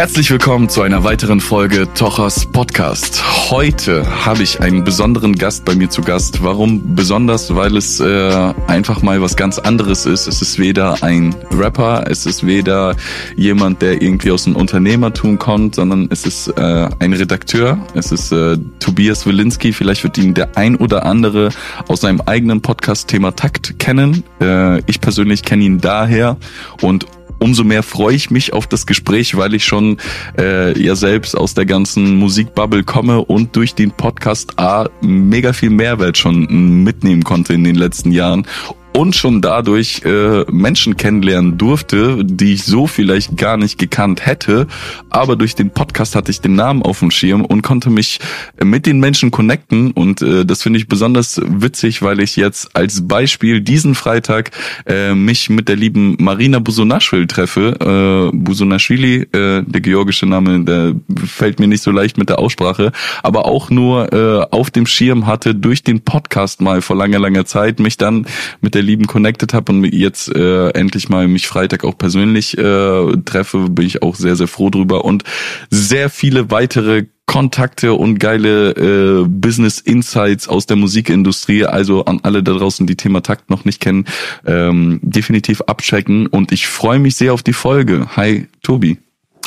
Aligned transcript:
Herzlich 0.00 0.30
willkommen 0.30 0.70
zu 0.70 0.80
einer 0.80 1.04
weiteren 1.04 1.42
Folge 1.42 1.86
Tochers 1.92 2.46
Podcast. 2.46 3.22
Heute 3.50 4.24
habe 4.24 4.42
ich 4.42 4.58
einen 4.62 4.82
besonderen 4.82 5.34
Gast 5.34 5.66
bei 5.66 5.74
mir 5.74 5.90
zu 5.90 6.00
Gast. 6.00 6.42
Warum 6.42 6.94
besonders? 6.96 7.54
Weil 7.54 7.76
es 7.76 8.00
äh, 8.00 8.54
einfach 8.66 9.02
mal 9.02 9.20
was 9.20 9.36
ganz 9.36 9.58
anderes 9.58 10.06
ist. 10.06 10.26
Es 10.26 10.40
ist 10.40 10.58
weder 10.58 11.02
ein 11.02 11.34
Rapper, 11.50 12.04
es 12.08 12.24
ist 12.24 12.46
weder 12.46 12.96
jemand, 13.36 13.82
der 13.82 14.00
irgendwie 14.00 14.30
aus 14.30 14.44
dem 14.44 14.56
Unternehmertum 14.56 15.38
kommt, 15.38 15.74
sondern 15.74 16.08
es 16.10 16.24
ist 16.24 16.48
äh, 16.48 16.88
ein 16.98 17.12
Redakteur. 17.12 17.78
Es 17.92 18.10
ist 18.10 18.32
äh, 18.32 18.56
Tobias 18.78 19.26
Wilinski. 19.26 19.74
Vielleicht 19.74 20.02
wird 20.02 20.16
ihn 20.16 20.32
der 20.32 20.56
ein 20.56 20.76
oder 20.76 21.04
andere 21.04 21.50
aus 21.88 22.00
seinem 22.00 22.22
eigenen 22.22 22.62
Podcast 22.62 23.08
Thema 23.08 23.32
Takt 23.36 23.78
kennen. 23.78 24.24
Äh, 24.40 24.78
ich 24.86 25.02
persönlich 25.02 25.42
kenne 25.42 25.64
ihn 25.64 25.78
daher 25.78 26.38
und 26.80 27.04
umso 27.40 27.64
mehr 27.64 27.82
freue 27.82 28.14
ich 28.14 28.30
mich 28.30 28.52
auf 28.52 28.66
das 28.66 28.86
Gespräch, 28.86 29.36
weil 29.36 29.54
ich 29.54 29.64
schon 29.64 29.96
äh, 30.38 30.80
ja 30.80 30.94
selbst 30.94 31.36
aus 31.36 31.54
der 31.54 31.66
ganzen 31.66 32.16
Musikbubble 32.16 32.84
komme 32.84 33.22
und 33.22 33.56
durch 33.56 33.74
den 33.74 33.90
Podcast 33.90 34.58
A 34.58 34.88
mega 35.00 35.52
viel 35.52 35.70
Mehrwert 35.70 36.16
schon 36.16 36.84
mitnehmen 36.84 37.24
konnte 37.24 37.54
in 37.54 37.64
den 37.64 37.74
letzten 37.74 38.12
Jahren 38.12 38.46
und 38.92 39.14
schon 39.14 39.40
dadurch 39.40 40.02
äh, 40.04 40.44
Menschen 40.50 40.96
kennenlernen 40.96 41.58
durfte, 41.58 42.24
die 42.24 42.54
ich 42.54 42.64
so 42.64 42.86
vielleicht 42.86 43.36
gar 43.36 43.56
nicht 43.56 43.78
gekannt 43.78 44.26
hätte. 44.26 44.66
Aber 45.10 45.36
durch 45.36 45.54
den 45.54 45.70
Podcast 45.70 46.16
hatte 46.16 46.30
ich 46.30 46.40
den 46.40 46.54
Namen 46.54 46.82
auf 46.82 46.98
dem 46.98 47.10
Schirm 47.10 47.44
und 47.44 47.62
konnte 47.62 47.90
mich 47.90 48.20
mit 48.62 48.86
den 48.86 49.00
Menschen 49.00 49.30
connecten. 49.30 49.92
Und 49.92 50.22
äh, 50.22 50.44
das 50.44 50.62
finde 50.62 50.78
ich 50.78 50.88
besonders 50.88 51.40
witzig, 51.44 52.02
weil 52.02 52.20
ich 52.20 52.36
jetzt 52.36 52.74
als 52.76 53.06
Beispiel 53.06 53.60
diesen 53.60 53.94
Freitag 53.94 54.50
äh, 54.86 55.14
mich 55.14 55.50
mit 55.50 55.68
der 55.68 55.76
lieben 55.76 56.16
Marina 56.18 56.58
Busonaschwili 56.58 57.26
treffe. 57.26 58.30
Äh, 58.32 58.36
Busonaschwili, 58.36 59.22
äh, 59.32 59.62
der 59.62 59.80
georgische 59.80 60.26
Name, 60.26 60.64
der 60.64 60.94
fällt 61.26 61.60
mir 61.60 61.68
nicht 61.68 61.82
so 61.82 61.90
leicht 61.90 62.18
mit 62.18 62.28
der 62.28 62.38
Aussprache, 62.38 62.92
aber 63.22 63.46
auch 63.46 63.70
nur 63.70 64.12
äh, 64.12 64.46
auf 64.50 64.70
dem 64.70 64.86
Schirm 64.86 65.26
hatte 65.26 65.54
durch 65.54 65.82
den 65.82 66.00
Podcast 66.00 66.60
mal 66.60 66.82
vor 66.82 66.96
langer, 66.96 67.18
langer 67.18 67.44
Zeit 67.44 67.80
mich 67.80 67.96
dann 67.96 68.26
mit 68.60 68.74
der 68.74 68.79
der 68.80 68.86
Lieben 68.86 69.06
connected 69.06 69.52
habe 69.52 69.72
und 69.72 69.84
jetzt 69.84 70.34
äh, 70.34 70.70
endlich 70.70 71.10
mal 71.10 71.28
mich 71.28 71.48
Freitag 71.48 71.84
auch 71.84 71.98
persönlich 71.98 72.56
äh, 72.56 73.16
treffe, 73.26 73.68
bin 73.68 73.84
ich 73.84 74.02
auch 74.02 74.14
sehr, 74.14 74.36
sehr 74.36 74.48
froh 74.48 74.70
drüber 74.70 75.04
und 75.04 75.22
sehr 75.68 76.08
viele 76.08 76.50
weitere 76.50 77.04
Kontakte 77.26 77.92
und 77.92 78.18
geile 78.18 78.70
äh, 78.70 79.24
Business 79.28 79.80
Insights 79.80 80.48
aus 80.48 80.64
der 80.64 80.78
Musikindustrie. 80.78 81.66
Also 81.66 82.06
an 82.06 82.20
alle 82.22 82.42
da 82.42 82.54
draußen, 82.54 82.86
die 82.86 82.96
Thema 82.96 83.22
Takt 83.22 83.50
noch 83.50 83.66
nicht 83.66 83.80
kennen, 83.80 84.06
ähm, 84.46 84.98
definitiv 85.02 85.60
abchecken. 85.60 86.26
Und 86.26 86.52
ich 86.52 86.66
freue 86.66 86.98
mich 86.98 87.16
sehr 87.16 87.34
auf 87.34 87.42
die 87.42 87.52
Folge. 87.52 88.06
Hi, 88.16 88.48
Tobi. 88.62 88.98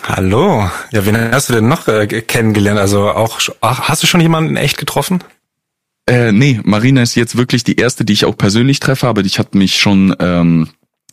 Hallo. 0.04 0.70
Ja, 0.92 1.06
wen 1.06 1.18
hast 1.18 1.50
du 1.50 1.54
denn 1.54 1.68
noch 1.68 1.88
äh, 1.88 2.06
kennengelernt? 2.06 2.80
Also 2.80 3.10
auch, 3.10 3.40
ach, 3.62 3.90
hast 3.90 4.04
du 4.04 4.08
schon 4.08 4.22
jemanden 4.22 4.56
echt 4.58 4.78
getroffen? 4.78 5.24
Äh, 6.06 6.32
nee, 6.32 6.60
Marina 6.64 7.02
ist 7.02 7.16
jetzt 7.16 7.38
wirklich 7.38 7.64
die 7.64 7.78
erste, 7.78 8.04
die 8.04 8.14
ich 8.14 8.26
auch 8.26 8.38
persönlich 8.38 8.80
treffe, 8.80 9.08
aber 9.08 9.22
ich 9.22 9.40
hatte 9.40 9.58
mich 9.58 9.78
schon 9.78 10.16
ähm, 10.20 10.70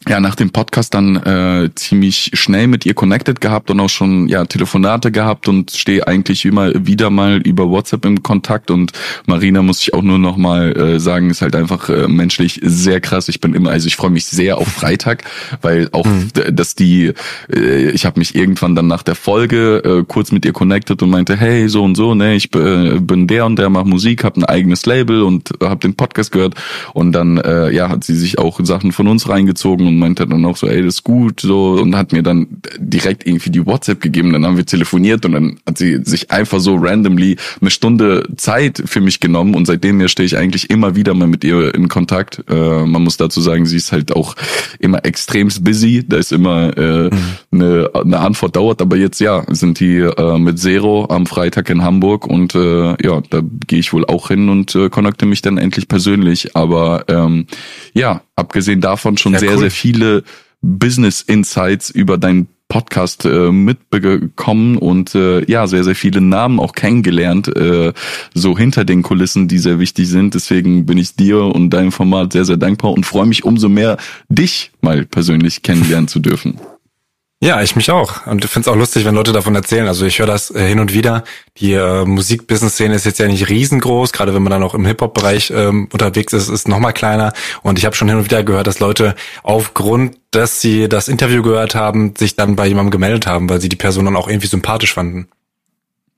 ja 0.08 0.18
nach 0.18 0.34
dem 0.34 0.50
Podcast 0.50 0.94
dann 0.94 1.16
äh, 1.16 1.70
ziemlich 1.74 2.30
schnell 2.32 2.68
mit 2.68 2.86
ihr 2.86 2.94
connected 2.94 3.40
gehabt 3.40 3.70
und 3.70 3.80
auch 3.80 3.90
schon 3.90 4.28
ja 4.28 4.46
Telefonate 4.46 5.12
gehabt 5.12 5.46
und 5.46 5.72
stehe 5.72 6.06
eigentlich 6.06 6.46
immer 6.46 6.72
wieder 6.86 7.10
mal 7.10 7.36
über 7.38 7.68
WhatsApp 7.68 8.06
im 8.06 8.22
Kontakt. 8.22 8.70
Und 8.70 8.92
Marina 9.26 9.60
muss 9.60 9.82
ich 9.82 9.92
auch 9.92 10.02
nur 10.02 10.18
noch 10.18 10.38
mal 10.38 10.74
äh, 10.74 11.00
sagen 11.00 11.28
ist 11.28 11.42
halt 11.42 11.54
einfach 11.54 11.90
äh, 11.90 12.08
menschlich 12.08 12.60
sehr 12.62 13.02
krass. 13.02 13.28
Ich 13.28 13.40
bin 13.40 13.54
immer 13.54 13.70
also 13.70 13.88
ich 13.88 13.96
freue 13.96 14.10
mich 14.10 14.24
sehr 14.24 14.56
auf 14.56 14.68
Freitag 14.68 15.24
weil 15.60 15.88
auch 15.92 16.06
mhm. 16.06 16.30
dass 16.50 16.74
die 16.74 17.12
äh, 17.54 17.90
ich 17.90 18.06
habe 18.06 18.18
mich 18.18 18.34
irgendwann 18.34 18.74
dann 18.74 18.86
nach 18.86 19.02
der 19.02 19.14
Folge 19.14 19.82
äh, 19.84 20.04
kurz 20.08 20.32
mit 20.32 20.46
ihr 20.46 20.54
connected 20.54 21.02
und 21.02 21.10
meinte 21.10 21.36
hey 21.36 21.68
so 21.68 21.84
und 21.84 21.94
so 21.94 22.14
ne 22.14 22.34
ich 22.36 22.54
äh, 22.54 22.98
bin 23.00 23.26
der 23.26 23.44
und 23.44 23.58
der 23.58 23.68
macht 23.68 23.86
Musik 23.86 24.24
habe 24.24 24.40
ein 24.40 24.44
eigenes 24.44 24.86
Label 24.86 25.22
und 25.22 25.50
habe 25.62 25.80
den 25.80 25.94
Podcast 25.94 26.32
gehört. 26.32 26.54
Und 26.94 27.12
dann 27.12 27.36
äh, 27.36 27.70
ja 27.70 27.90
hat 27.90 28.04
sie 28.04 28.16
sich 28.16 28.38
auch 28.38 28.60
Sachen 28.62 28.92
von 28.92 29.06
uns 29.06 29.28
reingezogen 29.28 29.89
und 29.90 29.98
meinte 29.98 30.26
dann 30.26 30.44
auch 30.44 30.56
so, 30.56 30.66
ey, 30.66 30.82
das 30.82 30.96
ist 30.96 31.04
gut, 31.04 31.40
so, 31.40 31.72
und 31.72 31.96
hat 31.96 32.12
mir 32.12 32.22
dann 32.22 32.46
direkt 32.78 33.26
irgendwie 33.26 33.50
die 33.50 33.66
WhatsApp 33.66 34.00
gegeben, 34.00 34.32
dann 34.32 34.46
haben 34.46 34.56
wir 34.56 34.66
telefoniert 34.66 35.24
und 35.24 35.32
dann 35.32 35.58
hat 35.66 35.78
sie 35.78 36.00
sich 36.04 36.30
einfach 36.30 36.60
so 36.60 36.76
randomly 36.76 37.36
eine 37.60 37.70
Stunde 37.70 38.28
Zeit 38.36 38.82
für 38.84 39.00
mich 39.00 39.20
genommen 39.20 39.54
und 39.54 39.66
seitdem 39.66 40.06
stehe 40.08 40.26
ich 40.26 40.36
eigentlich 40.36 40.70
immer 40.70 40.96
wieder 40.96 41.14
mal 41.14 41.26
mit 41.26 41.44
ihr 41.44 41.74
in 41.74 41.88
Kontakt. 41.88 42.44
Äh, 42.48 42.86
man 42.86 43.02
muss 43.02 43.16
dazu 43.16 43.40
sagen, 43.40 43.66
sie 43.66 43.76
ist 43.76 43.92
halt 43.92 44.14
auch 44.14 44.36
immer 44.78 45.04
extremst 45.04 45.64
busy, 45.64 46.04
da 46.06 46.16
ist 46.16 46.32
immer 46.32 46.76
äh, 46.76 47.10
mhm. 47.10 47.10
eine, 47.52 47.90
eine 47.94 48.18
Antwort 48.20 48.56
dauert, 48.56 48.80
aber 48.80 48.96
jetzt 48.96 49.20
ja, 49.20 49.44
sind 49.48 49.80
die 49.80 49.98
äh, 49.98 50.38
mit 50.38 50.58
Zero 50.58 51.06
am 51.10 51.26
Freitag 51.26 51.70
in 51.70 51.82
Hamburg 51.82 52.26
und 52.26 52.54
äh, 52.54 52.96
ja, 53.02 53.20
da 53.28 53.42
gehe 53.66 53.80
ich 53.80 53.92
wohl 53.92 54.06
auch 54.06 54.28
hin 54.28 54.48
und 54.48 54.74
äh, 54.74 54.88
connecte 54.88 55.26
mich 55.26 55.42
dann 55.42 55.58
endlich 55.58 55.88
persönlich, 55.88 56.56
aber 56.56 57.04
ähm, 57.08 57.46
ja, 57.92 58.22
abgesehen 58.40 58.80
davon 58.80 59.16
schon 59.16 59.34
ja, 59.34 59.38
sehr, 59.38 59.52
cool. 59.52 59.58
sehr 59.58 59.70
viele 59.70 60.24
Business 60.62 61.22
Insights 61.22 61.90
über 61.90 62.18
deinen 62.18 62.48
Podcast 62.70 63.24
äh, 63.24 63.50
mitbekommen 63.50 64.78
und 64.78 65.14
äh, 65.14 65.44
ja, 65.50 65.66
sehr, 65.66 65.84
sehr 65.84 65.96
viele 65.96 66.20
Namen 66.20 66.60
auch 66.60 66.72
kennengelernt, 66.72 67.54
äh, 67.54 67.92
so 68.32 68.56
hinter 68.56 68.84
den 68.84 69.02
Kulissen, 69.02 69.48
die 69.48 69.58
sehr 69.58 69.78
wichtig 69.78 70.08
sind. 70.08 70.34
Deswegen 70.34 70.86
bin 70.86 70.96
ich 70.96 71.16
dir 71.16 71.42
und 71.42 71.70
deinem 71.70 71.92
Format 71.92 72.32
sehr, 72.32 72.44
sehr 72.44 72.56
dankbar 72.56 72.92
und 72.92 73.04
freue 73.04 73.26
mich 73.26 73.44
umso 73.44 73.68
mehr, 73.68 73.98
dich 74.28 74.70
mal 74.80 75.04
persönlich 75.04 75.62
kennenlernen 75.62 76.08
zu 76.08 76.20
dürfen. 76.20 76.58
Ja, 77.42 77.62
ich 77.62 77.74
mich 77.74 77.90
auch. 77.90 78.26
Und 78.26 78.44
ich 78.44 78.50
finde 78.50 78.68
es 78.68 78.72
auch 78.72 78.76
lustig, 78.76 79.06
wenn 79.06 79.14
Leute 79.14 79.32
davon 79.32 79.54
erzählen. 79.54 79.88
Also 79.88 80.04
ich 80.04 80.18
höre 80.18 80.26
das 80.26 80.50
äh, 80.50 80.68
hin 80.68 80.78
und 80.78 80.92
wieder. 80.92 81.24
Die 81.56 81.72
äh, 81.72 82.04
Musik-Business-Szene 82.04 82.94
ist 82.94 83.06
jetzt 83.06 83.18
ja 83.18 83.28
nicht 83.28 83.48
riesengroß, 83.48 84.12
gerade 84.12 84.34
wenn 84.34 84.42
man 84.42 84.50
dann 84.50 84.62
auch 84.62 84.74
im 84.74 84.84
Hip-Hop-Bereich 84.84 85.50
ähm, 85.50 85.88
unterwegs 85.90 86.34
ist, 86.34 86.50
ist 86.50 86.68
noch 86.68 86.80
mal 86.80 86.92
kleiner. 86.92 87.32
Und 87.62 87.78
ich 87.78 87.86
habe 87.86 87.96
schon 87.96 88.08
hin 88.08 88.18
und 88.18 88.24
wieder 88.24 88.44
gehört, 88.44 88.66
dass 88.66 88.78
Leute 88.78 89.14
aufgrund, 89.42 90.18
dass 90.32 90.60
sie 90.60 90.86
das 90.86 91.08
Interview 91.08 91.42
gehört 91.42 91.74
haben, 91.74 92.14
sich 92.14 92.36
dann 92.36 92.56
bei 92.56 92.66
jemandem 92.66 92.90
gemeldet 92.90 93.26
haben, 93.26 93.48
weil 93.48 93.60
sie 93.62 93.70
die 93.70 93.76
Person 93.76 94.04
dann 94.04 94.16
auch 94.16 94.28
irgendwie 94.28 94.46
sympathisch 94.46 94.92
fanden. 94.92 95.28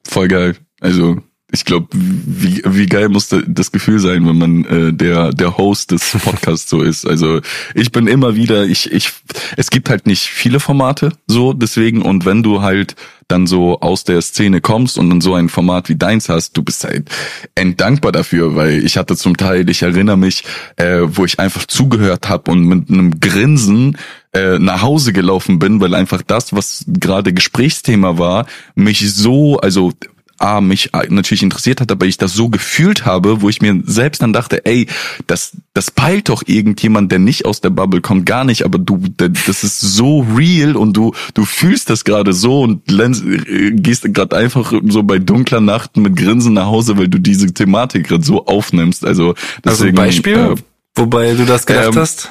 Voll 0.02 0.26
geil. 0.26 0.56
Also 0.80 1.18
ich 1.52 1.64
glaube, 1.66 1.88
wie, 1.92 2.62
wie 2.64 2.86
geil 2.86 3.10
muss 3.10 3.28
das 3.28 3.72
Gefühl 3.72 3.98
sein, 3.98 4.26
wenn 4.26 4.38
man 4.38 4.64
äh, 4.64 4.92
der 4.92 5.32
der 5.32 5.58
Host 5.58 5.90
des 5.90 6.16
Podcasts 6.24 6.68
so 6.68 6.82
ist. 6.82 7.06
Also 7.06 7.40
ich 7.74 7.92
bin 7.92 8.06
immer 8.06 8.34
wieder, 8.34 8.64
ich 8.64 8.90
ich 8.90 9.12
es 9.56 9.70
gibt 9.70 9.90
halt 9.90 10.06
nicht 10.06 10.22
viele 10.22 10.60
Formate 10.60 11.12
so 11.26 11.52
deswegen 11.52 12.02
und 12.02 12.24
wenn 12.24 12.42
du 12.42 12.62
halt 12.62 12.96
dann 13.28 13.46
so 13.46 13.80
aus 13.80 14.04
der 14.04 14.20
Szene 14.20 14.60
kommst 14.60 14.98
und 14.98 15.08
dann 15.08 15.20
so 15.20 15.34
ein 15.34 15.48
Format 15.48 15.88
wie 15.88 15.96
deins 15.96 16.28
hast, 16.28 16.56
du 16.56 16.62
bist 16.62 16.84
halt 16.84 17.08
enddankbar 17.54 18.12
dafür, 18.12 18.56
weil 18.56 18.84
ich 18.84 18.96
hatte 18.96 19.16
zum 19.16 19.36
Teil, 19.36 19.68
ich 19.70 19.82
erinnere 19.82 20.18
mich, 20.18 20.44
äh, 20.76 21.00
wo 21.04 21.24
ich 21.24 21.40
einfach 21.40 21.66
zugehört 21.66 22.28
habe 22.28 22.50
und 22.50 22.64
mit 22.64 22.90
einem 22.90 23.20
Grinsen 23.20 23.96
äh, 24.34 24.58
nach 24.58 24.82
Hause 24.82 25.12
gelaufen 25.12 25.58
bin, 25.58 25.80
weil 25.80 25.94
einfach 25.94 26.22
das, 26.22 26.52
was 26.52 26.84
gerade 26.86 27.32
Gesprächsthema 27.32 28.18
war, 28.18 28.46
mich 28.74 29.12
so, 29.14 29.58
also 29.58 29.92
A, 30.38 30.60
mich 30.60 30.90
natürlich 31.08 31.42
interessiert 31.42 31.80
hat, 31.80 31.92
aber 31.92 32.06
ich 32.06 32.18
das 32.18 32.34
so 32.34 32.48
gefühlt 32.48 33.04
habe, 33.06 33.42
wo 33.42 33.48
ich 33.48 33.62
mir 33.62 33.80
selbst 33.84 34.22
dann 34.22 34.32
dachte, 34.32 34.64
ey, 34.66 34.88
das, 35.26 35.56
das 35.74 35.90
peilt 35.90 36.28
doch 36.28 36.42
irgendjemand, 36.46 37.12
der 37.12 37.18
nicht 37.18 37.44
aus 37.46 37.60
der 37.60 37.70
Bubble 37.70 38.00
kommt, 38.00 38.26
gar 38.26 38.44
nicht, 38.44 38.64
aber 38.64 38.78
du, 38.78 39.02
das 39.16 39.64
ist 39.64 39.80
so 39.80 40.26
real 40.36 40.76
und 40.76 40.96
du, 40.96 41.14
du 41.34 41.44
fühlst 41.44 41.90
das 41.90 42.04
gerade 42.04 42.32
so 42.32 42.62
und 42.62 42.90
äh, 42.90 43.70
gehst 43.72 44.12
gerade 44.12 44.36
einfach 44.36 44.72
so 44.88 45.02
bei 45.02 45.18
dunkler 45.18 45.60
Nacht 45.60 45.96
mit 45.96 46.16
Grinsen 46.16 46.54
nach 46.54 46.66
Hause, 46.66 46.98
weil 46.98 47.08
du 47.08 47.18
diese 47.18 47.52
Thematik 47.52 48.08
gerade 48.08 48.24
so 48.24 48.46
aufnimmst. 48.46 49.04
Also, 49.04 49.34
deswegen, 49.64 49.98
also 49.98 50.08
Beispiel, 50.08 50.36
äh, 50.36 50.54
wobei 50.94 51.34
du 51.34 51.44
das 51.44 51.66
gedacht 51.66 51.88
ähm, 51.88 51.96
hast? 51.96 52.30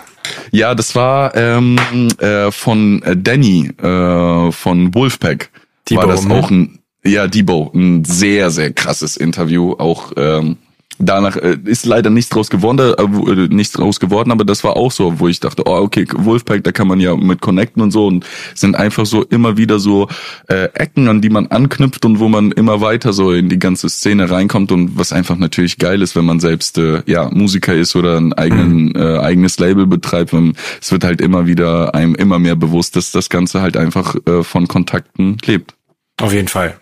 Ja, 0.51 0.75
das 0.75 0.95
war 0.95 1.35
ähm, 1.35 1.77
äh, 2.19 2.51
von 2.51 3.01
Danny 3.17 3.67
äh, 3.81 4.51
von 4.51 4.93
Wolfpack. 4.93 5.49
Die 5.87 5.95
war 5.95 6.07
das 6.07 6.29
auch 6.29 6.51
ein 6.51 6.80
ja, 7.03 7.27
Debo, 7.27 7.71
ein 7.73 8.05
sehr, 8.05 8.51
sehr 8.51 8.71
krasses 8.73 9.17
Interview. 9.17 9.73
Auch 9.77 10.11
ähm, 10.17 10.57
danach 10.99 11.35
äh, 11.35 11.57
ist 11.65 11.85
leider 11.85 12.09
nichts 12.09 12.29
draus 12.29 12.49
geworden, 12.49 12.79
äh, 12.79 13.31
äh, 13.31 13.47
nichts 13.47 13.73
draus 13.73 13.99
geworden, 13.99 14.31
aber 14.31 14.45
das 14.45 14.63
war 14.63 14.77
auch 14.77 14.91
so, 14.91 15.19
wo 15.19 15.27
ich 15.27 15.39
dachte, 15.39 15.63
oh 15.65 15.77
okay, 15.77 16.05
Wolfpack, 16.13 16.63
da 16.63 16.71
kann 16.71 16.87
man 16.87 16.99
ja 16.99 17.15
mit 17.15 17.41
connecten 17.41 17.81
und 17.81 17.91
so 17.91 18.07
und 18.07 18.25
sind 18.55 18.75
einfach 18.75 19.05
so 19.05 19.23
immer 19.23 19.57
wieder 19.57 19.79
so 19.79 20.07
äh, 20.47 20.69
Ecken, 20.73 21.07
an 21.07 21.21
die 21.21 21.29
man 21.29 21.47
anknüpft 21.47 22.05
und 22.05 22.19
wo 22.19 22.27
man 22.27 22.51
immer 22.51 22.81
weiter 22.81 23.13
so 23.13 23.31
in 23.31 23.49
die 23.49 23.59
ganze 23.59 23.89
Szene 23.89 24.29
reinkommt 24.29 24.71
und 24.71 24.97
was 24.97 25.11
einfach 25.11 25.37
natürlich 25.37 25.77
geil 25.77 26.01
ist, 26.01 26.15
wenn 26.15 26.25
man 26.25 26.39
selbst 26.39 26.77
äh, 26.77 27.01
ja 27.05 27.29
Musiker 27.31 27.73
ist 27.73 27.95
oder 27.95 28.17
ein 28.17 28.33
eigenen, 28.33 28.89
mhm. 28.89 28.95
äh, 28.95 29.17
eigenes 29.19 29.59
Label 29.59 29.87
betreibt. 29.87 30.33
Und 30.33 30.57
es 30.79 30.91
wird 30.91 31.03
halt 31.03 31.21
immer 31.21 31.47
wieder 31.47 31.95
einem 31.95 32.15
immer 32.15 32.39
mehr 32.39 32.55
bewusst, 32.55 32.95
dass 32.95 33.11
das 33.11 33.29
Ganze 33.29 33.61
halt 33.61 33.77
einfach 33.77 34.15
äh, 34.27 34.43
von 34.43 34.67
Kontakten 34.67 35.37
lebt. 35.45 35.75
Auf 36.19 36.33
jeden 36.33 36.47
Fall. 36.47 36.79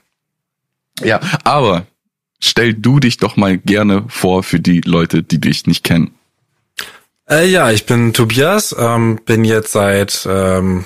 Ja, 1.04 1.19
aber 1.44 1.86
stell 2.40 2.74
du 2.74 3.00
dich 3.00 3.18
doch 3.18 3.36
mal 3.36 3.57
gerne 3.57 4.06
vor 4.07 4.44
für 4.44 4.60
die 4.60 4.81
Leute, 4.81 5.24
die 5.24 5.40
dich 5.40 5.66
nicht 5.66 5.84
kennen. 5.84 6.12
Äh, 7.30 7.48
ja, 7.48 7.69
ich 7.72 7.86
bin 7.86 8.13
Tobias, 8.13 8.75
ähm, 8.78 9.19
bin 9.24 9.44
jetzt 9.46 9.72
seit 9.72 10.28
ähm, 10.30 10.86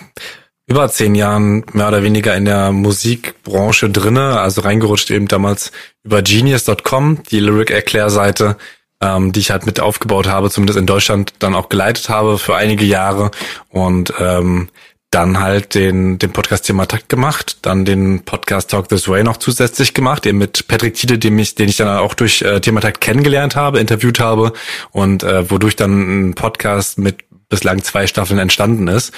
über 0.67 0.89
zehn 0.89 1.15
Jahren 1.15 1.65
mehr 1.73 1.87
oder 1.87 2.03
weniger 2.03 2.35
in 2.35 2.45
der 2.45 2.71
Musikbranche 2.71 3.89
drinne, 3.89 4.39
also 4.39 4.61
reingerutscht 4.61 5.11
eben 5.11 5.27
damals 5.27 5.71
über 6.03 6.21
genius.com, 6.21 7.23
die 7.31 7.39
Lyric-Erklärseite, 7.39 8.57
ähm, 9.01 9.31
die 9.31 9.39
ich 9.39 9.51
halt 9.51 9.65
mit 9.65 9.79
aufgebaut 9.79 10.27
habe, 10.27 10.49
zumindest 10.49 10.79
in 10.79 10.85
Deutschland 10.85 11.33
dann 11.39 11.55
auch 11.55 11.69
geleitet 11.69 12.09
habe 12.09 12.37
für 12.37 12.55
einige 12.55 12.85
Jahre 12.85 13.31
und 13.69 14.13
ähm, 14.19 14.69
dann 15.13 15.39
halt 15.39 15.75
den, 15.75 16.17
den 16.17 16.31
Podcast 16.31 16.65
Thema 16.65 16.87
Takt 16.87 17.07
gemacht, 17.07 17.59
dann 17.61 17.85
den 17.85 18.23
Podcast 18.23 18.71
Talk 18.71 18.89
This 18.89 19.07
Way 19.07 19.23
noch 19.23 19.37
zusätzlich 19.37 19.93
gemacht, 19.93 20.25
eben 20.25 20.39
mit 20.39 20.67
Patrick 20.67 20.95
Tiede, 20.95 21.19
den 21.19 21.37
ich, 21.37 21.55
den 21.55 21.69
ich 21.69 21.77
dann 21.77 21.87
auch 21.87 22.15
durch 22.15 22.41
äh, 22.41 22.59
Thema 22.61 22.81
Takt 22.81 23.01
kennengelernt 23.01 23.55
habe, 23.55 23.79
interviewt 23.79 24.19
habe 24.19 24.53
und 24.91 25.23
äh, 25.23 25.49
wodurch 25.49 25.75
dann 25.75 26.29
ein 26.29 26.33
Podcast 26.33 26.97
mit 26.97 27.25
bislang 27.49 27.83
zwei 27.83 28.07
Staffeln 28.07 28.39
entstanden 28.39 28.87
ist. 28.87 29.13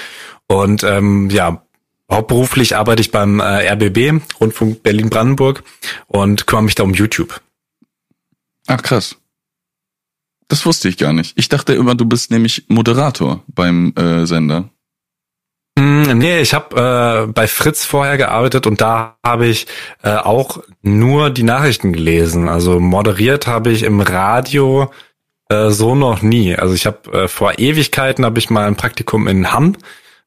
Und 0.46 0.84
ähm, 0.84 1.30
ja, 1.30 1.62
hauptberuflich 2.10 2.76
arbeite 2.76 3.00
ich 3.00 3.10
beim 3.10 3.40
äh, 3.40 3.66
RBB, 3.72 4.22
Rundfunk 4.38 4.82
Berlin-Brandenburg 4.82 5.62
und 6.08 6.46
kümmere 6.46 6.64
mich 6.64 6.74
da 6.74 6.82
um 6.82 6.92
YouTube. 6.92 7.40
Ach 8.66 8.82
krass. 8.82 9.16
Das 10.48 10.66
wusste 10.66 10.88
ich 10.88 10.98
gar 10.98 11.12
nicht. 11.12 11.32
Ich 11.36 11.48
dachte 11.48 11.72
immer, 11.72 11.94
du 11.94 12.04
bist 12.04 12.30
nämlich 12.30 12.64
Moderator 12.68 13.42
beim 13.48 13.94
äh, 13.96 14.26
Sender. 14.26 14.70
Mm, 15.78 16.18
nee, 16.18 16.40
ich 16.40 16.54
habe 16.54 17.26
äh, 17.26 17.32
bei 17.32 17.46
Fritz 17.46 17.84
vorher 17.84 18.16
gearbeitet 18.16 18.66
und 18.66 18.80
da 18.80 19.16
habe 19.24 19.46
ich 19.46 19.66
äh, 20.02 20.16
auch 20.16 20.62
nur 20.82 21.30
die 21.30 21.42
Nachrichten 21.42 21.92
gelesen. 21.92 22.48
Also 22.48 22.80
moderiert 22.80 23.46
habe 23.46 23.70
ich 23.70 23.82
im 23.82 24.00
Radio 24.00 24.90
äh, 25.48 25.70
so 25.70 25.94
noch 25.94 26.22
nie. 26.22 26.56
Also 26.56 26.74
ich 26.74 26.86
habe 26.86 27.12
äh, 27.12 27.28
vor 27.28 27.58
Ewigkeiten 27.58 28.24
habe 28.24 28.38
ich 28.38 28.50
mal 28.50 28.66
ein 28.66 28.76
Praktikum 28.76 29.28
in 29.28 29.52
Hamm 29.52 29.76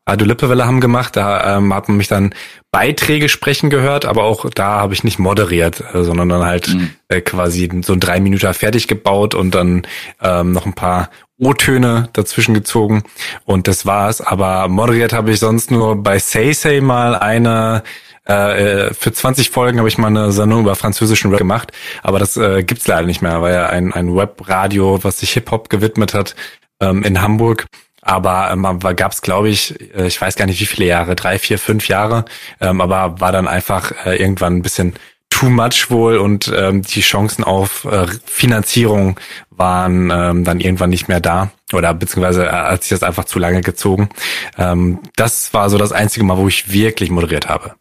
Radio 0.10 0.26
Lippewelle 0.26 0.66
haben 0.66 0.82
gemacht. 0.82 1.16
Da 1.16 1.58
ähm, 1.58 1.74
hat 1.74 1.88
man 1.88 1.98
mich 1.98 2.08
dann 2.08 2.34
Beiträge 2.72 3.30
sprechen 3.30 3.70
gehört, 3.70 4.06
aber 4.06 4.24
auch 4.24 4.50
da 4.50 4.80
habe 4.80 4.94
ich 4.94 5.04
nicht 5.04 5.20
moderiert, 5.20 5.84
äh, 5.94 6.04
sondern 6.04 6.30
dann 6.30 6.46
halt 6.46 6.70
mhm. 6.70 6.92
äh, 7.10 7.22
quasi 7.22 7.70
so 7.84 7.94
ein 7.94 8.00
drei 8.00 8.20
Minuten 8.20 8.54
fertig 8.54 8.88
gebaut 8.88 9.36
und 9.36 9.54
dann 9.54 9.84
ähm, 10.22 10.52
noch 10.52 10.66
ein 10.66 10.74
paar 10.74 11.10
O-Töne 11.40 12.10
dazwischen 12.14 12.54
gezogen. 12.54 13.04
Und 13.46 13.68
das 13.68 13.86
war's. 13.86 14.22
Aber 14.22 14.68
moderiert 14.68 15.14
habe 15.14 15.32
ich 15.32 15.40
sonst 15.40 15.72
nur 15.72 15.96
bei 15.96 16.20
Say 16.20 16.54
Say 16.54 16.82
mal 16.82 17.16
eine 17.16 17.84
äh, 18.28 18.88
äh 18.88 18.94
für 18.94 19.12
20 19.12 19.50
Folgen 19.50 19.80
habe 19.80 19.88
ich 19.88 19.98
mal 19.98 20.08
eine 20.08 20.32
Sendung 20.32 20.62
über 20.62 20.76
französischen 20.76 21.32
Rap 21.32 21.40
gemacht, 21.40 21.72
aber 22.04 22.20
das 22.20 22.38
äh, 22.38 22.64
gibt's 22.64 22.88
leider 22.88 23.08
nicht 23.08 23.22
mehr, 23.22 23.42
weil 23.42 23.54
ja 23.54 23.68
ein, 23.68 23.94
ein 23.94 24.16
Webradio, 24.16 25.04
was 25.04 25.20
sich 25.20 25.32
Hip-Hop 25.34 25.70
gewidmet 25.70 26.14
hat, 26.14 26.36
ähm, 26.80 27.04
in 27.04 27.22
Hamburg. 27.22 27.66
Aber 28.02 28.50
ähm, 28.52 28.80
gab 28.96 29.12
es, 29.12 29.22
glaube 29.22 29.50
ich, 29.50 29.80
äh, 29.96 30.08
ich 30.08 30.20
weiß 30.20 30.36
gar 30.36 30.46
nicht 30.46 30.60
wie 30.62 30.66
viele 30.66 30.88
Jahre, 30.88 31.16
drei, 31.16 31.40
vier, 31.40 31.60
fünf 31.60 31.88
Jahre, 31.88 32.26
ähm, 32.62 32.82
aber 32.82 33.20
war 33.20 33.32
dann 33.32 33.48
einfach 33.48 33.92
äh, 34.06 34.16
irgendwann 34.16 34.58
ein 34.58 34.62
bisschen 34.62 34.94
too 35.40 35.50
much 35.50 35.90
wohl 35.90 36.18
und 36.18 36.52
ähm, 36.54 36.82
die 36.82 37.00
Chancen 37.00 37.46
auf 37.46 37.86
äh, 37.86 38.08
Finanzierung 38.26 39.18
waren 39.50 40.12
ähm, 40.12 40.44
dann 40.44 40.60
irgendwann 40.60 40.90
nicht 40.90 41.08
mehr 41.08 41.22
da 41.22 41.52
oder 41.72 41.94
beziehungsweise 41.94 42.46
äh, 42.46 42.52
hat 42.52 42.84
sich 42.84 42.90
das 42.90 43.04
einfach 43.04 43.24
zu 43.24 43.40
lange 43.40 43.62
gezogen. 43.62 44.10
Ähm, 44.58 45.00
das 45.16 45.54
war 45.54 45.70
so 45.70 45.78
das 45.78 45.94
einzige 45.94 46.26
Mal, 46.26 46.38
wo 46.38 46.50
ich 46.50 46.74
wirklich 46.74 47.10
moderiert 47.10 47.48
habe. 47.48 47.76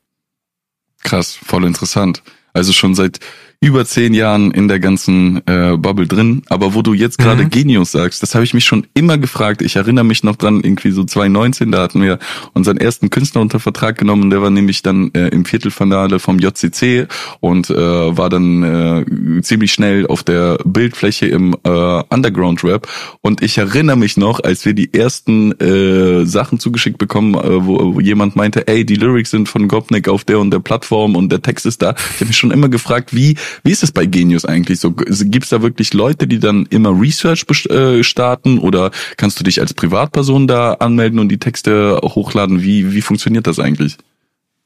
Krass, 1.03 1.37
voll 1.45 1.65
interessant. 1.65 2.23
Also 2.53 2.73
schon 2.73 2.95
seit 2.95 3.19
über 3.61 3.85
zehn 3.85 4.15
Jahren 4.15 4.53
in 4.53 4.69
der 4.69 4.79
ganzen 4.79 5.43
äh, 5.49 5.77
Bubble 5.77 6.07
drin. 6.07 6.43
Aber 6.49 6.75
wo 6.75 6.83
du 6.83 6.95
jetzt 6.95 7.19
gerade 7.19 7.45
mhm. 7.45 7.51
Genius 7.51 7.91
sagst, 7.91 8.23
das 8.23 8.37
habe 8.37 8.45
ich 8.45 8.55
mich 8.55 8.65
schon 8.65 8.87
immer 8.95 9.19
gefragt. 9.19 9.63
Ich 9.63 9.75
erinnere 9.75 10.05
mich 10.05 10.23
noch 10.23 10.37
dran, 10.37 10.61
irgendwie 10.63 10.93
so 10.93 11.03
2019, 11.03 11.73
da 11.73 11.83
hatten 11.83 12.01
wir 12.01 12.21
unseren 12.55 12.77
ersten 12.77 13.11
Künstler 13.11 13.41
unter 13.41 13.59
Vertrag 13.59 13.99
genommen. 13.99 14.31
Der 14.31 14.43
war 14.43 14.51
nämlich 14.51 14.83
dann 14.83 15.13
äh, 15.13 15.29
im 15.29 15.45
Viertelfinale 15.45 16.21
vom 16.21 16.39
JCC 16.39 17.09
und 17.41 17.69
äh, 17.71 17.75
war 17.77 18.29
dann 18.29 18.63
äh, 18.63 19.43
ziemlich 19.43 19.73
schnell 19.73 20.07
auf 20.07 20.23
der 20.23 20.59
Bildfläche 20.65 21.27
im 21.27 21.57
äh, 21.65 22.03
Underground 22.11 22.63
Rap. 22.63 22.87
Und 23.23 23.43
ich 23.43 23.59
erinnere 23.59 23.97
mich 23.97 24.17
noch, 24.17 24.39
als 24.39 24.65
wir 24.67 24.75
die 24.75 24.95
ersten 24.95 25.51
äh, 25.61 26.25
Sachen 26.27 26.61
zugeschickt 26.61 26.99
bekommen, 26.99 27.35
äh, 27.35 27.67
wo, 27.67 27.97
wo 27.97 28.01
jemand 28.01 28.37
meinte, 28.37 28.69
ey, 28.69 28.87
die 28.87 28.95
Lyrics 28.95 29.33
sind 29.33 29.49
von 29.49 29.67
Gopnik 29.67 30.09
auf 30.09 30.23
der 30.23 30.39
und 30.39 30.53
der 30.53 30.61
Plattform 30.61 31.17
und 31.17 31.33
der 31.33 31.43
Text 31.43 31.67
ist 31.67 31.83
da. 31.83 31.97
Ich 32.15 32.21
habe 32.21 32.27
mich 32.27 32.37
schon 32.37 32.53
immer 32.53 32.69
gefragt, 32.69 33.15
wie 33.17 33.37
wie 33.65 33.71
ist 33.71 33.83
es 33.83 33.93
bei 33.93 34.07
Genius 34.07 34.45
eigentlich 34.45 34.81
so? 34.81 34.93
Gibt 34.93 35.45
es 35.45 35.51
da 35.51 35.63
wirklich 35.63 35.95
Leute, 35.95 36.27
die 36.27 36.39
dann 36.39 36.67
immer 36.67 36.99
Research 36.99 37.45
äh, 37.71 38.03
starten 38.03 38.59
oder 38.59 38.91
kannst 39.17 39.39
du 39.41 39.45
dich 39.45 39.61
als 39.61 39.75
Privatperson 39.75 40.47
da 40.47 40.75
anmelden 40.75 41.19
und 41.19 41.29
die 41.29 41.39
Texte 41.39 41.99
hochladen? 42.03 42.63
Wie, 42.63 42.93
wie 42.95 43.03
funktioniert 43.03 43.47
das 43.47 43.59
eigentlich? 43.59 43.97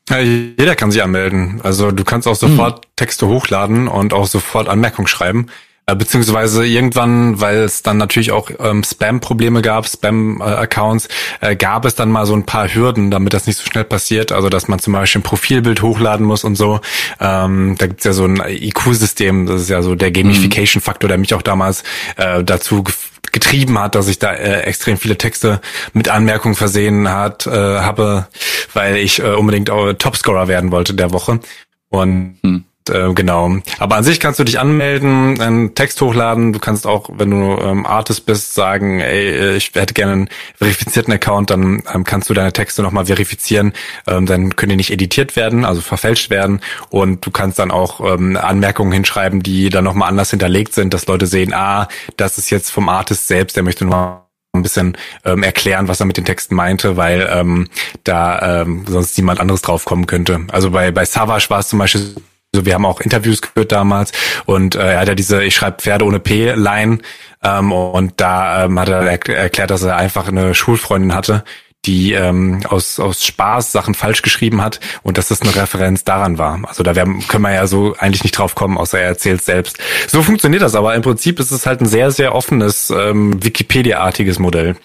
Ja, 0.08 0.19
jeder 0.19 0.75
kann 0.75 0.90
sich 0.90 1.02
anmelden. 1.02 1.61
Also 1.62 1.90
du 1.90 2.05
kannst 2.05 2.26
auch 2.26 2.34
sofort 2.34 2.84
hm. 2.84 2.90
Texte 2.96 3.29
hochladen 3.29 3.88
und 3.88 4.12
auch 4.12 4.26
sofort 4.26 4.69
Anmerkungen 4.69 5.08
schreiben. 5.08 5.46
Äh, 5.84 5.96
beziehungsweise 5.96 6.64
irgendwann, 6.64 7.40
weil 7.40 7.58
es 7.58 7.82
dann 7.82 7.96
natürlich 7.96 8.31
auch 8.31 8.50
ähm, 8.61 8.84
Spam-Probleme 8.84 9.62
gab, 9.62 9.88
Spam-Accounts, 9.88 11.08
äh, 11.40 11.56
gab 11.56 11.84
es 11.84 11.96
dann 11.96 12.08
mal 12.08 12.25
so 12.25 12.34
ein 12.34 12.46
paar 12.46 12.73
Hürden, 12.73 13.11
damit 13.11 13.34
das 13.34 13.49
nicht 13.49 13.56
so 13.56 13.64
schnell 13.64 13.82
passiert. 13.82 14.31
Also 14.31 14.49
dass 14.49 14.69
man 14.69 14.79
zum 14.79 14.93
Beispiel 14.93 15.20
ein 15.20 15.25
Profilbild 15.25 15.82
hochladen 15.82 16.25
muss 16.25 16.44
und 16.44 16.55
so. 16.55 16.81
Ähm, 17.19 17.75
da 17.79 17.88
gibt's 17.88 18.05
ja 18.05 18.12
so 18.12 18.25
ein 18.25 18.40
IQ-System, 18.46 19.46
das 19.46 19.62
ist 19.62 19.70
ja 19.70 19.82
so 19.82 19.96
der 19.96 20.11
mhm. 20.11 20.14
Gamification-Faktor, 20.14 21.08
der 21.08 21.19
mich 21.19 21.34
auch 21.34 21.43
damals 21.43 21.82
äh, 22.17 22.44
dazu 22.44 22.84
getrieben 23.32 23.76
hat, 23.79 23.96
dass 23.96 24.06
ich 24.06 24.20
da 24.20 24.32
äh, 24.32 24.61
extrem 24.61 24.99
viele 24.99 25.19
Texte 25.19 25.61
mit 25.94 26.08
Anmerkungen 26.08 26.55
versehen 26.55 27.08
hat, 27.08 27.49
äh, 27.49 27.50
habe, 27.50 28.29
weil 28.73 28.99
ich 28.99 29.19
äh, 29.19 29.34
unbedingt 29.34 29.69
auch 29.69 29.93
Topscorer 29.94 30.46
werden 30.46 30.70
wollte 30.70 30.94
der 30.94 31.11
Woche. 31.11 31.40
Und 31.88 32.38
hm 32.43 32.64
äh, 32.88 33.12
genau. 33.14 33.56
Aber 33.79 33.96
an 33.96 34.05
sich 34.05 34.20
kannst 34.20 34.40
du 34.40 34.44
dich 34.44 34.58
anmelden, 34.58 35.40
einen 35.40 35.75
Text 35.75 36.00
hochladen. 36.00 36.52
Du 36.52 36.58
kannst 36.58 36.87
auch, 36.87 37.11
wenn 37.12 37.31
du 37.31 37.58
ähm, 37.61 37.87
Artist 37.87 38.26
bist, 38.26 38.55
sagen, 38.55 39.00
ey, 39.00 39.31
äh, 39.31 39.56
ich 39.56 39.73
hätte 39.75 39.94
gerne 39.94 40.12
einen 40.12 40.29
verifizierten 40.56 41.12
Account, 41.12 41.50
dann 41.50 41.82
ähm, 41.93 42.05
kannst 42.05 42.29
du 42.31 42.34
deine 42.34 42.53
Texte 42.53 42.82
nochmal 42.82 43.06
verifizieren. 43.06 43.72
Ähm, 44.06 44.27
dann 44.27 44.56
können 44.56 44.70
die 44.70 44.77
nicht 44.77 44.91
editiert 44.91 45.36
werden, 45.36 45.65
also 45.65 45.81
verfälscht 45.81 46.31
werden. 46.31 46.60
Und 46.91 47.24
du 47.24 47.31
kannst 47.31 47.58
dann 47.58 47.70
auch 47.70 48.01
ähm, 48.01 48.36
Anmerkungen 48.36 48.93
hinschreiben, 48.93 49.43
die 49.43 49.70
dann 49.70 49.84
nochmal 49.84 50.08
anders 50.08 50.31
hinterlegt 50.31 50.74
sind, 50.74 50.94
dass 50.94 51.06
Leute 51.06 51.27
sehen, 51.27 51.53
ah, 51.55 51.89
das 52.17 52.39
ist 52.39 52.51
jetzt 52.51 52.70
vom 52.70 52.89
Artist 52.89 53.29
selbst, 53.29 53.56
der 53.56 53.62
möchte 53.62 53.84
nur 53.84 54.22
ein 54.55 54.62
bisschen 54.62 54.98
ähm, 55.24 55.43
erklären, 55.43 55.89
was 55.89 56.01
er 56.01 56.06
mit 56.06 56.19
den 56.19 56.27
Texten 56.27 56.55
meinte, 56.55 56.98
weil 56.98 57.27
ähm, 57.32 57.69
da 58.05 58.62
ähm, 58.62 58.84
sonst 58.86 59.17
niemand 59.17 59.41
anderes 59.41 59.62
drauf 59.62 59.86
kommen 59.86 60.06
könnte. 60.06 60.41
Also 60.53 60.70
bei 60.70 60.91
bei 60.91 61.06
Savage 61.06 61.48
war 61.48 61.60
es 61.60 61.69
zum 61.69 61.79
Beispiel 61.79 62.15
also 62.55 62.67
wir 62.67 62.75
haben 62.75 62.85
auch 62.85 63.01
Interviews 63.01 63.41
geführt 63.41 63.73
damals 63.73 64.13
und 64.44 64.75
äh, 64.75 64.93
er 64.93 65.01
hat 65.01 65.09
ja 65.09 65.15
diese 65.15 65.43
Ich 65.43 65.55
schreibe 65.55 65.81
Pferde 65.81 66.05
ohne 66.05 66.21
P-Line 66.21 66.99
ähm, 67.43 67.73
und 67.73 68.21
da 68.21 68.65
ähm, 68.65 68.79
hat 68.79 68.89
er 68.89 69.03
erklärt, 69.03 69.71
dass 69.71 69.82
er 69.82 69.97
einfach 69.97 70.29
eine 70.29 70.55
Schulfreundin 70.55 71.15
hatte, 71.15 71.44
die 71.85 72.13
ähm, 72.13 72.61
aus, 72.69 73.01
aus 73.01 73.25
Spaß 73.25 73.73
Sachen 73.73 73.94
falsch 73.94 74.23
geschrieben 74.23 74.63
hat 74.63 74.81
und 75.03 75.19
dass 75.19 75.29
das 75.29 75.41
eine 75.41 75.55
Referenz 75.55 76.05
daran 76.05 76.39
war. 76.39 76.61
Also 76.69 76.82
da 76.82 76.94
werden, 76.94 77.27
können 77.27 77.43
wir 77.43 77.55
ja 77.55 77.67
so 77.67 77.97
eigentlich 77.99 78.23
nicht 78.23 78.39
drauf 78.39 78.55
kommen, 78.55 78.77
außer 78.77 79.01
er 79.01 79.09
erzählt 79.09 79.43
selbst. 79.43 79.79
So 80.06 80.23
funktioniert 80.23 80.63
das, 80.63 80.75
aber 80.75 80.94
im 80.94 81.03
Prinzip 81.03 81.41
ist 81.41 81.51
es 81.51 81.67
halt 81.67 81.81
ein 81.81 81.87
sehr, 81.87 82.11
sehr 82.11 82.35
offenes, 82.35 82.91
ähm, 82.91 83.43
Wikipedia-artiges 83.43 84.39
Modell. 84.39 84.77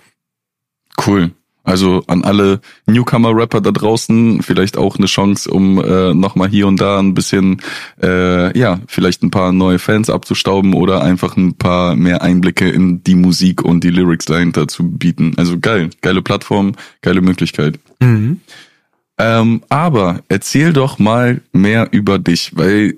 Cool. 1.05 1.31
Also 1.67 2.01
an 2.07 2.23
alle 2.23 2.61
Newcomer-Rapper 2.85 3.59
da 3.59 3.71
draußen 3.71 4.41
vielleicht 4.41 4.77
auch 4.77 4.95
eine 4.95 5.07
Chance, 5.07 5.51
um 5.51 5.83
äh, 5.83 6.13
nochmal 6.13 6.47
hier 6.47 6.65
und 6.65 6.79
da 6.79 6.97
ein 6.97 7.13
bisschen, 7.13 7.61
äh, 8.01 8.57
ja, 8.57 8.79
vielleicht 8.87 9.21
ein 9.21 9.31
paar 9.31 9.51
neue 9.51 9.77
Fans 9.77 10.09
abzustauben 10.09 10.73
oder 10.73 11.03
einfach 11.03 11.35
ein 11.35 11.55
paar 11.55 11.97
mehr 11.97 12.21
Einblicke 12.21 12.69
in 12.69 13.03
die 13.03 13.15
Musik 13.15 13.63
und 13.63 13.83
die 13.83 13.89
Lyrics 13.89 14.23
dahinter 14.23 14.69
zu 14.69 14.89
bieten. 14.89 15.33
Also 15.35 15.59
geil, 15.59 15.89
geile 15.99 16.21
Plattform, 16.21 16.71
geile 17.01 17.19
Möglichkeit. 17.19 17.81
Mhm. 17.99 18.39
Ähm, 19.17 19.61
aber 19.67 20.21
erzähl 20.29 20.71
doch 20.71 20.99
mal 20.99 21.41
mehr 21.51 21.89
über 21.91 22.17
dich, 22.17 22.51
weil 22.55 22.95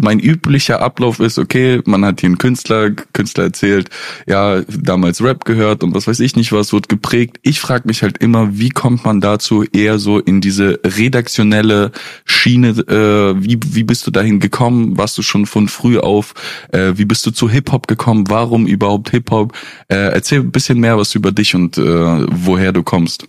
mein 0.00 0.20
üblicher 0.20 0.80
Ablauf 0.80 1.18
ist, 1.18 1.38
okay, 1.38 1.80
man 1.84 2.04
hat 2.04 2.20
hier 2.20 2.28
einen 2.28 2.38
Künstler, 2.38 2.90
Künstler 2.90 3.44
erzählt, 3.44 3.90
ja, 4.26 4.62
damals 4.68 5.22
Rap 5.22 5.44
gehört 5.44 5.82
und 5.82 5.94
was 5.94 6.06
weiß 6.06 6.20
ich 6.20 6.36
nicht 6.36 6.52
was, 6.52 6.72
wird 6.72 6.88
geprägt. 6.88 7.38
Ich 7.42 7.60
frage 7.60 7.88
mich 7.88 8.02
halt 8.02 8.18
immer, 8.18 8.56
wie 8.56 8.68
kommt 8.68 9.04
man 9.04 9.20
dazu 9.20 9.64
eher 9.64 9.98
so 9.98 10.20
in 10.20 10.40
diese 10.40 10.80
redaktionelle 10.84 11.90
Schiene, 12.24 12.68
äh, 12.68 13.34
wie, 13.42 13.58
wie 13.64 13.82
bist 13.82 14.06
du 14.06 14.10
dahin 14.12 14.38
gekommen? 14.38 14.96
Warst 14.96 15.18
du 15.18 15.22
schon 15.22 15.46
von 15.46 15.66
früh 15.66 15.98
auf? 15.98 16.34
Äh, 16.70 16.92
wie 16.96 17.04
bist 17.04 17.26
du 17.26 17.32
zu 17.32 17.50
Hip-Hop 17.50 17.88
gekommen? 17.88 18.24
Warum 18.28 18.66
überhaupt 18.66 19.10
Hip-Hop? 19.10 19.52
Äh, 19.88 19.96
erzähl 19.96 20.40
ein 20.40 20.52
bisschen 20.52 20.78
mehr 20.78 20.98
was 20.98 21.14
über 21.16 21.32
dich 21.32 21.54
und 21.54 21.78
äh, 21.78 21.82
woher 21.82 22.72
du 22.72 22.84
kommst. 22.84 23.26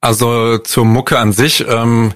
Also 0.00 0.58
zur 0.58 0.84
Mucke 0.84 1.18
an 1.18 1.32
sich. 1.32 1.64
Ähm 1.68 2.12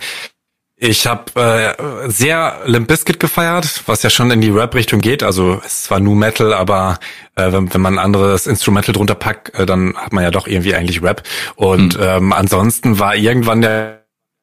Ich 0.84 1.06
habe 1.06 1.40
äh, 1.40 2.10
sehr 2.10 2.62
Limp 2.64 2.88
Bizkit 2.88 3.20
gefeiert, 3.20 3.84
was 3.86 4.02
ja 4.02 4.10
schon 4.10 4.32
in 4.32 4.40
die 4.40 4.50
Rap-Richtung 4.50 5.00
geht. 5.00 5.22
Also 5.22 5.60
es 5.64 5.74
ist 5.74 5.84
zwar 5.84 6.00
New 6.00 6.16
Metal, 6.16 6.52
aber 6.52 6.98
äh, 7.36 7.52
wenn, 7.52 7.72
wenn 7.72 7.80
man 7.80 8.00
ein 8.00 8.04
anderes 8.04 8.48
Instrumental 8.48 8.92
drunter 8.92 9.14
packt, 9.14 9.54
äh, 9.54 9.64
dann 9.64 9.94
hat 9.96 10.12
man 10.12 10.24
ja 10.24 10.32
doch 10.32 10.48
irgendwie 10.48 10.74
eigentlich 10.74 11.00
Rap. 11.00 11.22
Und 11.54 11.96
mhm. 11.96 12.02
ähm, 12.02 12.32
ansonsten 12.32 12.98
war 12.98 13.14
irgendwann 13.14 13.60
der 13.60 14.01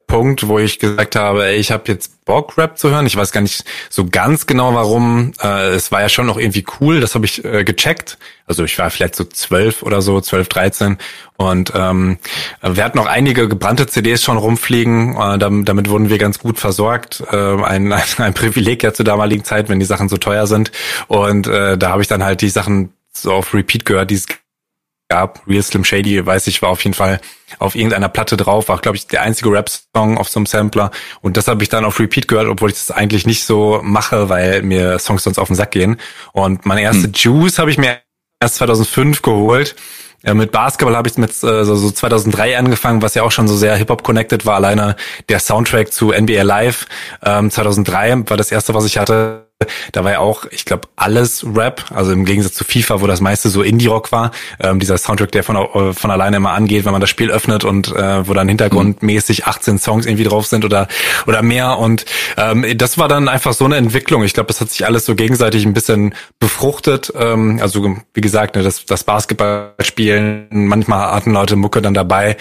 Punkt, 0.09 0.47
wo 0.47 0.59
ich 0.59 0.79
gesagt 0.79 1.15
habe, 1.15 1.45
ey, 1.45 1.55
ich 1.57 1.71
habe 1.71 1.83
jetzt 1.87 2.25
Bock, 2.25 2.57
Rap 2.57 2.77
zu 2.77 2.89
hören. 2.89 3.05
Ich 3.05 3.15
weiß 3.15 3.31
gar 3.31 3.41
nicht 3.41 3.63
so 3.89 4.05
ganz 4.05 4.47
genau, 4.47 4.73
warum. 4.73 5.31
Äh, 5.41 5.69
es 5.69 5.91
war 5.91 6.01
ja 6.01 6.09
schon 6.09 6.25
noch 6.25 6.37
irgendwie 6.37 6.65
cool, 6.81 6.99
das 6.99 7.15
habe 7.15 7.25
ich 7.25 7.45
äh, 7.45 7.63
gecheckt. 7.63 8.17
Also 8.47 8.63
ich 8.63 8.77
war 8.79 8.89
vielleicht 8.89 9.15
so 9.15 9.23
zwölf 9.23 9.83
oder 9.83 10.01
so, 10.01 10.19
zwölf, 10.19 10.49
dreizehn. 10.49 10.97
Und 11.37 11.71
ähm, 11.75 12.17
wir 12.61 12.83
hatten 12.83 12.97
noch 12.97 13.05
einige 13.05 13.47
gebrannte 13.47 13.85
CDs 13.85 14.23
schon 14.23 14.37
rumfliegen. 14.37 15.15
Äh, 15.15 15.37
damit, 15.37 15.69
damit 15.69 15.89
wurden 15.89 16.09
wir 16.09 16.17
ganz 16.17 16.39
gut 16.39 16.59
versorgt. 16.59 17.23
Äh, 17.31 17.35
ein, 17.35 17.93
ein, 17.93 18.01
ein 18.17 18.33
Privileg 18.33 18.83
ja 18.83 18.93
zur 18.93 19.05
damaligen 19.05 19.43
Zeit, 19.43 19.69
wenn 19.69 19.79
die 19.79 19.85
Sachen 19.85 20.09
so 20.09 20.17
teuer 20.17 20.47
sind. 20.47 20.71
Und 21.07 21.47
äh, 21.47 21.77
da 21.77 21.89
habe 21.91 22.01
ich 22.01 22.07
dann 22.07 22.23
halt 22.23 22.41
die 22.41 22.49
Sachen 22.49 22.93
so 23.13 23.31
auf 23.31 23.53
Repeat 23.53 23.85
gehört, 23.85 24.09
die 24.09 24.15
es 24.15 24.25
gab. 25.09 25.41
Real 25.47 25.63
Slim 25.63 25.83
Shady, 25.83 26.23
weiß 26.23 26.47
ich, 26.47 26.61
war 26.61 26.69
auf 26.69 26.83
jeden 26.83 26.93
Fall 26.93 27.19
auf 27.57 27.75
irgendeiner 27.75 28.09
Platte 28.09 28.37
drauf, 28.37 28.69
war, 28.69 28.77
glaube 28.77 28.95
ich, 28.95 29.07
der 29.07 29.23
einzige 29.23 29.51
Rap-Song 29.51 30.17
auf 30.17 30.29
so 30.29 30.39
einem 30.39 30.45
Sampler. 30.45 30.91
Und 31.21 31.35
das 31.35 31.47
habe 31.47 31.63
ich 31.63 31.69
dann 31.69 31.83
auf 31.83 31.99
Repeat 31.99 32.27
gehört, 32.27 32.47
obwohl 32.47 32.69
ich 32.69 32.75
das 32.75 32.91
eigentlich 32.91 33.25
nicht 33.25 33.43
so 33.43 33.81
mache, 33.83 34.29
weil 34.29 34.61
mir 34.61 34.99
Songs 34.99 35.23
sonst 35.23 35.39
auf 35.39 35.47
den 35.47 35.55
Sack 35.55 35.71
gehen. 35.71 35.99
Und 36.31 36.65
meine 36.67 36.81
erste 36.81 37.05
hm. 37.05 37.13
Juice 37.13 37.57
habe 37.57 37.71
ich 37.71 37.79
mir 37.79 37.97
erst 38.39 38.55
2005 38.55 39.23
geholt. 39.23 39.75
Ja, 40.23 40.33
mit 40.33 40.51
Basketball 40.51 40.95
habe 40.95 41.07
ich 41.07 41.17
mit 41.17 41.31
äh, 41.31 41.63
so 41.63 41.89
2003 41.89 42.57
angefangen, 42.57 43.01
was 43.01 43.15
ja 43.15 43.23
auch 43.23 43.31
schon 43.31 43.47
so 43.47 43.55
sehr 43.55 43.75
Hip-Hop-connected 43.77 44.45
war. 44.45 44.55
Alleine 44.55 44.95
der 45.29 45.39
Soundtrack 45.39 45.91
zu 45.91 46.11
NBA 46.11 46.43
Live 46.43 46.85
ähm, 47.23 47.49
2003 47.49 48.29
war 48.29 48.37
das 48.37 48.51
erste, 48.51 48.73
was 48.75 48.85
ich 48.85 48.97
hatte. 48.99 49.48
Da 49.91 50.05
war 50.05 50.11
ja 50.11 50.19
auch, 50.19 50.45
ich 50.51 50.63
glaube, 50.63 50.87
alles 50.95 51.45
Rap, 51.45 51.85
also 51.93 52.13
im 52.13 52.23
Gegensatz 52.23 52.53
zu 52.53 52.63
FIFA, 52.63 53.01
wo 53.01 53.07
das 53.07 53.19
meiste 53.19 53.49
so 53.49 53.61
Indie-Rock 53.61 54.11
war. 54.13 54.31
Ähm, 54.61 54.79
dieser 54.79 54.97
Soundtrack, 54.97 55.33
der 55.33 55.43
von, 55.43 55.57
äh, 55.57 55.93
von 55.93 56.11
alleine 56.11 56.37
immer 56.37 56.51
angeht, 56.51 56.85
wenn 56.85 56.93
man 56.93 57.01
das 57.01 57.09
Spiel 57.09 57.29
öffnet 57.29 57.65
und 57.65 57.93
äh, 57.93 58.27
wo 58.27 58.33
dann 58.33 58.47
hintergrundmäßig 58.47 59.47
18 59.47 59.77
Songs 59.77 60.05
irgendwie 60.05 60.23
drauf 60.23 60.45
sind 60.45 60.63
oder 60.63 60.87
oder 61.27 61.41
mehr. 61.41 61.77
Und 61.77 62.05
ähm, 62.37 62.65
das 62.77 62.97
war 62.97 63.09
dann 63.09 63.27
einfach 63.27 63.53
so 63.53 63.65
eine 63.65 63.75
Entwicklung. 63.75 64.23
Ich 64.23 64.33
glaube, 64.33 64.47
das 64.47 64.61
hat 64.61 64.69
sich 64.69 64.85
alles 64.85 65.05
so 65.05 65.15
gegenseitig 65.15 65.65
ein 65.65 65.73
bisschen 65.73 66.15
befruchtet. 66.39 67.11
Ähm, 67.15 67.59
also 67.61 67.97
wie 68.13 68.21
gesagt, 68.21 68.55
ne, 68.55 68.63
das, 68.63 68.85
das 68.85 69.03
Basketballspielen, 69.03 70.47
manchmal 70.51 71.11
hatten 71.11 71.33
Leute 71.33 71.57
Mucke 71.57 71.81
dann 71.81 71.93
dabei, 71.93 72.37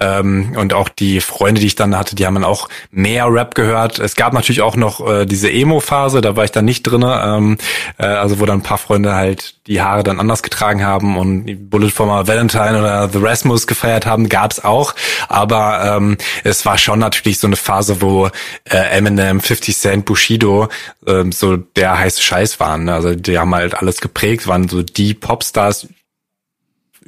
ähm, 0.00 0.54
und 0.56 0.74
auch 0.74 0.88
die 0.88 1.20
Freunde, 1.20 1.60
die 1.60 1.66
ich 1.66 1.74
dann 1.74 1.96
hatte, 1.96 2.14
die 2.14 2.26
haben 2.26 2.34
dann 2.34 2.44
auch 2.44 2.68
mehr 2.90 3.26
Rap 3.32 3.54
gehört. 3.54 3.98
Es 3.98 4.14
gab 4.14 4.32
natürlich 4.32 4.62
auch 4.62 4.76
noch 4.76 5.06
äh, 5.06 5.26
diese 5.26 5.50
Emo-Phase, 5.50 6.20
da 6.20 6.36
war 6.36 6.44
ich 6.44 6.52
dann 6.52 6.64
nicht 6.64 6.84
drinne, 6.84 7.20
ähm, 7.24 7.58
äh, 7.98 8.06
also 8.06 8.38
wo 8.38 8.46
dann 8.46 8.58
ein 8.58 8.62
paar 8.62 8.78
Freunde 8.78 9.14
halt 9.14 9.54
die 9.66 9.82
Haare 9.82 10.02
dann 10.02 10.20
anders 10.20 10.42
getragen 10.42 10.84
haben 10.84 11.18
und 11.18 11.68
Bullet 11.68 11.90
for 11.90 12.26
Valentine 12.26 12.78
oder 12.78 13.08
The 13.08 13.18
Rasmus 13.18 13.66
gefeiert 13.66 14.06
haben, 14.06 14.28
gab's 14.28 14.64
auch. 14.64 14.94
Aber 15.28 15.96
ähm, 15.96 16.16
es 16.44 16.64
war 16.64 16.78
schon 16.78 17.00
natürlich 17.00 17.38
so 17.38 17.46
eine 17.46 17.56
Phase, 17.56 18.00
wo 18.00 18.28
äh, 18.64 18.76
Eminem, 18.76 19.40
50 19.40 19.76
Cent, 19.76 20.04
Bushido 20.04 20.68
ähm, 21.06 21.32
so 21.32 21.56
der 21.56 21.98
heiße 21.98 22.22
Scheiß 22.22 22.60
waren. 22.60 22.84
Ne? 22.84 22.94
Also 22.94 23.14
die 23.14 23.38
haben 23.38 23.54
halt 23.54 23.74
alles 23.74 24.00
geprägt, 24.00 24.46
waren 24.46 24.68
so 24.68 24.82
die 24.82 25.12
Popstars 25.14 25.88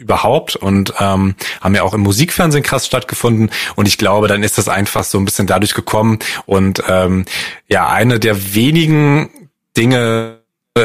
überhaupt 0.00 0.56
und 0.56 0.94
ähm, 0.98 1.34
haben 1.60 1.74
ja 1.74 1.82
auch 1.82 1.94
im 1.94 2.00
Musikfernsehen 2.00 2.64
krass 2.64 2.86
stattgefunden 2.86 3.50
und 3.76 3.86
ich 3.86 3.98
glaube, 3.98 4.28
dann 4.28 4.42
ist 4.42 4.58
das 4.58 4.68
einfach 4.68 5.04
so 5.04 5.18
ein 5.18 5.24
bisschen 5.24 5.46
dadurch 5.46 5.74
gekommen 5.74 6.18
und 6.46 6.82
ähm, 6.88 7.24
ja, 7.68 7.88
eine 7.88 8.18
der 8.18 8.54
wenigen 8.54 9.30
Dinge, 9.76 10.39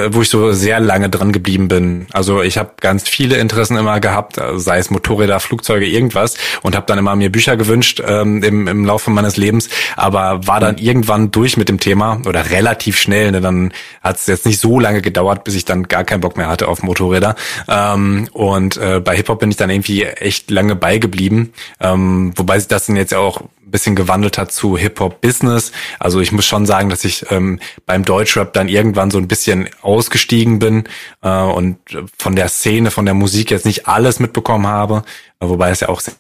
wo 0.10 0.24
ich 0.24 0.30
so 0.30 0.52
sehr 0.52 0.80
lange 0.80 1.10
dran 1.10 1.32
geblieben 1.32 1.68
bin. 1.68 2.08
Also 2.12 2.42
ich 2.42 2.58
habe 2.58 2.72
ganz 2.82 3.08
viele 3.08 3.38
Interessen 3.38 3.78
immer 3.78 4.00
gehabt, 4.00 4.40
äh, 4.40 4.58
sei 4.58 4.80
es 4.80 4.90
Motorräder, 4.90 5.40
Flugzeuge, 5.40 5.86
irgendwas 5.86 6.38
und 6.64 6.76
habe 6.76 6.88
dann 6.88 6.98
immer 6.98 7.16
mir 7.16 7.32
Bücher 7.32 7.56
gewünscht 7.56 8.02
ähm, 8.04 8.42
im, 8.42 8.68
im 8.68 8.84
Laufe 8.84 9.12
meines 9.12 9.38
Lebens, 9.38 9.70
aber 9.96 10.48
war 10.48 10.60
dann 10.60 10.80
irgendwann 10.80 11.30
durch 11.30 11.56
mit 11.56 11.70
dem 11.70 11.80
Thema 11.80 12.20
oder 12.26 12.50
relativ 12.50 12.98
schnell. 12.98 13.32
Ne? 13.32 13.42
Dann 13.42 13.74
hat 14.02 14.16
es 14.16 14.26
jetzt 14.26 14.48
nicht 14.48 14.60
so 14.60 14.80
lange 14.80 15.04
gedauert, 15.04 15.44
bis 15.44 15.54
ich 15.54 15.66
dann 15.66 15.84
gar 15.84 16.04
keinen 16.04 16.22
Bock 16.22 16.36
mehr 16.36 16.48
hatte 16.48 16.68
auf 16.68 16.82
Motorräder. 16.82 17.36
Ähm, 17.68 18.28
und 18.32 18.78
äh, 18.78 19.00
bei 19.02 19.16
Hip-Hop 19.16 19.40
bin 19.40 19.52
ich 19.52 19.58
dann 19.58 19.70
irgendwie 19.70 20.04
echt 20.04 20.50
lange 20.50 20.76
beigeblieben, 20.76 21.54
ähm, 21.80 22.34
wobei 22.36 22.58
sich 22.58 22.68
das 22.68 22.88
dann 22.88 22.96
jetzt 22.96 23.14
auch 23.14 23.44
bisschen 23.72 23.96
gewandelt 23.96 24.38
hat 24.38 24.52
zu 24.52 24.78
Hip-Hop-Business. 24.78 25.72
Also 26.00 26.20
ich 26.20 26.32
muss 26.32 26.46
schon 26.46 26.66
sagen, 26.66 26.90
dass 26.90 27.04
ich 27.04 27.26
ähm, 27.32 27.60
beim 27.86 28.06
Deutschrap 28.06 28.54
dann 28.54 28.68
irgendwann 28.68 29.12
so 29.12 29.18
ein 29.18 29.28
bisschen 29.28 29.70
ausgestiegen 29.82 30.60
bin 30.60 30.84
äh, 31.22 31.42
und 31.42 31.78
von 32.18 32.36
der 32.36 32.50
Szene, 32.50 32.92
von 32.92 33.06
der 33.06 33.14
Musik 33.14 33.52
jetzt 33.52 33.66
nicht 33.66 33.88
alles 33.88 34.20
mitbekommen 34.20 34.68
habe, 34.68 35.04
wobei 35.40 35.70
es 35.70 35.80
ja 35.80 35.90
auch 35.90 36.02
sehr, 36.02 36.16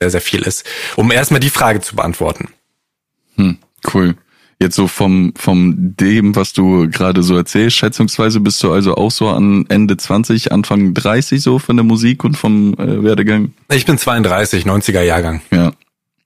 sehr 0.00 0.20
viel 0.20 0.42
ist. 0.42 0.66
Um 0.96 1.10
erstmal 1.10 1.40
die 1.40 1.50
Frage 1.50 1.80
zu 1.80 1.96
beantworten. 1.96 2.48
Hm, 3.36 3.58
cool. 3.94 4.16
Jetzt 4.62 4.76
so 4.76 4.88
vom, 4.88 5.32
vom 5.36 5.74
dem, 5.96 6.36
was 6.36 6.52
du 6.52 6.90
gerade 6.90 7.22
so 7.22 7.34
erzählst, 7.34 7.78
schätzungsweise 7.78 8.40
bist 8.40 8.62
du 8.62 8.70
also 8.70 8.94
auch 8.94 9.10
so 9.10 9.28
an 9.30 9.64
Ende 9.70 9.96
20, 9.96 10.52
Anfang 10.52 10.92
30 10.92 11.40
so 11.40 11.58
von 11.58 11.76
der 11.76 11.84
Musik 11.84 12.24
und 12.24 12.36
vom 12.36 12.74
äh, 12.74 13.02
Werdegang? 13.02 13.54
Ich 13.72 13.86
bin 13.86 13.96
32, 13.96 14.66
90er 14.66 15.00
Jahrgang. 15.00 15.40
Ja. 15.50 15.72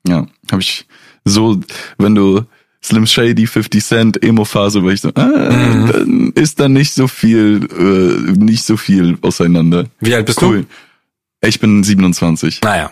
Ja, 0.07 0.27
habe 0.51 0.63
ich 0.63 0.87
so, 1.25 1.61
wenn 1.99 2.15
du 2.15 2.43
Slim 2.83 3.07
Shady, 3.07 3.47
50 3.47 3.83
Cent, 3.83 4.23
Emo-Phase, 4.23 4.85
war 4.85 4.93
ich 4.93 5.01
so, 5.01 5.11
ah, 5.15 5.25
mhm. 5.25 5.87
dann 5.91 6.33
ist 6.35 6.61
da 6.61 6.69
nicht 6.69 6.93
so 6.93 7.09
viel, 7.09 7.67
äh, 7.73 8.33
nicht 8.33 8.65
so 8.65 8.77
viel 8.77 9.17
auseinander. 9.23 9.87
Wie 10.01 10.15
alt 10.15 10.27
bist 10.27 10.43
cool. 10.43 10.67
du? 11.41 11.49
Ich 11.49 11.61
bin 11.61 11.83
27. 11.83 12.61
Naja. 12.63 12.91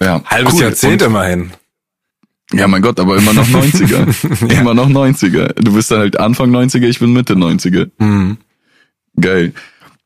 Ja. 0.00 0.22
Halbes 0.24 0.54
cool. 0.54 0.62
Jahrzehnt 0.62 1.02
Und, 1.02 1.06
immerhin. 1.06 1.50
Ja, 2.52 2.66
mein 2.66 2.82
Gott, 2.82 2.98
aber 2.98 3.16
immer 3.16 3.32
noch 3.32 3.46
90er. 3.48 4.52
ja. 4.52 4.60
Immer 4.60 4.74
noch 4.74 4.88
90er. 4.88 5.54
Du 5.62 5.72
bist 5.74 5.92
dann 5.92 6.00
halt 6.00 6.18
Anfang 6.18 6.50
90er, 6.50 6.86
ich 6.86 6.98
bin 6.98 7.12
Mitte 7.12 7.34
90er. 7.34 7.88
Mhm. 7.98 8.38
Geil. 9.20 9.52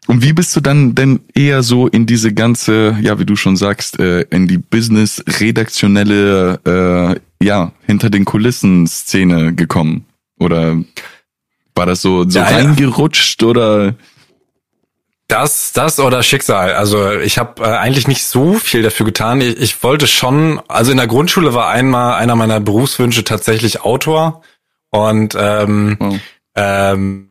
Und 0.07 0.23
wie 0.23 0.35
bist 0.35 0.55
du 0.55 0.61
dann 0.61 0.95
denn 0.95 1.21
eher 1.35 1.63
so 1.63 1.89
in 1.89 2.05
diese 2.07 2.35
ganze, 2.35 2.99
ja, 3.01 3.19
wie 3.19 3.25
du 3.25 3.37
schon 3.37 3.57
sagst, 3.57 3.99
äh, 3.99 4.27
in 4.31 4.47
die 4.47 4.59
Business-redaktionelle, 4.59 6.61
äh, 6.67 7.15
ja, 7.45 7.73
hinter 7.87 8.11
den 8.11 8.27
Kulissen-Szene 8.27 9.55
gekommen? 9.55 10.05
Oder 10.39 10.77
war 11.75 11.87
das 11.87 12.03
so, 12.03 12.29
so 12.29 12.39
ja, 12.39 12.45
reingerutscht 12.45 13.41
ja. 13.43 13.49
oder? 13.49 13.95
Das, 15.27 15.73
das 15.73 15.99
oder 15.99 16.23
Schicksal. 16.23 16.75
Also 16.75 17.13
ich 17.13 17.39
habe 17.39 17.65
äh, 17.65 17.69
eigentlich 17.69 18.07
nicht 18.07 18.25
so 18.25 18.53
viel 18.55 18.83
dafür 18.83 19.07
getan. 19.07 19.41
Ich, 19.41 19.59
ich 19.59 19.83
wollte 19.83 20.07
schon, 20.07 20.61
also 20.69 20.91
in 20.91 20.99
der 20.99 21.07
Grundschule 21.07 21.55
war 21.55 21.71
einmal 21.71 22.15
einer 22.15 22.37
meiner 22.37 22.61
Berufswünsche 22.61 23.25
tatsächlich 23.25 23.81
Autor 23.81 24.43
und 24.91 25.35
ähm, 25.39 25.97
oh. 25.99 26.19
ähm, 26.57 27.31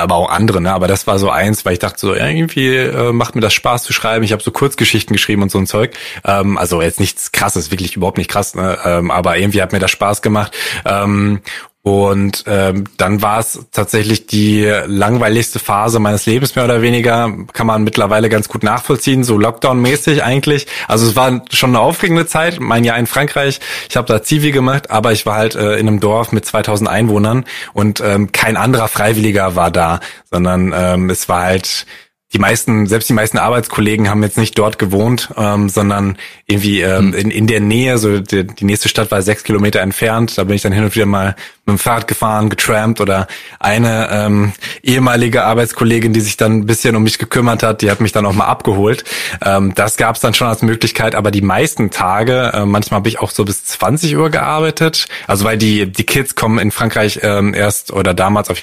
aber 0.00 0.16
auch 0.16 0.30
andere, 0.30 0.60
ne? 0.60 0.72
Aber 0.72 0.88
das 0.88 1.06
war 1.06 1.18
so 1.18 1.30
eins, 1.30 1.64
weil 1.64 1.74
ich 1.74 1.78
dachte 1.78 1.98
so, 1.98 2.14
irgendwie 2.14 2.74
äh, 2.76 3.12
macht 3.12 3.34
mir 3.34 3.40
das 3.40 3.54
Spaß 3.54 3.82
zu 3.82 3.92
schreiben. 3.92 4.24
Ich 4.24 4.32
habe 4.32 4.42
so 4.42 4.50
Kurzgeschichten 4.50 5.14
geschrieben 5.14 5.42
und 5.42 5.50
so 5.50 5.58
ein 5.58 5.66
Zeug. 5.66 5.94
Ähm, 6.24 6.58
also 6.58 6.82
jetzt 6.82 7.00
nichts 7.00 7.32
krasses, 7.32 7.70
wirklich 7.70 7.96
überhaupt 7.96 8.18
nicht 8.18 8.30
krass, 8.30 8.54
ne? 8.54 8.78
Ähm, 8.84 9.10
aber 9.10 9.38
irgendwie 9.38 9.62
hat 9.62 9.72
mir 9.72 9.78
das 9.78 9.90
Spaß 9.90 10.22
gemacht. 10.22 10.52
Ähm, 10.84 11.40
und 11.86 12.42
ähm, 12.48 12.82
dann 12.96 13.22
war 13.22 13.38
es 13.38 13.60
tatsächlich 13.70 14.26
die 14.26 14.64
langweiligste 14.86 15.60
Phase 15.60 16.00
meines 16.00 16.26
Lebens 16.26 16.56
mehr 16.56 16.64
oder 16.64 16.82
weniger. 16.82 17.32
Kann 17.52 17.68
man 17.68 17.84
mittlerweile 17.84 18.28
ganz 18.28 18.48
gut 18.48 18.64
nachvollziehen, 18.64 19.22
so 19.22 19.38
Lockdown-mäßig 19.38 20.20
eigentlich. 20.20 20.66
Also 20.88 21.06
es 21.06 21.14
war 21.14 21.42
schon 21.52 21.70
eine 21.70 21.78
aufregende 21.78 22.26
Zeit. 22.26 22.58
Mein 22.58 22.82
Jahr 22.82 22.98
in 22.98 23.06
Frankreich. 23.06 23.60
Ich 23.88 23.96
habe 23.96 24.08
da 24.08 24.20
Zivi 24.20 24.50
gemacht, 24.50 24.90
aber 24.90 25.12
ich 25.12 25.26
war 25.26 25.36
halt 25.36 25.54
äh, 25.54 25.76
in 25.76 25.86
einem 25.86 26.00
Dorf 26.00 26.32
mit 26.32 26.44
2000 26.44 26.90
Einwohnern 26.90 27.44
und 27.72 28.00
ähm, 28.00 28.32
kein 28.32 28.56
anderer 28.56 28.88
Freiwilliger 28.88 29.54
war 29.54 29.70
da, 29.70 30.00
sondern 30.28 30.74
ähm, 30.76 31.08
es 31.08 31.28
war 31.28 31.44
halt 31.44 31.86
die 32.32 32.40
meisten, 32.40 32.86
selbst 32.86 33.08
die 33.08 33.12
meisten 33.12 33.38
Arbeitskollegen 33.38 34.10
haben 34.10 34.22
jetzt 34.24 34.36
nicht 34.36 34.58
dort 34.58 34.80
gewohnt, 34.80 35.30
ähm, 35.36 35.68
sondern 35.68 36.18
irgendwie 36.46 36.80
ähm, 36.80 37.12
hm. 37.12 37.14
in, 37.14 37.30
in 37.30 37.46
der 37.46 37.60
Nähe, 37.60 37.98
so 37.98 38.18
die, 38.18 38.44
die 38.44 38.64
nächste 38.64 38.88
Stadt 38.88 39.12
war 39.12 39.22
sechs 39.22 39.44
Kilometer 39.44 39.80
entfernt. 39.80 40.36
Da 40.36 40.42
bin 40.42 40.56
ich 40.56 40.62
dann 40.62 40.72
hin 40.72 40.82
und 40.82 40.94
wieder 40.96 41.06
mal 41.06 41.36
mit 41.66 41.74
dem 41.74 41.78
Fahrrad 41.78 42.08
gefahren, 42.08 42.50
getrampt 42.50 43.00
oder 43.00 43.28
eine 43.60 44.08
ähm, 44.10 44.52
ehemalige 44.82 45.44
Arbeitskollegin, 45.44 46.12
die 46.12 46.20
sich 46.20 46.36
dann 46.36 46.58
ein 46.58 46.66
bisschen 46.66 46.96
um 46.96 47.04
mich 47.04 47.18
gekümmert 47.18 47.62
hat, 47.62 47.80
die 47.80 47.90
hat 47.90 48.00
mich 48.00 48.12
dann 48.12 48.26
auch 48.26 48.34
mal 48.34 48.46
abgeholt. 48.46 49.04
Ähm, 49.44 49.72
das 49.76 49.96
gab 49.96 50.16
es 50.16 50.20
dann 50.20 50.34
schon 50.34 50.48
als 50.48 50.62
Möglichkeit, 50.62 51.14
aber 51.14 51.30
die 51.30 51.42
meisten 51.42 51.90
Tage, 51.90 52.50
äh, 52.54 52.66
manchmal 52.66 52.98
habe 52.98 53.08
ich 53.08 53.20
auch 53.20 53.30
so 53.30 53.44
bis 53.44 53.64
20 53.64 54.16
Uhr 54.16 54.30
gearbeitet. 54.30 55.06
Also 55.28 55.44
weil 55.44 55.58
die, 55.58 55.90
die 55.90 56.04
Kids 56.04 56.34
kommen 56.34 56.58
in 56.58 56.72
Frankreich 56.72 57.20
ähm, 57.22 57.54
erst 57.54 57.92
oder 57.92 58.14
damals 58.14 58.50
auf 58.50 58.58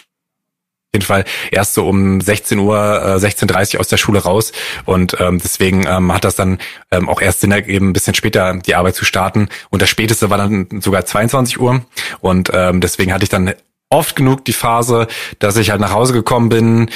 jeden 0.94 1.06
Fall 1.06 1.26
erst 1.52 1.74
so 1.74 1.88
um 1.88 2.22
16 2.22 2.60
Uhr, 2.60 2.78
äh, 2.78 3.16
16.30 3.18 3.76
Uhr 3.76 3.80
aus 3.80 3.88
der 3.88 3.98
Schule 3.98 4.20
raus. 4.20 4.52
Und 4.86 5.18
ähm, 5.20 5.40
deswegen 5.44 5.86
ähm, 5.88 6.14
hat 6.14 6.24
das 6.24 6.36
dann 6.36 6.60
ähm, 6.92 7.10
auch 7.10 7.22
erst 7.22 7.42
Sinn 7.42 7.52
ergeben, 7.52 7.90
ein 7.90 7.94
bisschen 7.94 8.14
später 8.14 8.54
die 8.66 8.76
Arbeit 8.76 8.96
zu 8.96 9.06
starten. 9.06 9.50
Und 9.70 9.82
das 9.82 9.90
späteste 9.90 10.30
war 10.30 10.38
dann 10.38 10.68
sogar 10.82 11.06
22 11.06 11.60
Uhr. 11.60 11.84
Und 12.22 12.52
ähm, 12.54 12.80
deswegen 12.80 13.14
hatte 13.14 13.24
ich 13.24 13.30
dann 13.30 13.54
oft 13.90 14.16
genug 14.16 14.46
die 14.46 14.54
Phase, 14.54 15.08
dass 15.40 15.58
ich 15.58 15.72
halt 15.72 15.82
nach 15.82 15.94
Hause 15.94 16.14
gekommen 16.14 16.50
bin, 16.50 16.90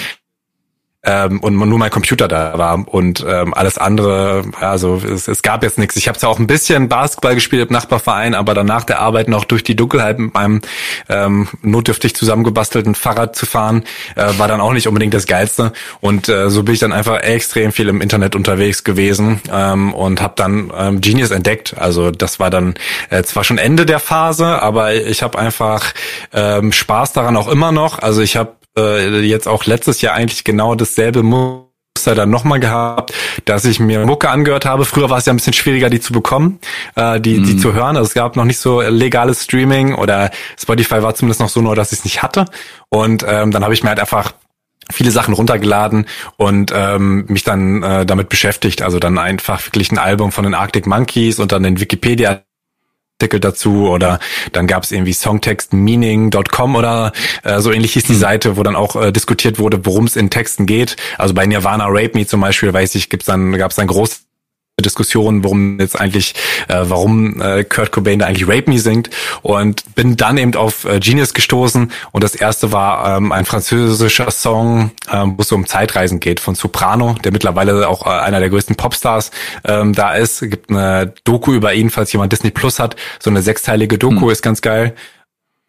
ähm, 1.07 1.39
und 1.39 1.57
nur 1.57 1.79
mein 1.79 1.89
Computer 1.89 2.27
da 2.27 2.57
war 2.57 2.87
und 2.87 3.25
ähm, 3.27 3.53
alles 3.53 3.77
andere, 3.77 4.43
also 4.59 5.01
es, 5.03 5.27
es 5.27 5.41
gab 5.41 5.63
jetzt 5.63 5.77
nichts. 5.77 5.95
Ich 5.95 6.07
habe 6.07 6.19
zwar 6.19 6.29
auch 6.29 6.39
ein 6.39 6.47
bisschen 6.47 6.89
Basketball 6.89 7.33
gespielt 7.33 7.69
im 7.69 7.73
Nachbarverein, 7.73 8.35
aber 8.35 8.53
dann 8.53 8.65
nach 8.65 8.83
der 8.83 8.99
Arbeit 8.99 9.29
noch 9.29 9.45
durch 9.45 9.63
die 9.63 9.75
Dunkelheit 9.75 10.19
mit 10.19 10.33
meinem 10.33 10.61
ähm, 11.07 11.47
notdürftig 11.61 12.13
zusammengebastelten 12.15 12.93
Fahrrad 12.93 13.35
zu 13.35 13.45
fahren, 13.45 13.83
äh, 14.15 14.37
war 14.37 14.49
dann 14.49 14.59
auch 14.59 14.73
nicht 14.73 14.87
unbedingt 14.87 15.13
das 15.13 15.25
Geilste. 15.25 15.71
Und 16.01 16.27
äh, 16.27 16.49
so 16.49 16.63
bin 16.63 16.73
ich 16.73 16.81
dann 16.81 16.91
einfach 16.91 17.21
extrem 17.21 17.71
viel 17.71 17.87
im 17.87 18.01
Internet 18.01 18.35
unterwegs 18.35 18.83
gewesen 18.83 19.39
ähm, 19.51 19.93
und 19.93 20.21
habe 20.21 20.33
dann 20.35 20.71
ähm, 20.77 20.99
Genius 20.99 21.31
entdeckt. 21.31 21.75
Also 21.77 22.11
das 22.11 22.39
war 22.39 22.49
dann 22.49 22.75
äh, 23.09 23.23
zwar 23.23 23.45
schon 23.45 23.57
Ende 23.57 23.85
der 23.85 23.99
Phase, 23.99 24.61
aber 24.61 24.93
ich 24.93 25.23
habe 25.23 25.39
einfach 25.39 25.93
ähm, 26.33 26.73
Spaß 26.73 27.13
daran 27.13 27.37
auch 27.37 27.47
immer 27.47 27.71
noch. 27.71 27.99
Also 27.99 28.21
ich 28.21 28.35
habe 28.35 28.57
äh, 28.77 29.19
jetzt 29.21 29.47
auch 29.47 29.65
letztes 29.65 30.01
Jahr 30.01 30.13
eigentlich 30.13 30.43
genau 30.43 30.75
dasselbe 30.75 31.23
Muster 31.23 32.15
dann 32.15 32.29
nochmal 32.29 32.59
gehabt, 32.59 33.13
dass 33.45 33.65
ich 33.65 33.79
mir 33.79 34.05
Mucke 34.05 34.29
angehört 34.29 34.65
habe. 34.65 34.85
Früher 34.85 35.09
war 35.09 35.17
es 35.17 35.25
ja 35.25 35.33
ein 35.33 35.37
bisschen 35.37 35.53
schwieriger, 35.53 35.89
die 35.89 35.99
zu 35.99 36.13
bekommen, 36.13 36.59
äh, 36.95 37.19
die, 37.19 37.39
mm. 37.39 37.43
die 37.43 37.53
mhm. 37.53 37.59
zu 37.59 37.73
hören. 37.73 37.97
Also 37.97 38.07
es 38.07 38.13
gab 38.13 38.35
noch 38.35 38.45
nicht 38.45 38.59
so 38.59 38.81
legales 38.81 39.43
Streaming 39.43 39.95
oder 39.95 40.31
Spotify 40.57 41.01
war 41.01 41.15
zumindest 41.15 41.41
noch 41.41 41.49
so 41.49 41.61
neu, 41.61 41.75
dass 41.75 41.91
ich 41.91 41.99
es 41.99 42.05
nicht 42.05 42.21
hatte. 42.21 42.45
Und 42.89 43.25
ähm, 43.27 43.51
dann 43.51 43.63
habe 43.63 43.73
ich 43.73 43.83
mir 43.83 43.89
halt 43.89 43.99
einfach 43.99 44.33
viele 44.91 45.11
Sachen 45.11 45.33
runtergeladen 45.33 46.05
und 46.37 46.71
ähm, 46.73 47.25
mich 47.27 47.43
dann 47.43 47.83
äh, 47.83 48.05
damit 48.05 48.29
beschäftigt. 48.29 48.81
Also 48.81 48.99
dann 48.99 49.17
einfach 49.17 49.65
wirklich 49.65 49.91
ein 49.91 49.97
Album 49.97 50.31
von 50.31 50.43
den 50.43 50.53
Arctic 50.53 50.87
Monkeys 50.87 51.39
und 51.39 51.51
dann 51.51 51.63
den 51.63 51.79
Wikipedia 51.79 52.41
Artikel 53.19 53.39
dazu 53.39 53.89
oder 53.89 54.19
dann 54.51 54.67
gab 54.67 54.83
es 54.83 54.91
irgendwie 54.91 55.13
songtextmeaning.com 55.13 56.75
oder 56.75 57.13
äh, 57.43 57.59
so 57.61 57.71
ähnlich 57.71 57.93
hieß 57.93 58.03
die 58.03 58.13
mhm. 58.13 58.19
Seite, 58.19 58.57
wo 58.57 58.63
dann 58.63 58.75
auch 58.75 58.95
äh, 58.95 59.11
diskutiert 59.11 59.57
wurde, 59.57 59.83
worum 59.87 60.05
es 60.05 60.15
in 60.15 60.29
Texten 60.29 60.67
geht. 60.67 60.97
Also 61.17 61.33
bei 61.33 61.47
Nirvana 61.47 61.87
Rape 61.87 62.11
Me 62.13 62.27
zum 62.27 62.41
Beispiel, 62.41 62.71
weiß 62.71 62.93
ich, 62.93 63.09
gibt's 63.09 63.25
dann 63.25 63.53
gab 63.53 63.71
es 63.71 63.77
dann 63.77 63.87
groß 63.87 64.26
Diskussion, 64.85 65.43
worum 65.43 65.79
jetzt 65.79 65.99
eigentlich, 65.99 66.35
äh, 66.67 66.83
warum 66.83 67.41
äh, 67.41 67.63
Kurt 67.63 67.91
Cobain 67.91 68.19
da 68.19 68.27
eigentlich 68.27 68.47
Rape 68.47 68.69
Me 68.69 68.77
singt 68.77 69.09
und 69.41 69.95
bin 69.95 70.17
dann 70.17 70.37
eben 70.37 70.53
auf 70.55 70.85
äh, 70.85 70.99
Genius 70.99 71.33
gestoßen 71.33 71.91
und 72.11 72.23
das 72.23 72.35
erste 72.35 72.71
war 72.71 73.17
ähm, 73.17 73.31
ein 73.31 73.45
französischer 73.45 74.29
Song, 74.29 74.91
ähm, 75.11 75.33
wo 75.35 75.41
es 75.41 75.47
so 75.47 75.55
um 75.55 75.65
Zeitreisen 75.65 76.19
geht 76.19 76.39
von 76.39 76.53
Soprano, 76.53 77.15
der 77.23 77.31
mittlerweile 77.31 77.89
auch 77.89 78.05
äh, 78.05 78.09
einer 78.09 78.39
der 78.39 78.51
größten 78.51 78.75
Popstars 78.75 79.31
ähm, 79.65 79.93
da 79.93 80.13
ist. 80.13 80.43
Es 80.43 80.49
gibt 80.51 80.69
eine 80.69 81.11
Doku 81.23 81.53
über 81.53 81.73
ihn, 81.73 81.89
falls 81.89 82.13
jemand 82.13 82.31
Disney 82.31 82.51
Plus 82.51 82.77
hat, 82.77 82.95
so 83.19 83.31
eine 83.31 83.41
sechsteilige 83.41 83.97
Doku 83.97 84.27
hm. 84.27 84.29
ist 84.29 84.43
ganz 84.43 84.61
geil. 84.61 84.93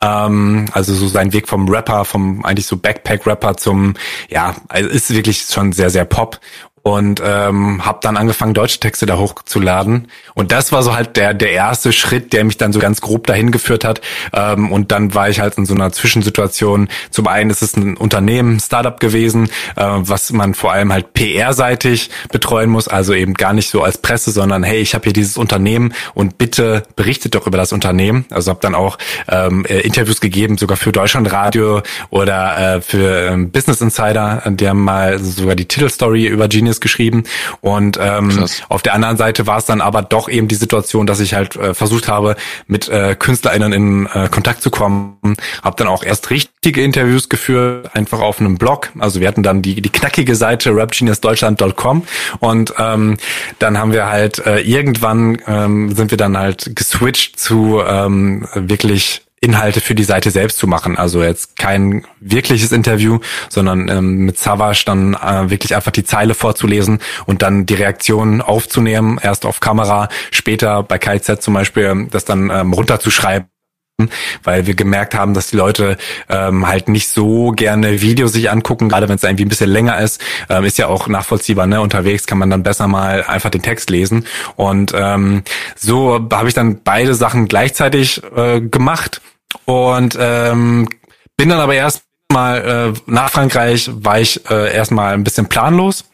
Ähm, 0.01 0.67
also 0.73 0.95
so 0.95 1.09
sein 1.09 1.33
Weg 1.33 1.49
vom 1.49 1.69
Rapper, 1.69 2.05
vom 2.05 2.45
eigentlich 2.45 2.67
so 2.67 2.77
Backpack-Rapper 2.77 3.57
zum, 3.57 3.95
ja, 4.29 4.55
also 4.69 4.89
ist 4.89 5.13
wirklich 5.13 5.41
schon 5.41 5.73
sehr, 5.73 5.91
sehr 5.91 6.05
Pop 6.05 6.41
und 6.83 7.23
ähm, 7.25 7.85
habe 7.85 7.99
dann 8.03 8.17
angefangen, 8.17 8.55
deutsche 8.55 8.81
Texte 8.81 9.07
da 9.07 9.19
hochzuladen. 9.19 10.09
Und 10.35 10.53
das 10.53 10.73
war 10.73 10.83
so 10.83 10.95
halt 10.95 11.17
der 11.17 11.35
der 11.35 11.53
erste 11.53 11.93
Schritt, 11.93 12.33
der 12.33 12.45
mich 12.45 12.57
dann 12.57 12.73
so 12.73 12.79
ganz 12.79 13.01
grob 13.01 13.27
dahin 13.27 13.51
geführt 13.51 13.85
hat. 13.85 14.01
Ähm, 14.33 14.73
und 14.73 14.93
dann 14.93 15.15
war 15.15 15.29
ich 15.29 15.41
halt 15.41 15.59
in 15.59 15.67
so 15.67 15.75
einer 15.75 15.93
Zwischensituation. 15.93 16.89
Zum 17.11 17.27
einen 17.27 17.51
ist 17.51 17.63
es 17.63 17.77
ein 17.77 17.97
Unternehmen, 17.97 18.61
Startup 18.61 18.99
gewesen, 18.99 19.49
äh, 19.77 19.85
was 19.85 20.33
man 20.33 20.55
vor 20.55 20.73
allem 20.73 20.93
halt 20.93 21.13
PR-seitig 21.15 22.11
betreuen 22.31 22.71
muss, 22.71 22.89
also 22.89 23.15
eben 23.15 23.35
gar 23.35 23.53
nicht 23.53 23.71
so 23.71 23.83
als 23.83 23.99
Presse, 23.99 24.31
sondern 24.31 24.63
hey, 24.63 24.81
ich 24.81 24.95
habe 24.95 25.05
hier 25.05 25.13
dieses 25.13 25.37
Unternehmen 25.37 25.95
und 26.15 26.39
bitte 26.39 26.83
berichtet 26.97 27.35
doch 27.35 27.47
über 27.47 27.59
das 27.59 27.73
Unternehmen. 27.73 28.27
Also 28.31 28.51
habe 28.51 28.61
dann 28.61 28.75
auch 28.75 28.99
ähm, 29.29 29.65
äh, 29.67 29.81
Interviews 29.81 30.21
gegeben, 30.21 30.59
sogar 30.59 30.77
für 30.77 30.93
Deutschlandradio 30.93 31.83
oder 32.11 32.77
äh, 32.77 32.81
für 32.81 33.31
ähm, 33.31 33.51
Business 33.51 33.81
Insider. 33.81 34.43
Die 34.47 34.69
haben 34.69 34.85
mal 34.85 35.19
sogar 35.19 35.55
die 35.55 35.67
Titelstory 35.67 36.27
über 36.27 36.49
Genius 36.49 36.68
Business 36.69 36.81
geschrieben. 36.81 37.25
Und 37.61 37.99
ähm, 38.01 38.47
auf 38.69 38.83
der 38.83 38.95
anderen 38.95 39.17
Seite 39.17 39.47
war 39.47 39.59
es 39.59 39.65
dann 39.65 39.81
aber 39.81 40.03
doch 40.03 40.29
eben 40.29 40.49
die 40.49 40.55
Situation, 40.55 41.07
dass 41.07 41.21
ich 41.21 41.35
halt 41.35 41.57
äh, 41.57 41.75
versucht 41.75 42.09
habe, 42.09 42.37
mit 42.67 42.89
äh, 42.89 43.17
KünstlerInnen 43.19 43.73
in 43.73 44.07
äh, 44.07 44.29
Kontakt 44.31 44.63
zu 44.63 44.71
kommen. 44.71 45.17
Habe 45.63 45.77
dann 45.77 45.89
auch 45.89 46.05
erst 46.05 46.31
richtige 46.31 46.83
Interviews 46.83 47.29
geführt, 47.29 47.95
einfach 47.95 48.21
auf 48.21 48.41
einem 48.41 48.59
Blog. 48.59 48.91
Also 48.99 49.21
wir 49.21 49.29
hatten 49.29 49.43
dann 49.43 49.63
die, 49.63 49.81
die 49.81 49.91
knackige 49.91 50.35
Seite 50.35 50.75
rapgeniusdeutschland.com 50.77 52.05
und 52.41 52.75
ähm, 52.79 53.17
dann 53.59 53.79
haben 53.79 53.93
wir 53.93 54.07
halt 54.07 54.45
äh, 54.47 54.61
irgendwann 54.61 55.39
ähm, 55.47 55.95
sind 55.95 56.11
wir 56.11 56.19
dann 56.19 56.37
halt 56.37 56.73
geswitcht 56.75 57.39
zu 57.39 57.81
ähm, 57.87 58.47
wirklich 58.55 59.23
Inhalte 59.41 59.81
für 59.81 59.95
die 59.95 60.05
Seite 60.05 60.31
selbst 60.31 60.59
zu 60.59 60.67
machen. 60.67 60.97
Also 60.97 61.23
jetzt 61.23 61.57
kein 61.57 62.07
wirkliches 62.21 62.73
Interview, 62.73 63.21
sondern 63.49 63.89
ähm, 63.89 64.25
mit 64.25 64.39
Savage 64.39 64.83
dann 64.87 65.15
äh, 65.15 65.51
wirklich 65.51 65.75
einfach 65.75 65.93
die 65.93 66.05
Zeile 66.05 66.35
vorzulesen 66.35 67.01
und 67.27 67.43
dann 67.43 67.67
die 67.67 67.75
Reaktion 67.75 68.41
aufzunehmen, 68.41 69.19
erst 69.23 69.47
auf 69.47 69.61
Kamera, 69.61 70.09
später 70.31 70.83
bei 70.83 70.99
KZ 70.99 71.43
zum 71.43 71.55
Beispiel 71.55 72.09
das 72.11 72.25
dann 72.25 72.51
ähm, 72.51 72.73
runterzuschreiben 72.73 73.49
weil 74.45 74.67
wir 74.67 74.75
gemerkt 74.75 75.15
haben, 75.15 75.35
dass 75.35 75.49
die 75.49 75.57
Leute 75.57 75.97
ähm, 76.29 76.69
halt 76.69 76.89
nicht 76.89 77.09
so 77.09 77.51
gerne 77.51 78.01
Videos 78.01 78.33
sich 78.33 78.51
angucken, 78.51 78.89
gerade 78.89 79.09
wenn 79.09 79.17
es 79.17 79.25
irgendwie 79.25 79.45
ein 79.45 79.49
bisschen 79.49 79.71
länger 79.71 79.99
ist, 79.99 80.21
ähm, 80.49 80.65
ist 80.65 80.79
ja 80.79 80.87
auch 80.87 81.09
nachvollziehbar, 81.09 81.67
ne? 81.67 81.81
Unterwegs 81.81 82.27
kann 82.27 82.39
man 82.39 82.51
dann 82.51 82.63
besser 82.63 82.87
mal 82.87 83.25
einfach 83.25 83.51
den 83.51 83.63
Text 83.63 83.91
lesen. 83.91 84.27
Und 84.55 84.93
ähm, 84.97 85.43
so 85.77 86.29
habe 86.33 86.49
ich 86.49 86.55
dann 86.55 86.81
beide 86.83 87.15
Sachen 87.15 87.49
gleichzeitig 87.49 88.23
äh, 88.37 88.61
gemacht 88.61 89.21
und 89.65 90.17
ähm, 90.21 90.89
bin 91.37 91.49
dann 91.49 91.61
aber 91.61 91.75
erst 91.75 92.03
mal 92.33 92.95
äh, 92.95 93.01
nach 93.07 93.31
Frankreich 93.31 93.91
war 93.93 94.21
ich 94.21 94.49
äh, 94.49 94.75
erstmal 94.75 95.15
ein 95.15 95.25
bisschen 95.25 95.49
planlos 95.49 96.05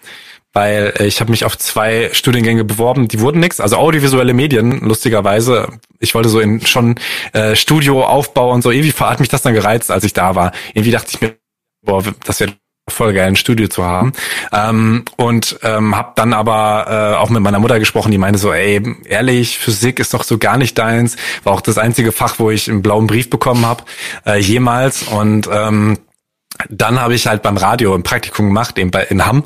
weil 0.55 0.95
äh, 0.99 1.07
ich 1.07 1.21
habe 1.21 1.31
mich 1.31 1.45
auf 1.45 1.59
zwei 1.59 2.09
Studiengänge 2.13 2.65
beworben, 2.65 3.09
die 3.09 3.21
wurden 3.21 3.41
nix. 3.41 3.61
Also 3.61 3.77
audiovisuelle 3.77 4.33
Medien, 4.33 4.81
lustigerweise. 4.81 5.69
Ich 5.99 6.15
wollte 6.15 6.31
so 6.31 6.41
in 6.41 6.65
schon 6.65 6.95
äh, 7.33 7.55
Studioaufbau 7.55 8.51
und 8.53 8.63
so. 8.63 8.71
Irgendwie 8.71 8.93
hat 8.93 9.21
mich 9.21 9.29
das 9.29 9.43
dann 9.43 9.53
gereizt, 9.53 9.91
als 9.91 10.05
ich 10.05 10.15
da 10.15 10.35
war. 10.35 10.53
Irgendwie 10.73 10.93
dachte 10.93 11.11
ich 11.13 11.21
mir, 11.21 11.37
boah, 11.85 12.03
das 12.25 12.41
wäre 12.41 12.53
voll 12.89 13.15
geil, 13.15 13.29
ein 13.29 13.37
Studio 13.37 13.69
zu 13.69 13.85
haben. 13.85 14.13
Ähm, 14.53 15.05
und 15.17 15.59
ähm, 15.63 15.97
habe 15.97 16.13
dann 16.17 16.33
aber 16.33 16.87
äh, 16.89 17.17
auch 17.17 17.31
mit 17.31 17.43
meiner 17.43 17.59
Mutter 17.59 17.79
gesprochen, 17.79 18.13
die 18.13 18.19
meinte 18.19 18.39
so, 18.39 18.53
ey, 18.53 18.83
ehrlich, 19.07 19.59
Physik 19.59 19.99
ist 19.99 20.15
doch 20.15 20.23
so 20.23 20.39
gar 20.39 20.57
nicht 20.57 20.79
deins. 20.79 21.17
War 21.43 21.55
auch 21.55 21.63
das 21.63 21.79
einzige 21.79 22.13
Fach, 22.13 22.39
wo 22.39 22.51
ich 22.51 22.71
einen 22.71 22.83
blauen 22.83 23.07
Brief 23.07 23.31
bekommen 23.31 23.67
habe, 23.67 23.85
äh, 24.27 24.39
jemals. 24.39 25.03
Und 25.05 25.49
ähm, 25.51 25.99
dann 26.69 27.01
habe 27.01 27.15
ich 27.15 27.27
halt 27.27 27.43
beim 27.43 27.57
Radio 27.57 27.95
ein 27.95 28.03
Praktikum 28.03 28.47
gemacht, 28.47 28.79
eben 28.79 28.91
bei, 28.91 29.03
in 29.05 29.27
Hamm 29.27 29.45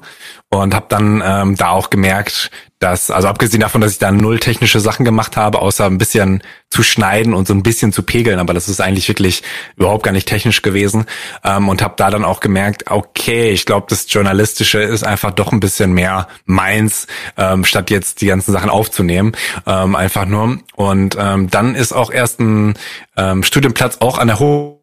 und 0.50 0.74
habe 0.74 0.86
dann 0.88 1.22
ähm, 1.24 1.56
da 1.56 1.70
auch 1.70 1.90
gemerkt, 1.90 2.50
dass, 2.78 3.10
also 3.10 3.28
abgesehen 3.28 3.60
davon, 3.60 3.80
dass 3.80 3.92
ich 3.92 3.98
da 3.98 4.10
null 4.10 4.38
technische 4.38 4.78
Sachen 4.80 5.04
gemacht 5.04 5.36
habe, 5.36 5.60
außer 5.60 5.84
ein 5.86 5.98
bisschen 5.98 6.42
zu 6.70 6.82
schneiden 6.82 7.34
und 7.34 7.48
so 7.48 7.54
ein 7.54 7.62
bisschen 7.62 7.92
zu 7.92 8.02
pegeln, 8.02 8.38
aber 8.38 8.54
das 8.54 8.68
ist 8.68 8.80
eigentlich 8.80 9.08
wirklich 9.08 9.42
überhaupt 9.76 10.04
gar 10.04 10.12
nicht 10.12 10.28
technisch 10.28 10.62
gewesen 10.62 11.06
ähm, 11.44 11.68
und 11.68 11.82
habe 11.82 11.94
da 11.96 12.10
dann 12.10 12.24
auch 12.24 12.40
gemerkt, 12.40 12.90
okay, 12.90 13.50
ich 13.50 13.66
glaube, 13.66 13.86
das 13.90 14.10
Journalistische 14.12 14.80
ist 14.80 15.02
einfach 15.02 15.32
doch 15.32 15.52
ein 15.52 15.60
bisschen 15.60 15.92
mehr 15.92 16.28
meins, 16.44 17.06
ähm, 17.36 17.64
statt 17.64 17.90
jetzt 17.90 18.20
die 18.20 18.26
ganzen 18.26 18.52
Sachen 18.52 18.70
aufzunehmen, 18.70 19.32
ähm, 19.66 19.96
einfach 19.96 20.26
nur. 20.26 20.58
Und 20.76 21.16
ähm, 21.18 21.50
dann 21.50 21.74
ist 21.74 21.92
auch 21.92 22.10
erst 22.10 22.40
ein 22.40 22.74
ähm, 23.16 23.42
Studienplatz 23.42 23.98
auch 24.00 24.18
an 24.18 24.28
der 24.28 24.38
Hochschule 24.38 24.77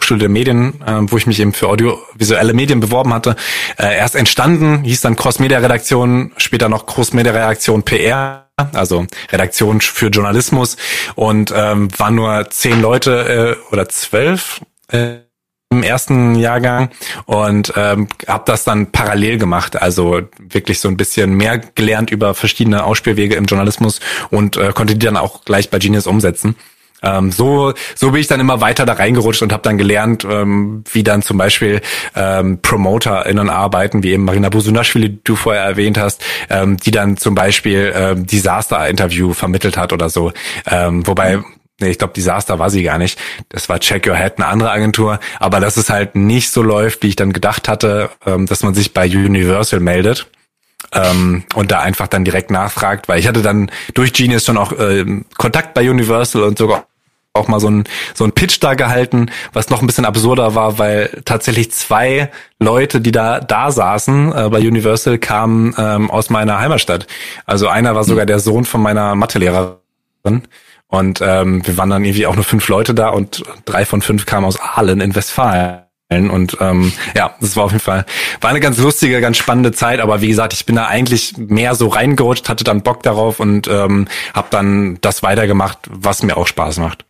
Hochschule 0.00 0.20
der 0.20 0.28
Medien, 0.28 0.80
äh, 0.86 1.00
wo 1.02 1.16
ich 1.16 1.26
mich 1.26 1.38
eben 1.40 1.52
für 1.52 1.68
audiovisuelle 1.68 2.54
Medien 2.54 2.80
beworben 2.80 3.12
hatte, 3.12 3.36
äh, 3.78 3.96
erst 3.96 4.16
entstanden, 4.16 4.82
hieß 4.82 5.02
dann 5.02 5.14
Cross-Media-Redaktion, 5.14 6.32
später 6.36 6.68
noch 6.68 6.86
Cross-Media-Redaktion 6.86 7.82
PR, 7.82 8.46
also 8.72 9.06
Redaktion 9.30 9.80
für 9.80 10.08
Journalismus. 10.08 10.76
Und 11.14 11.52
ähm, 11.54 11.88
waren 11.98 12.14
nur 12.14 12.48
zehn 12.50 12.80
Leute 12.80 13.58
äh, 13.70 13.72
oder 13.72 13.88
zwölf 13.88 14.62
äh, 14.88 15.18
im 15.70 15.82
ersten 15.82 16.34
Jahrgang. 16.34 16.90
Und 17.26 17.74
ähm, 17.76 18.08
habe 18.26 18.44
das 18.46 18.64
dann 18.64 18.90
parallel 18.90 19.38
gemacht, 19.38 19.80
also 19.80 20.22
wirklich 20.38 20.80
so 20.80 20.88
ein 20.88 20.96
bisschen 20.96 21.34
mehr 21.34 21.58
gelernt 21.58 22.10
über 22.10 22.34
verschiedene 22.34 22.84
Ausspielwege 22.84 23.34
im 23.36 23.44
Journalismus 23.44 24.00
und 24.30 24.56
äh, 24.56 24.72
konnte 24.74 24.94
die 24.94 25.06
dann 25.06 25.16
auch 25.16 25.44
gleich 25.44 25.70
bei 25.70 25.78
Genius 25.78 26.06
umsetzen. 26.06 26.56
Ähm, 27.02 27.32
so, 27.32 27.72
so 27.94 28.10
bin 28.10 28.20
ich 28.20 28.26
dann 28.26 28.40
immer 28.40 28.60
weiter 28.60 28.86
da 28.86 28.94
reingerutscht 28.94 29.42
und 29.42 29.52
habe 29.52 29.62
dann 29.62 29.78
gelernt, 29.78 30.24
ähm, 30.28 30.84
wie 30.92 31.02
dann 31.02 31.22
zum 31.22 31.38
Beispiel 31.38 31.80
ähm, 32.14 32.60
PromoterInnen 32.60 33.48
arbeiten, 33.48 34.02
wie 34.02 34.12
eben 34.12 34.24
Marina 34.24 34.48
Busunashvili, 34.48 35.10
die 35.10 35.24
du 35.24 35.36
vorher 35.36 35.62
erwähnt 35.62 35.98
hast, 35.98 36.22
ähm, 36.48 36.76
die 36.76 36.90
dann 36.90 37.16
zum 37.16 37.34
Beispiel 37.34 37.92
ähm, 37.94 38.26
Disaster-Interview 38.26 39.32
vermittelt 39.32 39.76
hat 39.76 39.92
oder 39.92 40.08
so. 40.08 40.32
Ähm, 40.66 41.06
wobei 41.06 41.40
Nee, 41.80 41.92
ich 41.92 41.98
glaube, 41.98 42.12
Disaster 42.12 42.58
war 42.58 42.68
sie 42.68 42.82
gar 42.82 42.98
nicht. 42.98 43.18
Das 43.48 43.70
war 43.70 43.80
Check 43.80 44.06
Your 44.06 44.14
Head, 44.14 44.34
eine 44.36 44.48
andere 44.48 44.70
Agentur. 44.70 45.18
Aber 45.38 45.60
dass 45.60 45.78
es 45.78 45.88
halt 45.88 46.14
nicht 46.14 46.50
so 46.50 46.62
läuft, 46.62 47.02
wie 47.02 47.08
ich 47.08 47.16
dann 47.16 47.32
gedacht 47.32 47.68
hatte, 47.68 48.10
ähm, 48.26 48.44
dass 48.44 48.62
man 48.62 48.74
sich 48.74 48.92
bei 48.92 49.06
Universal 49.06 49.80
meldet 49.80 50.26
ähm, 50.92 51.44
und 51.54 51.70
da 51.70 51.80
einfach 51.80 52.08
dann 52.08 52.24
direkt 52.24 52.50
nachfragt, 52.50 53.08
weil 53.08 53.18
ich 53.18 53.28
hatte 53.28 53.42
dann 53.42 53.70
durch 53.94 54.12
Genius 54.12 54.44
schon 54.44 54.58
auch 54.58 54.72
äh, 54.72 55.04
Kontakt 55.36 55.74
bei 55.74 55.88
Universal 55.88 56.42
und 56.42 56.58
sogar 56.58 56.86
auch 57.34 57.46
mal 57.46 57.60
so 57.60 57.68
ein, 57.68 57.84
so 58.12 58.24
ein 58.24 58.32
Pitch 58.32 58.58
da 58.60 58.74
gehalten, 58.74 59.30
was 59.52 59.70
noch 59.70 59.82
ein 59.82 59.86
bisschen 59.86 60.04
absurder 60.04 60.56
war, 60.56 60.78
weil 60.78 61.22
tatsächlich 61.24 61.70
zwei 61.70 62.28
Leute, 62.58 63.00
die 63.00 63.12
da 63.12 63.38
da 63.38 63.70
saßen 63.70 64.32
äh, 64.32 64.48
bei 64.48 64.58
Universal, 64.58 65.16
kamen 65.18 65.72
ähm, 65.78 66.10
aus 66.10 66.28
meiner 66.28 66.58
Heimatstadt. 66.58 67.06
Also 67.46 67.68
einer 67.68 67.94
war 67.94 68.02
sogar 68.02 68.26
der 68.26 68.40
Sohn 68.40 68.64
von 68.64 68.82
meiner 68.82 69.14
Mathelehrerin. 69.14 70.42
Und 70.88 71.20
ähm, 71.22 71.64
wir 71.64 71.76
waren 71.76 71.90
dann 71.90 72.04
irgendwie 72.04 72.26
auch 72.26 72.34
nur 72.34 72.42
fünf 72.42 72.66
Leute 72.68 72.94
da 72.94 73.10
und 73.10 73.44
drei 73.64 73.84
von 73.84 74.02
fünf 74.02 74.26
kamen 74.26 74.44
aus 74.44 74.58
Aalen 74.60 75.00
in 75.00 75.14
Westfalen. 75.14 75.82
Und 76.10 76.56
ähm, 76.60 76.92
ja, 77.14 77.36
das 77.40 77.54
war 77.54 77.62
auf 77.62 77.70
jeden 77.70 77.80
Fall, 77.80 78.04
war 78.40 78.50
eine 78.50 78.58
ganz 78.58 78.76
lustige, 78.78 79.20
ganz 79.20 79.36
spannende 79.36 79.70
Zeit, 79.70 80.00
aber 80.00 80.20
wie 80.20 80.26
gesagt, 80.26 80.52
ich 80.52 80.66
bin 80.66 80.74
da 80.74 80.86
eigentlich 80.86 81.36
mehr 81.36 81.76
so 81.76 81.86
reingerutscht, 81.86 82.48
hatte 82.48 82.64
dann 82.64 82.82
Bock 82.82 83.04
darauf 83.04 83.38
und 83.38 83.68
ähm, 83.68 84.08
habe 84.34 84.48
dann 84.50 84.98
das 85.00 85.22
weitergemacht, 85.22 85.78
was 85.88 86.24
mir 86.24 86.36
auch 86.36 86.48
Spaß 86.48 86.78
macht. 86.78 87.04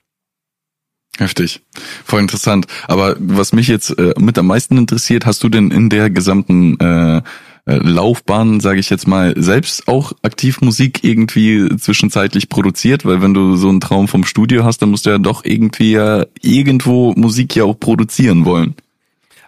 Heftig, 1.20 1.60
voll 2.02 2.20
interessant. 2.20 2.66
Aber 2.88 3.14
was 3.18 3.52
mich 3.52 3.68
jetzt 3.68 3.90
äh, 3.98 4.14
mit 4.18 4.38
am 4.38 4.46
meisten 4.46 4.78
interessiert, 4.78 5.26
hast 5.26 5.44
du 5.44 5.50
denn 5.50 5.70
in 5.70 5.90
der 5.90 6.08
gesamten 6.08 6.80
äh, 6.80 7.18
äh, 7.18 7.22
Laufbahn, 7.66 8.60
sage 8.60 8.80
ich 8.80 8.88
jetzt 8.88 9.06
mal, 9.06 9.34
selbst 9.36 9.86
auch 9.86 10.14
aktiv 10.22 10.62
Musik 10.62 11.04
irgendwie 11.04 11.68
zwischenzeitlich 11.76 12.48
produziert? 12.48 13.04
Weil 13.04 13.20
wenn 13.20 13.34
du 13.34 13.56
so 13.56 13.68
einen 13.68 13.82
Traum 13.82 14.08
vom 14.08 14.24
Studio 14.24 14.64
hast, 14.64 14.80
dann 14.80 14.88
musst 14.88 15.04
du 15.04 15.10
ja 15.10 15.18
doch 15.18 15.44
irgendwie 15.44 15.92
ja 15.92 16.24
irgendwo 16.40 17.12
Musik 17.12 17.54
ja 17.54 17.64
auch 17.64 17.78
produzieren 17.78 18.46
wollen. 18.46 18.74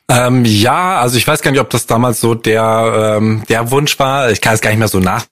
Ähm, 0.08 0.44
ja, 0.44 1.00
also 1.00 1.16
ich 1.16 1.26
weiß 1.26 1.40
gar 1.40 1.52
nicht, 1.52 1.60
ob 1.60 1.70
das 1.70 1.86
damals 1.86 2.20
so 2.20 2.34
der 2.34 3.16
ähm, 3.16 3.44
der 3.48 3.70
Wunsch 3.70 3.98
war. 3.98 4.30
Ich 4.30 4.42
kann 4.42 4.52
es 4.52 4.60
gar 4.60 4.68
nicht 4.68 4.78
mehr 4.78 4.88
so 4.88 5.00
nach 5.00 5.24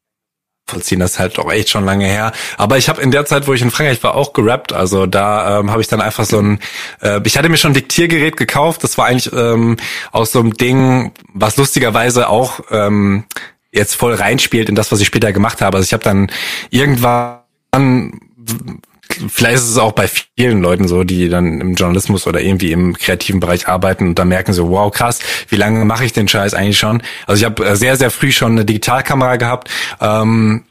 vollziehen. 0.69 1.01
Das 1.01 1.13
ist 1.13 1.19
halt 1.19 1.39
auch 1.39 1.51
echt 1.51 1.69
schon 1.69 1.85
lange 1.85 2.07
her. 2.07 2.33
Aber 2.57 2.79
ich 2.79 2.89
habe 2.89 3.03
in 3.03 3.11
der 3.11 3.27
Zeit, 3.27 3.47
wo 3.47 3.55
ich 3.55 3.63
in 3.63 3.71
Frankreich 3.71 4.03
war, 4.03 4.15
auch 4.15 4.33
gerappt. 4.33 4.73
Also 4.73 5.07
da 5.07 5.59
ähm, 5.59 5.71
habe 5.71 5.81
ich 5.81 5.89
dann 5.89 6.01
einfach 6.01 6.25
so 6.25 6.39
ein, 6.39 6.61
äh, 7.03 7.21
ich 7.25 7.37
hatte 7.37 7.49
mir 7.49 7.57
schon 7.57 7.73
ein 7.73 7.75
Diktiergerät 7.75 8.37
gekauft. 8.37 8.85
Das 8.85 8.97
war 8.97 9.07
eigentlich 9.07 9.33
ähm, 9.33 9.77
aus 10.13 10.33
so 10.33 10.41
einem 10.41 10.55
Ding, 10.55 11.13
was 11.35 11.57
lustigerweise 11.57 12.29
auch 12.29 12.61
ähm, 12.71 13.25
jetzt 13.73 13.95
voll 13.95 14.15
reinspielt 14.15 14.69
in 14.69 14.75
das, 14.75 14.91
was 14.93 15.01
ich 15.01 15.07
später 15.07 15.33
gemacht 15.33 15.61
habe. 15.61 15.77
Also 15.77 15.85
ich 15.87 15.93
habe 15.93 16.05
dann 16.05 16.31
irgendwann 16.71 17.41
vielleicht 19.29 19.57
ist 19.57 19.71
es 19.71 19.79
auch 19.79 19.93
bei 19.93 20.09
vielen 20.09 20.63
Leuten 20.63 20.89
so, 20.89 21.05
die 21.05 21.29
dann 21.29 21.61
im 21.61 21.75
Journalismus 21.75 22.27
oder 22.27 22.41
irgendwie 22.41 22.73
im 22.73 22.95
kreativen 22.95 23.41
Bereich 23.41 23.69
arbeiten 23.69 24.09
und 24.09 24.19
da 24.19 24.25
merken 24.25 24.53
so, 24.53 24.71
wow, 24.71 24.91
krass, 24.93 25.21
wie 25.49 25.57
lange 25.57 25.85
mache 25.85 26.05
ich 26.05 26.13
den 26.13 26.29
Scheiß 26.29 26.55
eigentlich 26.55 26.79
schon? 26.79 27.03
Also 27.27 27.41
ich 27.41 27.45
habe 27.45 27.77
sehr, 27.77 27.97
sehr 27.97 28.11
früh 28.11 28.33
schon 28.33 28.53
eine 28.53 28.65
Digitalkamera 28.65 29.37
gehabt. 29.37 29.69
Ähm, 30.01 30.65
äh, 30.67 30.70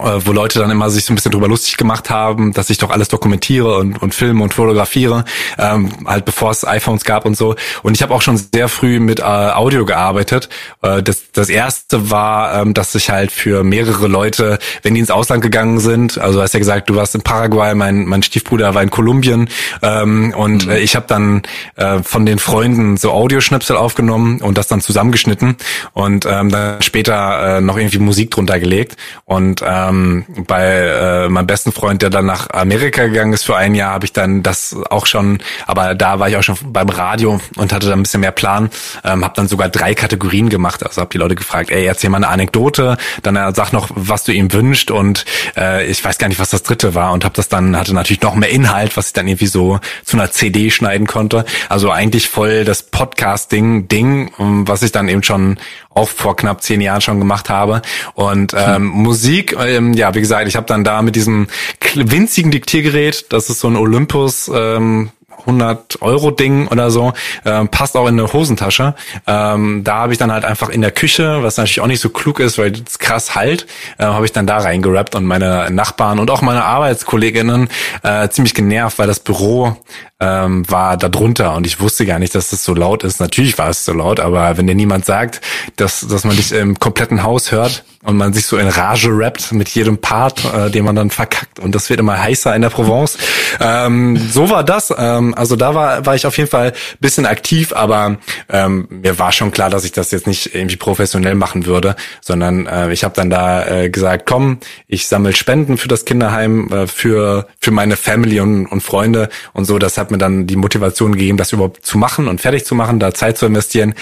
wo 0.00 0.32
Leute 0.32 0.58
dann 0.58 0.70
immer 0.70 0.90
sich 0.90 1.04
so 1.04 1.12
ein 1.12 1.16
bisschen 1.16 1.30
drüber 1.30 1.48
lustig 1.48 1.76
gemacht 1.76 2.10
haben, 2.10 2.52
dass 2.52 2.70
ich 2.70 2.78
doch 2.78 2.90
alles 2.90 3.08
dokumentiere 3.08 3.76
und, 3.76 4.02
und 4.02 4.14
filme 4.14 4.42
und 4.42 4.54
fotografiere, 4.54 5.24
ähm, 5.58 5.90
halt 6.06 6.24
bevor 6.24 6.50
es 6.50 6.66
iPhones 6.66 7.04
gab 7.04 7.24
und 7.24 7.36
so. 7.36 7.54
Und 7.82 7.94
ich 7.94 8.02
habe 8.02 8.14
auch 8.14 8.22
schon 8.22 8.36
sehr 8.36 8.68
früh 8.68 8.98
mit 8.98 9.20
äh, 9.20 9.22
Audio 9.22 9.84
gearbeitet. 9.84 10.48
Äh, 10.82 11.02
das, 11.02 11.30
das 11.32 11.48
erste 11.48 12.10
war, 12.10 12.60
ähm, 12.60 12.74
dass 12.74 12.94
ich 12.94 13.10
halt 13.10 13.30
für 13.30 13.62
mehrere 13.62 14.08
Leute, 14.08 14.58
wenn 14.82 14.94
die 14.94 15.00
ins 15.00 15.10
Ausland 15.10 15.42
gegangen 15.42 15.78
sind, 15.78 16.18
also 16.18 16.38
du 16.38 16.42
hast 16.42 16.54
ja 16.54 16.58
gesagt, 16.58 16.90
du 16.90 16.96
warst 16.96 17.14
in 17.14 17.22
Paraguay, 17.22 17.74
mein, 17.74 18.04
mein 18.06 18.22
Stiefbruder 18.22 18.74
war 18.74 18.82
in 18.82 18.90
Kolumbien 18.90 19.48
ähm, 19.82 20.34
und 20.36 20.66
mhm. 20.66 20.72
äh, 20.72 20.78
ich 20.80 20.96
habe 20.96 21.06
dann 21.08 21.42
äh, 21.76 22.02
von 22.02 22.26
den 22.26 22.38
Freunden 22.38 22.96
so 22.96 23.12
Audioschnipsel 23.12 23.76
aufgenommen 23.76 24.40
und 24.40 24.58
das 24.58 24.66
dann 24.66 24.80
zusammengeschnitten 24.80 25.56
und 25.92 26.26
ähm, 26.26 26.50
dann 26.50 26.82
später 26.82 27.58
äh, 27.58 27.60
noch 27.60 27.76
irgendwie 27.76 27.98
Musik 27.98 28.30
drunter 28.30 28.58
gelegt 28.58 28.96
und 29.24 29.62
äh, 29.62 29.83
ähm, 29.88 30.24
bei 30.46 30.64
äh, 30.64 31.28
meinem 31.28 31.46
besten 31.46 31.72
Freund, 31.72 32.02
der 32.02 32.10
dann 32.10 32.26
nach 32.26 32.50
Amerika 32.50 33.06
gegangen 33.06 33.32
ist 33.32 33.44
für 33.44 33.56
ein 33.56 33.74
Jahr, 33.74 33.92
habe 33.92 34.06
ich 34.06 34.12
dann 34.12 34.42
das 34.42 34.76
auch 34.90 35.06
schon, 35.06 35.38
aber 35.66 35.94
da 35.94 36.18
war 36.18 36.28
ich 36.28 36.36
auch 36.36 36.42
schon 36.42 36.56
beim 36.66 36.88
Radio 36.88 37.40
und 37.56 37.72
hatte 37.72 37.88
dann 37.88 38.00
ein 38.00 38.02
bisschen 38.02 38.20
mehr 38.20 38.32
Plan, 38.32 38.70
ähm, 39.04 39.24
habe 39.24 39.34
dann 39.36 39.48
sogar 39.48 39.68
drei 39.68 39.94
Kategorien 39.94 40.48
gemacht. 40.48 40.84
Also 40.84 41.00
habe 41.00 41.10
die 41.10 41.18
Leute 41.18 41.34
gefragt, 41.34 41.70
ey, 41.70 41.84
erzähl 41.84 42.10
mal 42.10 42.18
eine 42.18 42.28
Anekdote, 42.28 42.96
dann 43.22 43.36
äh, 43.36 43.52
sag 43.54 43.72
noch, 43.72 43.90
was 43.94 44.24
du 44.24 44.32
ihm 44.32 44.52
wünscht 44.52 44.90
und 44.90 45.24
äh, 45.56 45.86
ich 45.86 46.04
weiß 46.04 46.18
gar 46.18 46.28
nicht, 46.28 46.40
was 46.40 46.50
das 46.50 46.62
dritte 46.62 46.94
war 46.94 47.12
und 47.12 47.24
habe 47.24 47.34
das 47.34 47.48
dann, 47.48 47.76
hatte 47.76 47.94
natürlich 47.94 48.22
noch 48.22 48.34
mehr 48.34 48.50
Inhalt, 48.50 48.96
was 48.96 49.08
ich 49.08 49.12
dann 49.12 49.28
irgendwie 49.28 49.46
so 49.46 49.80
zu 50.04 50.16
einer 50.16 50.30
CD 50.30 50.70
schneiden 50.70 51.06
konnte. 51.06 51.44
Also 51.68 51.90
eigentlich 51.90 52.28
voll 52.28 52.64
das 52.64 52.82
Podcasting-Ding, 52.82 54.32
was 54.38 54.82
ich 54.82 54.92
dann 54.92 55.08
eben 55.08 55.22
schon 55.22 55.58
auch 55.94 56.08
vor 56.08 56.36
knapp 56.36 56.62
zehn 56.62 56.80
Jahren 56.80 57.00
schon 57.00 57.18
gemacht 57.18 57.48
habe. 57.48 57.82
Und 58.14 58.52
ähm, 58.54 58.74
hm. 58.74 58.84
Musik, 58.86 59.56
ähm, 59.58 59.94
ja, 59.94 60.14
wie 60.14 60.20
gesagt, 60.20 60.48
ich 60.48 60.56
habe 60.56 60.66
dann 60.66 60.84
da 60.84 61.02
mit 61.02 61.16
diesem 61.16 61.46
winzigen 61.94 62.50
Diktiergerät, 62.50 63.26
das 63.30 63.50
ist 63.50 63.60
so 63.60 63.68
ein 63.68 63.76
Olympus 63.76 64.50
ähm, 64.52 65.10
100 65.46 66.02
Euro 66.02 66.30
Ding 66.30 66.68
oder 66.68 66.90
so, 66.90 67.12
ähm, 67.44 67.68
passt 67.68 67.96
auch 67.96 68.06
in 68.08 68.18
eine 68.18 68.32
Hosentasche. 68.32 68.94
Ähm, 69.26 69.84
da 69.84 69.96
habe 69.96 70.12
ich 70.12 70.18
dann 70.18 70.32
halt 70.32 70.44
einfach 70.44 70.68
in 70.68 70.80
der 70.80 70.90
Küche, 70.90 71.42
was 71.42 71.56
natürlich 71.56 71.80
auch 71.80 71.86
nicht 71.86 72.00
so 72.00 72.08
klug 72.08 72.40
ist, 72.40 72.58
weil 72.58 72.72
es 72.72 72.98
krass 72.98 73.34
halt, 73.34 73.66
äh, 73.98 74.04
habe 74.04 74.24
ich 74.24 74.32
dann 74.32 74.46
da 74.46 74.58
reingerappt 74.58 75.14
und 75.14 75.24
meine 75.24 75.70
Nachbarn 75.70 76.18
und 76.18 76.30
auch 76.30 76.42
meine 76.42 76.64
Arbeitskolleginnen 76.64 77.68
äh, 78.02 78.28
ziemlich 78.28 78.54
genervt, 78.54 78.98
weil 78.98 79.06
das 79.06 79.20
Büro 79.20 79.76
ähm, 80.24 80.68
war 80.70 80.96
da 80.96 81.08
drunter 81.08 81.54
und 81.54 81.66
ich 81.66 81.80
wusste 81.80 82.06
gar 82.06 82.18
nicht, 82.18 82.34
dass 82.34 82.48
das 82.48 82.64
so 82.64 82.74
laut 82.74 83.04
ist. 83.04 83.20
Natürlich 83.20 83.58
war 83.58 83.68
es 83.68 83.84
so 83.84 83.92
laut, 83.92 84.20
aber 84.20 84.56
wenn 84.56 84.66
dir 84.66 84.74
niemand 84.74 85.04
sagt, 85.04 85.42
dass, 85.76 86.00
dass 86.00 86.24
man 86.24 86.36
dich 86.36 86.52
im 86.52 86.78
kompletten 86.78 87.22
Haus 87.22 87.52
hört 87.52 87.84
und 88.02 88.16
man 88.16 88.32
sich 88.32 88.46
so 88.46 88.56
in 88.56 88.68
Rage 88.68 89.10
rappt 89.10 89.52
mit 89.52 89.68
jedem 89.70 89.98
Part, 89.98 90.44
äh, 90.44 90.70
den 90.70 90.84
man 90.84 90.96
dann 90.96 91.10
verkackt 91.10 91.58
und 91.58 91.74
das 91.74 91.90
wird 91.90 92.00
immer 92.00 92.22
heißer 92.22 92.54
in 92.54 92.62
der 92.62 92.70
Provence. 92.70 93.18
Ähm, 93.60 94.16
so 94.16 94.48
war 94.50 94.64
das. 94.64 94.94
Ähm, 94.96 95.34
also 95.34 95.56
da 95.56 95.74
war, 95.74 96.06
war 96.06 96.14
ich 96.14 96.26
auf 96.26 96.38
jeden 96.38 96.50
Fall 96.50 96.72
bisschen 97.00 97.26
aktiv, 97.26 97.72
aber 97.72 98.16
ähm, 98.48 98.86
mir 98.90 99.18
war 99.18 99.32
schon 99.32 99.50
klar, 99.50 99.68
dass 99.68 99.84
ich 99.84 99.92
das 99.92 100.10
jetzt 100.10 100.26
nicht 100.26 100.54
irgendwie 100.54 100.76
professionell 100.76 101.34
machen 101.34 101.66
würde, 101.66 101.96
sondern 102.20 102.66
äh, 102.66 102.92
ich 102.92 103.04
habe 103.04 103.14
dann 103.14 103.30
da 103.30 103.66
äh, 103.66 103.90
gesagt, 103.90 104.26
komm, 104.26 104.58
ich 104.86 105.06
sammle 105.06 105.34
Spenden 105.34 105.76
für 105.76 105.88
das 105.88 106.04
Kinderheim, 106.04 106.70
äh, 106.72 106.86
für, 106.86 107.46
für 107.60 107.70
meine 107.70 107.96
Family 107.96 108.40
und, 108.40 108.66
und 108.66 108.82
Freunde 108.82 109.28
und 109.52 109.64
so. 109.64 109.78
Das 109.78 109.98
hat 109.98 110.10
mir 110.14 110.18
dann 110.18 110.46
die 110.46 110.56
Motivation 110.56 111.12
gegeben, 111.12 111.38
das 111.38 111.52
überhaupt 111.52 111.84
zu 111.84 111.98
machen 111.98 112.28
und 112.28 112.40
fertig 112.40 112.64
zu 112.64 112.74
machen, 112.74 112.98
da 112.98 113.12
Zeit 113.12 113.38
zu 113.38 113.46
investieren. 113.46 113.94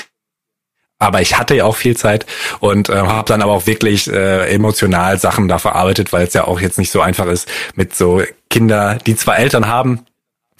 Aber 0.99 1.21
ich 1.21 1.37
hatte 1.37 1.57
ja 1.57 1.65
auch 1.65 1.75
viel 1.75 1.97
Zeit 1.97 2.27
und 2.61 2.89
äh, 2.89 2.95
habe 2.95 3.27
dann 3.27 3.43
aber 3.43 3.53
auch 3.53 3.67
wirklich 3.67 4.09
äh, 4.09 4.47
emotional 4.55 5.19
Sachen 5.19 5.49
da 5.49 5.59
verarbeitet, 5.59 6.13
weil 6.13 6.27
es 6.27 6.35
ja 6.35 6.45
auch 6.45 6.61
jetzt 6.61 6.79
nicht 6.79 6.93
so 6.93 7.01
einfach 7.01 7.27
ist 7.27 7.49
mit 7.75 7.97
so 7.97 8.23
Kinder, 8.51 8.99
die 9.05 9.17
zwar 9.17 9.37
Eltern 9.39 9.67
haben, 9.67 10.07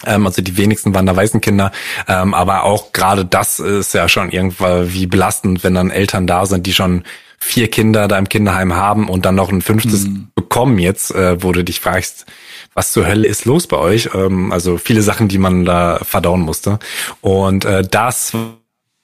ähm, 0.05 0.25
also 0.25 0.41
die 0.41 0.57
wenigsten 0.57 0.93
waren 0.93 1.05
da 1.05 1.15
Waisenkinder, 1.15 1.71
ähm, 2.07 2.33
aber 2.33 2.63
auch 2.63 2.91
gerade 2.91 3.23
das 3.23 3.59
ist 3.59 3.93
ja 3.93 4.09
schon 4.09 4.31
irgendwann 4.31 4.91
wie 4.91 5.07
belastend, 5.07 5.63
wenn 5.63 5.75
dann 5.75 5.91
Eltern 5.91 6.27
da 6.27 6.45
sind, 6.45 6.67
die 6.67 6.73
schon 6.73 7.03
vier 7.39 7.69
Kinder 7.69 8.07
da 8.07 8.17
im 8.17 8.29
Kinderheim 8.29 8.73
haben 8.73 9.09
und 9.09 9.25
dann 9.25 9.35
noch 9.35 9.49
ein 9.49 9.61
fünftes 9.61 10.07
mhm. 10.07 10.29
bekommen 10.35 10.79
jetzt, 10.79 11.13
äh, 11.13 11.41
wo 11.43 11.51
du 11.51 11.63
dich 11.63 11.79
fragst, 11.79 12.25
was 12.73 12.91
zur 12.91 13.07
Hölle 13.07 13.27
ist 13.27 13.45
los 13.45 13.67
bei 13.67 13.77
euch? 13.77 14.09
Ähm, 14.13 14.51
also 14.51 14.77
viele 14.77 15.01
Sachen, 15.01 15.27
die 15.27 15.37
man 15.37 15.65
da 15.65 15.99
verdauen 16.03 16.41
musste. 16.41 16.79
Und 17.21 17.65
äh, 17.65 17.83
das 17.83 18.33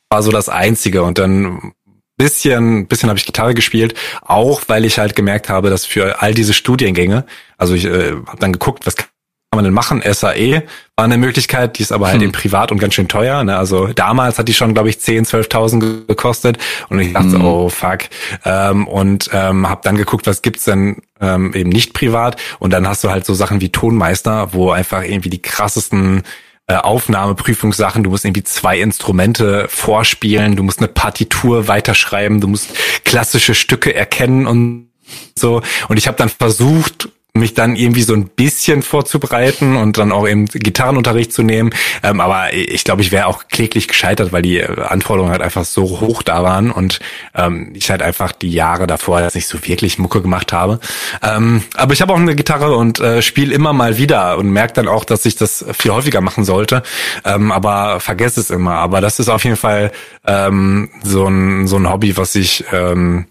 war 0.09 0.23
so 0.23 0.31
das 0.31 0.49
Einzige. 0.49 1.03
Und 1.03 1.17
dann 1.17 1.73
bisschen, 2.17 2.87
bisschen 2.87 3.09
habe 3.09 3.17
ich 3.17 3.25
Gitarre 3.25 3.53
gespielt, 3.53 3.95
auch 4.21 4.63
weil 4.67 4.85
ich 4.85 4.99
halt 4.99 5.15
gemerkt 5.15 5.49
habe, 5.49 5.69
dass 5.69 5.85
für 5.85 6.21
all 6.21 6.33
diese 6.33 6.53
Studiengänge, 6.53 7.25
also 7.57 7.73
ich 7.73 7.85
äh, 7.85 8.11
habe 8.11 8.37
dann 8.39 8.51
geguckt, 8.51 8.85
was 8.85 8.95
kann 8.97 9.07
man 9.55 9.65
denn 9.65 9.73
machen? 9.73 10.03
SAE 10.05 10.63
war 10.95 11.05
eine 11.05 11.17
Möglichkeit, 11.17 11.77
die 11.77 11.81
ist 11.81 11.91
aber 11.91 12.07
halt 12.07 12.17
hm. 12.17 12.23
eben 12.23 12.31
privat 12.31 12.71
und 12.71 12.77
ganz 12.77 12.93
schön 12.93 13.07
teuer. 13.07 13.43
Ne? 13.43 13.57
Also 13.57 13.87
damals 13.87 14.37
hat 14.37 14.47
die 14.47 14.53
schon, 14.53 14.73
glaube 14.73 14.89
ich, 14.89 14.97
10.000, 14.97 15.49
12.000 15.49 16.07
gekostet 16.07 16.57
und 16.89 16.99
ich 16.99 17.13
dachte, 17.13 17.33
hm. 17.33 17.45
oh 17.45 17.69
fuck. 17.69 18.01
Ähm, 18.45 18.87
und 18.87 19.29
ähm, 19.33 19.67
habe 19.67 19.81
dann 19.83 19.97
geguckt, 19.97 20.27
was 20.27 20.41
gibt's 20.41 20.65
denn 20.65 20.97
ähm, 21.19 21.53
eben 21.55 21.69
nicht 21.69 21.93
privat 21.93 22.39
und 22.59 22.71
dann 22.71 22.87
hast 22.87 23.03
du 23.03 23.09
halt 23.09 23.25
so 23.25 23.33
Sachen 23.33 23.59
wie 23.59 23.69
Tonmeister, 23.69 24.53
wo 24.53 24.69
einfach 24.69 25.03
irgendwie 25.03 25.29
die 25.29 25.41
krassesten 25.41 26.23
äh, 26.67 26.75
Aufnahmeprüfungssachen, 26.75 28.03
du 28.03 28.11
musst 28.11 28.25
irgendwie 28.25 28.43
zwei 28.43 28.79
Instrumente 28.79 29.65
vorspielen, 29.69 30.55
du 30.55 30.61
musst 30.61 30.77
eine 30.77 30.87
Partitur 30.87 31.67
weiterschreiben, 31.67 32.39
du 32.39 32.47
musst 32.47 32.69
klassische 33.03 33.55
Stücke 33.55 33.95
erkennen 33.95 34.45
und 34.45 34.89
so. 35.35 35.63
Und 35.87 35.97
ich 35.97 36.07
habe 36.07 36.17
dann 36.17 36.29
versucht, 36.29 37.09
mich 37.39 37.53
dann 37.53 37.75
irgendwie 37.75 38.03
so 38.03 38.13
ein 38.13 38.25
bisschen 38.25 38.81
vorzubereiten 38.81 39.75
und 39.75 39.97
dann 39.97 40.11
auch 40.11 40.27
eben 40.27 40.45
Gitarrenunterricht 40.45 41.33
zu 41.33 41.43
nehmen. 41.43 41.71
Ähm, 42.03 42.19
aber 42.19 42.53
ich 42.53 42.83
glaube, 42.83 43.01
ich 43.01 43.11
wäre 43.11 43.27
auch 43.27 43.47
kläglich 43.49 43.87
gescheitert, 43.87 44.31
weil 44.31 44.41
die 44.41 44.63
Anforderungen 44.63 45.31
halt 45.31 45.41
einfach 45.41 45.65
so 45.65 46.01
hoch 46.01 46.21
da 46.23 46.43
waren 46.43 46.71
und 46.71 46.99
ähm, 47.35 47.71
ich 47.73 47.89
halt 47.89 48.01
einfach 48.01 48.31
die 48.31 48.51
Jahre 48.51 48.87
davor 48.87 49.21
jetzt 49.21 49.35
nicht 49.35 49.47
so 49.47 49.65
wirklich 49.65 49.97
Mucke 49.97 50.21
gemacht 50.21 50.53
habe. 50.53 50.79
Ähm, 51.23 51.63
aber 51.75 51.93
ich 51.93 52.01
habe 52.01 52.13
auch 52.13 52.17
eine 52.17 52.35
Gitarre 52.35 52.75
und 52.75 52.99
äh, 52.99 53.21
spiele 53.21 53.53
immer 53.53 53.73
mal 53.73 53.97
wieder 53.97 54.37
und 54.37 54.51
merke 54.51 54.73
dann 54.73 54.87
auch, 54.87 55.05
dass 55.05 55.25
ich 55.25 55.35
das 55.35 55.65
viel 55.73 55.91
häufiger 55.91 56.21
machen 56.21 56.43
sollte. 56.43 56.83
Ähm, 57.25 57.51
aber 57.51 57.99
vergesse 57.99 58.39
es 58.39 58.49
immer. 58.49 58.73
Aber 58.73 59.01
das 59.01 59.19
ist 59.19 59.29
auf 59.29 59.43
jeden 59.43 59.57
Fall 59.57 59.91
ähm, 60.25 60.89
so 61.03 61.27
ein 61.27 61.67
so 61.67 61.77
ein 61.77 61.89
Hobby, 61.89 62.17
was 62.17 62.35
ich 62.35 62.65
ähm, 62.71 63.25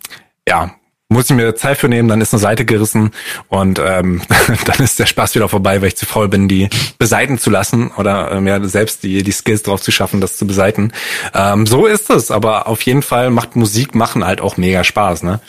ja 0.46 0.77
muss 1.08 1.30
ich 1.30 1.36
mir 1.36 1.54
Zeit 1.54 1.78
für 1.78 1.88
nehmen, 1.88 2.08
dann 2.08 2.20
ist 2.20 2.34
eine 2.34 2.40
Seite 2.40 2.64
gerissen 2.66 3.12
und 3.48 3.78
ähm, 3.78 4.20
dann 4.66 4.84
ist 4.84 4.98
der 4.98 5.06
Spaß 5.06 5.34
wieder 5.34 5.48
vorbei, 5.48 5.80
weil 5.80 5.88
ich 5.88 5.96
zu 5.96 6.06
faul 6.06 6.28
bin, 6.28 6.48
die 6.48 6.68
beseiten 6.98 7.38
zu 7.38 7.50
lassen 7.50 7.90
oder 7.96 8.32
ähm, 8.32 8.46
ja, 8.46 8.62
selbst 8.64 9.02
die, 9.02 9.22
die 9.22 9.32
Skills 9.32 9.62
drauf 9.62 9.80
zu 9.80 9.90
schaffen, 9.90 10.20
das 10.20 10.36
zu 10.36 10.46
beseiten. 10.46 10.92
Ähm, 11.34 11.66
so 11.66 11.86
ist 11.86 12.10
es, 12.10 12.30
aber 12.30 12.66
auf 12.66 12.82
jeden 12.82 13.02
Fall 13.02 13.30
macht 13.30 13.56
Musik 13.56 13.94
machen 13.94 14.24
halt 14.24 14.40
auch 14.40 14.56
mega 14.58 14.84
Spaß, 14.84 15.22
ne? 15.22 15.40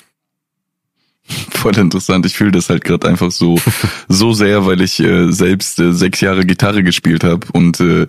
Voll 1.51 1.77
interessant. 1.77 2.25
Ich 2.25 2.35
fühle 2.35 2.51
das 2.51 2.69
halt 2.69 2.83
gerade 2.83 3.07
einfach 3.07 3.31
so 3.31 3.57
so 4.07 4.33
sehr, 4.33 4.65
weil 4.65 4.81
ich 4.81 4.99
äh, 4.99 5.31
selbst 5.31 5.79
äh, 5.79 5.93
sechs 5.93 6.21
Jahre 6.21 6.45
Gitarre 6.45 6.83
gespielt 6.83 7.23
habe 7.23 7.47
und 7.53 7.79
äh, 7.79 8.07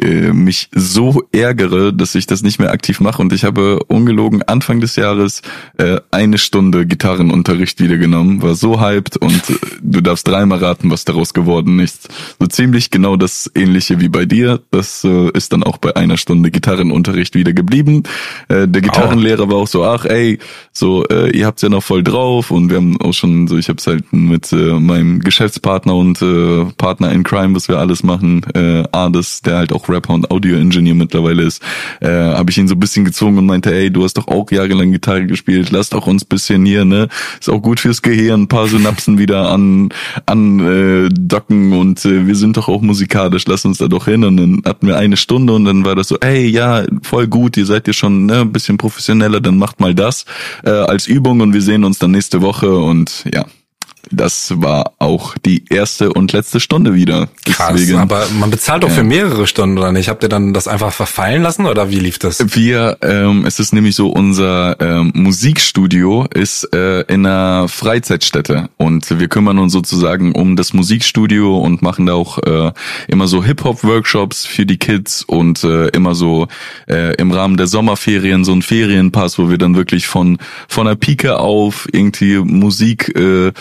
äh, 0.00 0.32
mich 0.32 0.68
so 0.72 1.24
ärgere, 1.32 1.92
dass 1.92 2.14
ich 2.14 2.26
das 2.26 2.42
nicht 2.42 2.58
mehr 2.58 2.70
aktiv 2.70 3.00
mache. 3.00 3.20
Und 3.20 3.32
ich 3.32 3.44
habe 3.44 3.80
ungelogen 3.84 4.42
Anfang 4.42 4.80
des 4.80 4.96
Jahres 4.96 5.42
äh, 5.78 6.00
eine 6.10 6.38
Stunde 6.38 6.86
Gitarrenunterricht 6.86 7.80
wieder 7.80 7.96
genommen, 7.96 8.42
war 8.42 8.54
so 8.54 8.80
hyped 8.80 9.16
und 9.16 9.50
äh, 9.50 9.54
du 9.82 10.00
darfst 10.00 10.26
dreimal 10.26 10.58
raten, 10.58 10.90
was 10.90 11.04
daraus 11.04 11.34
geworden 11.34 11.78
ist. 11.78 12.08
So 12.38 12.46
ziemlich 12.46 12.90
genau 12.90 13.16
das 13.16 13.50
ähnliche 13.54 14.00
wie 14.00 14.08
bei 14.08 14.24
dir. 14.24 14.60
Das 14.70 15.04
äh, 15.04 15.30
ist 15.32 15.52
dann 15.52 15.62
auch 15.62 15.78
bei 15.78 15.96
einer 15.96 16.16
Stunde 16.16 16.50
Gitarrenunterricht 16.50 17.34
wieder 17.34 17.52
geblieben. 17.52 18.04
Äh, 18.48 18.68
der 18.68 18.82
Gitarrenlehrer 18.82 19.48
war 19.50 19.56
auch 19.56 19.68
so, 19.68 19.84
ach 19.84 20.04
ey, 20.04 20.38
so 20.72 21.04
äh, 21.06 21.36
ihr 21.36 21.46
habt's 21.46 21.62
ja 21.62 21.68
noch 21.68 21.82
voll 21.82 22.02
drauf 22.02 22.50
und 22.50 22.61
und 22.62 22.70
wir 22.70 22.76
haben 22.76 23.00
auch 23.00 23.12
schon 23.12 23.48
so, 23.48 23.56
ich 23.56 23.68
habe 23.68 23.78
es 23.78 23.86
halt 23.86 24.12
mit 24.12 24.52
äh, 24.52 24.78
meinem 24.78 25.20
Geschäftspartner 25.20 25.94
und 25.94 26.22
äh, 26.22 26.64
Partner 26.76 27.12
in 27.12 27.22
Crime, 27.22 27.54
was 27.54 27.68
wir 27.68 27.78
alles 27.78 28.02
machen, 28.02 28.44
äh, 28.54 28.84
Ades, 28.92 29.42
der 29.42 29.58
halt 29.58 29.72
auch 29.72 29.88
Rapper 29.88 30.14
und 30.14 30.30
Audio-Engineer 30.30 30.94
mittlerweile 30.94 31.42
ist, 31.42 31.62
äh, 32.00 32.08
habe 32.08 32.50
ich 32.50 32.58
ihn 32.58 32.68
so 32.68 32.74
ein 32.74 32.80
bisschen 32.80 33.04
gezwungen 33.04 33.38
und 33.38 33.46
meinte, 33.46 33.74
ey, 33.74 33.90
du 33.90 34.04
hast 34.04 34.14
doch 34.14 34.28
auch 34.28 34.50
jahrelang 34.50 34.92
Gitarre 34.92 35.26
gespielt, 35.26 35.70
lass 35.70 35.90
doch 35.90 36.06
uns 36.06 36.24
bisschen 36.24 36.64
hier, 36.64 36.84
ne? 36.84 37.08
Ist 37.40 37.50
auch 37.50 37.60
gut 37.60 37.80
fürs 37.80 38.02
Gehirn, 38.02 38.42
ein 38.42 38.48
paar 38.48 38.68
Synapsen 38.68 39.18
wieder 39.18 39.50
an 39.50 39.88
an 40.26 40.60
äh, 40.60 41.08
docken 41.10 41.72
und 41.72 42.04
äh, 42.04 42.26
wir 42.26 42.36
sind 42.36 42.56
doch 42.56 42.68
auch 42.68 42.80
musikalisch, 42.80 43.44
lass 43.46 43.64
uns 43.64 43.78
da 43.78 43.88
doch 43.88 44.04
hin. 44.04 44.24
Und 44.24 44.36
dann 44.36 44.62
hatten 44.64 44.86
wir 44.86 44.96
eine 44.96 45.16
Stunde 45.16 45.52
und 45.52 45.64
dann 45.64 45.84
war 45.84 45.94
das 45.94 46.08
so, 46.08 46.18
ey, 46.18 46.46
ja, 46.46 46.84
voll 47.02 47.26
gut, 47.26 47.56
ihr 47.56 47.66
seid 47.66 47.86
ja 47.86 47.92
schon 47.92 48.26
ne, 48.26 48.42
ein 48.42 48.52
bisschen 48.52 48.78
professioneller, 48.78 49.40
dann 49.40 49.58
macht 49.58 49.80
mal 49.80 49.94
das 49.94 50.24
äh, 50.64 50.70
als 50.70 51.06
Übung 51.06 51.40
und 51.40 51.52
wir 51.52 51.62
sehen 51.62 51.84
uns 51.84 51.98
dann 51.98 52.12
nächste 52.12 52.42
Woche 52.42 52.51
Woche 52.52 52.76
und 52.76 53.24
ja, 53.32 53.46
das 54.10 54.54
war 54.56 54.92
auch 54.98 55.36
die 55.38 55.64
erste 55.68 56.12
und 56.12 56.32
letzte 56.32 56.60
Stunde 56.60 56.94
wieder. 56.94 57.28
Krass, 57.44 57.72
Deswegen, 57.74 57.98
aber 57.98 58.26
man 58.38 58.50
bezahlt 58.50 58.82
doch 58.82 58.90
für 58.90 59.04
mehrere 59.04 59.46
Stunden, 59.46 59.78
oder 59.78 59.92
nicht? 59.92 60.08
Habt 60.08 60.22
ihr 60.22 60.28
dann 60.28 60.52
das 60.52 60.68
einfach 60.68 60.92
verfallen 60.92 61.42
lassen 61.42 61.66
oder 61.66 61.90
wie 61.90 61.98
lief 61.98 62.18
das? 62.18 62.54
Wir, 62.54 62.98
ähm, 63.02 63.44
es 63.46 63.58
ist 63.58 63.72
nämlich 63.72 63.94
so, 63.94 64.08
unser 64.08 64.80
ähm, 64.80 65.12
Musikstudio 65.14 66.26
ist 66.34 66.72
äh, 66.74 67.02
in 67.02 67.26
einer 67.26 67.68
Freizeitstätte 67.68 68.68
und 68.76 69.18
wir 69.18 69.28
kümmern 69.28 69.58
uns 69.58 69.72
sozusagen 69.72 70.32
um 70.32 70.56
das 70.56 70.72
Musikstudio 70.72 71.58
und 71.58 71.82
machen 71.82 72.06
da 72.06 72.14
auch 72.14 72.38
äh, 72.38 72.72
immer 73.08 73.28
so 73.28 73.44
Hip-Hop-Workshops 73.44 74.46
für 74.46 74.66
die 74.66 74.78
Kids 74.78 75.22
und 75.22 75.64
äh, 75.64 75.88
immer 75.88 76.14
so 76.14 76.48
äh, 76.88 77.14
im 77.16 77.30
Rahmen 77.30 77.56
der 77.56 77.66
Sommerferien 77.66 78.44
so 78.44 78.52
ein 78.52 78.62
Ferienpass, 78.62 79.38
wo 79.38 79.50
wir 79.50 79.58
dann 79.58 79.76
wirklich 79.76 80.06
von 80.06 80.38
von 80.68 80.86
der 80.86 80.94
Pike 80.94 81.38
auf 81.38 81.88
irgendwie 81.92 82.38
Musik 82.38 83.12
äh, 83.16 83.32
äh, 83.42 83.52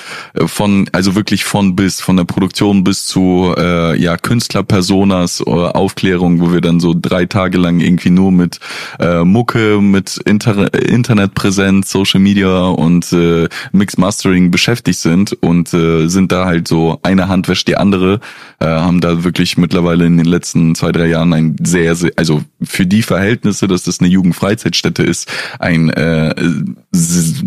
von, 0.46 0.90
also 0.92 1.16
wirklich 1.16 1.44
von 1.44 1.76
bis, 1.76 2.02
von 2.02 2.18
der 2.18 2.24
Produktion 2.26 2.84
bis 2.84 3.06
zu 3.06 3.54
äh, 3.58 4.00
ja 4.02 4.18
Künstlerpersonas, 4.18 5.42
äh, 5.46 5.50
Aufklärung, 5.50 6.40
wo 6.40 6.54
wir 6.54 6.62
dann 6.62 6.80
so 6.80 6.96
drei 7.00 7.26
Tage 7.26 7.58
lang 7.58 7.80
irgendwie 7.80 8.10
nur 8.10 8.32
mit 8.32 8.60
äh, 9.00 9.24
Mucke, 9.24 9.80
mit 9.82 10.18
Inter 10.26 10.74
Internetpräsenz, 10.74 11.92
Social 11.92 12.20
Media 12.20 12.68
und 12.68 13.12
äh, 13.14 13.48
Mix 13.72 13.98
Mastering 13.98 14.52
beschäftigt 14.52 15.00
sind 15.00 15.34
und 15.42 15.74
äh, 15.74 16.08
sind 16.08 16.32
da 16.32 16.46
halt 16.46 16.68
so 16.68 17.00
eine 17.04 17.28
Hand 17.28 17.48
wäscht 17.48 17.68
die 17.68 17.78
andere, 17.78 18.20
äh, 18.60 18.66
haben 18.66 19.02
da 19.02 19.24
wirklich 19.24 19.58
mittlerweile 19.58 20.06
in 20.06 20.18
den 20.18 20.26
letzten 20.26 20.76
zwei, 20.76 20.92
drei 20.92 21.08
Jahren 21.08 21.34
ein 21.34 21.56
sehr, 21.62 21.96
sehr 21.96 22.12
also 22.16 22.42
für 22.62 22.86
die 22.86 23.02
Verhältnisse, 23.02 23.68
dass 23.68 23.84
das 23.84 24.00
eine 24.00 24.10
Jugendfreizeitstätte 24.10 25.04
ist, 25.04 25.32
ein 25.60 25.90
äh, 25.90 26.34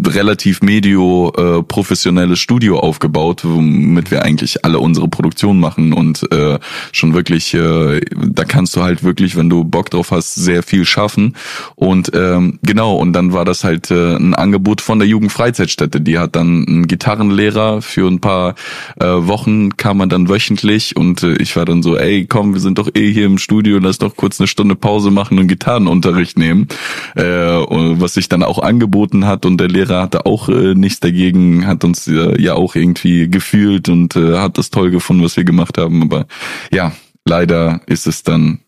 relativ 0.07 0.63
medio 0.63 1.33
äh, 1.37 1.63
professionelles 1.63 2.39
Studio 2.39 2.74
aufgebaut, 2.83 3.43
womit 3.45 4.11
wir 4.11 4.23
eigentlich 4.23 4.65
alle 4.65 4.79
unsere 4.79 5.09
Produktion 5.09 5.61
machen 5.61 5.93
und 5.93 6.31
äh, 6.33 6.59
schon 6.93 7.15
wirklich, 7.15 7.55
äh, 7.55 8.01
da 8.15 8.45
kannst 8.45 8.77
du 8.77 8.83
halt 8.83 9.05
wirklich, 9.05 9.37
wenn 9.37 9.51
du 9.51 9.65
Bock 9.65 9.91
drauf 9.91 10.11
hast, 10.11 10.35
sehr 10.35 10.63
viel 10.63 10.85
schaffen. 10.85 11.37
Und 11.75 12.11
ähm, 12.15 12.59
genau, 12.63 12.97
und 12.97 13.13
dann 13.13 13.33
war 13.33 13.45
das 13.45 13.65
halt 13.65 13.91
äh, 13.91 14.17
ein 14.17 14.35
Angebot 14.35 14.81
von 14.81 14.99
der 14.99 15.09
Jugendfreizeitstätte. 15.09 16.01
Die 16.01 16.19
hat 16.19 16.37
dann 16.37 16.67
einen 16.67 16.87
Gitarrenlehrer 16.87 17.83
für 17.83 18.09
ein 18.09 18.21
paar 18.21 18.55
äh, 18.99 19.05
Wochen, 19.05 19.77
kam 19.77 19.99
man 19.99 20.09
dann 20.09 20.29
wöchentlich 20.29 20.97
und 20.97 21.23
äh, 21.23 21.35
ich 21.35 21.57
war 21.57 21.65
dann 21.65 21.83
so, 21.83 21.97
ey, 21.97 22.27
komm, 22.27 22.55
wir 22.55 22.61
sind 22.61 22.79
doch 22.79 22.89
eh 22.95 23.13
hier 23.13 23.27
im 23.27 23.39
Studio, 23.39 23.79
lass 23.79 23.99
doch 23.99 24.17
kurz 24.17 24.41
eine 24.41 24.47
Stunde 24.47 24.75
Pause 24.75 25.11
machen 25.11 25.39
und 25.39 25.49
Gitarrenunterricht 25.49 26.39
nehmen. 26.39 26.69
Äh, 27.15 27.25
was 27.25 28.15
sich 28.15 28.29
dann 28.29 28.43
auch 28.43 28.59
angeboten 28.59 29.27
hat 29.27 29.47
und 29.47 29.59
der 29.59 29.69
Lehrer 29.69 30.03
hatte 30.03 30.27
auch 30.27 30.49
äh, 30.49 30.75
nichts 30.75 31.01
dagegen, 31.01 31.67
hat 31.67 31.85
uns 31.85 32.09
äh, 32.09 32.41
ja 32.41 32.55
auch 32.55 32.64
irgendwie 32.75 33.29
gefühlt 33.29 33.89
und 33.89 34.17
äh, 34.17 34.39
hat 34.39 34.59
das 34.59 34.71
toll 34.71 34.91
gefunden, 34.91 35.23
was 35.23 35.37
wir 35.37 35.45
gemacht 35.45 35.79
haben. 35.79 36.03
Aber 36.03 36.27
ja, 36.73 36.93
leider 37.25 37.81
ist 37.87 38.07
es 38.07 38.23
dann 38.23 38.61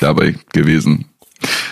dabei 0.00 0.34
gewesen. 0.52 1.06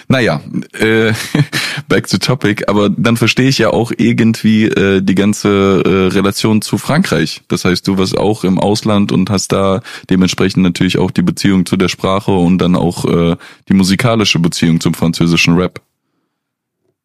Naja, 0.08 0.40
äh, 0.78 1.12
back 1.88 2.06
to 2.06 2.18
topic, 2.18 2.68
aber 2.68 2.88
dann 2.88 3.16
verstehe 3.16 3.48
ich 3.48 3.58
ja 3.58 3.70
auch 3.70 3.92
irgendwie 3.96 4.66
äh, 4.66 5.02
die 5.02 5.14
ganze 5.16 5.82
äh, 5.84 6.14
Relation 6.14 6.62
zu 6.62 6.78
Frankreich. 6.78 7.42
Das 7.48 7.64
heißt, 7.64 7.86
du 7.88 7.98
warst 7.98 8.16
auch 8.16 8.44
im 8.44 8.60
Ausland 8.60 9.10
und 9.10 9.30
hast 9.30 9.52
da 9.52 9.82
dementsprechend 10.08 10.62
natürlich 10.62 10.98
auch 10.98 11.10
die 11.10 11.22
Beziehung 11.22 11.66
zu 11.66 11.76
der 11.76 11.88
Sprache 11.88 12.30
und 12.30 12.58
dann 12.58 12.76
auch 12.76 13.04
äh, 13.04 13.36
die 13.68 13.74
musikalische 13.74 14.38
Beziehung 14.38 14.80
zum 14.80 14.94
französischen 14.94 15.56
Rap. 15.56 15.80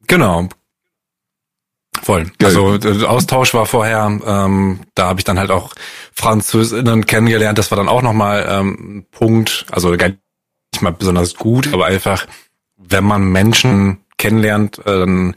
Genau, 0.05 0.49
Voll. 2.01 2.31
Also 2.41 2.77
der 2.77 3.09
Austausch 3.09 3.53
war 3.53 3.65
vorher, 3.65 4.19
ähm, 4.25 4.79
da 4.95 5.07
habe 5.07 5.19
ich 5.19 5.23
dann 5.23 5.37
halt 5.37 5.51
auch 5.51 5.73
Französinnen 6.13 7.05
kennengelernt. 7.05 7.57
Das 7.57 7.71
war 7.71 7.77
dann 7.77 7.89
auch 7.89 8.01
nochmal 8.01 8.47
ähm, 8.49 9.05
Punkt, 9.11 9.65
also 9.71 9.95
gar 9.97 10.09
nicht 10.09 10.81
mal 10.81 10.93
besonders 10.93 11.35
gut, 11.35 11.71
aber 11.73 11.85
einfach, 11.85 12.25
wenn 12.77 13.03
man 13.03 13.23
Menschen 13.23 13.99
kennenlernt, 14.17 14.79
äh, 14.79 14.99
dann 14.99 15.35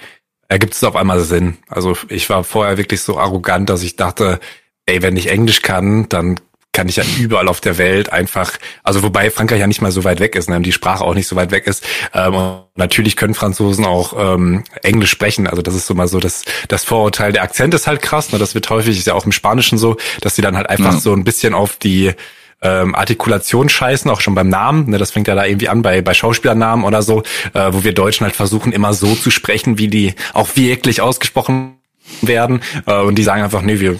ergibt 0.48 0.74
es 0.74 0.84
auf 0.84 0.96
einmal 0.96 1.20
Sinn. 1.20 1.58
Also 1.68 1.96
ich 2.08 2.30
war 2.30 2.44
vorher 2.44 2.78
wirklich 2.78 3.02
so 3.02 3.18
arrogant, 3.18 3.68
dass 3.68 3.82
ich 3.82 3.96
dachte, 3.96 4.40
ey, 4.86 5.02
wenn 5.02 5.16
ich 5.16 5.28
Englisch 5.28 5.62
kann, 5.62 6.08
dann 6.08 6.40
kann 6.74 6.88
ich 6.88 6.96
ja 6.96 7.04
überall 7.18 7.48
auf 7.48 7.62
der 7.62 7.78
Welt 7.78 8.12
einfach, 8.12 8.52
also 8.82 9.02
wobei 9.02 9.30
Frankreich 9.30 9.60
ja 9.60 9.66
nicht 9.66 9.80
mal 9.80 9.92
so 9.92 10.04
weit 10.04 10.20
weg 10.20 10.36
ist, 10.36 10.50
ne, 10.50 10.60
die 10.60 10.72
Sprache 10.72 11.02
auch 11.02 11.14
nicht 11.14 11.28
so 11.28 11.36
weit 11.36 11.50
weg 11.50 11.66
ist. 11.66 11.84
Ähm, 12.12 12.34
und 12.34 12.64
natürlich 12.76 13.16
können 13.16 13.34
Franzosen 13.34 13.86
auch 13.86 14.14
ähm, 14.18 14.64
Englisch 14.82 15.10
sprechen. 15.10 15.46
Also 15.46 15.62
das 15.62 15.74
ist 15.74 15.86
so 15.86 15.94
mal 15.94 16.08
so 16.08 16.20
das, 16.20 16.44
das 16.68 16.84
Vorurteil. 16.84 17.32
Der 17.32 17.42
Akzent 17.42 17.72
ist 17.72 17.86
halt 17.86 18.02
krass, 18.02 18.32
ne, 18.32 18.38
das 18.38 18.54
wird 18.54 18.68
häufig, 18.68 18.98
ist 18.98 19.06
ja 19.06 19.14
auch 19.14 19.24
im 19.24 19.32
Spanischen 19.32 19.78
so, 19.78 19.96
dass 20.20 20.36
sie 20.36 20.42
dann 20.42 20.56
halt 20.56 20.68
einfach 20.68 20.92
ja. 20.92 21.00
so 21.00 21.14
ein 21.14 21.24
bisschen 21.24 21.54
auf 21.54 21.76
die 21.76 22.12
ähm, 22.60 22.94
Artikulation 22.94 23.68
scheißen, 23.68 24.10
auch 24.10 24.20
schon 24.20 24.34
beim 24.34 24.48
Namen. 24.48 24.90
Ne, 24.90 24.98
das 24.98 25.12
fängt 25.12 25.28
ja 25.28 25.34
da 25.34 25.44
irgendwie 25.44 25.68
an 25.68 25.82
bei, 25.82 26.02
bei 26.02 26.12
Schauspielernamen 26.12 26.84
oder 26.84 27.02
so, 27.02 27.22
äh, 27.52 27.72
wo 27.72 27.84
wir 27.84 27.94
Deutschen 27.94 28.24
halt 28.24 28.34
versuchen, 28.34 28.72
immer 28.72 28.92
so 28.92 29.14
zu 29.14 29.30
sprechen, 29.30 29.78
wie 29.78 29.88
die 29.88 30.14
auch 30.32 30.56
wirklich 30.56 31.00
ausgesprochen 31.00 31.76
werden 32.22 32.62
äh, 32.86 33.00
und 33.00 33.16
die 33.16 33.22
sagen 33.22 33.42
einfach, 33.42 33.62
nee, 33.62 33.80
wir, 33.80 33.98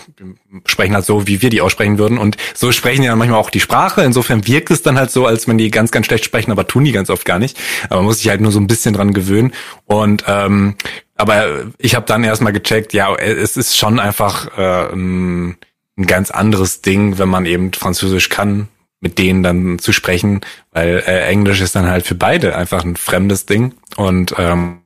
sprechen 0.67 0.95
halt 0.95 1.05
so, 1.05 1.27
wie 1.27 1.43
wir 1.43 1.51
die 1.51 1.61
aussprechen 1.61 1.99
würden 1.99 2.19
und 2.19 2.37
so 2.55 2.71
sprechen 2.73 3.03
die 3.03 3.09
dann 3.09 3.19
manchmal 3.19 3.41
auch 3.41 3.51
die 3.51 3.61
Sprache. 3.61 4.03
Insofern 4.03 4.47
wirkt 4.47 4.71
es 4.71 4.83
dann 4.83 4.99
halt 4.99 5.11
so, 5.11 5.27
als 5.27 5.49
wenn 5.49 5.59
die 5.59 5.71
ganz, 5.71 5.91
ganz 5.91 6.07
schlecht 6.07 6.25
sprechen, 6.25 6.53
aber 6.53 6.67
tun 6.67 6.85
die 6.85 6.93
ganz 6.93 7.11
oft 7.11 7.25
gar 7.25 7.39
nicht. 7.39 7.59
Aber 7.85 7.97
man 7.97 8.07
muss 8.07 8.19
sich 8.19 8.29
halt 8.29 8.41
nur 8.41 8.53
so 8.53 8.61
ein 8.61 8.67
bisschen 8.67 8.95
dran 8.95 9.13
gewöhnen 9.13 9.53
und 9.87 10.25
ähm, 10.27 10.77
aber 11.17 11.67
ich 11.79 11.95
habe 11.95 12.07
dann 12.07 12.25
erstmal 12.25 12.53
gecheckt, 12.53 12.93
ja, 12.93 13.15
es 13.15 13.57
ist 13.57 13.77
schon 13.77 14.01
einfach 14.01 14.59
äh, 14.59 14.93
ein, 14.93 15.57
ein 15.97 16.07
ganz 16.07 16.31
anderes 16.31 16.83
Ding, 16.83 17.19
wenn 17.19 17.29
man 17.29 17.47
eben 17.47 17.73
Französisch 17.73 18.29
kann, 18.29 18.69
mit 19.01 19.19
denen 19.19 19.43
dann 19.43 19.79
zu 19.79 19.93
sprechen, 19.93 20.41
weil 20.73 21.05
äh, 21.07 21.27
Englisch 21.27 21.61
ist 21.61 21.77
dann 21.77 21.87
halt 21.87 22.07
für 22.07 22.17
beide 22.17 22.57
einfach 22.57 22.85
ein 22.85 22.97
fremdes 22.97 23.47
Ding 23.47 23.75
und 23.97 24.35
ähm, 24.39 24.81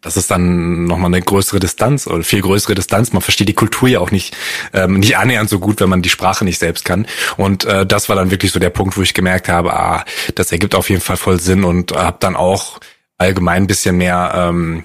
das 0.00 0.16
ist 0.16 0.30
dann 0.30 0.84
nochmal 0.84 1.08
eine 1.12 1.20
größere 1.20 1.58
Distanz 1.58 2.06
oder 2.06 2.22
viel 2.22 2.42
größere 2.42 2.74
Distanz. 2.74 3.12
Man 3.12 3.22
versteht 3.22 3.48
die 3.48 3.54
Kultur 3.54 3.88
ja 3.88 4.00
auch 4.00 4.10
nicht, 4.10 4.36
ähm, 4.72 5.00
nicht 5.00 5.16
annähernd 5.16 5.50
so 5.50 5.58
gut, 5.58 5.80
wenn 5.80 5.88
man 5.88 6.02
die 6.02 6.08
Sprache 6.08 6.44
nicht 6.44 6.58
selbst 6.58 6.84
kann. 6.84 7.06
Und 7.36 7.64
äh, 7.64 7.84
das 7.84 8.08
war 8.08 8.16
dann 8.16 8.30
wirklich 8.30 8.52
so 8.52 8.60
der 8.60 8.70
Punkt, 8.70 8.96
wo 8.96 9.02
ich 9.02 9.14
gemerkt 9.14 9.48
habe, 9.48 9.72
ah, 9.74 10.04
das 10.34 10.52
ergibt 10.52 10.74
auf 10.74 10.90
jeden 10.90 11.02
Fall 11.02 11.16
voll 11.16 11.40
Sinn 11.40 11.64
und 11.64 11.92
habe 11.92 12.18
dann 12.20 12.36
auch 12.36 12.80
allgemein 13.18 13.64
ein 13.64 13.66
bisschen 13.66 13.96
mehr 13.96 14.32
ähm, 14.34 14.84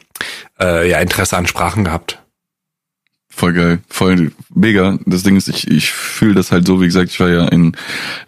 äh, 0.59 0.89
ja, 0.89 0.99
Interesse 0.99 1.37
an 1.37 1.47
Sprachen 1.47 1.83
gehabt. 1.83 2.19
Voll 3.31 3.53
geil, 3.53 3.79
voll 3.87 4.33
mega. 4.53 4.97
Das 5.05 5.23
Ding 5.23 5.37
ist, 5.37 5.47
ich, 5.47 5.69
ich 5.69 5.91
fühle 5.91 6.33
das 6.33 6.51
halt 6.51 6.67
so, 6.67 6.81
wie 6.81 6.87
gesagt, 6.87 7.09
ich 7.09 7.19
war 7.19 7.29
ja 7.29 7.47
in 7.47 7.77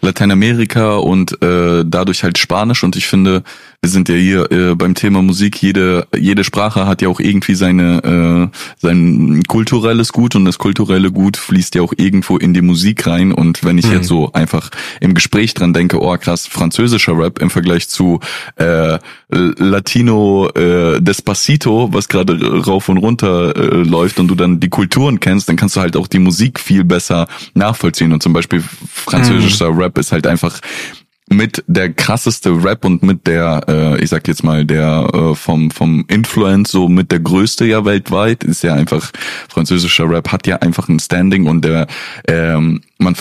Lateinamerika 0.00 0.96
und 0.96 1.42
äh, 1.42 1.84
dadurch 1.86 2.22
halt 2.22 2.38
Spanisch 2.38 2.82
und 2.82 2.96
ich 2.96 3.06
finde, 3.06 3.42
wir 3.84 3.90
sind 3.90 4.08
ja 4.08 4.14
hier 4.14 4.52
äh, 4.52 4.76
beim 4.76 4.94
Thema 4.94 5.22
Musik, 5.22 5.60
jede, 5.60 6.06
jede 6.16 6.44
Sprache 6.44 6.86
hat 6.86 7.02
ja 7.02 7.08
auch 7.08 7.18
irgendwie 7.18 7.56
seine, 7.56 8.50
äh, 8.52 8.56
sein 8.78 9.42
kulturelles 9.48 10.12
Gut 10.12 10.36
und 10.36 10.44
das 10.44 10.58
kulturelle 10.58 11.10
Gut 11.10 11.36
fließt 11.36 11.74
ja 11.74 11.82
auch 11.82 11.92
irgendwo 11.96 12.36
in 12.36 12.54
die 12.54 12.62
Musik 12.62 13.04
rein. 13.08 13.32
Und 13.32 13.64
wenn 13.64 13.78
ich 13.78 13.86
mhm. 13.88 13.94
jetzt 13.94 14.06
so 14.06 14.32
einfach 14.34 14.70
im 15.00 15.14
Gespräch 15.14 15.54
dran 15.54 15.72
denke, 15.72 16.00
oh 16.00 16.16
krass, 16.16 16.46
französischer 16.46 17.18
Rap 17.18 17.40
im 17.40 17.50
Vergleich 17.50 17.88
zu 17.88 18.20
äh, 18.54 19.00
Latino 19.30 20.48
äh, 20.50 21.00
Despacito, 21.00 21.92
was 21.92 22.06
gerade 22.06 22.62
rauf 22.64 22.88
und 22.88 22.98
runter 22.98 23.56
äh, 23.56 23.82
läuft 23.82 24.20
und 24.20 24.28
du 24.28 24.36
dann 24.36 24.60
die 24.60 24.68
Kulturen 24.68 25.18
kennst, 25.18 25.48
dann 25.48 25.56
kannst 25.56 25.74
du 25.74 25.80
halt 25.80 25.96
auch 25.96 26.06
die 26.06 26.20
Musik 26.20 26.60
viel 26.60 26.84
besser 26.84 27.26
nachvollziehen. 27.54 28.12
Und 28.12 28.22
zum 28.22 28.32
Beispiel 28.32 28.62
französischer 28.88 29.72
mhm. 29.72 29.78
Rap 29.80 29.98
ist 29.98 30.12
halt 30.12 30.28
einfach 30.28 30.60
mit 31.32 31.64
der 31.66 31.92
krasseste 31.92 32.64
Rap 32.64 32.84
und 32.84 33.02
mit 33.02 33.26
der, 33.26 33.64
äh, 33.68 34.02
ich 34.02 34.10
sag 34.10 34.28
jetzt 34.28 34.44
mal, 34.44 34.64
der 34.64 35.08
äh, 35.12 35.34
vom 35.34 35.70
vom 35.70 36.04
Influence 36.08 36.70
so 36.70 36.88
mit 36.88 37.10
der 37.10 37.20
größte 37.20 37.64
ja 37.64 37.84
weltweit 37.84 38.44
ist 38.44 38.62
ja 38.62 38.74
einfach 38.74 39.10
französischer 39.48 40.08
Rap 40.08 40.32
hat 40.32 40.46
ja 40.46 40.56
einfach 40.56 40.88
ein 40.88 41.00
Standing 41.00 41.46
und 41.46 41.64
der 41.64 41.86
ähm, 42.28 42.82
man 42.98 43.16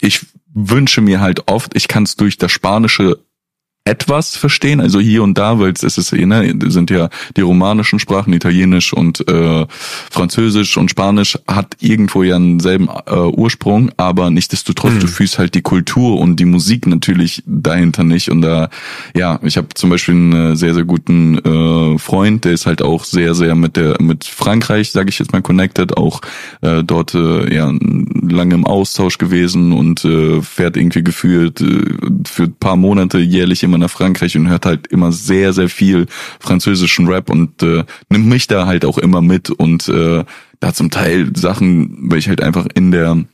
ich 0.00 0.26
wünsche 0.56 1.02
mir 1.02 1.20
halt 1.20 1.48
oft, 1.48 1.76
ich 1.76 1.86
kann 1.86 2.04
es 2.04 2.16
durch 2.16 2.38
das 2.38 2.50
Spanische 2.50 3.18
etwas 3.86 4.36
verstehen, 4.36 4.80
also 4.80 4.98
hier 4.98 5.22
und 5.22 5.38
da, 5.38 5.58
weil 5.60 5.72
es 5.72 5.82
ist 5.96 6.12
ne, 6.12 6.54
sind 6.66 6.90
ja 6.90 7.08
die 7.36 7.42
romanischen 7.42 7.98
Sprachen, 7.98 8.32
Italienisch 8.32 8.92
und 8.92 9.26
äh, 9.28 9.66
Französisch 10.10 10.76
und 10.76 10.90
Spanisch 10.90 11.38
hat 11.46 11.76
irgendwo 11.80 12.24
ja 12.24 12.36
einen 12.36 12.58
selben 12.58 12.88
äh, 13.06 13.14
Ursprung, 13.14 13.92
aber 13.96 14.30
nichtsdestotrotz, 14.30 14.94
mhm. 14.94 15.00
du 15.00 15.06
fühlst 15.06 15.38
halt 15.38 15.54
die 15.54 15.62
Kultur 15.62 16.18
und 16.18 16.40
die 16.40 16.44
Musik 16.44 16.86
natürlich 16.86 17.44
dahinter 17.46 18.02
nicht. 18.02 18.28
Und 18.28 18.42
da, 18.42 18.70
ja, 19.14 19.38
ich 19.42 19.56
habe 19.56 19.68
zum 19.74 19.90
Beispiel 19.90 20.14
einen 20.14 20.56
sehr, 20.56 20.74
sehr 20.74 20.84
guten 20.84 21.38
äh, 21.38 21.98
Freund, 21.98 22.44
der 22.44 22.52
ist 22.52 22.66
halt 22.66 22.82
auch 22.82 23.04
sehr, 23.04 23.34
sehr 23.34 23.54
mit 23.54 23.76
der 23.76 24.00
mit 24.00 24.24
Frankreich, 24.24 24.90
sage 24.90 25.10
ich 25.10 25.18
jetzt 25.18 25.32
mal, 25.32 25.42
connected, 25.42 25.96
auch 25.96 26.20
äh, 26.60 26.82
dort 26.82 27.14
äh, 27.14 27.54
ja 27.54 27.72
lange 28.28 28.54
im 28.54 28.66
Austausch 28.66 29.18
gewesen 29.18 29.72
und 29.72 30.04
äh, 30.04 30.42
fährt 30.42 30.76
irgendwie 30.76 31.04
gefühlt 31.04 31.60
äh, 31.60 31.84
für 32.26 32.44
ein 32.44 32.54
paar 32.54 32.76
Monate 32.76 33.18
jährlich 33.18 33.62
immer 33.62 33.75
nach 33.78 33.90
Frankreich 33.90 34.36
und 34.36 34.48
hört 34.48 34.66
halt 34.66 34.86
immer 34.88 35.12
sehr, 35.12 35.52
sehr 35.52 35.68
viel 35.68 36.06
französischen 36.40 37.08
Rap 37.08 37.30
und 37.30 37.62
äh, 37.62 37.84
nimmt 38.08 38.26
mich 38.26 38.46
da 38.46 38.66
halt 38.66 38.84
auch 38.84 38.98
immer 38.98 39.22
mit 39.22 39.50
und 39.50 39.88
äh, 39.88 40.24
da 40.60 40.72
zum 40.72 40.90
Teil 40.90 41.30
Sachen, 41.36 42.10
weil 42.10 42.18
ich 42.18 42.28
halt 42.28 42.42
einfach 42.42 42.66
in 42.74 42.90
der 42.90 43.24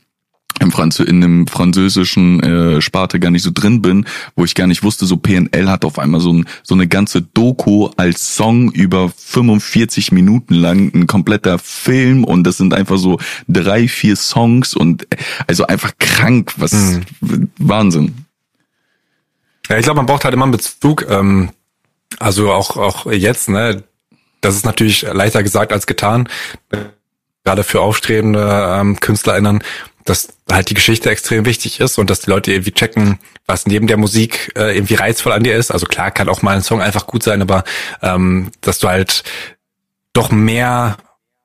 im 0.59 0.71
Franz 0.71 0.99
in 0.99 1.21
dem 1.21 1.47
französischen 1.47 2.41
äh, 2.41 2.81
Sparte 2.81 3.19
gar 3.19 3.31
nicht 3.31 3.43
so 3.43 3.51
drin 3.51 3.81
bin, 3.81 4.05
wo 4.35 4.45
ich 4.45 4.55
gar 4.55 4.67
nicht 4.67 4.83
wusste, 4.83 5.05
so 5.05 5.17
PNL 5.17 5.69
hat 5.69 5.83
auf 5.83 5.99
einmal 5.99 6.21
so, 6.21 6.31
ein, 6.31 6.45
so 6.61 6.75
eine 6.75 6.87
ganze 6.87 7.21
Doku 7.21 7.89
als 7.97 8.35
Song 8.35 8.71
über 8.71 9.09
45 9.09 10.11
Minuten 10.11 10.53
lang, 10.53 10.93
ein 10.93 11.07
kompletter 11.07 11.57
Film 11.59 12.23
und 12.23 12.43
das 12.45 12.57
sind 12.57 12.73
einfach 12.73 12.97
so 12.97 13.19
drei, 13.47 13.87
vier 13.87 14.15
Songs 14.15 14.75
und 14.75 15.03
äh, 15.11 15.17
also 15.47 15.67
einfach 15.67 15.93
krank, 15.99 16.53
was 16.57 16.73
mhm. 16.73 17.49
Wahnsinn. 17.57 18.13
Ja, 19.69 19.77
ich 19.77 19.83
glaube, 19.83 19.97
man 19.97 20.05
braucht 20.05 20.25
halt 20.25 20.33
immer 20.33 20.43
einen 20.43 20.51
Bezug, 20.51 21.09
ähm, 21.09 21.51
also 22.19 22.51
auch, 22.51 22.77
auch 22.77 23.05
jetzt, 23.11 23.49
ne, 23.49 23.83
das 24.41 24.55
ist 24.55 24.65
natürlich 24.65 25.03
leichter 25.03 25.41
gesagt 25.41 25.71
als 25.71 25.87
getan, 25.87 26.27
gerade 27.43 27.63
für 27.63 27.81
aufstrebende 27.81 28.77
ähm, 28.79 28.99
KünstlerInnen, 28.99 29.63
dass 30.05 30.33
halt 30.51 30.69
die 30.69 30.73
Geschichte 30.73 31.09
extrem 31.09 31.45
wichtig 31.45 31.79
ist 31.79 31.97
und 31.97 32.09
dass 32.09 32.21
die 32.21 32.29
Leute 32.29 32.51
irgendwie 32.51 32.73
checken, 32.73 33.19
was 33.45 33.65
neben 33.65 33.87
der 33.87 33.97
Musik 33.97 34.51
äh, 34.55 34.75
irgendwie 34.75 34.95
reizvoll 34.95 35.31
an 35.31 35.43
dir 35.43 35.55
ist. 35.55 35.71
Also 35.71 35.85
klar 35.85 36.11
kann 36.11 36.29
auch 36.29 36.41
mal 36.41 36.55
ein 36.55 36.61
Song 36.61 36.81
einfach 36.81 37.07
gut 37.07 37.23
sein, 37.23 37.41
aber 37.41 37.63
ähm, 38.01 38.51
dass 38.61 38.79
du 38.79 38.89
halt 38.89 39.23
doch 40.11 40.29
mehr 40.29 40.97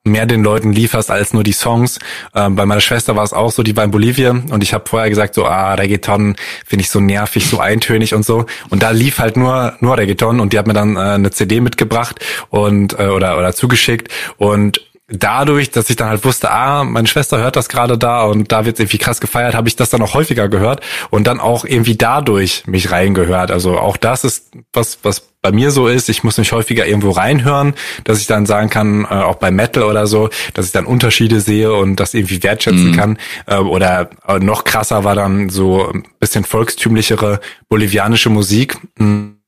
mehr 0.09 0.25
den 0.25 0.43
Leuten 0.43 0.73
lieferst 0.73 1.11
als 1.11 1.33
nur 1.33 1.43
die 1.43 1.53
Songs. 1.53 1.99
Ähm, 2.35 2.55
bei 2.55 2.65
meiner 2.65 2.81
Schwester 2.81 3.15
war 3.15 3.23
es 3.23 3.33
auch 3.33 3.51
so, 3.51 3.63
die 3.63 3.75
war 3.75 3.83
in 3.83 3.91
Bolivien 3.91 4.51
und 4.51 4.63
ich 4.63 4.73
habe 4.73 4.83
vorher 4.87 5.09
gesagt, 5.09 5.35
so, 5.35 5.45
ah, 5.45 5.73
Reggaeton 5.73 6.35
finde 6.65 6.81
ich 6.81 6.89
so 6.89 6.99
nervig, 6.99 7.47
so 7.47 7.59
eintönig 7.59 8.13
und 8.13 8.25
so. 8.25 8.45
Und 8.69 8.83
da 8.83 8.91
lief 8.91 9.19
halt 9.19 9.37
nur 9.37 9.73
nur 9.79 9.97
Reggaeton 9.97 10.39
und 10.39 10.53
die 10.53 10.59
hat 10.59 10.67
mir 10.67 10.73
dann 10.73 10.95
äh, 10.95 10.99
eine 10.99 11.31
CD 11.31 11.61
mitgebracht 11.61 12.19
und 12.49 12.99
äh, 12.99 13.07
oder 13.07 13.37
oder 13.37 13.53
zugeschickt 13.53 14.09
und 14.37 14.81
dadurch, 15.11 15.71
dass 15.71 15.89
ich 15.89 15.95
dann 15.95 16.09
halt 16.09 16.23
wusste, 16.23 16.51
ah, 16.51 16.83
meine 16.83 17.07
Schwester 17.07 17.39
hört 17.39 17.55
das 17.55 17.69
gerade 17.69 17.97
da 17.97 18.23
und 18.23 18.51
da 18.51 18.65
wird 18.65 18.79
irgendwie 18.79 18.97
krass 18.97 19.19
gefeiert, 19.19 19.55
habe 19.55 19.67
ich 19.67 19.75
das 19.75 19.89
dann 19.89 20.01
auch 20.01 20.13
häufiger 20.13 20.49
gehört 20.49 20.81
und 21.09 21.27
dann 21.27 21.39
auch 21.39 21.65
irgendwie 21.65 21.95
dadurch 21.95 22.63
mich 22.67 22.91
reingehört. 22.91 23.51
Also 23.51 23.77
auch 23.77 23.97
das 23.97 24.23
ist 24.23 24.51
was, 24.73 24.99
was 25.03 25.29
bei 25.41 25.51
mir 25.51 25.71
so 25.71 25.87
ist. 25.87 26.09
Ich 26.09 26.23
muss 26.23 26.37
mich 26.37 26.51
häufiger 26.51 26.85
irgendwo 26.85 27.11
reinhören, 27.11 27.73
dass 28.03 28.19
ich 28.19 28.27
dann 28.27 28.45
sagen 28.45 28.69
kann, 28.69 29.05
äh, 29.05 29.07
auch 29.07 29.35
bei 29.35 29.51
Metal 29.51 29.83
oder 29.83 30.05
so, 30.05 30.29
dass 30.53 30.65
ich 30.65 30.71
dann 30.71 30.85
Unterschiede 30.85 31.39
sehe 31.39 31.73
und 31.73 31.95
das 31.97 32.13
irgendwie 32.13 32.43
wertschätzen 32.43 32.91
mhm. 32.91 32.95
kann. 32.95 33.17
Äh, 33.45 33.57
oder 33.57 34.09
äh, 34.27 34.39
noch 34.39 34.63
krasser 34.63 35.03
war 35.03 35.15
dann 35.15 35.49
so 35.49 35.89
ein 35.89 36.03
bisschen 36.19 36.43
volkstümlichere 36.43 37.39
bolivianische 37.69 38.29
Musik. 38.29 38.77
Mhm 38.97 39.38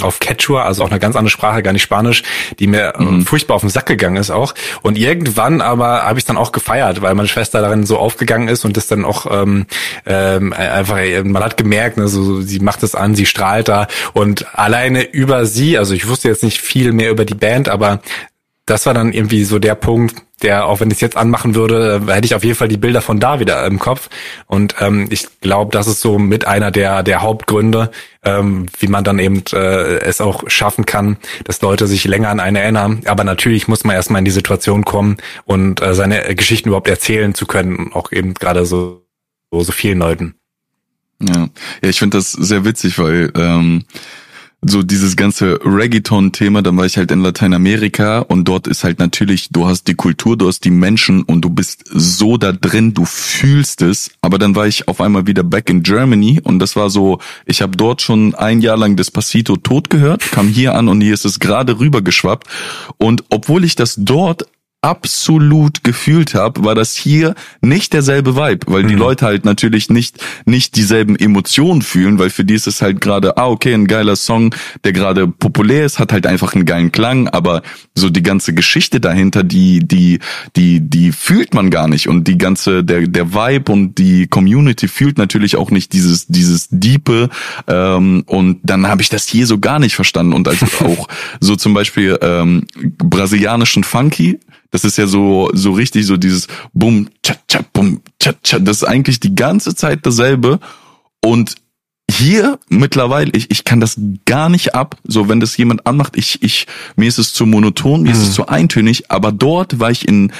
auf 0.00 0.20
Quechua, 0.20 0.62
also 0.64 0.84
auch 0.84 0.90
eine 0.90 1.00
ganz 1.00 1.16
andere 1.16 1.30
Sprache, 1.30 1.62
gar 1.62 1.72
nicht 1.72 1.82
Spanisch, 1.82 2.22
die 2.58 2.66
mir 2.66 2.94
äh, 2.94 3.02
mhm. 3.02 3.26
furchtbar 3.26 3.54
auf 3.56 3.62
den 3.62 3.70
Sack 3.70 3.86
gegangen 3.86 4.16
ist 4.16 4.30
auch. 4.30 4.54
Und 4.82 4.96
irgendwann 4.96 5.60
aber 5.60 6.04
habe 6.04 6.18
ich 6.18 6.24
dann 6.24 6.36
auch 6.36 6.52
gefeiert, 6.52 7.02
weil 7.02 7.14
meine 7.14 7.28
Schwester 7.28 7.60
darin 7.60 7.84
so 7.84 7.98
aufgegangen 7.98 8.48
ist 8.48 8.64
und 8.64 8.76
das 8.76 8.86
dann 8.86 9.04
auch 9.04 9.26
ähm, 9.30 9.66
ähm, 10.06 10.52
einfach, 10.52 10.98
man 11.24 11.42
hat 11.42 11.56
gemerkt, 11.56 11.96
ne, 11.96 12.08
so, 12.08 12.40
sie 12.40 12.60
macht 12.60 12.82
es 12.82 12.94
an, 12.94 13.14
sie 13.14 13.26
strahlt 13.26 13.68
da 13.68 13.88
und 14.12 14.46
alleine 14.58 15.02
über 15.02 15.44
sie, 15.46 15.76
also 15.76 15.94
ich 15.94 16.08
wusste 16.08 16.28
jetzt 16.28 16.44
nicht 16.44 16.60
viel 16.60 16.92
mehr 16.92 17.10
über 17.10 17.24
die 17.24 17.34
Band, 17.34 17.68
aber 17.68 18.00
das 18.72 18.86
war 18.86 18.94
dann 18.94 19.12
irgendwie 19.12 19.44
so 19.44 19.58
der 19.58 19.74
Punkt, 19.74 20.22
der, 20.40 20.64
auch 20.64 20.80
wenn 20.80 20.88
ich 20.88 20.94
es 20.94 21.00
jetzt 21.02 21.18
anmachen 21.18 21.54
würde, 21.54 22.00
hätte 22.06 22.24
ich 22.24 22.34
auf 22.34 22.42
jeden 22.42 22.56
Fall 22.56 22.68
die 22.68 22.78
Bilder 22.78 23.02
von 23.02 23.20
da 23.20 23.38
wieder 23.38 23.66
im 23.66 23.78
Kopf. 23.78 24.08
Und 24.46 24.76
ähm, 24.80 25.08
ich 25.10 25.26
glaube, 25.42 25.72
das 25.72 25.86
ist 25.86 26.00
so 26.00 26.18
mit 26.18 26.46
einer 26.46 26.70
der, 26.70 27.02
der 27.02 27.20
Hauptgründe, 27.20 27.90
ähm, 28.24 28.64
wie 28.78 28.86
man 28.86 29.04
dann 29.04 29.18
eben 29.18 29.44
äh, 29.52 29.98
es 29.98 30.22
auch 30.22 30.48
schaffen 30.48 30.86
kann, 30.86 31.18
dass 31.44 31.60
Leute 31.60 31.86
sich 31.86 32.04
länger 32.04 32.30
an 32.30 32.40
einen 32.40 32.56
erinnern. 32.56 33.02
Aber 33.04 33.24
natürlich 33.24 33.68
muss 33.68 33.84
man 33.84 33.94
erstmal 33.94 34.20
in 34.20 34.24
die 34.24 34.30
Situation 34.30 34.86
kommen 34.86 35.18
und 35.44 35.82
äh, 35.82 35.92
seine 35.92 36.34
Geschichten 36.34 36.70
überhaupt 36.70 36.88
erzählen 36.88 37.34
zu 37.34 37.44
können, 37.44 37.90
auch 37.92 38.10
eben 38.10 38.32
gerade 38.32 38.64
so, 38.64 39.04
so, 39.50 39.60
so 39.60 39.72
vielen 39.72 39.98
Leuten. 39.98 40.34
Ja, 41.20 41.50
ja 41.82 41.88
ich 41.90 41.98
finde 41.98 42.16
das 42.16 42.32
sehr 42.32 42.64
witzig, 42.64 42.98
weil 42.98 43.30
ähm, 43.36 43.84
so 44.64 44.84
dieses 44.84 45.16
ganze 45.16 45.58
Reggaeton-Thema, 45.64 46.62
dann 46.62 46.76
war 46.76 46.86
ich 46.86 46.96
halt 46.96 47.10
in 47.10 47.20
Lateinamerika 47.20 48.20
und 48.20 48.46
dort 48.46 48.68
ist 48.68 48.84
halt 48.84 49.00
natürlich, 49.00 49.48
du 49.50 49.66
hast 49.66 49.88
die 49.88 49.94
Kultur, 49.94 50.36
du 50.36 50.46
hast 50.46 50.64
die 50.64 50.70
Menschen 50.70 51.24
und 51.24 51.42
du 51.42 51.50
bist 51.50 51.84
so 51.92 52.36
da 52.36 52.52
drin, 52.52 52.94
du 52.94 53.04
fühlst 53.04 53.82
es. 53.82 54.12
Aber 54.20 54.38
dann 54.38 54.54
war 54.54 54.68
ich 54.68 54.86
auf 54.86 55.00
einmal 55.00 55.26
wieder 55.26 55.42
back 55.42 55.68
in 55.68 55.82
Germany 55.82 56.40
und 56.42 56.60
das 56.60 56.76
war 56.76 56.90
so, 56.90 57.18
ich 57.44 57.60
habe 57.60 57.76
dort 57.76 58.02
schon 58.02 58.36
ein 58.36 58.60
Jahr 58.60 58.76
lang 58.76 58.94
Despacito 58.94 59.56
tot 59.56 59.90
gehört, 59.90 60.22
kam 60.30 60.46
hier 60.46 60.76
an 60.76 60.86
und 60.88 61.00
hier 61.00 61.14
ist 61.14 61.24
es 61.24 61.40
gerade 61.40 61.80
rübergeschwappt. 61.80 62.46
Und 62.98 63.24
obwohl 63.30 63.64
ich 63.64 63.74
das 63.74 63.96
dort 63.98 64.46
absolut 64.82 65.84
gefühlt 65.84 66.34
habe, 66.34 66.64
war 66.64 66.74
das 66.74 66.96
hier 66.96 67.36
nicht 67.60 67.92
derselbe 67.92 68.34
Vibe, 68.34 68.66
weil 68.66 68.82
mhm. 68.82 68.88
die 68.88 68.94
Leute 68.96 69.24
halt 69.24 69.44
natürlich 69.44 69.90
nicht 69.90 70.18
nicht 70.44 70.74
dieselben 70.74 71.14
Emotionen 71.14 71.82
fühlen, 71.82 72.18
weil 72.18 72.30
für 72.30 72.44
die 72.44 72.54
ist 72.54 72.66
es 72.66 72.82
halt 72.82 73.00
gerade 73.00 73.36
ah 73.36 73.46
okay 73.46 73.74
ein 73.74 73.86
geiler 73.86 74.16
Song, 74.16 74.52
der 74.82 74.92
gerade 74.92 75.28
populär 75.28 75.86
ist, 75.86 76.00
hat 76.00 76.12
halt 76.12 76.26
einfach 76.26 76.54
einen 76.54 76.64
geilen 76.64 76.90
Klang, 76.90 77.28
aber 77.28 77.62
so 77.94 78.10
die 78.10 78.24
ganze 78.24 78.54
Geschichte 78.54 78.98
dahinter, 78.98 79.44
die 79.44 79.86
die 79.86 80.18
die 80.56 80.80
die 80.80 81.12
fühlt 81.12 81.54
man 81.54 81.70
gar 81.70 81.86
nicht 81.86 82.08
und 82.08 82.26
die 82.26 82.36
ganze 82.36 82.82
der 82.82 83.06
der 83.06 83.32
Vibe 83.32 83.70
und 83.70 83.98
die 83.98 84.26
Community 84.26 84.88
fühlt 84.88 85.16
natürlich 85.16 85.54
auch 85.54 85.70
nicht 85.70 85.92
dieses 85.92 86.26
dieses 86.26 86.66
Diepe 86.70 87.28
ähm, 87.68 88.24
und 88.26 88.58
dann 88.64 88.88
habe 88.88 89.02
ich 89.02 89.10
das 89.10 89.28
hier 89.28 89.46
so 89.46 89.60
gar 89.60 89.78
nicht 89.78 89.94
verstanden 89.94 90.32
und 90.32 90.48
also 90.48 90.66
auch 90.80 91.06
so 91.38 91.54
zum 91.54 91.72
Beispiel 91.72 92.18
ähm, 92.20 92.66
brasilianischen 92.98 93.84
Funky 93.84 94.40
das 94.72 94.84
ist 94.84 94.98
ja 94.98 95.06
so, 95.06 95.50
so 95.52 95.72
richtig 95.72 96.06
so 96.06 96.16
dieses 96.16 96.48
Bum, 96.72 97.08
cha, 97.24 97.36
cha, 97.46 97.60
bum, 97.72 98.00
cha, 98.18 98.32
cha. 98.42 98.58
Das 98.58 98.78
ist 98.78 98.84
eigentlich 98.84 99.20
die 99.20 99.34
ganze 99.34 99.76
Zeit 99.76 100.04
dasselbe. 100.04 100.58
Und 101.24 101.54
hier 102.10 102.58
mittlerweile, 102.68 103.30
ich, 103.34 103.50
ich 103.50 103.64
kann 103.64 103.80
das 103.80 104.00
gar 104.24 104.48
nicht 104.48 104.74
ab. 104.74 104.96
So, 105.04 105.28
wenn 105.28 105.40
das 105.40 105.56
jemand 105.56 105.86
anmacht, 105.86 106.16
ich, 106.16 106.42
ich, 106.42 106.66
mir 106.96 107.06
ist 107.06 107.18
es 107.18 107.32
zu 107.34 107.46
monoton, 107.46 108.02
mir 108.02 108.08
mhm. 108.08 108.14
ist 108.14 108.22
es 108.22 108.28
mhm. 108.30 108.34
zu 108.34 108.48
eintönig, 108.48 109.10
aber 109.10 109.30
dort 109.30 109.78
war 109.78 109.90
ich 109.90 110.08
in 110.08 110.32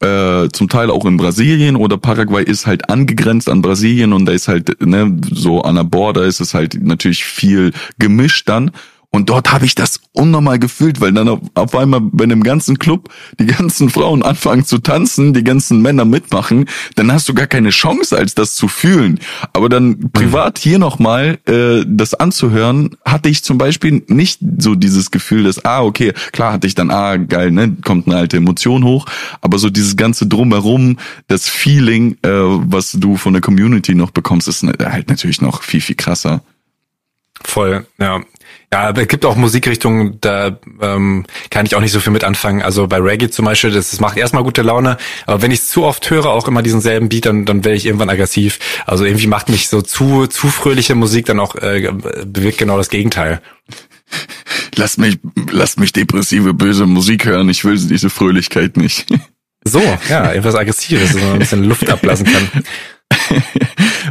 äh, 0.00 0.48
zum 0.52 0.68
Teil 0.68 0.90
auch 0.90 1.04
in 1.04 1.16
Brasilien 1.16 1.76
oder 1.76 1.96
Paraguay 1.96 2.42
ist 2.42 2.66
halt 2.66 2.90
angegrenzt 2.90 3.48
an 3.48 3.62
Brasilien 3.62 4.12
und 4.12 4.26
da 4.26 4.32
ist 4.32 4.48
halt, 4.48 4.80
ne, 4.84 5.18
so 5.30 5.62
an 5.62 5.76
der 5.76 5.84
Border 5.84 6.24
ist 6.24 6.40
es 6.40 6.52
halt 6.52 6.82
natürlich 6.82 7.24
viel 7.24 7.72
gemischt 7.98 8.48
dann. 8.48 8.72
Und 9.14 9.30
dort 9.30 9.52
habe 9.52 9.64
ich 9.64 9.76
das 9.76 10.00
unnormal 10.10 10.58
gefühlt, 10.58 11.00
weil 11.00 11.12
dann 11.12 11.28
auf, 11.28 11.38
auf 11.54 11.76
einmal 11.76 12.00
bei 12.00 12.24
einem 12.24 12.42
ganzen 12.42 12.80
Club 12.80 13.10
die 13.38 13.46
ganzen 13.46 13.88
Frauen 13.88 14.24
anfangen 14.24 14.64
zu 14.64 14.78
tanzen, 14.78 15.32
die 15.32 15.44
ganzen 15.44 15.80
Männer 15.82 16.04
mitmachen, 16.04 16.68
dann 16.96 17.12
hast 17.12 17.28
du 17.28 17.34
gar 17.34 17.46
keine 17.46 17.70
Chance, 17.70 18.18
als 18.18 18.34
das 18.34 18.56
zu 18.56 18.66
fühlen. 18.66 19.20
Aber 19.52 19.68
dann 19.68 20.10
privat 20.10 20.58
hier 20.58 20.80
nochmal 20.80 21.38
äh, 21.46 21.84
das 21.86 22.14
anzuhören, 22.14 22.96
hatte 23.04 23.28
ich 23.28 23.44
zum 23.44 23.56
Beispiel 23.56 24.02
nicht 24.08 24.40
so 24.58 24.74
dieses 24.74 25.12
Gefühl, 25.12 25.44
dass, 25.44 25.64
ah, 25.64 25.84
okay, 25.84 26.12
klar 26.32 26.52
hatte 26.52 26.66
ich 26.66 26.74
dann, 26.74 26.90
ah, 26.90 27.16
geil, 27.16 27.52
ne, 27.52 27.76
kommt 27.84 28.08
eine 28.08 28.16
alte 28.16 28.38
Emotion 28.38 28.82
hoch, 28.82 29.06
aber 29.40 29.58
so 29.60 29.70
dieses 29.70 29.96
ganze 29.96 30.26
Drumherum, 30.26 30.98
das 31.28 31.48
Feeling, 31.48 32.16
äh, 32.22 32.30
was 32.30 32.90
du 32.90 33.16
von 33.16 33.32
der 33.32 33.42
Community 33.42 33.94
noch 33.94 34.10
bekommst, 34.10 34.48
ist 34.48 34.64
halt 34.64 35.08
natürlich 35.08 35.40
noch 35.40 35.62
viel, 35.62 35.80
viel 35.80 35.94
krasser. 35.94 36.42
Voll, 37.42 37.86
ja. 37.98 38.20
Ja, 38.74 38.88
aber 38.88 39.02
es 39.02 39.06
gibt 39.06 39.24
auch 39.24 39.36
Musikrichtungen, 39.36 40.18
da 40.20 40.58
ähm, 40.80 41.26
kann 41.50 41.64
ich 41.64 41.76
auch 41.76 41.80
nicht 41.80 41.92
so 41.92 42.00
viel 42.00 42.12
mit 42.12 42.24
anfangen. 42.24 42.60
Also 42.60 42.88
bei 42.88 42.96
Reggae 42.96 43.30
zum 43.30 43.44
Beispiel, 43.44 43.70
das, 43.70 43.92
das 43.92 44.00
macht 44.00 44.16
erstmal 44.16 44.42
gute 44.42 44.62
Laune, 44.62 44.96
aber 45.26 45.42
wenn 45.42 45.52
ich 45.52 45.60
es 45.60 45.68
zu 45.68 45.84
oft 45.84 46.10
höre, 46.10 46.26
auch 46.26 46.48
immer 46.48 46.60
diesen 46.60 46.80
selben 46.80 47.08
Beat, 47.08 47.26
dann, 47.26 47.44
dann 47.44 47.64
werde 47.64 47.76
ich 47.76 47.86
irgendwann 47.86 48.10
aggressiv. 48.10 48.58
Also 48.84 49.04
irgendwie 49.04 49.28
macht 49.28 49.48
mich 49.48 49.68
so 49.68 49.80
zu, 49.80 50.26
zu 50.26 50.48
fröhliche 50.48 50.96
Musik 50.96 51.26
dann 51.26 51.38
auch 51.38 51.54
äh, 51.54 51.92
bewirkt 52.26 52.58
genau 52.58 52.76
das 52.76 52.88
Gegenteil. 52.88 53.40
Lass 54.74 54.96
mich, 54.98 55.20
lass 55.52 55.76
mich 55.76 55.92
depressive, 55.92 56.52
böse 56.52 56.86
Musik 56.86 57.26
hören. 57.26 57.48
Ich 57.48 57.64
will 57.64 57.78
diese 57.78 58.10
Fröhlichkeit 58.10 58.76
nicht. 58.76 59.06
So, 59.66 59.80
ja, 60.10 60.30
etwas 60.30 60.56
Aggressives, 60.56 61.14
dass 61.14 61.22
man 61.22 61.32
ein 61.32 61.38
bisschen 61.38 61.64
Luft 61.64 61.88
ablassen 61.90 62.26
kann. 62.26 62.64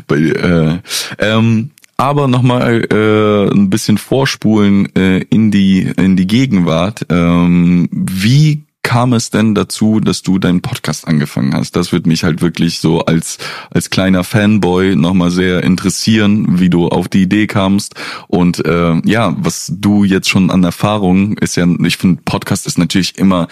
Bei, 0.07 0.15
äh, 0.15 0.79
ähm, 1.19 1.69
aber 2.03 2.27
nochmal 2.27 2.85
äh, 2.91 3.49
ein 3.49 3.69
bisschen 3.69 3.97
vorspulen 3.97 4.93
äh, 4.93 5.19
in 5.29 5.51
die 5.51 5.83
in 5.83 6.17
die 6.17 6.27
Gegenwart. 6.27 7.05
Ähm, 7.09 7.87
wie 7.91 8.63
kam 8.83 9.13
es 9.13 9.29
denn 9.29 9.55
dazu, 9.55 10.01
dass 10.01 10.21
du 10.21 10.37
deinen 10.37 10.61
Podcast 10.61 11.07
angefangen 11.07 11.53
hast? 11.53 11.77
Das 11.77 11.93
wird 11.93 12.05
mich 12.05 12.25
halt 12.25 12.41
wirklich 12.41 12.79
so 12.79 13.05
als 13.05 13.37
als 13.69 13.89
kleiner 13.89 14.25
Fanboy 14.25 14.97
nochmal 14.97 15.31
sehr 15.31 15.63
interessieren, 15.63 16.59
wie 16.59 16.69
du 16.69 16.89
auf 16.89 17.07
die 17.07 17.21
Idee 17.21 17.47
kamst 17.47 17.95
und 18.27 18.65
äh, 18.65 19.01
ja, 19.05 19.33
was 19.39 19.71
du 19.73 20.03
jetzt 20.03 20.27
schon 20.27 20.51
an 20.51 20.65
Erfahrung 20.65 21.37
ist 21.37 21.55
ja, 21.55 21.65
ich 21.85 21.95
finde 21.95 22.21
Podcast 22.25 22.67
ist 22.67 22.77
natürlich 22.77 23.17
immer 23.17 23.47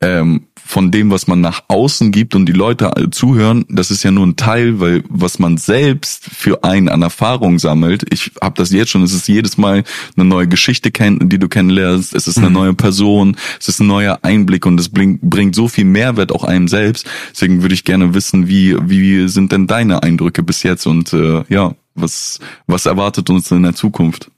ähm, 0.00 0.46
von 0.70 0.90
dem, 0.90 1.10
was 1.10 1.26
man 1.26 1.40
nach 1.40 1.64
außen 1.68 2.12
gibt 2.12 2.34
und 2.34 2.46
die 2.46 2.52
Leute 2.52 2.92
zuhören, 3.10 3.64
das 3.68 3.90
ist 3.90 4.04
ja 4.04 4.10
nur 4.10 4.26
ein 4.26 4.36
Teil, 4.36 4.78
weil 4.78 5.02
was 5.08 5.38
man 5.38 5.56
selbst 5.56 6.24
für 6.24 6.62
einen 6.62 6.88
an 6.88 7.02
Erfahrung 7.02 7.58
sammelt, 7.58 8.04
ich 8.12 8.30
habe 8.40 8.54
das 8.56 8.70
jetzt 8.70 8.90
schon, 8.90 9.02
es 9.02 9.12
ist 9.12 9.26
jedes 9.26 9.58
Mal 9.58 9.82
eine 10.16 10.24
neue 10.24 10.46
Geschichte, 10.46 10.90
die 10.92 11.38
du 11.38 11.48
kennenlernst, 11.48 12.14
es 12.14 12.28
ist 12.28 12.38
eine 12.38 12.48
mhm. 12.48 12.54
neue 12.54 12.74
Person, 12.74 13.36
es 13.58 13.68
ist 13.68 13.80
ein 13.80 13.88
neuer 13.88 14.20
Einblick 14.22 14.64
und 14.64 14.78
es 14.78 14.88
bringt 14.88 15.54
so 15.54 15.66
viel 15.66 15.84
Mehrwert 15.84 16.32
auch 16.32 16.44
einem 16.44 16.68
selbst. 16.68 17.06
Deswegen 17.32 17.62
würde 17.62 17.74
ich 17.74 17.84
gerne 17.84 18.14
wissen, 18.14 18.48
wie, 18.48 18.76
wie 18.80 19.28
sind 19.28 19.50
denn 19.52 19.66
deine 19.66 20.02
Eindrücke 20.02 20.42
bis 20.42 20.62
jetzt 20.62 20.86
und 20.86 21.12
äh, 21.12 21.42
ja, 21.48 21.74
was, 21.94 22.38
was 22.66 22.86
erwartet 22.86 23.28
uns 23.28 23.50
in 23.50 23.64
der 23.64 23.74
Zukunft? 23.74 24.30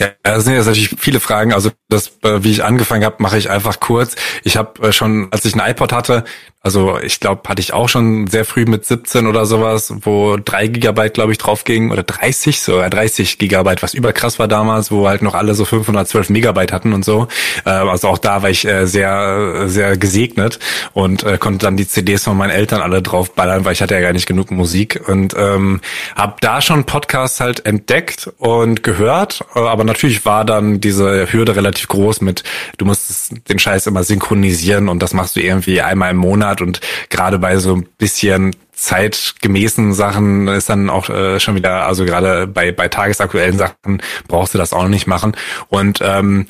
Ja, 0.00 0.08
das 0.22 0.44
sind 0.44 0.54
jetzt 0.54 0.64
natürlich 0.64 0.96
viele 0.98 1.20
Fragen. 1.20 1.52
Also 1.52 1.70
das, 1.90 2.12
äh, 2.22 2.42
wie 2.42 2.50
ich 2.50 2.64
angefangen 2.64 3.04
habe, 3.04 3.16
mache 3.18 3.36
ich 3.36 3.50
einfach 3.50 3.80
kurz. 3.80 4.16
Ich 4.44 4.56
habe 4.56 4.88
äh, 4.88 4.92
schon, 4.92 5.28
als 5.30 5.44
ich 5.44 5.54
ein 5.54 5.60
iPod 5.60 5.92
hatte, 5.92 6.24
also 6.62 6.98
ich 6.98 7.20
glaube, 7.20 7.48
hatte 7.48 7.60
ich 7.60 7.72
auch 7.74 7.88
schon 7.88 8.26
sehr 8.26 8.44
früh 8.46 8.64
mit 8.64 8.84
17 8.84 9.26
oder 9.26 9.44
sowas, 9.46 9.92
wo 10.02 10.36
drei 10.36 10.68
Gigabyte, 10.68 11.14
glaube 11.14 11.32
ich, 11.32 11.38
drauf 11.38 11.64
ging 11.64 11.90
oder 11.90 12.02
30 12.02 12.60
sogar 12.60 12.88
30 12.88 13.38
Gigabyte, 13.38 13.82
was 13.82 13.94
überkrass 13.94 14.38
war 14.38 14.48
damals, 14.48 14.90
wo 14.90 15.06
halt 15.08 15.20
noch 15.20 15.34
alle 15.34 15.54
so 15.54 15.64
512 15.66 16.30
Megabyte 16.30 16.72
hatten 16.72 16.94
und 16.94 17.04
so. 17.04 17.28
Äh, 17.66 17.70
also 17.70 18.08
auch 18.08 18.18
da 18.18 18.42
war 18.42 18.48
ich 18.48 18.60
sehr, 18.60 19.68
sehr 19.68 19.96
gesegnet 19.96 20.58
und 20.92 21.24
konnte 21.40 21.66
dann 21.66 21.76
die 21.76 21.88
CDs 21.88 22.24
von 22.24 22.36
meinen 22.36 22.50
Eltern 22.50 22.80
alle 22.80 23.02
draufballern, 23.02 23.64
weil 23.64 23.72
ich 23.72 23.82
hatte 23.82 23.94
ja 23.94 24.00
gar 24.00 24.12
nicht 24.12 24.26
genug 24.26 24.50
Musik 24.50 25.00
und 25.06 25.34
ähm, 25.36 25.80
habe 26.14 26.36
da 26.40 26.60
schon 26.60 26.84
Podcasts 26.84 27.40
halt 27.40 27.66
entdeckt 27.66 28.30
und 28.38 28.82
gehört, 28.82 29.44
aber 29.54 29.84
natürlich 29.90 30.24
war 30.24 30.44
dann 30.44 30.80
diese 30.80 31.32
Hürde 31.32 31.56
relativ 31.56 31.88
groß 31.88 32.20
mit, 32.20 32.44
du 32.78 32.84
musst 32.84 33.34
den 33.48 33.58
Scheiß 33.58 33.86
immer 33.86 34.04
synchronisieren 34.04 34.88
und 34.88 35.02
das 35.02 35.14
machst 35.14 35.36
du 35.36 35.40
irgendwie 35.40 35.80
einmal 35.80 36.12
im 36.12 36.16
Monat 36.16 36.62
und 36.62 36.80
gerade 37.08 37.38
bei 37.38 37.56
so 37.58 37.74
ein 37.74 37.86
bisschen 37.98 38.54
zeitgemäßen 38.72 39.92
Sachen 39.92 40.48
ist 40.48 40.70
dann 40.70 40.88
auch 40.88 41.10
äh, 41.10 41.38
schon 41.38 41.54
wieder, 41.54 41.86
also 41.86 42.04
gerade 42.04 42.46
bei, 42.46 42.72
bei 42.72 42.88
tagesaktuellen 42.88 43.58
Sachen 43.58 44.00
brauchst 44.26 44.54
du 44.54 44.58
das 44.58 44.72
auch 44.72 44.88
nicht 44.88 45.06
machen. 45.06 45.36
Und 45.68 46.00
ähm, 46.02 46.46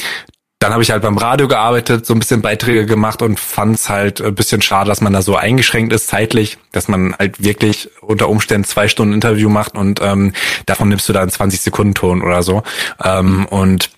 dann 0.60 0.72
habe 0.72 0.82
ich 0.82 0.90
halt 0.90 1.02
beim 1.02 1.16
Radio 1.16 1.48
gearbeitet, 1.48 2.04
so 2.04 2.14
ein 2.14 2.18
bisschen 2.18 2.42
Beiträge 2.42 2.84
gemacht 2.84 3.22
und 3.22 3.40
fand 3.40 3.76
es 3.76 3.88
halt 3.88 4.20
ein 4.20 4.34
bisschen 4.34 4.60
schade, 4.60 4.88
dass 4.88 5.00
man 5.00 5.14
da 5.14 5.22
so 5.22 5.34
eingeschränkt 5.34 5.92
ist 5.92 6.08
zeitlich, 6.08 6.58
dass 6.70 6.86
man 6.86 7.16
halt 7.18 7.42
wirklich 7.42 7.90
unter 8.02 8.28
Umständen 8.28 8.64
zwei 8.64 8.86
Stunden 8.86 9.14
Interview 9.14 9.48
macht 9.48 9.74
und 9.74 10.00
ähm, 10.02 10.34
davon 10.66 10.90
nimmst 10.90 11.08
du 11.08 11.14
dann 11.14 11.30
20 11.30 11.62
Sekunden 11.62 11.94
Ton 11.94 12.22
oder 12.22 12.42
so. 12.42 12.62
Ähm, 13.02 13.46
und 13.46 13.90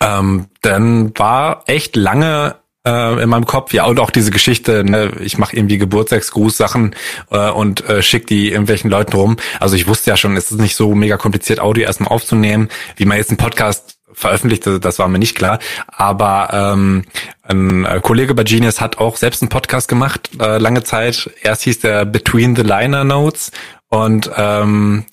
ähm, 0.00 0.46
dann 0.62 1.16
war 1.18 1.64
echt 1.66 1.96
lange 1.96 2.56
äh, 2.86 3.22
in 3.22 3.28
meinem 3.28 3.44
Kopf. 3.44 3.74
Ja, 3.74 3.84
und 3.84 4.00
auch 4.00 4.10
diese 4.10 4.30
Geschichte, 4.30 4.84
ne, 4.84 5.12
ich 5.20 5.36
mache 5.36 5.54
irgendwie 5.54 5.76
Geburtstagsgrußsachen 5.76 6.94
äh, 7.30 7.50
und 7.50 7.86
äh, 7.88 8.02
schick 8.02 8.26
die 8.26 8.50
irgendwelchen 8.50 8.90
Leuten 8.90 9.14
rum. 9.14 9.36
Also 9.60 9.76
ich 9.76 9.86
wusste 9.86 10.10
ja 10.10 10.16
schon, 10.16 10.34
es 10.38 10.50
ist 10.50 10.60
nicht 10.60 10.76
so 10.76 10.94
mega 10.94 11.18
kompliziert, 11.18 11.60
Audio 11.60 11.84
erstmal 11.84 12.10
aufzunehmen, 12.10 12.70
wie 12.96 13.04
man 13.04 13.18
jetzt 13.18 13.28
einen 13.28 13.36
Podcast 13.36 13.93
veröffentlicht, 14.14 14.66
das 14.66 14.98
war 14.98 15.08
mir 15.08 15.18
nicht 15.18 15.36
klar. 15.36 15.58
Aber 15.88 16.48
ähm, 16.52 17.04
ein 17.42 17.86
Kollege 18.02 18.34
bei 18.34 18.44
Genius 18.44 18.80
hat 18.80 18.98
auch 18.98 19.16
selbst 19.16 19.42
einen 19.42 19.48
Podcast 19.48 19.88
gemacht, 19.88 20.30
äh, 20.40 20.58
lange 20.58 20.82
Zeit. 20.84 21.30
Erst 21.42 21.62
hieß 21.62 21.80
der 21.80 22.04
Between 22.04 22.56
the 22.56 22.62
Liner 22.62 23.04
Notes 23.04 23.50
und 23.88 24.30
ähm, 24.36 25.04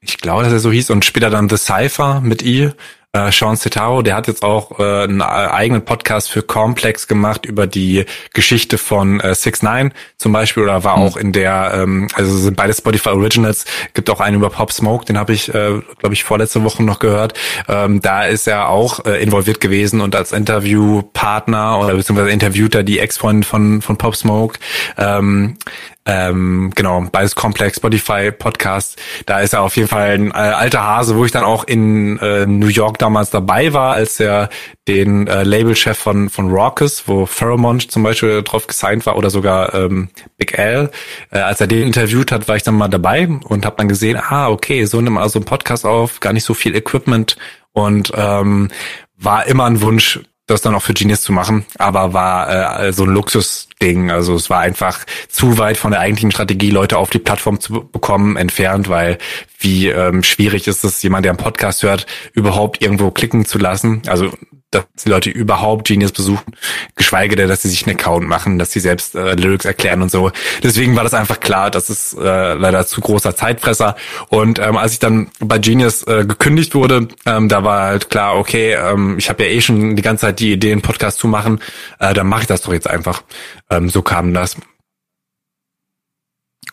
ich 0.00 0.18
glaube, 0.18 0.42
dass 0.42 0.52
er 0.52 0.58
so 0.58 0.72
hieß 0.72 0.90
und 0.90 1.04
später 1.04 1.30
dann 1.30 1.48
The 1.48 1.56
Cypher 1.56 2.20
mit 2.20 2.42
I 2.42 2.70
äh, 3.12 3.30
Sean 3.30 3.56
Cetaro, 3.56 4.00
der 4.00 4.16
hat 4.16 4.26
jetzt 4.26 4.42
auch 4.42 4.78
äh, 4.78 5.04
einen 5.04 5.20
eigenen 5.20 5.84
Podcast 5.84 6.30
für 6.30 6.42
Complex 6.42 7.08
gemacht 7.08 7.44
über 7.44 7.66
die 7.66 8.06
Geschichte 8.32 8.78
von 8.78 9.20
äh, 9.20 9.34
Six 9.34 9.62
Nine 9.62 9.90
zum 10.16 10.32
Beispiel 10.32 10.62
oder 10.62 10.82
war 10.82 10.96
mhm. 10.96 11.02
auch 11.02 11.16
in 11.18 11.32
der, 11.32 11.72
ähm, 11.74 12.08
also 12.14 12.34
sind 12.36 12.56
beide 12.56 12.72
Spotify 12.72 13.10
Originals, 13.10 13.66
gibt 13.92 14.08
auch 14.08 14.20
einen 14.20 14.36
über 14.36 14.48
Pop 14.48 14.72
Smoke, 14.72 15.04
den 15.04 15.18
habe 15.18 15.34
ich, 15.34 15.48
äh, 15.50 15.80
glaube 15.98 16.14
ich, 16.14 16.24
vorletzte 16.24 16.64
Woche 16.64 16.82
noch 16.82 17.00
gehört. 17.00 17.34
Ähm, 17.68 18.00
da 18.00 18.24
ist 18.24 18.48
er 18.48 18.70
auch 18.70 19.04
äh, 19.04 19.22
involviert 19.22 19.60
gewesen 19.60 20.00
und 20.00 20.16
als 20.16 20.32
Interviewpartner 20.32 21.80
oder 21.80 21.94
beziehungsweise 21.94 22.30
interviewt 22.30 22.74
er 22.74 22.82
die 22.82 22.98
Ex-Freundin 22.98 23.42
von, 23.42 23.82
von 23.82 23.98
Pop 23.98 24.16
Smoke. 24.16 24.58
Ähm, 24.96 25.58
ähm, 26.04 26.72
genau, 26.74 27.06
beides 27.12 27.36
Complex, 27.36 27.76
Spotify, 27.76 28.32
Podcast. 28.32 29.00
Da 29.26 29.40
ist 29.40 29.52
er 29.52 29.62
auf 29.62 29.76
jeden 29.76 29.88
Fall 29.88 30.10
ein 30.10 30.30
äh, 30.30 30.34
alter 30.34 30.82
Hase, 30.82 31.16
wo 31.16 31.24
ich 31.24 31.30
dann 31.30 31.44
auch 31.44 31.64
in 31.64 32.18
äh, 32.18 32.44
New 32.44 32.66
York 32.66 32.98
damals 32.98 33.30
dabei 33.30 33.72
war, 33.72 33.94
als 33.94 34.18
er 34.18 34.48
den 34.88 35.28
äh, 35.28 35.44
Labelchef 35.44 35.96
von, 35.96 36.28
von 36.28 36.50
Raucus, 36.50 37.04
wo 37.06 37.24
Pheromont 37.24 37.92
zum 37.92 38.02
Beispiel 38.02 38.42
drauf 38.42 38.66
gesigned 38.66 39.06
war 39.06 39.16
oder 39.16 39.30
sogar 39.30 39.74
ähm, 39.74 40.08
Big 40.38 40.58
L, 40.58 40.90
äh, 41.30 41.38
als 41.38 41.60
er 41.60 41.68
den 41.68 41.82
interviewt 41.82 42.32
hat, 42.32 42.48
war 42.48 42.56
ich 42.56 42.64
dann 42.64 42.74
mal 42.74 42.88
dabei 42.88 43.28
und 43.44 43.64
habe 43.64 43.76
dann 43.76 43.88
gesehen, 43.88 44.18
ah, 44.20 44.48
okay, 44.48 44.84
so 44.86 45.00
nimmt 45.00 45.14
man 45.14 45.22
also 45.22 45.38
einen 45.38 45.46
Podcast 45.46 45.86
auf, 45.86 46.18
gar 46.18 46.32
nicht 46.32 46.44
so 46.44 46.54
viel 46.54 46.74
Equipment 46.74 47.36
und 47.72 48.12
ähm, 48.16 48.70
war 49.16 49.46
immer 49.46 49.66
ein 49.66 49.80
Wunsch, 49.82 50.20
das 50.46 50.60
dann 50.60 50.74
auch 50.74 50.82
für 50.82 50.94
Genius 50.94 51.22
zu 51.22 51.32
machen, 51.32 51.64
aber 51.78 52.12
war 52.12 52.82
äh, 52.82 52.92
so 52.92 53.04
ein 53.04 53.10
Luxusding. 53.10 54.10
Also 54.10 54.34
es 54.34 54.50
war 54.50 54.60
einfach 54.60 55.04
zu 55.28 55.58
weit 55.58 55.76
von 55.76 55.92
der 55.92 56.00
eigentlichen 56.00 56.32
Strategie, 56.32 56.70
Leute 56.70 56.98
auf 56.98 57.10
die 57.10 57.18
Plattform 57.18 57.60
zu 57.60 57.88
bekommen, 57.88 58.36
entfernt, 58.36 58.88
weil 58.88 59.18
wie 59.58 59.88
ähm, 59.88 60.22
schwierig 60.22 60.66
ist 60.66 60.84
es, 60.84 61.02
jemand, 61.02 61.24
der 61.24 61.32
einen 61.32 61.38
Podcast 61.38 61.82
hört, 61.82 62.06
überhaupt 62.32 62.82
irgendwo 62.82 63.10
klicken 63.10 63.44
zu 63.44 63.58
lassen. 63.58 64.02
Also 64.06 64.32
dass 64.74 64.84
die 65.04 65.08
Leute 65.08 65.30
überhaupt 65.30 65.86
Genius 65.86 66.12
besuchen, 66.12 66.54
geschweige 66.96 67.36
denn, 67.36 67.48
dass 67.48 67.62
sie 67.62 67.68
sich 67.68 67.86
einen 67.86 67.96
Account 67.96 68.26
machen, 68.26 68.58
dass 68.58 68.72
sie 68.72 68.80
selbst 68.80 69.14
äh, 69.14 69.34
Lyrics 69.34 69.64
erklären 69.64 70.02
und 70.02 70.10
so. 70.10 70.32
Deswegen 70.62 70.96
war 70.96 71.04
das 71.04 71.14
einfach 71.14 71.40
klar, 71.40 71.70
das 71.70 71.90
ist 71.90 72.14
äh, 72.14 72.54
leider 72.54 72.86
zu 72.86 73.00
großer 73.00 73.36
Zeitfresser. 73.36 73.96
Und 74.28 74.58
ähm, 74.58 74.76
als 74.76 74.94
ich 74.94 74.98
dann 74.98 75.30
bei 75.40 75.58
Genius 75.58 76.02
äh, 76.04 76.24
gekündigt 76.26 76.74
wurde, 76.74 77.08
ähm, 77.26 77.48
da 77.48 77.64
war 77.64 77.82
halt 77.82 78.10
klar, 78.10 78.36
okay, 78.36 78.72
ähm, 78.74 79.18
ich 79.18 79.28
habe 79.28 79.44
ja 79.44 79.50
eh 79.50 79.60
schon 79.60 79.96
die 79.96 80.02
ganze 80.02 80.22
Zeit 80.22 80.40
die 80.40 80.52
Idee, 80.52 80.72
einen 80.72 80.82
Podcast 80.82 81.18
zu 81.18 81.28
machen, 81.28 81.60
äh, 81.98 82.14
dann 82.14 82.26
mache 82.26 82.42
ich 82.42 82.46
das 82.46 82.62
doch 82.62 82.72
jetzt 82.72 82.88
einfach. 82.88 83.22
Ähm, 83.70 83.88
so 83.88 84.02
kam 84.02 84.34
das. 84.34 84.56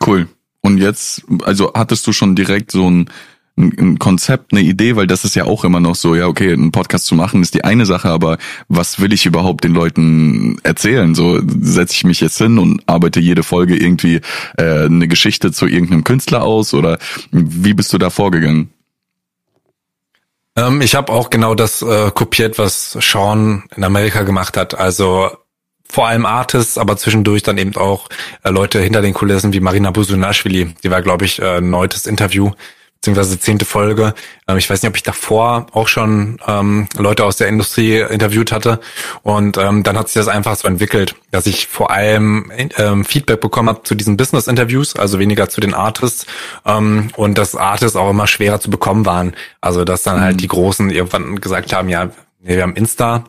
Cool. 0.04 0.28
Und 0.62 0.78
jetzt, 0.78 1.24
also 1.44 1.72
hattest 1.74 2.06
du 2.06 2.12
schon 2.12 2.34
direkt 2.34 2.70
so 2.70 2.90
ein, 2.90 3.10
ein 3.60 3.98
Konzept, 3.98 4.52
eine 4.52 4.62
Idee, 4.62 4.96
weil 4.96 5.06
das 5.06 5.24
ist 5.24 5.36
ja 5.36 5.44
auch 5.44 5.64
immer 5.64 5.80
noch 5.80 5.94
so, 5.94 6.14
ja, 6.14 6.26
okay, 6.26 6.52
einen 6.52 6.72
Podcast 6.72 7.06
zu 7.06 7.14
machen 7.14 7.42
ist 7.42 7.54
die 7.54 7.64
eine 7.64 7.86
Sache, 7.86 8.08
aber 8.08 8.38
was 8.68 9.00
will 9.00 9.12
ich 9.12 9.26
überhaupt 9.26 9.64
den 9.64 9.72
Leuten 9.72 10.58
erzählen? 10.62 11.14
So 11.14 11.40
setze 11.60 11.94
ich 11.94 12.04
mich 12.04 12.20
jetzt 12.20 12.38
hin 12.38 12.58
und 12.58 12.82
arbeite 12.86 13.20
jede 13.20 13.42
Folge 13.42 13.76
irgendwie 13.76 14.20
äh, 14.56 14.84
eine 14.84 15.08
Geschichte 15.08 15.52
zu 15.52 15.66
irgendeinem 15.66 16.04
Künstler 16.04 16.42
aus 16.42 16.74
oder 16.74 16.98
wie 17.30 17.74
bist 17.74 17.92
du 17.92 17.98
da 17.98 18.10
vorgegangen? 18.10 18.70
Ähm, 20.56 20.80
ich 20.80 20.94
habe 20.94 21.12
auch 21.12 21.30
genau 21.30 21.54
das 21.54 21.82
äh, 21.82 22.10
kopiert, 22.10 22.58
was 22.58 22.92
Sean 23.00 23.64
in 23.76 23.84
Amerika 23.84 24.22
gemacht 24.22 24.56
hat. 24.56 24.74
Also 24.74 25.30
vor 25.90 26.06
allem 26.06 26.24
Artists, 26.24 26.78
aber 26.78 26.96
zwischendurch 26.96 27.42
dann 27.42 27.58
eben 27.58 27.76
auch 27.76 28.08
äh, 28.44 28.50
Leute 28.50 28.80
hinter 28.80 29.02
den 29.02 29.14
Kulissen 29.14 29.52
wie 29.52 29.60
Marina 29.60 29.90
Busunashvili. 29.90 30.74
Die 30.82 30.90
war, 30.90 31.02
glaube 31.02 31.24
ich, 31.24 31.40
äh, 31.40 31.60
neuntes 31.60 32.06
Interview 32.06 32.52
beziehungsweise 33.00 33.40
zehnte 33.40 33.64
Folge. 33.64 34.14
Ähm, 34.46 34.58
ich 34.58 34.68
weiß 34.68 34.82
nicht, 34.82 34.90
ob 34.90 34.96
ich 34.96 35.02
davor 35.02 35.66
auch 35.72 35.88
schon 35.88 36.38
ähm, 36.46 36.86
Leute 36.98 37.24
aus 37.24 37.36
der 37.36 37.48
Industrie 37.48 38.00
interviewt 38.00 38.52
hatte. 38.52 38.78
Und 39.22 39.56
ähm, 39.56 39.82
dann 39.82 39.98
hat 39.98 40.08
sich 40.08 40.14
das 40.14 40.28
einfach 40.28 40.54
so 40.56 40.68
entwickelt, 40.68 41.14
dass 41.30 41.46
ich 41.46 41.66
vor 41.66 41.90
allem 41.90 42.52
ähm, 42.76 43.06
Feedback 43.06 43.40
bekommen 43.40 43.70
habe 43.70 43.84
zu 43.84 43.94
diesen 43.94 44.18
Business-Interviews, 44.18 44.96
also 44.96 45.18
weniger 45.18 45.48
zu 45.48 45.62
den 45.62 45.72
Artists. 45.72 46.26
Ähm, 46.66 47.10
und 47.16 47.38
dass 47.38 47.56
Artists 47.56 47.96
auch 47.96 48.10
immer 48.10 48.26
schwerer 48.26 48.60
zu 48.60 48.68
bekommen 48.68 49.06
waren. 49.06 49.34
Also 49.62 49.84
dass 49.84 50.02
dann 50.02 50.20
halt 50.20 50.36
mhm. 50.36 50.40
die 50.40 50.48
Großen 50.48 50.90
irgendwann 50.90 51.40
gesagt 51.40 51.72
haben, 51.72 51.88
ja, 51.88 52.10
wir 52.40 52.62
haben 52.62 52.76
Insta, 52.76 53.24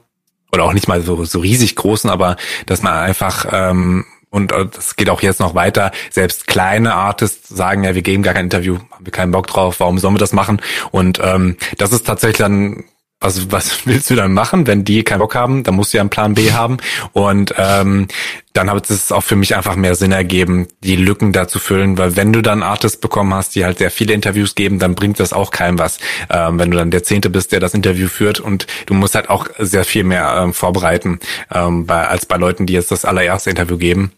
oder 0.52 0.66
auch 0.66 0.74
nicht 0.74 0.90
mal 0.90 1.02
so, 1.02 1.24
so 1.24 1.40
riesig 1.40 1.78
großen, 1.78 2.10
aber 2.10 2.36
dass 2.66 2.82
man 2.82 2.92
einfach 2.92 3.46
ähm, 3.50 4.06
und 4.32 4.52
äh, 4.52 4.66
das 4.66 4.96
geht 4.96 5.10
auch 5.10 5.22
jetzt 5.22 5.40
noch 5.40 5.54
weiter. 5.54 5.92
Selbst 6.10 6.48
kleine 6.48 6.96
Artists 6.96 7.50
sagen 7.50 7.84
ja, 7.84 7.94
wir 7.94 8.02
geben 8.02 8.24
gar 8.24 8.34
kein 8.34 8.46
Interview, 8.46 8.80
haben 8.90 9.06
wir 9.06 9.12
keinen 9.12 9.32
Bock 9.32 9.46
drauf, 9.46 9.80
warum 9.80 10.00
sollen 10.00 10.16
wir 10.16 10.20
das 10.20 10.34
machen? 10.34 10.62
Und 10.90 11.20
ähm, 11.24 11.58
das 11.78 11.92
ist 11.92 12.08
tatsächlich 12.08 12.38
dann 12.38 12.86
also 13.22 13.52
was 13.52 13.86
willst 13.86 14.10
du 14.10 14.16
dann 14.16 14.34
machen, 14.34 14.68
wenn 14.68 14.84
die 14.84 15.04
keinen 15.04 15.20
Bock 15.20 15.36
haben? 15.36 15.64
Dann 15.64 15.76
musst 15.76 15.94
du 15.94 15.98
ja 15.98 16.02
einen 16.02 16.10
Plan 16.10 16.34
B 16.34 16.52
haben. 16.52 16.78
Und 17.14 17.54
ähm, 17.58 18.08
dann 18.54 18.70
hat 18.70 18.90
es 18.90 19.14
auch 19.14 19.24
für 19.24 19.38
mich 19.38 19.56
einfach 19.56 19.78
mehr 19.78 19.96
Sinn 19.96 20.12
ergeben, 20.12 20.68
die 20.84 20.98
Lücken 20.98 21.32
da 21.32 21.48
zu 21.48 21.60
füllen, 21.60 21.98
weil 21.98 22.18
wenn 22.18 22.34
du 22.34 22.42
dann 22.42 22.64
Artists 22.64 23.00
bekommen 23.00 23.34
hast, 23.34 23.56
die 23.56 23.64
halt 23.64 23.78
sehr 23.78 23.92
viele 23.92 24.14
Interviews 24.14 24.56
geben, 24.56 24.78
dann 24.78 24.96
bringt 24.96 25.22
das 25.22 25.32
auch 25.32 25.52
keinem 25.52 25.80
was. 25.80 26.00
Ähm, 26.30 26.60
wenn 26.60 26.72
du 26.72 26.78
dann 26.78 26.92
der 26.92 27.04
Zehnte 27.04 27.30
bist, 27.30 27.54
der 27.54 27.62
das 27.62 27.74
Interview 27.74 28.10
führt 28.10 28.42
und 28.42 28.68
du 28.88 28.94
musst 28.94 29.16
halt 29.16 29.30
auch 29.30 29.48
sehr 29.58 29.86
viel 29.86 30.04
mehr 30.04 30.36
ähm, 30.38 30.54
vorbereiten, 30.54 31.20
ähm, 31.54 31.86
bei, 31.86 32.08
als 32.08 32.26
bei 32.26 32.36
Leuten, 32.36 32.66
die 32.66 32.74
jetzt 32.74 32.92
das 32.92 33.06
allererste 33.06 33.52
Interview 33.52 33.78
geben. 33.78 34.12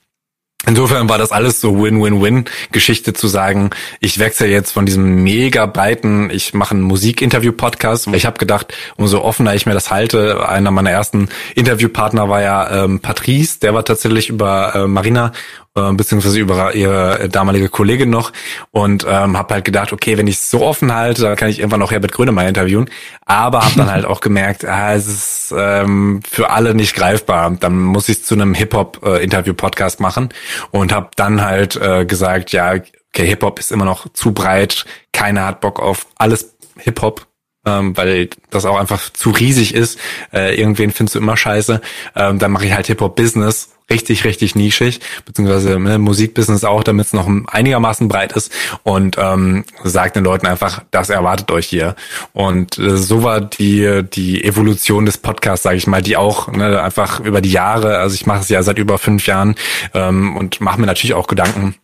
Insofern 0.65 1.09
war 1.09 1.17
das 1.17 1.33
alles 1.33 1.59
so 1.59 1.83
Win-Win-Win-Geschichte 1.83 3.13
zu 3.13 3.27
sagen, 3.27 3.71
ich 3.99 4.17
wechsle 4.17 4.47
jetzt 4.47 4.71
von 4.71 4.85
diesem 4.85 5.21
mega 5.23 5.65
breiten, 5.65 6.29
ich 6.29 6.53
mache 6.53 6.71
einen 6.71 6.83
Musikinterview-Podcast. 6.83 8.07
Ich 8.13 8.25
habe 8.25 8.37
gedacht, 8.37 8.73
umso 8.95 9.21
offener 9.21 9.53
ich 9.55 9.65
mir 9.65 9.73
das 9.73 9.91
halte, 9.91 10.47
einer 10.47 10.71
meiner 10.71 10.91
ersten 10.91 11.27
Interviewpartner 11.55 12.29
war 12.29 12.41
ja 12.41 12.85
ähm, 12.85 13.01
Patrice, 13.01 13.59
der 13.59 13.73
war 13.73 13.83
tatsächlich 13.83 14.29
über 14.29 14.73
äh, 14.73 14.87
Marina 14.87 15.33
äh, 15.75 15.91
beziehungsweise 15.93 16.39
über 16.39 16.75
ihre 16.75 17.29
damalige 17.29 17.69
Kollegin 17.69 18.09
noch 18.09 18.31
und 18.71 19.05
ähm, 19.09 19.37
habe 19.37 19.55
halt 19.55 19.65
gedacht, 19.65 19.91
okay, 19.91 20.17
wenn 20.17 20.27
ich 20.27 20.35
es 20.35 20.49
so 20.49 20.61
offen 20.61 20.93
halte, 20.93 21.23
dann 21.23 21.35
kann 21.35 21.49
ich 21.49 21.59
irgendwann 21.59 21.79
noch 21.79 21.91
Herbert 21.91 22.11
Grönemeyer 22.11 22.49
interviewen, 22.49 22.89
aber 23.25 23.63
habe 23.63 23.75
dann 23.75 23.91
halt 23.91 24.05
auch 24.05 24.19
gemerkt, 24.19 24.65
ah, 24.65 24.93
es 24.93 25.07
ist 25.07 25.55
ähm, 25.57 26.21
für 26.29 26.49
alle 26.49 26.75
nicht 26.75 26.95
greifbar. 26.95 27.57
Dann 27.59 27.79
muss 27.79 28.09
ich 28.09 28.23
zu 28.23 28.35
einem 28.35 28.53
Hip-Hop-Interview-Podcast 28.53 29.99
äh, 29.99 30.03
machen 30.03 30.29
und 30.71 30.93
habe 30.93 31.09
dann 31.15 31.41
halt 31.41 31.75
äh, 31.75 32.05
gesagt, 32.05 32.51
ja, 32.51 32.73
okay, 32.73 33.27
Hip-Hop 33.27 33.59
ist 33.59 33.71
immer 33.71 33.85
noch 33.85 34.11
zu 34.13 34.31
breit, 34.31 34.85
keiner 35.11 35.47
hat 35.47 35.61
Bock 35.61 35.79
auf 35.79 36.07
alles 36.17 36.55
Hip-Hop, 36.77 37.25
ähm, 37.65 37.95
weil 37.95 38.29
das 38.49 38.65
auch 38.65 38.77
einfach 38.77 39.09
zu 39.11 39.31
riesig 39.31 39.73
ist. 39.73 39.99
Äh, 40.33 40.59
irgendwen 40.59 40.91
findest 40.91 41.15
du 41.15 41.19
immer 41.19 41.37
scheiße. 41.37 41.81
Ähm, 42.15 42.39
dann 42.39 42.51
mache 42.51 42.65
ich 42.65 42.73
halt 42.73 42.87
Hip-Hop-Business 42.87 43.69
richtig, 43.89 44.23
richtig 44.23 44.55
nischig, 44.55 45.01
beziehungsweise 45.25 45.79
ne, 45.79 45.97
Musikbusiness 45.97 46.63
auch, 46.63 46.83
damit 46.83 47.07
es 47.07 47.13
noch 47.13 47.29
einigermaßen 47.47 48.07
breit 48.07 48.31
ist 48.31 48.51
und 48.83 49.17
ähm, 49.19 49.65
sagt 49.83 50.15
den 50.15 50.23
Leuten 50.23 50.47
einfach, 50.47 50.83
das 50.91 51.09
erwartet 51.09 51.51
euch 51.51 51.67
hier. 51.67 51.95
Und 52.33 52.77
äh, 52.79 52.97
so 52.97 53.23
war 53.23 53.41
die 53.41 54.03
die 54.03 54.43
Evolution 54.43 55.05
des 55.05 55.17
Podcasts, 55.17 55.63
sage 55.63 55.77
ich 55.77 55.87
mal, 55.87 56.01
die 56.01 56.17
auch 56.17 56.51
ne, 56.51 56.81
einfach 56.81 57.19
über 57.19 57.41
die 57.41 57.51
Jahre, 57.51 57.97
also 57.99 58.15
ich 58.15 58.25
mache 58.25 58.41
es 58.41 58.49
ja 58.49 58.63
seit 58.63 58.79
über 58.79 58.97
fünf 58.97 59.27
Jahren 59.27 59.55
ähm, 59.93 60.35
und 60.37 60.61
mache 60.61 60.79
mir 60.79 60.87
natürlich 60.87 61.13
auch 61.13 61.27
Gedanken, 61.27 61.75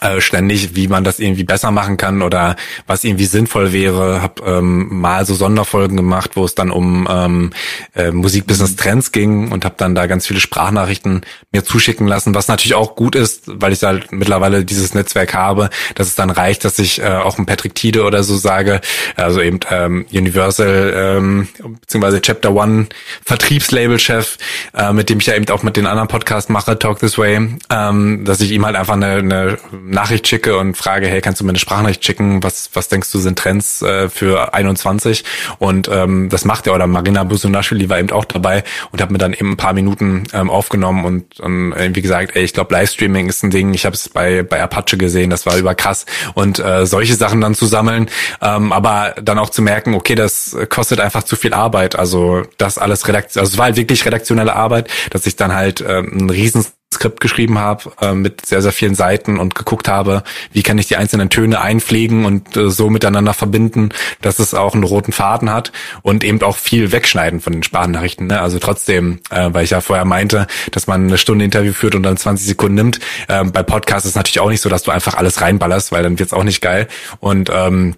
äh, 0.00 0.22
ständig, 0.22 0.74
wie 0.74 0.88
man 0.88 1.04
das 1.04 1.20
irgendwie 1.20 1.44
besser 1.44 1.70
machen 1.70 1.98
kann 1.98 2.22
oder 2.22 2.56
was 2.86 3.04
irgendwie 3.04 3.26
sinnvoll 3.26 3.74
wäre. 3.74 4.22
Hab 4.22 4.40
ähm, 4.46 4.88
mal 5.00 5.26
so 5.26 5.34
Sonderfolgen 5.34 5.98
gemacht, 5.98 6.30
wo 6.34 6.46
es 6.46 6.54
dann 6.54 6.70
um 6.70 7.06
ähm, 7.10 7.50
äh, 7.94 8.10
Musikbusiness-Trends 8.10 9.12
ging 9.12 9.52
und 9.52 9.66
habe 9.66 9.74
dann 9.76 9.94
da 9.94 10.06
ganz 10.06 10.26
viele 10.26 10.40
Sprachnachrichten 10.40 11.20
mir 11.52 11.62
zuschicken 11.62 12.06
lassen, 12.06 12.34
was 12.34 12.48
natürlich 12.48 12.74
auch 12.74 12.96
gut 12.96 13.14
ist, 13.14 13.42
weil 13.46 13.74
ich 13.74 13.82
halt 13.82 14.12
mittlerweile 14.12 14.64
dieses 14.64 14.94
Netzwerk 14.94 15.34
habe, 15.34 15.68
dass 15.94 16.06
es 16.06 16.14
dann 16.14 16.30
reicht, 16.30 16.64
dass 16.64 16.78
ich 16.78 17.02
äh, 17.02 17.08
auch 17.08 17.36
ein 17.38 17.44
Patrick 17.44 17.74
Tide 17.74 18.04
oder 18.04 18.22
so 18.22 18.38
sage, 18.38 18.80
also 19.16 19.42
eben 19.42 19.60
ähm, 19.70 20.06
Universal 20.10 20.94
ähm, 20.96 21.48
beziehungsweise 21.82 22.22
Chapter 22.22 22.54
One 22.54 22.86
Vertriebslabel-Chef, 23.26 24.38
äh, 24.74 24.92
mit 24.94 25.10
dem 25.10 25.20
ich 25.20 25.26
ja 25.26 25.34
eben 25.34 25.48
auch 25.50 25.62
mit 25.62 25.76
den 25.76 25.86
anderen 25.86 26.08
Podcasts 26.08 26.48
mache, 26.48 26.78
Talk 26.78 26.98
This 27.00 27.18
Way, 27.18 27.58
ähm, 27.70 28.24
dass 28.24 28.40
ich 28.40 28.52
ihm 28.52 28.64
halt 28.64 28.76
einfach 28.76 28.94
eine, 28.94 29.16
eine 29.16 29.58
Nachricht 29.84 30.28
schicke 30.28 30.56
und 30.56 30.76
frage, 30.76 31.06
hey, 31.06 31.20
kannst 31.20 31.40
du 31.40 31.44
mir 31.44 31.50
eine 31.50 31.58
Sprachnachricht 31.58 32.04
schicken? 32.04 32.42
Was, 32.42 32.70
was 32.74 32.88
denkst 32.88 33.10
du 33.10 33.18
sind 33.18 33.38
Trends 33.38 33.82
äh, 33.82 34.08
für 34.08 34.54
21? 34.54 35.24
Und 35.58 35.88
ähm, 35.92 36.28
das 36.28 36.44
macht 36.44 36.66
er. 36.66 36.74
Oder 36.74 36.86
Marina 36.86 37.24
Busunashvili 37.24 37.88
war 37.88 37.98
eben 37.98 38.10
auch 38.10 38.24
dabei 38.24 38.64
und 38.90 39.00
hat 39.00 39.10
mir 39.10 39.18
dann 39.18 39.32
eben 39.32 39.52
ein 39.52 39.56
paar 39.56 39.72
Minuten 39.72 40.24
ähm, 40.32 40.50
aufgenommen 40.50 41.04
und 41.04 41.40
ähm, 41.42 41.74
wie 41.76 42.02
gesagt, 42.02 42.36
ey, 42.36 42.44
ich 42.44 42.52
glaube, 42.52 42.74
Livestreaming 42.74 43.28
ist 43.28 43.42
ein 43.42 43.50
Ding. 43.50 43.74
Ich 43.74 43.84
habe 43.84 43.94
es 43.94 44.08
bei, 44.08 44.42
bei 44.42 44.62
Apache 44.62 44.96
gesehen, 44.96 45.30
das 45.30 45.46
war 45.46 45.56
überkrass. 45.56 46.06
Und 46.34 46.58
äh, 46.58 46.86
solche 46.86 47.14
Sachen 47.14 47.40
dann 47.40 47.54
zu 47.54 47.66
sammeln, 47.66 48.08
ähm, 48.40 48.72
aber 48.72 49.14
dann 49.20 49.38
auch 49.38 49.50
zu 49.50 49.62
merken, 49.62 49.94
okay, 49.94 50.14
das 50.14 50.56
kostet 50.68 51.00
einfach 51.00 51.22
zu 51.22 51.36
viel 51.36 51.54
Arbeit. 51.54 51.96
Also 51.96 52.42
das 52.58 52.78
alles 52.78 53.08
Redaktion, 53.08 53.40
also 53.40 53.52
es 53.52 53.58
war 53.58 53.66
halt 53.66 53.76
wirklich 53.76 54.04
redaktionelle 54.04 54.54
Arbeit, 54.54 54.88
dass 55.10 55.26
ich 55.26 55.36
dann 55.36 55.54
halt 55.54 55.80
äh, 55.80 56.00
ein 56.00 56.30
riesen 56.30 56.64
Skript 56.92 57.20
geschrieben 57.20 57.58
habe 57.58 57.92
äh, 58.00 58.12
mit 58.12 58.46
sehr, 58.46 58.62
sehr 58.62 58.72
vielen 58.72 58.94
Seiten 58.94 59.38
und 59.38 59.54
geguckt 59.54 59.88
habe, 59.88 60.22
wie 60.52 60.62
kann 60.62 60.78
ich 60.78 60.86
die 60.88 60.96
einzelnen 60.96 61.30
Töne 61.30 61.60
einpflegen 61.60 62.24
und 62.24 62.56
äh, 62.56 62.70
so 62.70 62.90
miteinander 62.90 63.34
verbinden, 63.34 63.90
dass 64.20 64.38
es 64.38 64.54
auch 64.54 64.74
einen 64.74 64.84
roten 64.84 65.12
Faden 65.12 65.50
hat 65.50 65.72
und 66.02 66.24
eben 66.24 66.42
auch 66.42 66.56
viel 66.56 66.92
wegschneiden 66.92 67.40
von 67.40 67.52
den 67.52 67.62
Sprachnachrichten. 67.62 68.26
Ne? 68.26 68.40
Also 68.40 68.58
trotzdem, 68.58 69.20
äh, 69.30 69.48
weil 69.52 69.64
ich 69.64 69.70
ja 69.70 69.80
vorher 69.80 70.04
meinte, 70.04 70.46
dass 70.70 70.86
man 70.86 71.06
eine 71.06 71.18
Stunde 71.18 71.44
Interview 71.44 71.72
führt 71.72 71.94
und 71.94 72.02
dann 72.02 72.16
20 72.16 72.46
Sekunden 72.46 72.74
nimmt. 72.74 73.00
Äh, 73.28 73.44
bei 73.44 73.62
Podcasts 73.62 74.08
ist 74.08 74.16
natürlich 74.16 74.40
auch 74.40 74.50
nicht 74.50 74.60
so, 74.60 74.68
dass 74.68 74.82
du 74.82 74.90
einfach 74.90 75.14
alles 75.14 75.40
reinballerst, 75.40 75.92
weil 75.92 76.02
dann 76.02 76.18
wird's 76.18 76.32
auch 76.32 76.44
nicht 76.44 76.60
geil. 76.60 76.88
Und 77.20 77.50
ähm, 77.52 77.96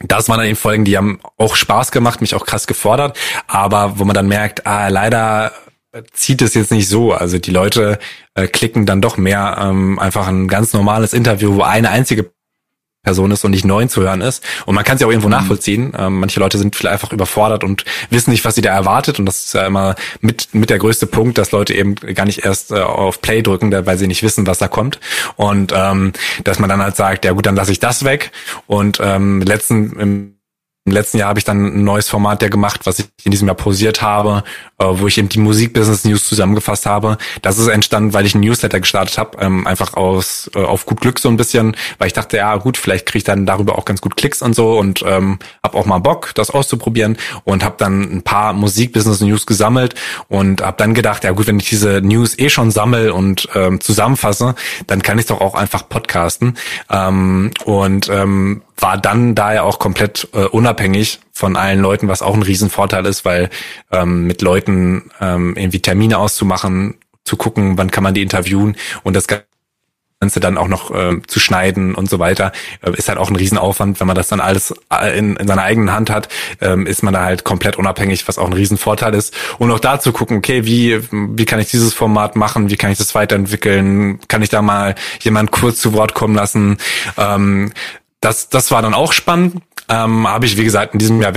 das 0.00 0.28
waren 0.28 0.38
dann 0.38 0.46
eben 0.46 0.56
Folgen, 0.56 0.84
die 0.84 0.96
haben 0.96 1.20
auch 1.36 1.56
Spaß 1.56 1.92
gemacht, 1.92 2.20
mich 2.20 2.34
auch 2.34 2.46
krass 2.46 2.66
gefordert, 2.66 3.18
aber 3.46 3.98
wo 3.98 4.04
man 4.04 4.14
dann 4.14 4.26
merkt, 4.26 4.66
ah, 4.66 4.88
leider 4.88 5.52
zieht 6.12 6.42
es 6.42 6.54
jetzt 6.54 6.70
nicht 6.70 6.88
so. 6.88 7.12
Also 7.12 7.38
die 7.38 7.50
Leute 7.50 7.98
äh, 8.34 8.46
klicken 8.46 8.86
dann 8.86 9.00
doch 9.00 9.16
mehr 9.16 9.58
ähm, 9.60 9.98
einfach 9.98 10.26
ein 10.26 10.48
ganz 10.48 10.72
normales 10.72 11.12
Interview, 11.12 11.56
wo 11.56 11.62
eine 11.62 11.90
einzige 11.90 12.32
Person 13.02 13.32
ist 13.32 13.44
und 13.44 13.50
nicht 13.50 13.64
neun 13.64 13.88
zu 13.88 14.00
hören 14.00 14.20
ist. 14.20 14.44
Und 14.64 14.76
man 14.76 14.84
kann 14.84 14.94
es 14.94 15.00
ja 15.00 15.08
auch 15.08 15.10
irgendwo 15.10 15.28
mhm. 15.28 15.32
nachvollziehen. 15.32 15.92
Ähm, 15.98 16.20
manche 16.20 16.38
Leute 16.38 16.56
sind 16.56 16.76
vielleicht 16.76 16.92
einfach 16.92 17.12
überfordert 17.12 17.64
und 17.64 17.84
wissen 18.10 18.30
nicht, 18.30 18.44
was 18.44 18.54
sie 18.54 18.60
da 18.60 18.72
erwartet. 18.72 19.18
Und 19.18 19.26
das 19.26 19.44
ist 19.44 19.54
ja 19.54 19.66
immer 19.66 19.96
mit, 20.20 20.54
mit 20.54 20.70
der 20.70 20.78
größte 20.78 21.06
Punkt, 21.06 21.36
dass 21.36 21.50
Leute 21.50 21.74
eben 21.74 21.96
gar 21.96 22.26
nicht 22.26 22.44
erst 22.44 22.70
äh, 22.70 22.80
auf 22.80 23.20
Play 23.20 23.42
drücken, 23.42 23.72
weil 23.72 23.98
sie 23.98 24.06
nicht 24.06 24.22
wissen, 24.22 24.46
was 24.46 24.58
da 24.58 24.68
kommt. 24.68 25.00
Und 25.34 25.72
ähm, 25.74 26.12
dass 26.44 26.60
man 26.60 26.70
dann 26.70 26.80
halt 26.80 26.94
sagt, 26.94 27.24
ja 27.24 27.32
gut, 27.32 27.44
dann 27.44 27.56
lasse 27.56 27.72
ich 27.72 27.80
das 27.80 28.04
weg. 28.04 28.30
Und 28.66 29.00
ähm, 29.02 29.42
letzten 29.42 29.98
im 29.98 30.34
im 30.84 30.92
letzten 30.92 31.18
Jahr 31.18 31.28
habe 31.28 31.38
ich 31.38 31.44
dann 31.44 31.64
ein 31.64 31.84
neues 31.84 32.08
Format 32.08 32.42
ja 32.42 32.48
gemacht, 32.48 32.80
was 32.84 32.98
ich 32.98 33.06
in 33.22 33.30
diesem 33.30 33.46
Jahr 33.46 33.56
pausiert 33.56 34.02
habe, 34.02 34.42
äh, 34.78 34.84
wo 34.84 35.06
ich 35.06 35.16
eben 35.16 35.28
die 35.28 35.38
Musik-Business 35.38 36.04
News 36.04 36.26
zusammengefasst 36.26 36.86
habe. 36.86 37.18
Das 37.40 37.58
ist 37.58 37.68
entstanden, 37.68 38.14
weil 38.14 38.26
ich 38.26 38.34
ein 38.34 38.40
Newsletter 38.40 38.80
gestartet 38.80 39.16
habe, 39.16 39.38
ähm, 39.40 39.64
einfach 39.64 39.94
aus 39.94 40.50
äh, 40.56 40.58
auf 40.58 40.84
gut 40.84 41.00
Glück 41.00 41.20
so 41.20 41.28
ein 41.28 41.36
bisschen, 41.36 41.76
weil 41.98 42.08
ich 42.08 42.12
dachte, 42.14 42.36
ja 42.38 42.56
gut, 42.56 42.76
vielleicht 42.76 43.06
kriege 43.06 43.18
ich 43.18 43.24
dann 43.24 43.46
darüber 43.46 43.78
auch 43.78 43.84
ganz 43.84 44.00
gut 44.00 44.16
Klicks 44.16 44.42
und 44.42 44.54
so 44.54 44.76
und 44.76 45.04
ähm, 45.06 45.38
habe 45.62 45.78
auch 45.78 45.86
mal 45.86 46.00
Bock, 46.00 46.32
das 46.34 46.50
auszuprobieren 46.50 47.16
und 47.44 47.62
habe 47.62 47.76
dann 47.78 48.02
ein 48.16 48.22
paar 48.22 48.52
Musik-Business 48.52 49.20
News 49.20 49.46
gesammelt 49.46 49.94
und 50.28 50.62
habe 50.62 50.78
dann 50.78 50.94
gedacht, 50.94 51.22
ja 51.22 51.30
gut, 51.30 51.46
wenn 51.46 51.60
ich 51.60 51.68
diese 51.68 52.00
News 52.02 52.36
eh 52.40 52.50
schon 52.50 52.72
sammel 52.72 53.12
und 53.12 53.48
ähm, 53.54 53.80
zusammenfasse, 53.80 54.56
dann 54.88 55.00
kann 55.00 55.20
ich 55.20 55.26
doch 55.26 55.40
auch 55.40 55.54
einfach 55.54 55.88
podcasten 55.88 56.58
ähm, 56.90 57.52
und 57.64 58.08
ähm, 58.08 58.62
war 58.76 58.98
dann 58.98 59.34
daher 59.34 59.64
auch 59.64 59.78
komplett 59.78 60.28
äh, 60.32 60.44
unabhängig 60.44 61.20
von 61.32 61.56
allen 61.56 61.80
Leuten, 61.80 62.08
was 62.08 62.22
auch 62.22 62.34
ein 62.34 62.42
Riesenvorteil 62.42 63.06
ist, 63.06 63.24
weil 63.24 63.50
ähm, 63.90 64.26
mit 64.26 64.42
Leuten 64.42 65.10
ähm, 65.20 65.54
irgendwie 65.56 65.80
Termine 65.80 66.18
auszumachen, 66.18 66.94
zu 67.24 67.36
gucken, 67.36 67.78
wann 67.78 67.90
kann 67.90 68.04
man 68.04 68.14
die 68.14 68.22
interviewen 68.22 68.76
und 69.02 69.14
das 69.14 69.26
Ganze 70.22 70.38
dann 70.38 70.56
auch 70.56 70.68
noch 70.68 70.92
äh, 70.92 71.20
zu 71.26 71.40
schneiden 71.40 71.96
und 71.96 72.08
so 72.08 72.20
weiter, 72.20 72.52
äh, 72.80 72.92
ist 72.96 73.08
halt 73.08 73.18
auch 73.18 73.28
ein 73.28 73.34
Riesenaufwand. 73.34 73.98
Wenn 73.98 74.06
man 74.06 74.14
das 74.14 74.28
dann 74.28 74.40
alles 74.40 74.72
äh, 74.92 75.18
in, 75.18 75.34
in 75.34 75.48
seiner 75.48 75.62
eigenen 75.62 75.92
Hand 75.92 76.10
hat, 76.10 76.28
ähm, 76.60 76.86
ist 76.86 77.02
man 77.02 77.12
da 77.12 77.24
halt 77.24 77.42
komplett 77.42 77.76
unabhängig, 77.76 78.28
was 78.28 78.38
auch 78.38 78.46
ein 78.46 78.52
Riesenvorteil 78.52 79.14
ist. 79.14 79.34
Und 79.58 79.72
auch 79.72 79.80
da 79.80 79.98
zu 79.98 80.12
gucken, 80.12 80.36
okay, 80.36 80.64
wie, 80.64 81.00
wie 81.10 81.44
kann 81.44 81.58
ich 81.58 81.70
dieses 81.70 81.92
Format 81.92 82.36
machen, 82.36 82.70
wie 82.70 82.76
kann 82.76 82.92
ich 82.92 82.98
das 82.98 83.16
weiterentwickeln, 83.16 84.20
kann 84.28 84.42
ich 84.42 84.48
da 84.48 84.62
mal 84.62 84.94
jemand 85.20 85.50
kurz 85.50 85.80
zu 85.80 85.92
Wort 85.92 86.14
kommen 86.14 86.36
lassen. 86.36 86.78
Ähm, 87.16 87.72
das, 88.22 88.48
das 88.48 88.70
war 88.70 88.80
dann 88.80 88.94
auch 88.94 89.12
spannend. 89.12 89.62
Ähm, 89.88 90.26
Habe 90.26 90.46
ich, 90.46 90.56
wie 90.56 90.64
gesagt, 90.64 90.94
in 90.94 90.98
diesem 90.98 91.20
Jahr 91.20 91.34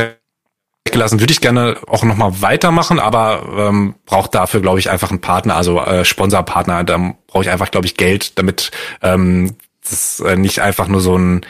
weggelassen. 0.85 1.19
Würde 1.19 1.33
ich 1.33 1.41
gerne 1.41 1.77
auch 1.87 2.03
nochmal 2.03 2.41
weitermachen, 2.41 2.99
aber 2.99 3.69
ähm, 3.69 3.95
braucht 4.05 4.35
dafür, 4.35 4.61
glaube 4.61 4.79
ich, 4.79 4.89
einfach 4.89 5.09
einen 5.09 5.19
Partner, 5.19 5.55
also 5.55 5.81
äh, 5.81 6.05
Sponsorpartner. 6.05 6.83
Da 6.83 7.15
brauche 7.27 7.43
ich 7.43 7.49
einfach, 7.49 7.71
glaube 7.71 7.87
ich, 7.87 7.97
Geld, 7.97 8.37
damit 8.37 8.71
ähm, 9.01 9.55
das 9.83 10.19
äh, 10.21 10.37
nicht 10.37 10.61
einfach 10.61 10.87
nur 10.87 11.01
so 11.01 11.17
ein 11.17 11.45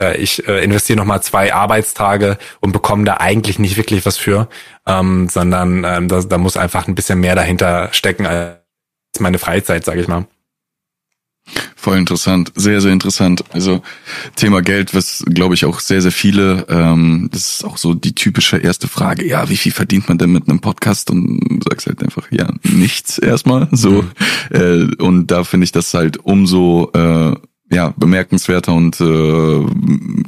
äh, 0.00 0.16
ich 0.16 0.48
äh, 0.48 0.64
investiere 0.64 0.98
nochmal 0.98 1.22
zwei 1.22 1.52
Arbeitstage 1.52 2.38
und 2.60 2.72
bekomme 2.72 3.04
da 3.04 3.18
eigentlich 3.18 3.58
nicht 3.58 3.76
wirklich 3.76 4.06
was 4.06 4.16
für, 4.16 4.48
ähm, 4.86 5.28
sondern 5.28 5.84
ähm, 5.84 6.08
da, 6.08 6.22
da 6.22 6.38
muss 6.38 6.56
einfach 6.56 6.88
ein 6.88 6.94
bisschen 6.94 7.20
mehr 7.20 7.34
dahinter 7.34 7.90
stecken 7.92 8.26
als 8.26 8.58
meine 9.18 9.38
Freizeit, 9.38 9.84
sage 9.84 10.00
ich 10.00 10.08
mal. 10.08 10.26
Voll 11.76 11.98
interessant, 11.98 12.52
sehr, 12.54 12.80
sehr 12.80 12.92
interessant. 12.92 13.44
Also 13.52 13.82
Thema 14.36 14.62
Geld, 14.62 14.94
was 14.94 15.24
glaube 15.26 15.54
ich 15.54 15.64
auch 15.64 15.80
sehr, 15.80 16.02
sehr 16.02 16.12
viele, 16.12 16.66
ähm, 16.68 17.28
das 17.32 17.54
ist 17.54 17.64
auch 17.64 17.78
so 17.78 17.94
die 17.94 18.14
typische 18.14 18.58
erste 18.58 18.88
Frage, 18.88 19.26
ja, 19.26 19.48
wie 19.48 19.56
viel 19.56 19.72
verdient 19.72 20.08
man 20.08 20.18
denn 20.18 20.30
mit 20.30 20.48
einem 20.48 20.60
Podcast? 20.60 21.10
Und 21.10 21.40
du 21.40 21.60
sagst 21.68 21.86
halt 21.86 22.02
einfach, 22.02 22.30
ja, 22.30 22.52
nichts 22.62 23.18
erstmal. 23.18 23.68
So. 23.72 24.02
Mhm. 24.02 24.10
Äh, 24.50 25.02
und 25.02 25.28
da 25.28 25.44
finde 25.44 25.64
ich 25.64 25.72
das 25.72 25.94
halt 25.94 26.18
umso 26.18 26.90
äh, 26.92 27.34
ja, 27.72 27.94
bemerkenswerter 27.96 28.74
und 28.74 29.00
äh, 29.00 29.64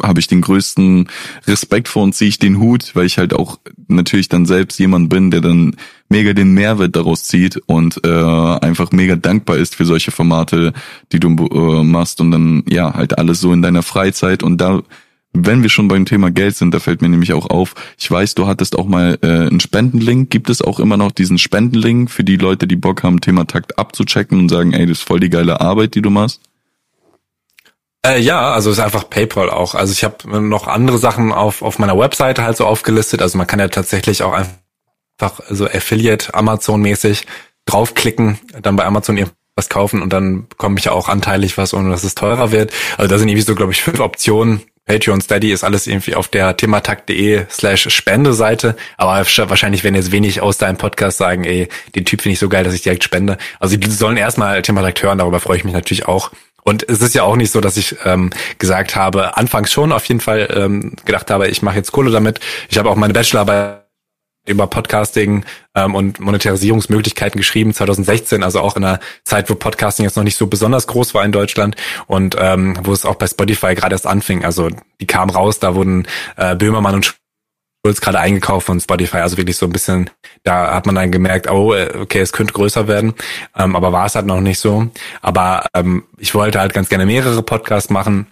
habe 0.02 0.20
ich 0.20 0.28
den 0.28 0.40
größten 0.40 1.08
Respekt 1.46 1.88
vor 1.88 2.04
und 2.04 2.14
ziehe 2.14 2.28
ich 2.28 2.38
den 2.38 2.58
Hut, 2.60 2.92
weil 2.94 3.06
ich 3.06 3.18
halt 3.18 3.34
auch 3.34 3.58
natürlich 3.88 4.28
dann 4.28 4.46
selbst 4.46 4.78
jemand 4.78 5.08
bin, 5.08 5.32
der 5.32 5.40
dann 5.40 5.76
mega 6.08 6.34
den 6.34 6.54
Mehrwert 6.54 6.94
daraus 6.94 7.24
zieht 7.24 7.56
und 7.66 8.00
äh, 8.04 8.08
einfach 8.08 8.92
mega 8.92 9.16
dankbar 9.16 9.56
ist 9.56 9.74
für 9.74 9.84
solche 9.84 10.12
Formate, 10.12 10.72
die 11.10 11.18
du 11.18 11.28
äh, 11.28 11.82
machst 11.82 12.20
und 12.20 12.30
dann 12.30 12.62
ja 12.68 12.94
halt 12.94 13.18
alles 13.18 13.40
so 13.40 13.52
in 13.52 13.62
deiner 13.62 13.82
Freizeit 13.82 14.42
und 14.42 14.60
da 14.60 14.82
wenn 15.34 15.62
wir 15.62 15.70
schon 15.70 15.88
beim 15.88 16.04
Thema 16.04 16.30
Geld 16.30 16.56
sind, 16.56 16.74
da 16.74 16.78
fällt 16.78 17.00
mir 17.00 17.08
nämlich 17.08 17.32
auch 17.32 17.48
auf, 17.48 17.74
ich 17.98 18.10
weiß, 18.10 18.34
du 18.34 18.46
hattest 18.46 18.78
auch 18.78 18.86
mal 18.86 19.18
äh, 19.22 19.26
einen 19.26 19.60
Spendenlink. 19.60 20.28
Gibt 20.28 20.50
es 20.50 20.60
auch 20.60 20.78
immer 20.78 20.98
noch 20.98 21.10
diesen 21.10 21.38
Spendenlink 21.38 22.10
für 22.10 22.22
die 22.22 22.36
Leute, 22.36 22.66
die 22.66 22.76
Bock 22.76 23.02
haben, 23.02 23.22
Thema 23.22 23.46
Takt 23.46 23.78
abzuchecken 23.78 24.38
und 24.38 24.50
sagen, 24.50 24.74
ey, 24.74 24.84
das 24.84 24.98
ist 24.98 25.08
voll 25.08 25.20
die 25.20 25.30
geile 25.30 25.62
Arbeit, 25.62 25.94
die 25.94 26.02
du 26.02 26.10
machst? 26.10 26.42
Äh, 28.04 28.18
ja, 28.20 28.52
also 28.52 28.70
ist 28.70 28.80
einfach 28.80 29.08
PayPal 29.08 29.48
auch. 29.48 29.74
Also 29.74 29.92
ich 29.92 30.02
habe 30.02 30.40
noch 30.40 30.66
andere 30.66 30.98
Sachen 30.98 31.32
auf, 31.32 31.62
auf 31.62 31.78
meiner 31.78 31.98
Webseite 31.98 32.42
halt 32.42 32.56
so 32.56 32.66
aufgelistet. 32.66 33.22
Also 33.22 33.38
man 33.38 33.46
kann 33.46 33.60
ja 33.60 33.68
tatsächlich 33.68 34.22
auch 34.22 34.32
einfach 34.32 35.40
so 35.48 35.66
Affiliate 35.66 36.34
Amazon-mäßig 36.34 37.26
draufklicken, 37.66 38.40
dann 38.60 38.74
bei 38.74 38.84
Amazon 38.84 39.18
irgendwas 39.18 39.68
kaufen 39.68 40.02
und 40.02 40.12
dann 40.12 40.48
bekomme 40.48 40.78
ich 40.78 40.86
ja 40.86 40.92
auch 40.92 41.08
anteilig 41.08 41.56
was, 41.58 41.74
ohne 41.74 41.90
dass 41.90 42.02
es 42.02 42.16
teurer 42.16 42.50
wird. 42.50 42.72
Also 42.96 43.08
da 43.08 43.18
sind 43.18 43.28
irgendwie 43.28 43.46
so, 43.46 43.54
glaube 43.54 43.72
ich, 43.72 43.82
fünf 43.82 44.00
Optionen. 44.00 44.62
Patreon, 44.84 45.20
Steady 45.20 45.52
ist 45.52 45.62
alles 45.62 45.86
irgendwie 45.86 46.16
auf 46.16 46.26
der 46.26 46.56
thematakt.de 46.56 47.46
slash 47.48 47.88
Spende-Seite. 47.88 48.74
Aber 48.96 49.24
wahrscheinlich 49.24 49.84
werden 49.84 49.94
jetzt 49.94 50.10
wenig 50.10 50.40
aus 50.40 50.58
deinem 50.58 50.76
Podcast 50.76 51.18
sagen, 51.18 51.44
ey, 51.44 51.68
den 51.94 52.04
Typ 52.04 52.20
finde 52.20 52.32
ich 52.32 52.40
so 52.40 52.48
geil, 52.48 52.64
dass 52.64 52.74
ich 52.74 52.82
direkt 52.82 53.04
spende. 53.04 53.38
Also 53.60 53.76
die 53.76 53.88
sollen 53.88 54.16
erstmal 54.16 54.60
Thematakt 54.60 55.00
hören, 55.00 55.18
darüber 55.18 55.38
freue 55.38 55.58
ich 55.58 55.64
mich 55.64 55.72
natürlich 55.72 56.08
auch. 56.08 56.32
Und 56.64 56.88
es 56.88 57.02
ist 57.02 57.14
ja 57.14 57.24
auch 57.24 57.36
nicht 57.36 57.50
so, 57.50 57.60
dass 57.60 57.76
ich 57.76 57.96
ähm, 58.04 58.30
gesagt 58.58 58.96
habe, 58.96 59.36
anfangs 59.36 59.72
schon 59.72 59.92
auf 59.92 60.04
jeden 60.06 60.20
Fall 60.20 60.48
ähm, 60.54 60.94
gedacht 61.04 61.30
habe, 61.30 61.48
ich 61.48 61.62
mache 61.62 61.76
jetzt 61.76 61.92
Kohle 61.92 62.10
damit. 62.10 62.40
Ich 62.68 62.78
habe 62.78 62.88
auch 62.88 62.96
meine 62.96 63.12
Bachelorarbeit 63.12 63.82
über 64.46 64.66
Podcasting 64.66 65.44
ähm, 65.74 65.94
und 65.94 66.18
Monetarisierungsmöglichkeiten 66.18 67.38
geschrieben, 67.38 67.72
2016, 67.72 68.42
also 68.42 68.60
auch 68.60 68.76
in 68.76 68.84
einer 68.84 68.98
Zeit, 69.24 69.48
wo 69.48 69.54
Podcasting 69.54 70.04
jetzt 70.04 70.16
noch 70.16 70.24
nicht 70.24 70.36
so 70.36 70.48
besonders 70.48 70.88
groß 70.88 71.14
war 71.14 71.24
in 71.24 71.32
Deutschland 71.32 71.76
und 72.06 72.36
ähm, 72.38 72.76
wo 72.82 72.92
es 72.92 73.04
auch 73.04 73.14
bei 73.14 73.26
Spotify 73.28 73.74
gerade 73.74 73.94
erst 73.94 74.06
anfing. 74.06 74.44
Also 74.44 74.68
die 75.00 75.06
kamen 75.06 75.30
raus, 75.30 75.60
da 75.60 75.74
wurden 75.74 76.08
äh, 76.36 76.56
Böhmermann 76.56 76.96
und 76.96 77.21
Schulz 77.84 78.00
gerade 78.00 78.20
eingekauft 78.20 78.66
von 78.66 78.78
Spotify, 78.78 79.18
also 79.18 79.36
wirklich 79.36 79.56
so 79.56 79.66
ein 79.66 79.72
bisschen, 79.72 80.08
da 80.44 80.72
hat 80.72 80.86
man 80.86 80.94
dann 80.94 81.10
gemerkt, 81.10 81.50
oh, 81.50 81.74
äh, 81.74 81.90
okay, 82.00 82.20
es 82.20 82.32
könnte 82.32 82.52
größer 82.52 82.86
werden, 82.86 83.14
ähm, 83.56 83.74
aber 83.74 83.92
war 83.92 84.06
es 84.06 84.14
halt 84.14 84.26
noch 84.26 84.40
nicht 84.40 84.60
so. 84.60 84.88
Aber 85.20 85.66
ähm, 85.74 86.04
ich 86.18 86.34
wollte 86.34 86.60
halt 86.60 86.74
ganz 86.74 86.88
gerne 86.88 87.06
mehrere 87.06 87.42
Podcasts 87.42 87.90
machen 87.90 88.28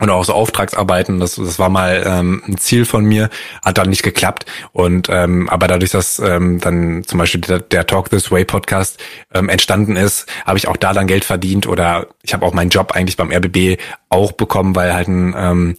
und 0.00 0.10
auch 0.10 0.24
so 0.24 0.34
Auftragsarbeiten, 0.34 1.18
das, 1.18 1.36
das 1.36 1.58
war 1.58 1.70
mal 1.70 2.02
ähm, 2.06 2.42
ein 2.46 2.58
Ziel 2.58 2.84
von 2.84 3.06
mir, 3.06 3.30
hat 3.64 3.78
dann 3.78 3.88
nicht 3.88 4.02
geklappt. 4.02 4.44
Und 4.72 5.08
ähm, 5.10 5.48
aber 5.48 5.66
dadurch, 5.66 5.90
dass 5.92 6.18
ähm, 6.18 6.58
dann 6.60 7.04
zum 7.04 7.18
Beispiel 7.18 7.40
der, 7.40 7.60
der 7.60 7.86
Talk 7.86 8.10
This 8.10 8.30
Way 8.30 8.44
Podcast 8.44 8.98
ähm, 9.32 9.48
entstanden 9.48 9.96
ist, 9.96 10.26
habe 10.44 10.58
ich 10.58 10.68
auch 10.68 10.76
da 10.76 10.92
dann 10.92 11.06
Geld 11.06 11.24
verdient 11.24 11.66
oder 11.66 12.08
ich 12.22 12.34
habe 12.34 12.44
auch 12.44 12.52
meinen 12.52 12.70
Job 12.70 12.92
eigentlich 12.92 13.16
beim 13.16 13.32
RBB 13.32 13.78
auch 14.10 14.32
bekommen, 14.32 14.74
weil 14.74 14.92
halt 14.92 15.08
ein 15.08 15.34
ähm, 15.36 15.76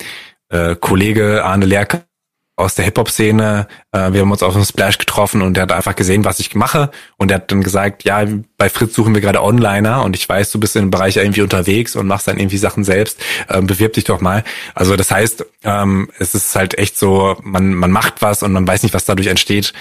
äh, 0.49 0.75
Kollege 0.75 1.43
Arne 1.43 1.65
Lerke 1.65 2.03
aus 2.55 2.75
der 2.75 2.85
Hip-Hop-Szene. 2.85 3.67
Äh, 3.91 4.13
wir 4.13 4.21
haben 4.21 4.31
uns 4.31 4.43
auf 4.43 4.53
dem 4.53 4.63
Splash 4.63 4.97
getroffen 4.97 5.41
und 5.41 5.55
der 5.55 5.63
hat 5.63 5.71
einfach 5.71 5.95
gesehen, 5.95 6.25
was 6.25 6.39
ich 6.39 6.53
mache. 6.53 6.91
Und 7.17 7.29
der 7.29 7.35
hat 7.35 7.51
dann 7.51 7.63
gesagt, 7.63 8.03
ja, 8.03 8.25
bei 8.57 8.69
Fritz 8.69 8.93
suchen 8.93 9.13
wir 9.13 9.21
gerade 9.21 9.41
Onliner 9.41 10.03
und 10.03 10.15
ich 10.15 10.27
weiß, 10.27 10.51
du 10.51 10.59
bist 10.59 10.75
in 10.75 10.83
dem 10.83 10.91
Bereich 10.91 11.17
irgendwie 11.17 11.41
unterwegs 11.41 11.95
und 11.95 12.07
machst 12.07 12.27
dann 12.27 12.37
irgendwie 12.37 12.57
Sachen 12.57 12.83
selbst. 12.83 13.19
Ähm, 13.49 13.67
bewirb 13.67 13.93
dich 13.93 14.03
doch 14.03 14.21
mal. 14.21 14.43
Also 14.75 14.95
das 14.95 15.11
heißt, 15.11 15.45
ähm, 15.63 16.09
es 16.19 16.35
ist 16.35 16.55
halt 16.55 16.77
echt 16.77 16.97
so, 16.97 17.37
man, 17.41 17.73
man 17.73 17.91
macht 17.91 18.21
was 18.21 18.43
und 18.43 18.51
man 18.51 18.67
weiß 18.67 18.83
nicht, 18.83 18.93
was 18.93 19.05
dadurch 19.05 19.27
entsteht. 19.27 19.73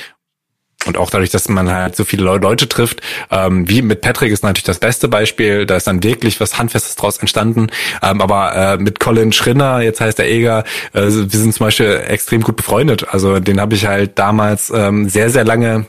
Und 0.91 0.97
auch 0.97 1.11
dadurch, 1.11 1.30
dass 1.30 1.49
man 1.49 1.70
halt 1.70 1.95
so 1.95 2.05
viele 2.05 2.24
Leute 2.24 2.68
trifft, 2.68 3.01
ähm, 3.30 3.68
wie 3.68 3.80
mit 3.80 4.01
Patrick 4.01 4.32
ist 4.32 4.43
natürlich 4.43 4.64
das 4.64 4.80
beste 4.80 5.07
Beispiel. 5.07 5.64
Da 5.66 5.76
ist 5.76 5.86
dann 5.86 6.03
wirklich 6.03 6.41
was 6.41 6.59
Handfestes 6.59 6.97
draus 6.97 7.18
entstanden. 7.18 7.68
Ähm, 8.03 8.20
aber 8.20 8.57
äh, 8.57 8.76
mit 8.76 8.99
Colin 8.99 9.30
Schrinner, 9.30 9.82
jetzt 9.82 10.01
heißt 10.01 10.18
er 10.18 10.26
Eger, 10.26 10.64
äh, 10.93 11.03
wir 11.03 11.38
sind 11.38 11.55
zum 11.55 11.66
Beispiel 11.66 12.03
extrem 12.09 12.43
gut 12.43 12.57
befreundet. 12.57 13.07
Also 13.09 13.38
den 13.38 13.61
habe 13.61 13.76
ich 13.76 13.86
halt 13.86 14.18
damals 14.18 14.72
ähm, 14.74 15.09
sehr, 15.09 15.30
sehr 15.30 15.45
lange 15.45 15.86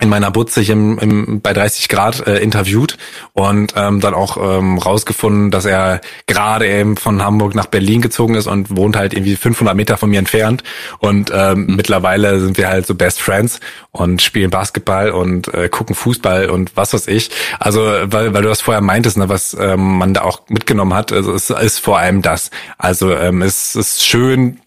in 0.00 0.08
meiner 0.08 0.30
Butze 0.30 0.60
hier 0.60 0.74
im, 0.74 0.98
im, 0.98 1.40
bei 1.40 1.52
30 1.52 1.88
Grad 1.88 2.26
äh, 2.26 2.38
interviewt 2.38 2.96
und 3.34 3.74
ähm, 3.76 4.00
dann 4.00 4.14
auch 4.14 4.36
ähm, 4.36 4.78
rausgefunden, 4.78 5.50
dass 5.50 5.66
er 5.66 6.00
gerade 6.26 6.66
eben 6.66 6.96
von 6.96 7.22
Hamburg 7.22 7.54
nach 7.54 7.66
Berlin 7.66 8.00
gezogen 8.00 8.34
ist 8.34 8.46
und 8.46 8.74
wohnt 8.74 8.96
halt 8.96 9.12
irgendwie 9.12 9.36
500 9.36 9.76
Meter 9.76 9.98
von 9.98 10.10
mir 10.10 10.18
entfernt 10.18 10.64
und 10.98 11.30
ähm, 11.34 11.66
mhm. 11.66 11.76
mittlerweile 11.76 12.40
sind 12.40 12.56
wir 12.56 12.68
halt 12.68 12.86
so 12.86 12.94
Best 12.94 13.20
Friends 13.20 13.60
und 13.92 14.22
spielen 14.22 14.50
Basketball 14.50 15.10
und 15.10 15.52
äh, 15.52 15.68
gucken 15.68 15.94
Fußball 15.94 16.48
und 16.48 16.72
was 16.76 16.94
weiß 16.94 17.06
ich. 17.08 17.30
Also 17.58 17.80
weil, 17.80 18.32
weil 18.32 18.42
du 18.42 18.48
das 18.48 18.62
vorher 18.62 18.80
meintest, 18.80 19.18
ne, 19.18 19.28
was 19.28 19.56
ähm, 19.58 19.98
man 19.98 20.14
da 20.14 20.22
auch 20.22 20.48
mitgenommen 20.48 20.94
hat, 20.94 21.12
also 21.12 21.32
es 21.34 21.50
ist 21.50 21.78
vor 21.78 21.98
allem 21.98 22.22
das. 22.22 22.50
Also 22.78 23.14
ähm, 23.14 23.42
es 23.42 23.74
ist 23.74 24.04
schön 24.04 24.60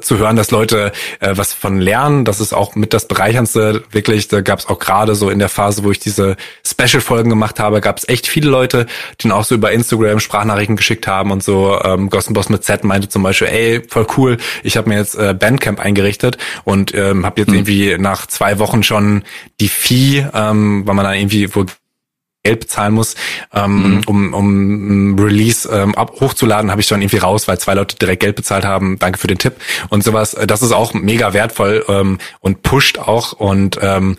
zu 0.00 0.18
hören, 0.18 0.36
dass 0.36 0.52
Leute 0.52 0.92
äh, 1.18 1.32
was 1.36 1.52
von 1.52 1.80
lernen. 1.80 2.24
Das 2.24 2.40
ist 2.40 2.52
auch 2.52 2.76
mit 2.76 2.92
das 2.92 3.08
Bereicherndste. 3.08 3.82
Wirklich, 3.90 4.28
da 4.28 4.40
gab 4.40 4.60
es 4.60 4.66
auch 4.66 4.78
gerade 4.78 5.16
so 5.16 5.30
in 5.30 5.40
der 5.40 5.48
Phase, 5.48 5.82
wo 5.82 5.90
ich 5.90 5.98
diese 5.98 6.36
Special-Folgen 6.64 7.28
gemacht 7.28 7.58
habe, 7.58 7.80
gab 7.80 7.98
es 7.98 8.08
echt 8.08 8.28
viele 8.28 8.48
Leute, 8.48 8.86
die 9.20 9.28
dann 9.28 9.36
auch 9.36 9.44
so 9.44 9.56
über 9.56 9.72
Instagram 9.72 10.20
Sprachnachrichten 10.20 10.76
geschickt 10.76 11.06
haben 11.08 11.32
und 11.32 11.42
so. 11.42 11.80
Ähm, 11.82 12.08
Gossenboss 12.08 12.48
mit 12.48 12.62
Z 12.62 12.84
meinte 12.84 13.08
zum 13.08 13.24
Beispiel, 13.24 13.48
ey, 13.48 13.82
voll 13.88 14.06
cool, 14.16 14.36
ich 14.62 14.76
habe 14.76 14.88
mir 14.88 14.96
jetzt 14.96 15.16
äh, 15.16 15.34
Bandcamp 15.34 15.80
eingerichtet 15.80 16.38
und 16.64 16.94
ähm, 16.94 17.26
habe 17.26 17.40
jetzt 17.40 17.48
mhm. 17.48 17.56
irgendwie 17.56 17.98
nach 17.98 18.26
zwei 18.26 18.60
Wochen 18.60 18.84
schon 18.84 19.24
die 19.60 19.68
Fee, 19.68 20.24
ähm, 20.32 20.86
weil 20.86 20.94
man 20.94 21.04
da 21.04 21.14
irgendwie 21.14 21.52
wohl 21.54 21.66
Geld 22.42 22.60
bezahlen 22.60 22.94
muss, 22.94 23.16
ähm, 23.52 23.96
mhm. 23.96 24.02
um, 24.06 24.34
um 24.34 25.18
Release 25.18 25.68
ähm, 25.68 25.94
ab, 25.94 26.20
hochzuladen, 26.20 26.70
habe 26.70 26.80
ich 26.80 26.86
schon 26.86 27.02
irgendwie 27.02 27.18
raus, 27.18 27.48
weil 27.48 27.58
zwei 27.58 27.74
Leute 27.74 27.96
direkt 27.96 28.20
Geld 28.20 28.36
bezahlt 28.36 28.64
haben. 28.64 28.98
Danke 28.98 29.18
für 29.18 29.26
den 29.26 29.38
Tipp 29.38 29.54
und 29.90 30.02
sowas. 30.02 30.36
Das 30.46 30.62
ist 30.62 30.72
auch 30.72 30.94
mega 30.94 31.34
wertvoll 31.34 31.84
ähm, 31.88 32.18
und 32.40 32.62
pusht 32.62 32.98
auch 32.98 33.32
und 33.32 33.78
ähm, 33.82 34.16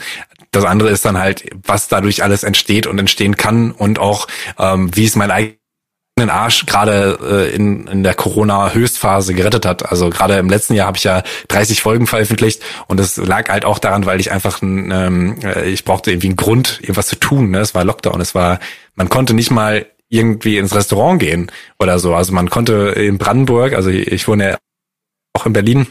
das 0.52 0.66
andere 0.66 0.90
ist 0.90 1.06
dann 1.06 1.18
halt, 1.18 1.50
was 1.64 1.88
dadurch 1.88 2.24
alles 2.24 2.44
entsteht 2.44 2.86
und 2.86 3.00
entstehen 3.00 3.38
kann 3.38 3.72
und 3.72 4.00
auch 4.00 4.28
ähm, 4.60 4.96
wie 4.96 5.06
es 5.06 5.16
mein 5.16 5.32
eigenes 5.32 5.61
den 6.20 6.30
Arsch 6.30 6.66
gerade 6.66 7.18
äh, 7.22 7.56
in, 7.56 7.88
in 7.88 8.04
der 8.04 8.14
Corona-Höchstphase 8.14 9.34
gerettet 9.34 9.66
hat. 9.66 9.90
Also 9.90 10.10
gerade 10.10 10.36
im 10.38 10.50
letzten 10.50 10.74
Jahr 10.74 10.88
habe 10.88 10.98
ich 10.98 11.04
ja 11.04 11.24
30 11.48 11.82
Folgen 11.82 12.08
veröffentlicht 12.08 12.62
und 12.88 13.00
es 13.00 13.18
lag 13.18 13.50
halt 13.50 13.66
auch 13.66 13.80
daran, 13.80 14.06
weil 14.06 14.20
ich 14.20 14.32
einfach 14.32 14.62
ein, 14.62 14.92
ähm, 14.92 15.40
äh, 15.44 15.70
ich 15.70 15.84
brauchte 15.84 16.12
irgendwie 16.12 16.28
einen 16.28 16.36
Grund, 16.36 16.80
irgendwas 16.82 17.08
zu 17.08 17.16
tun. 17.16 17.52
Ne? 17.52 17.60
Es 17.60 17.74
war 17.74 17.84
Lockdown, 17.84 18.22
es 18.22 18.36
war, 18.36 18.60
man 18.96 19.10
konnte 19.10 19.34
nicht 19.34 19.52
mal 19.52 19.86
irgendwie 20.10 20.58
ins 20.58 20.76
Restaurant 20.76 21.20
gehen 21.20 21.52
oder 21.80 21.98
so. 21.98 22.14
Also 22.14 22.34
man 22.34 22.50
konnte 22.50 22.74
in 22.98 23.18
Brandenburg, 23.18 23.74
also 23.74 23.90
ich 23.90 24.28
wohne 24.28 24.52
ja 24.52 24.58
auch 25.34 25.46
in 25.46 25.54
Berlin, 25.54 25.88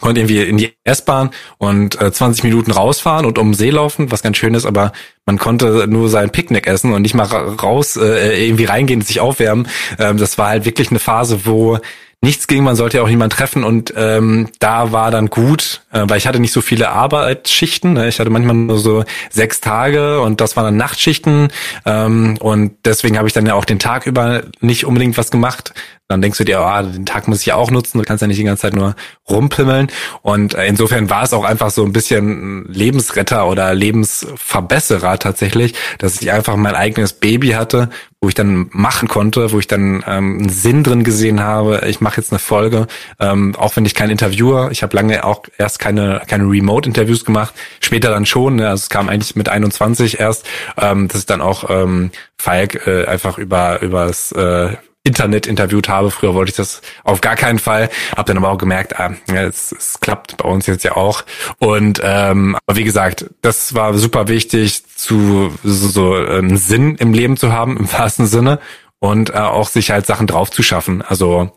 konnte 0.00 0.20
irgendwie 0.20 0.42
in 0.42 0.56
die 0.56 0.72
S-Bahn 0.84 1.30
und 1.58 2.00
äh, 2.00 2.12
20 2.12 2.44
Minuten 2.44 2.70
rausfahren 2.70 3.26
und 3.26 3.38
um 3.38 3.54
See 3.54 3.70
laufen, 3.70 4.10
was 4.10 4.22
ganz 4.22 4.36
schön 4.36 4.54
ist, 4.54 4.66
aber 4.66 4.92
man 5.26 5.38
konnte 5.38 5.86
nur 5.86 6.08
sein 6.08 6.30
Picknick 6.30 6.66
essen 6.66 6.92
und 6.92 7.02
nicht 7.02 7.14
mal 7.14 7.24
raus 7.24 7.96
äh, 7.96 8.46
irgendwie 8.46 8.64
reingehen, 8.64 9.02
sich 9.02 9.20
aufwärmen. 9.20 9.68
Ähm, 9.98 10.16
das 10.16 10.38
war 10.38 10.48
halt 10.48 10.64
wirklich 10.64 10.90
eine 10.90 10.98
Phase, 10.98 11.44
wo 11.44 11.78
nichts 12.22 12.46
ging, 12.46 12.62
man 12.62 12.76
sollte 12.76 12.98
ja 12.98 13.02
auch 13.02 13.08
niemanden 13.08 13.36
treffen 13.36 13.64
und 13.64 13.92
ähm, 13.96 14.48
da 14.60 14.92
war 14.92 15.10
dann 15.10 15.26
gut, 15.26 15.82
äh, 15.92 16.04
weil 16.06 16.18
ich 16.18 16.28
hatte 16.28 16.38
nicht 16.38 16.52
so 16.52 16.60
viele 16.60 16.90
Arbeitsschichten, 16.90 17.94
ne? 17.94 18.08
ich 18.08 18.20
hatte 18.20 18.30
manchmal 18.30 18.54
nur 18.54 18.78
so 18.78 19.04
sechs 19.28 19.60
Tage 19.60 20.20
und 20.20 20.40
das 20.40 20.56
waren 20.56 20.64
dann 20.64 20.76
Nachtschichten 20.76 21.48
ähm, 21.84 22.36
und 22.38 22.76
deswegen 22.84 23.18
habe 23.18 23.26
ich 23.26 23.34
dann 23.34 23.44
ja 23.44 23.54
auch 23.54 23.64
den 23.64 23.80
Tag 23.80 24.06
über 24.06 24.42
nicht 24.60 24.86
unbedingt 24.86 25.18
was 25.18 25.32
gemacht. 25.32 25.74
Dann 26.12 26.22
denkst 26.22 26.38
du 26.38 26.44
dir, 26.44 26.60
oh, 26.60 26.82
den 26.82 27.06
Tag 27.06 27.26
muss 27.28 27.40
ich 27.40 27.46
ja 27.46 27.54
auch 27.56 27.70
nutzen, 27.70 27.98
du 27.98 28.04
kannst 28.04 28.22
ja 28.22 28.28
nicht 28.28 28.38
die 28.38 28.44
ganze 28.44 28.62
Zeit 28.62 28.74
nur 28.74 28.94
rumpimmeln 29.28 29.88
und 30.22 30.54
äh, 30.54 30.66
insofern 30.66 31.08
war 31.10 31.22
es 31.22 31.32
auch 31.32 31.44
einfach 31.44 31.70
so 31.70 31.84
ein 31.84 31.92
bisschen 31.92 32.66
Lebensretter 32.68 33.48
oder 33.48 33.74
Lebensverbesserer 33.74 35.18
tatsächlich, 35.18 35.74
dass 35.98 36.20
ich 36.20 36.30
einfach 36.30 36.56
mein 36.56 36.74
eigenes 36.74 37.14
Baby 37.14 37.50
hatte, 37.50 37.88
wo 38.20 38.28
ich 38.28 38.34
dann 38.34 38.68
machen 38.70 39.08
konnte, 39.08 39.52
wo 39.52 39.58
ich 39.58 39.66
dann 39.66 40.04
ähm, 40.06 40.38
einen 40.38 40.48
Sinn 40.48 40.84
drin 40.84 41.02
gesehen 41.02 41.40
habe. 41.40 41.82
Ich 41.88 42.00
mache 42.00 42.20
jetzt 42.20 42.30
eine 42.30 42.38
Folge, 42.38 42.86
ähm, 43.18 43.56
auch 43.56 43.74
wenn 43.74 43.84
ich 43.84 43.94
kein 43.94 44.10
Interviewer, 44.10 44.70
ich 44.70 44.82
habe 44.82 44.94
lange 44.94 45.24
auch 45.24 45.42
erst 45.58 45.78
keine 45.78 46.22
keine 46.28 46.44
Remote-Interviews 46.44 47.24
gemacht, 47.24 47.54
später 47.80 48.10
dann 48.10 48.26
schon. 48.26 48.56
Ne? 48.56 48.68
Also 48.68 48.82
es 48.82 48.90
kam 48.90 49.08
eigentlich 49.08 49.34
mit 49.34 49.48
21 49.48 50.20
erst, 50.20 50.46
ähm, 50.80 51.08
dass 51.08 51.20
ich 51.20 51.26
dann 51.26 51.40
auch 51.40 51.68
ähm, 51.68 52.10
Falk 52.38 52.86
äh, 52.86 53.06
einfach 53.06 53.38
über 53.38 53.82
übers 53.82 54.32
äh, 54.32 54.76
Internet 55.04 55.46
interviewt 55.46 55.88
habe. 55.88 56.10
Früher 56.10 56.34
wollte 56.34 56.50
ich 56.50 56.56
das 56.56 56.80
auf 57.04 57.20
gar 57.20 57.36
keinen 57.36 57.58
Fall. 57.58 57.90
Hab 58.16 58.26
dann 58.26 58.36
aber 58.36 58.50
auch 58.50 58.58
gemerkt, 58.58 58.98
ah, 58.98 59.14
ja, 59.28 59.42
es, 59.42 59.72
es 59.72 60.00
klappt 60.00 60.36
bei 60.36 60.48
uns 60.48 60.66
jetzt 60.66 60.84
ja 60.84 60.96
auch. 60.96 61.24
Und 61.58 62.00
ähm, 62.02 62.56
aber 62.66 62.76
wie 62.76 62.84
gesagt, 62.84 63.26
das 63.42 63.74
war 63.74 63.94
super 63.94 64.28
wichtig, 64.28 64.84
zu 64.86 65.52
so, 65.64 65.88
so 65.88 66.14
einen 66.14 66.56
Sinn 66.56 66.96
im 66.96 67.12
Leben 67.12 67.36
zu 67.36 67.52
haben, 67.52 67.76
im 67.76 67.92
wahrsten 67.92 68.26
Sinne. 68.26 68.60
Und 69.00 69.30
äh, 69.30 69.38
auch 69.38 69.68
sich 69.68 69.90
halt 69.90 70.06
Sachen 70.06 70.28
drauf 70.28 70.52
zu 70.52 70.62
schaffen. 70.62 71.02
Also 71.02 71.50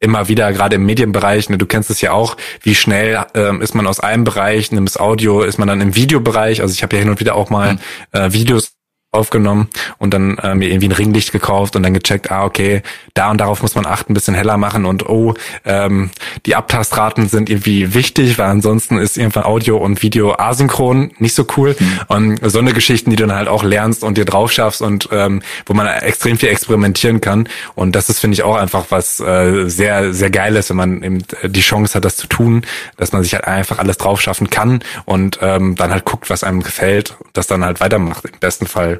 immer 0.00 0.28
wieder, 0.28 0.52
gerade 0.52 0.76
im 0.76 0.84
Medienbereich, 0.84 1.48
ne, 1.48 1.58
du 1.58 1.66
kennst 1.66 1.90
es 1.90 2.00
ja 2.00 2.12
auch, 2.12 2.36
wie 2.62 2.74
schnell 2.74 3.24
ähm, 3.34 3.62
ist 3.62 3.74
man 3.74 3.86
aus 3.86 4.00
einem 4.00 4.24
Bereich, 4.24 4.72
nimm 4.72 4.86
das 4.86 4.98
Audio, 4.98 5.42
ist 5.42 5.58
man 5.58 5.68
dann 5.68 5.80
im 5.80 5.94
Videobereich. 5.94 6.62
Also 6.62 6.72
ich 6.74 6.82
habe 6.82 6.96
ja 6.96 7.00
hin 7.00 7.10
und 7.10 7.20
wieder 7.20 7.36
auch 7.36 7.48
mal 7.48 7.74
mhm. 7.74 7.78
äh, 8.12 8.32
Videos 8.32 8.72
aufgenommen 9.12 9.68
und 9.98 10.14
dann 10.14 10.38
äh, 10.38 10.54
mir 10.54 10.68
irgendwie 10.68 10.88
ein 10.88 10.92
Ringlicht 10.92 11.32
gekauft 11.32 11.74
und 11.74 11.82
dann 11.82 11.94
gecheckt, 11.94 12.30
ah, 12.30 12.44
okay, 12.44 12.82
da 13.14 13.30
und 13.30 13.38
darauf 13.38 13.62
muss 13.62 13.74
man 13.74 13.86
achten, 13.86 14.12
ein 14.12 14.14
bisschen 14.14 14.34
heller 14.34 14.56
machen 14.56 14.86
und 14.86 15.08
oh, 15.08 15.34
ähm, 15.64 16.10
die 16.46 16.54
Abtastraten 16.54 17.28
sind 17.28 17.50
irgendwie 17.50 17.94
wichtig, 17.94 18.38
weil 18.38 18.46
ansonsten 18.46 18.98
ist 18.98 19.16
irgendwann 19.16 19.44
Audio 19.44 19.78
und 19.78 20.02
Video 20.02 20.34
asynchron 20.38 21.12
nicht 21.18 21.34
so 21.34 21.44
cool. 21.56 21.74
Mhm. 21.78 22.00
Und 22.06 22.50
so 22.50 22.60
eine 22.60 22.72
Geschichten, 22.72 23.10
die 23.10 23.16
du 23.16 23.26
dann 23.26 23.36
halt 23.36 23.48
auch 23.48 23.64
lernst 23.64 24.04
und 24.04 24.16
dir 24.16 24.24
drauf 24.24 24.52
schaffst 24.52 24.80
und 24.80 25.08
ähm, 25.10 25.42
wo 25.66 25.74
man 25.74 25.86
extrem 25.86 26.38
viel 26.38 26.48
experimentieren 26.48 27.20
kann. 27.20 27.48
Und 27.74 27.96
das 27.96 28.08
ist, 28.08 28.20
finde 28.20 28.34
ich, 28.34 28.42
auch 28.42 28.56
einfach 28.56 28.86
was 28.90 29.18
äh, 29.18 29.68
sehr, 29.68 30.12
sehr 30.12 30.30
geiles, 30.30 30.70
wenn 30.70 30.76
man 30.76 31.02
eben 31.02 31.24
die 31.42 31.60
Chance 31.60 31.94
hat, 31.94 32.04
das 32.04 32.16
zu 32.16 32.28
tun, 32.28 32.62
dass 32.96 33.12
man 33.12 33.22
sich 33.22 33.34
halt 33.34 33.44
einfach 33.44 33.78
alles 33.78 33.98
drauf 33.98 34.20
schaffen 34.20 34.50
kann 34.50 34.82
und 35.04 35.38
ähm, 35.42 35.74
dann 35.74 35.90
halt 35.90 36.04
guckt, 36.04 36.30
was 36.30 36.44
einem 36.44 36.62
gefällt 36.62 37.16
das 37.32 37.46
dann 37.46 37.64
halt 37.64 37.80
weitermacht, 37.80 38.24
im 38.24 38.38
besten 38.38 38.66
Fall. 38.66 38.99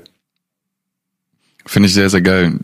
Finde 1.67 1.89
ich 1.89 1.95
sehr, 1.95 2.09
sehr 2.09 2.23
geil. 2.23 2.59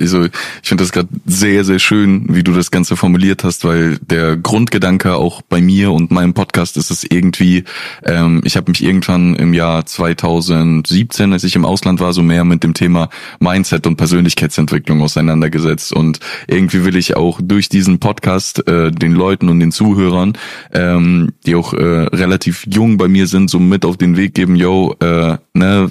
Also 0.00 0.24
ich 0.24 0.68
finde 0.68 0.82
das 0.82 0.92
gerade 0.92 1.08
sehr, 1.26 1.64
sehr 1.64 1.78
schön, 1.78 2.26
wie 2.28 2.42
du 2.42 2.52
das 2.52 2.70
Ganze 2.70 2.96
formuliert 2.96 3.44
hast, 3.44 3.64
weil 3.64 3.98
der 3.98 4.36
Grundgedanke 4.36 5.14
auch 5.14 5.42
bei 5.42 5.60
mir 5.60 5.92
und 5.92 6.10
meinem 6.10 6.32
Podcast 6.32 6.76
ist 6.76 6.90
es 6.90 7.04
irgendwie, 7.04 7.64
ähm, 8.04 8.40
ich 8.44 8.56
habe 8.56 8.70
mich 8.70 8.82
irgendwann 8.82 9.36
im 9.36 9.52
Jahr 9.52 9.84
2017, 9.84 11.32
als 11.32 11.44
ich 11.44 11.56
im 11.56 11.66
Ausland 11.66 12.00
war, 12.00 12.12
so 12.12 12.22
mehr 12.22 12.44
mit 12.44 12.64
dem 12.64 12.72
Thema 12.72 13.10
Mindset 13.38 13.86
und 13.86 13.96
Persönlichkeitsentwicklung 13.96 15.02
auseinandergesetzt. 15.02 15.92
Und 15.92 16.20
irgendwie 16.46 16.84
will 16.84 16.96
ich 16.96 17.16
auch 17.16 17.40
durch 17.42 17.68
diesen 17.68 17.98
Podcast 17.98 18.66
äh, 18.66 18.90
den 18.90 19.12
Leuten 19.12 19.50
und 19.50 19.60
den 19.60 19.72
Zuhörern, 19.72 20.32
ähm, 20.72 21.32
die 21.44 21.54
auch 21.54 21.74
äh, 21.74 21.84
relativ 21.84 22.66
jung 22.66 22.96
bei 22.96 23.08
mir 23.08 23.26
sind, 23.26 23.50
so 23.50 23.58
mit 23.58 23.84
auf 23.84 23.98
den 23.98 24.16
Weg 24.16 24.34
geben, 24.34 24.56
yo, 24.56 24.94
äh, 25.00 25.36
ne, 25.52 25.90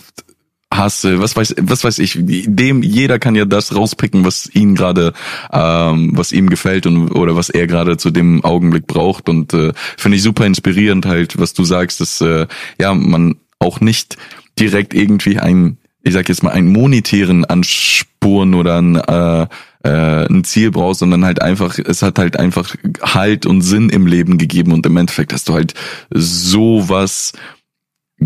Hasse, 0.73 1.21
was 1.21 1.35
weiß, 1.35 1.55
was 1.61 1.83
weiß 1.83 1.99
ich, 1.99 2.17
dem, 2.19 2.83
jeder 2.83 3.19
kann 3.19 3.35
ja 3.35 3.45
das 3.45 3.73
rauspicken, 3.73 4.25
was 4.25 4.49
ihn 4.53 4.75
gerade, 4.75 5.13
ähm, 5.51 6.11
was 6.13 6.33
ihm 6.33 6.49
gefällt 6.49 6.85
und 6.85 7.11
oder 7.11 7.35
was 7.35 7.49
er 7.49 7.67
gerade 7.67 7.97
zu 7.97 8.11
dem 8.11 8.43
Augenblick 8.43 8.85
braucht. 8.85 9.29
Und 9.29 9.53
äh, 9.53 9.71
finde 9.97 10.17
ich 10.17 10.23
super 10.23 10.45
inspirierend 10.45 11.05
halt, 11.05 11.39
was 11.39 11.53
du 11.53 11.63
sagst, 11.63 12.01
dass 12.01 12.19
äh, 12.19 12.47
ja 12.79 12.93
man 12.93 13.37
auch 13.59 13.79
nicht 13.79 14.17
direkt 14.59 14.93
irgendwie 14.93 15.39
ein, 15.39 15.77
ich 16.03 16.13
sag 16.13 16.27
jetzt 16.27 16.43
mal, 16.43 16.51
einen 16.51 16.71
monetären 16.71 17.45
Anspuren 17.45 18.53
oder 18.53 18.81
ein 18.81 18.95
äh, 18.95 19.47
äh, 19.83 20.25
ein 20.27 20.43
Ziel 20.43 20.71
brauchst, 20.71 20.99
sondern 20.99 21.23
halt 21.23 21.41
einfach, 21.41 21.79
es 21.79 22.01
hat 22.01 22.19
halt 22.19 22.37
einfach 22.37 22.75
Halt 23.01 23.45
und 23.45 23.61
Sinn 23.61 23.89
im 23.89 24.05
Leben 24.05 24.37
gegeben 24.37 24.73
und 24.73 24.85
im 24.85 24.97
Endeffekt 24.97 25.33
hast 25.33 25.47
du 25.47 25.53
halt 25.53 25.73
sowas 26.09 27.31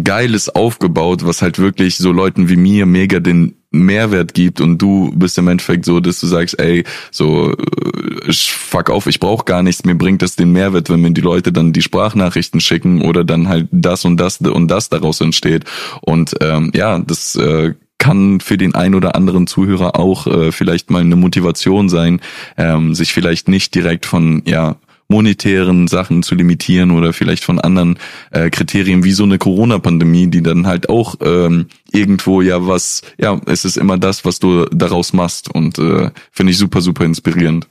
Geiles 0.04 0.50
aufgebaut, 0.50 1.26
was 1.26 1.42
halt 1.42 1.60
wirklich 1.60 1.98
so 1.98 2.12
Leuten 2.12 2.50
wie 2.50 2.56
mir 2.56 2.86
mega 2.86 3.20
den 3.20 3.56
Mehrwert 3.72 4.34
gibt 4.34 4.60
und 4.60 4.82
du 4.82 5.12
bist 5.16 5.38
im 5.38 5.48
Endeffekt 5.48 5.86
so, 5.86 6.02
dass 6.02 6.20
du 6.20 6.28
sagst, 6.28 6.60
ey, 6.60 6.84
so 7.10 7.54
äh, 7.54 8.34
fuck 8.34 8.90
auf, 8.90 9.08
ich 9.08 9.20
brauche 9.20 9.46
gar 9.46 9.64
nichts, 9.64 9.86
mir 9.86 9.96
bringt 9.96 10.22
das 10.22 10.36
den 10.36 10.52
Mehrwert, 10.52 10.90
wenn 10.90 11.02
mir 11.02 11.12
die 11.12 11.22
Leute 11.22 11.54
dann 11.54 11.72
die 11.72 11.82
Sprachnachrichten 11.82 12.60
schicken 12.60 13.02
oder 13.02 13.24
dann 13.24 13.48
halt 13.48 13.68
das 13.72 14.04
und 14.04 14.18
das 14.18 14.42
und 14.42 14.68
das 14.68 14.90
daraus 14.90 15.22
entsteht. 15.22 15.64
Und 16.02 16.36
ähm, 16.42 16.72
ja, 16.74 17.00
das 17.00 17.36
äh, 17.36 17.74
kann 17.98 18.42
für 18.42 18.58
den 18.58 18.76
ein 18.76 18.96
oder 18.96 19.16
anderen 19.16 19.48
Zuhörer 19.48 19.98
auch 19.98 20.28
äh, 20.28 20.52
vielleicht 20.52 20.90
mal 20.90 21.02
eine 21.02 21.16
Motivation 21.16 21.88
sein, 21.88 22.20
ähm, 22.58 22.94
sich 22.94 23.14
vielleicht 23.14 23.48
nicht 23.48 23.74
direkt 23.74 24.06
von 24.06 24.42
ja 24.46 24.76
monetären 25.12 25.88
Sachen 25.88 26.24
zu 26.24 26.34
limitieren 26.34 26.90
oder 26.90 27.14
vielleicht 27.14 27.44
von 27.44 27.60
anderen 27.60 28.00
äh, 28.32 28.50
Kriterien 28.50 29.04
wie 29.04 29.12
so 29.12 29.24
eine 29.24 29.38
Corona-Pandemie, 29.38 30.28
die 30.28 30.42
dann 30.42 30.66
halt 30.66 30.90
auch 30.90 31.16
ähm, 31.22 31.68
irgendwo 31.92 32.42
ja 32.42 32.66
was, 32.66 33.02
ja, 33.20 33.40
es 33.46 33.66
ist 33.66 33.78
immer 33.78 33.98
das, 33.98 34.26
was 34.26 34.40
du 34.40 34.66
daraus 34.66 35.14
machst 35.14 35.54
und 35.54 35.78
äh, 35.78 36.10
finde 36.32 36.52
ich 36.52 36.58
super, 36.58 36.82
super 36.82 37.06
inspirierend. 37.06 37.68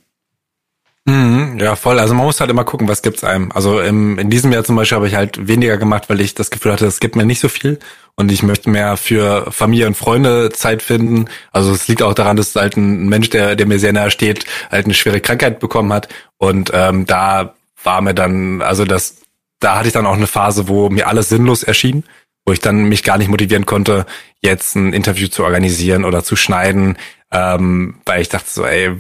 Mhm, 1.07 1.59
ja, 1.59 1.76
voll. 1.76 1.98
Also 1.98 2.14
man 2.14 2.26
muss 2.26 2.40
halt 2.40 2.51
immer 2.51 2.64
gucken, 2.64 2.86
was 2.86 3.03
gibt's 3.03 3.24
einem. 3.24 3.51
Also 3.53 3.80
im, 3.80 4.18
in 4.18 4.28
diesem 4.28 4.53
Jahr 4.53 4.64
zum 4.64 4.76
Beispiel 4.76 4.96
habe 4.96 5.09
ich 5.09 5.14
halt 5.14 5.48
weniger 5.48 5.78
gemacht, 5.78 6.05
weil 6.09 6.20
ich 6.20 6.34
das 6.34 6.51
Gefühl 6.51 6.72
hatte, 6.72 6.86
es 6.86 7.01
gibt 7.01 7.16
mir 7.16 7.24
nicht 7.24 7.40
so 7.40 7.48
viel 7.48 7.78
und 8.16 8.30
ich 8.30 8.42
möchte 8.42 8.68
mehr 8.68 8.96
für 8.98 9.51
Familie 9.51 9.86
und 9.86 9.96
Freunde 9.96 10.51
Zeit 10.51 10.82
finden. 10.82 11.24
Also 11.53 11.72
es 11.72 11.88
liegt 11.88 12.03
auch 12.03 12.14
daran, 12.14 12.36
dass 12.36 12.55
halt 12.55 12.76
ein 12.76 13.09
Mensch, 13.09 13.30
der, 13.30 13.57
der 13.57 13.66
mir 13.66 13.78
sehr 13.78 13.94
nahe 13.94 14.11
steht, 14.11 14.44
halt 14.70 14.84
eine 14.84 14.94
schwere 14.94 15.20
Krankheit 15.20 15.59
bekommen 15.59 15.92
hat 15.92 16.09
und 16.36 16.70
ähm, 16.74 17.07
da 17.07 17.55
war 17.82 18.03
mir 18.03 18.14
dann, 18.14 18.61
also 18.61 18.84
das, 18.84 19.16
da 19.59 19.78
hatte 19.78 19.88
ich 19.88 19.94
dann 19.94 20.07
auch 20.07 20.16
eine 20.16 20.26
Phase, 20.26 20.68
wo 20.68 20.90
mir 20.90 21.09
alles 21.09 21.30
sinnlos 21.30 21.62
erschien, 21.62 22.05
wo 22.44 22.53
ich 22.53 22.61
dann 22.61 22.84
mich 22.84 23.05
gar 23.05 23.16
nicht 23.16 23.28
motivieren 23.28 23.64
konnte, 23.64 24.05
jetzt 24.42 24.76
ein 24.76 24.92
Interview 24.92 25.28
zu 25.28 25.44
organisieren 25.44 26.05
oder 26.05 26.22
zu 26.22 26.36
schneiden, 26.36 26.98
ähm, 27.32 27.96
weil 28.05 28.20
ich 28.20 28.28
dachte 28.28 28.51
so, 28.51 28.66
ey, 28.66 28.96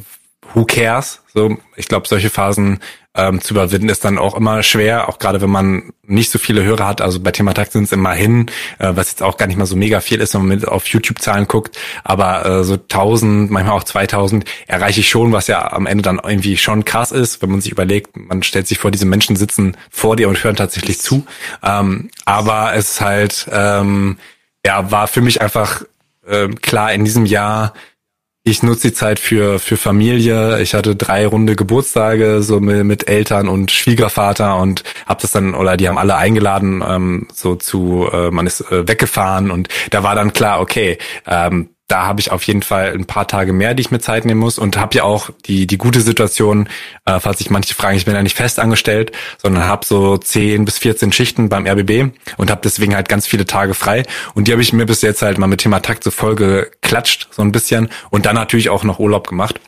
who 0.54 0.64
cares? 0.64 1.22
So, 1.32 1.56
ich 1.76 1.86
glaube, 1.86 2.08
solche 2.08 2.30
Phasen 2.30 2.80
ähm, 3.14 3.40
zu 3.40 3.54
überwinden 3.54 3.88
ist 3.88 4.04
dann 4.04 4.18
auch 4.18 4.36
immer 4.36 4.62
schwer, 4.62 5.08
auch 5.08 5.18
gerade 5.18 5.40
wenn 5.40 5.50
man 5.50 5.92
nicht 6.06 6.30
so 6.30 6.38
viele 6.38 6.62
Hörer 6.62 6.86
hat. 6.86 7.00
Also 7.00 7.20
bei 7.20 7.32
Thema 7.32 7.54
Takt 7.54 7.72
sind 7.72 7.84
es 7.84 7.92
immerhin, 7.92 8.46
äh, 8.78 8.92
was 8.94 9.10
jetzt 9.10 9.22
auch 9.22 9.36
gar 9.36 9.46
nicht 9.46 9.56
mal 9.56 9.66
so 9.66 9.76
mega 9.76 10.00
viel 10.00 10.20
ist, 10.20 10.34
wenn 10.34 10.46
man 10.46 10.64
auf 10.64 10.86
YouTube-Zahlen 10.86 11.48
guckt. 11.48 11.76
Aber 12.04 12.46
äh, 12.46 12.64
so 12.64 12.74
1000, 12.74 13.50
manchmal 13.50 13.76
auch 13.76 13.84
2000 13.84 14.44
erreiche 14.66 15.00
ich 15.00 15.08
schon, 15.08 15.32
was 15.32 15.48
ja 15.48 15.72
am 15.72 15.86
Ende 15.86 16.02
dann 16.02 16.20
irgendwie 16.22 16.56
schon 16.56 16.84
krass 16.84 17.10
ist, 17.10 17.42
wenn 17.42 17.50
man 17.50 17.60
sich 17.60 17.72
überlegt, 17.72 18.16
man 18.16 18.42
stellt 18.42 18.68
sich 18.68 18.78
vor, 18.78 18.90
diese 18.90 19.06
Menschen 19.06 19.34
sitzen 19.34 19.76
vor 19.90 20.14
dir 20.14 20.28
und 20.28 20.42
hören 20.42 20.56
tatsächlich 20.56 21.00
zu. 21.00 21.26
Ähm, 21.62 22.10
aber 22.24 22.74
es 22.74 22.92
ist 22.92 23.00
halt, 23.00 23.48
ähm, 23.52 24.18
ja, 24.64 24.90
war 24.90 25.08
für 25.08 25.20
mich 25.20 25.40
einfach 25.40 25.82
äh, 26.26 26.48
klar 26.48 26.92
in 26.92 27.04
diesem 27.04 27.26
Jahr 27.26 27.74
ich 28.42 28.62
nutze 28.62 28.88
die 28.88 28.94
Zeit 28.94 29.20
für, 29.20 29.58
für 29.58 29.76
Familie. 29.76 30.60
Ich 30.62 30.74
hatte 30.74 30.96
drei 30.96 31.26
runde 31.26 31.56
Geburtstage 31.56 32.42
so 32.42 32.58
mit, 32.60 32.84
mit 32.84 33.08
Eltern 33.08 33.48
und 33.48 33.70
Schwiegervater 33.70 34.56
und 34.56 34.82
hab 35.06 35.20
das 35.20 35.32
dann, 35.32 35.54
oder 35.54 35.76
die 35.76 35.88
haben 35.88 35.98
alle 35.98 36.16
eingeladen, 36.16 36.82
ähm, 36.86 37.28
so 37.32 37.54
zu, 37.54 38.08
äh, 38.10 38.30
man 38.30 38.46
ist 38.46 38.62
äh, 38.72 38.88
weggefahren 38.88 39.50
und 39.50 39.68
da 39.90 40.02
war 40.02 40.14
dann 40.14 40.32
klar, 40.32 40.60
okay, 40.60 40.98
ähm, 41.26 41.70
da 41.90 42.06
habe 42.06 42.20
ich 42.20 42.30
auf 42.30 42.42
jeden 42.44 42.62
Fall 42.62 42.92
ein 42.92 43.04
paar 43.04 43.26
Tage 43.26 43.52
mehr, 43.52 43.74
die 43.74 43.80
ich 43.80 43.90
mir 43.90 43.98
Zeit 43.98 44.24
nehmen 44.24 44.40
muss 44.40 44.58
und 44.58 44.76
habe 44.76 44.94
ja 44.96 45.04
auch 45.04 45.30
die 45.46 45.66
die 45.66 45.78
gute 45.78 46.00
Situation, 46.00 46.68
äh, 47.04 47.18
falls 47.18 47.38
sich 47.38 47.50
manche 47.50 47.74
fragen, 47.74 47.96
ich 47.96 48.04
bin 48.04 48.14
ja 48.14 48.22
nicht 48.22 48.36
fest 48.36 48.60
angestellt, 48.60 49.12
sondern 49.38 49.64
habe 49.64 49.84
so 49.84 50.16
10 50.16 50.64
bis 50.64 50.78
14 50.78 51.12
Schichten 51.12 51.48
beim 51.48 51.66
RBB 51.66 52.12
und 52.36 52.50
habe 52.50 52.60
deswegen 52.62 52.94
halt 52.94 53.08
ganz 53.08 53.26
viele 53.26 53.44
Tage 53.44 53.74
frei 53.74 54.04
und 54.34 54.46
die 54.46 54.52
habe 54.52 54.62
ich 54.62 54.72
mir 54.72 54.86
bis 54.86 55.02
jetzt 55.02 55.22
halt 55.22 55.38
mal 55.38 55.48
mit 55.48 55.60
Thema 55.60 55.80
Takt 55.80 56.04
so 56.04 56.10
voll 56.10 56.36
geklatscht, 56.36 57.28
so 57.30 57.42
ein 57.42 57.52
bisschen 57.52 57.88
und 58.10 58.26
dann 58.26 58.36
natürlich 58.36 58.70
auch 58.70 58.84
noch 58.84 58.98
Urlaub 58.98 59.26
gemacht. 59.26 59.60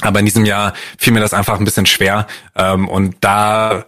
Aber 0.00 0.18
in 0.18 0.24
diesem 0.24 0.44
Jahr 0.44 0.72
fiel 0.98 1.12
mir 1.12 1.20
das 1.20 1.34
einfach 1.34 1.58
ein 1.58 1.64
bisschen 1.64 1.86
schwer 1.86 2.26
ähm, 2.56 2.88
und 2.88 3.16
da 3.20 3.84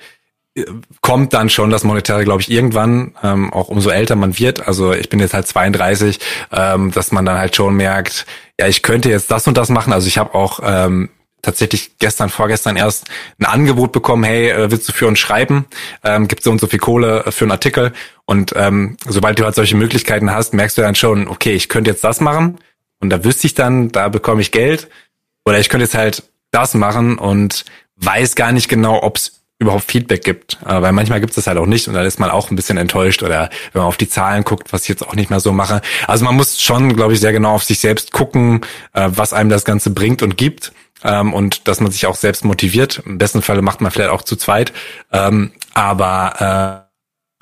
kommt 1.00 1.32
dann 1.32 1.50
schon 1.50 1.70
das 1.70 1.84
Monetäre, 1.84 2.24
glaube 2.24 2.40
ich, 2.40 2.50
irgendwann, 2.50 3.14
ähm, 3.22 3.52
auch 3.52 3.68
umso 3.68 3.90
älter 3.90 4.14
man 4.14 4.38
wird. 4.38 4.66
Also 4.66 4.92
ich 4.92 5.08
bin 5.08 5.18
jetzt 5.18 5.34
halt 5.34 5.48
32, 5.48 6.20
ähm, 6.52 6.92
dass 6.92 7.10
man 7.10 7.24
dann 7.24 7.38
halt 7.38 7.56
schon 7.56 7.74
merkt, 7.74 8.26
ja, 8.58 8.68
ich 8.68 8.82
könnte 8.82 9.10
jetzt 9.10 9.30
das 9.30 9.48
und 9.48 9.56
das 9.56 9.68
machen. 9.68 9.92
Also 9.92 10.06
ich 10.06 10.16
habe 10.16 10.34
auch 10.34 10.60
ähm, 10.62 11.10
tatsächlich 11.42 11.98
gestern, 11.98 12.30
vorgestern 12.30 12.76
erst 12.76 13.06
ein 13.38 13.46
Angebot 13.46 13.90
bekommen, 13.90 14.22
hey, 14.22 14.50
äh, 14.50 14.70
willst 14.70 14.88
du 14.88 14.92
für 14.92 15.08
uns 15.08 15.18
schreiben? 15.18 15.66
Ähm, 16.04 16.28
gibt 16.28 16.44
so 16.44 16.52
und 16.52 16.60
so 16.60 16.68
viel 16.68 16.78
Kohle 16.78 17.24
für 17.30 17.44
einen 17.44 17.52
Artikel. 17.52 17.92
Und 18.24 18.52
ähm, 18.56 18.96
sobald 19.06 19.38
du 19.38 19.44
halt 19.44 19.56
solche 19.56 19.76
Möglichkeiten 19.76 20.30
hast, 20.30 20.54
merkst 20.54 20.78
du 20.78 20.82
dann 20.82 20.94
schon, 20.94 21.26
okay, 21.26 21.52
ich 21.52 21.68
könnte 21.68 21.90
jetzt 21.90 22.04
das 22.04 22.20
machen 22.20 22.58
und 23.00 23.10
da 23.10 23.24
wüsste 23.24 23.46
ich 23.46 23.54
dann, 23.54 23.90
da 23.90 24.08
bekomme 24.08 24.40
ich 24.40 24.52
Geld. 24.52 24.88
Oder 25.44 25.58
ich 25.58 25.68
könnte 25.68 25.84
jetzt 25.84 25.94
halt 25.94 26.22
das 26.52 26.74
machen 26.74 27.18
und 27.18 27.64
weiß 27.96 28.34
gar 28.34 28.52
nicht 28.52 28.68
genau, 28.68 29.02
ob 29.02 29.16
es 29.16 29.43
überhaupt 29.64 29.90
Feedback 29.90 30.24
gibt. 30.24 30.58
Äh, 30.66 30.80
weil 30.80 30.92
manchmal 30.92 31.20
gibt 31.20 31.30
es 31.30 31.36
das 31.36 31.46
halt 31.46 31.58
auch 31.58 31.66
nicht 31.66 31.88
und 31.88 31.94
dann 31.94 32.06
ist 32.06 32.20
man 32.20 32.30
auch 32.30 32.50
ein 32.50 32.56
bisschen 32.56 32.78
enttäuscht 32.78 33.22
oder 33.22 33.50
wenn 33.72 33.80
man 33.80 33.88
auf 33.88 33.96
die 33.96 34.08
Zahlen 34.08 34.44
guckt, 34.44 34.72
was 34.72 34.82
ich 34.82 34.88
jetzt 34.88 35.06
auch 35.06 35.14
nicht 35.14 35.30
mehr 35.30 35.40
so 35.40 35.52
mache. 35.52 35.80
Also 36.06 36.24
man 36.24 36.34
muss 36.34 36.60
schon, 36.60 36.94
glaube 36.96 37.14
ich, 37.14 37.20
sehr 37.20 37.32
genau 37.32 37.54
auf 37.54 37.64
sich 37.64 37.80
selbst 37.80 38.12
gucken, 38.12 38.62
äh, 38.92 39.08
was 39.10 39.32
einem 39.32 39.50
das 39.50 39.64
Ganze 39.64 39.90
bringt 39.90 40.22
und 40.22 40.36
gibt 40.36 40.72
ähm, 41.02 41.32
und 41.32 41.68
dass 41.68 41.80
man 41.80 41.90
sich 41.90 42.06
auch 42.06 42.16
selbst 42.16 42.44
motiviert. 42.44 43.02
Im 43.04 43.18
besten 43.18 43.42
Falle 43.42 43.62
macht 43.62 43.80
man 43.80 43.90
vielleicht 43.90 44.10
auch 44.10 44.22
zu 44.22 44.36
zweit. 44.36 44.72
Ähm, 45.12 45.52
aber 45.74 46.82
äh, 46.82 46.83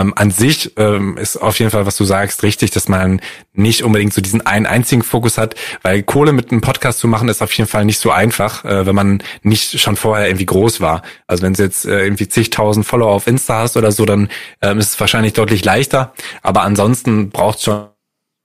ähm, 0.03 0.13
an 0.17 0.31
sich 0.31 0.73
ähm, 0.77 1.17
ist 1.17 1.37
auf 1.37 1.59
jeden 1.59 1.71
Fall, 1.71 1.87
was 1.87 1.97
du 1.97 2.05
sagst, 2.05 2.43
richtig, 2.43 2.71
dass 2.73 2.89
man 2.89 3.21
nicht 3.55 3.83
unbedingt 3.83 4.13
so 4.13 4.21
diesen 4.21 4.45
einen 4.45 4.67
einzigen 4.67 5.03
Fokus 5.03 5.39
hat, 5.39 5.55
weil 5.83 6.03
Kohle 6.03 6.33
mit 6.33 6.51
einem 6.51 6.61
Podcast 6.61 6.99
zu 6.99 7.09
machen 7.09 7.29
ist 7.29 7.43
auf 7.43 7.53
jeden 7.53 7.69
Fall 7.69 7.85
nicht 7.85 7.99
so 7.99 8.11
einfach, 8.11 8.65
äh, 8.65 8.87
wenn 8.87 8.95
man 8.95 9.23
nicht 9.43 9.81
schon 9.81 9.97
vorher 9.97 10.27
irgendwie 10.27 10.47
groß 10.47 10.81
war. 10.81 11.03
Also 11.27 11.43
wenn 11.43 11.55
du 11.55 11.63
jetzt 11.63 11.85
äh, 11.85 12.03
irgendwie 12.03 12.29
zigtausend 12.29 12.87
Follower 12.87 13.13
auf 13.13 13.27
Insta 13.27 13.61
hast 13.61 13.77
oder 13.77 13.93
so, 13.93 14.05
dann 14.05 14.29
ähm, 14.61 14.79
ist 14.79 14.91
es 14.91 15.01
wahrscheinlich 15.01 15.33
deutlich 15.35 15.65
leichter. 15.65 16.13
Aber 16.43 16.63
ansonsten 16.63 17.31
braucht 17.31 17.63
schon 17.63 17.92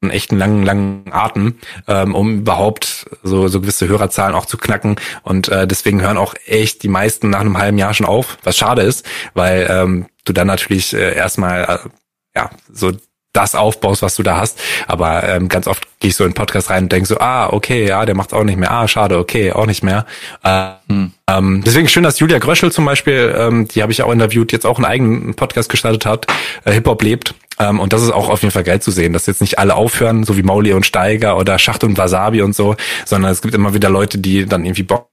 einen 0.02 0.12
echten 0.12 0.38
langen, 0.38 0.64
langen 0.64 1.06
Atem, 1.12 1.56
ähm, 1.88 2.14
um 2.14 2.40
überhaupt 2.40 3.08
so, 3.24 3.48
so 3.48 3.62
gewisse 3.62 3.88
Hörerzahlen 3.88 4.36
auch 4.36 4.46
zu 4.46 4.58
knacken. 4.58 4.98
Und 5.24 5.50
äh, 5.50 5.68
deswegen 5.68 6.02
hören 6.02 6.18
auch 6.18 6.36
echt 6.46 6.84
die 6.84 6.88
meisten 6.88 7.32
nach 7.32 7.40
einem 7.40 7.58
halben 7.58 7.78
Jahr 7.78 7.94
schon 7.94 8.06
auf, 8.06 8.38
was 8.44 8.58
schade 8.58 8.84
ist, 8.84 9.06
weil 9.34 9.68
ähm, 9.70 10.06
du 10.26 10.34
dann 10.34 10.48
natürlich 10.48 10.94
äh, 10.94 11.16
erstmal 11.16 11.64
äh, 11.64 11.90
ja 12.36 12.50
so 12.72 12.92
das 13.34 13.56
aufbaust, 13.56 14.02
was 14.02 14.16
du 14.16 14.24
da 14.24 14.38
hast. 14.38 14.60
Aber 14.88 15.24
ähm, 15.24 15.48
ganz 15.48 15.68
oft 15.68 15.88
gehe 16.00 16.10
ich 16.10 16.16
so 16.16 16.26
in 16.26 16.34
Podcast 16.34 16.70
rein 16.70 16.84
und 16.84 16.92
denke 16.92 17.08
so, 17.08 17.20
ah, 17.20 17.50
okay, 17.52 17.88
ja, 17.88 18.06
der 18.06 18.16
macht 18.16 18.34
auch 18.34 18.44
nicht 18.44 18.58
mehr. 18.58 18.72
Ah, 18.72 18.88
schade, 18.88 19.18
okay, 19.18 19.52
auch 19.52 19.68
nicht 19.68 19.84
mehr. 19.84 20.06
Äh, 20.44 20.70
hm. 20.90 21.12
ähm, 21.30 21.64
deswegen 21.66 21.88
schön, 21.88 22.04
dass 22.04 22.20
Julia 22.20 22.40
Gröschel 22.40 22.72
zum 22.72 22.86
Beispiel, 22.86 23.36
ähm, 23.38 23.68
die 23.68 23.84
habe 23.84 23.92
ich 23.92 24.02
auch 24.02 24.12
interviewt, 24.12 24.52
jetzt 24.52 24.66
auch 24.66 24.78
einen 24.78 24.86
eigenen 24.86 25.36
Podcast 25.36 25.70
gestartet 25.70 26.06
hat, 26.06 26.26
äh, 26.66 26.74
Hip-Hop 26.74 27.02
lebt. 27.04 27.36
Ähm, 27.60 27.80
und 27.80 27.94
das 27.94 28.04
ist 28.04 28.12
auch 28.12 28.30
auf 28.30 28.42
jeden 28.42 28.52
Fall 28.52 28.64
geil 28.64 28.82
zu 28.82 28.92
sehen, 28.92 29.14
dass 29.14 29.26
jetzt 29.26 29.42
nicht 29.42 29.60
alle 29.60 29.76
aufhören, 29.76 30.24
so 30.24 30.38
wie 30.38 30.44
Mauli 30.44 30.74
und 30.74 30.86
Steiger 30.86 31.38
oder 31.38 31.58
Schacht 31.60 31.84
und 31.84 31.98
Wasabi 31.98 32.42
und 32.42 32.56
so, 32.56 32.76
sondern 33.06 33.32
es 33.32 33.42
gibt 33.42 33.56
immer 33.56 33.74
wieder 33.74 33.90
Leute, 33.90 34.20
die 34.20 34.46
dann 34.46 34.66
irgendwie 34.66 34.84
Bock 34.84 35.10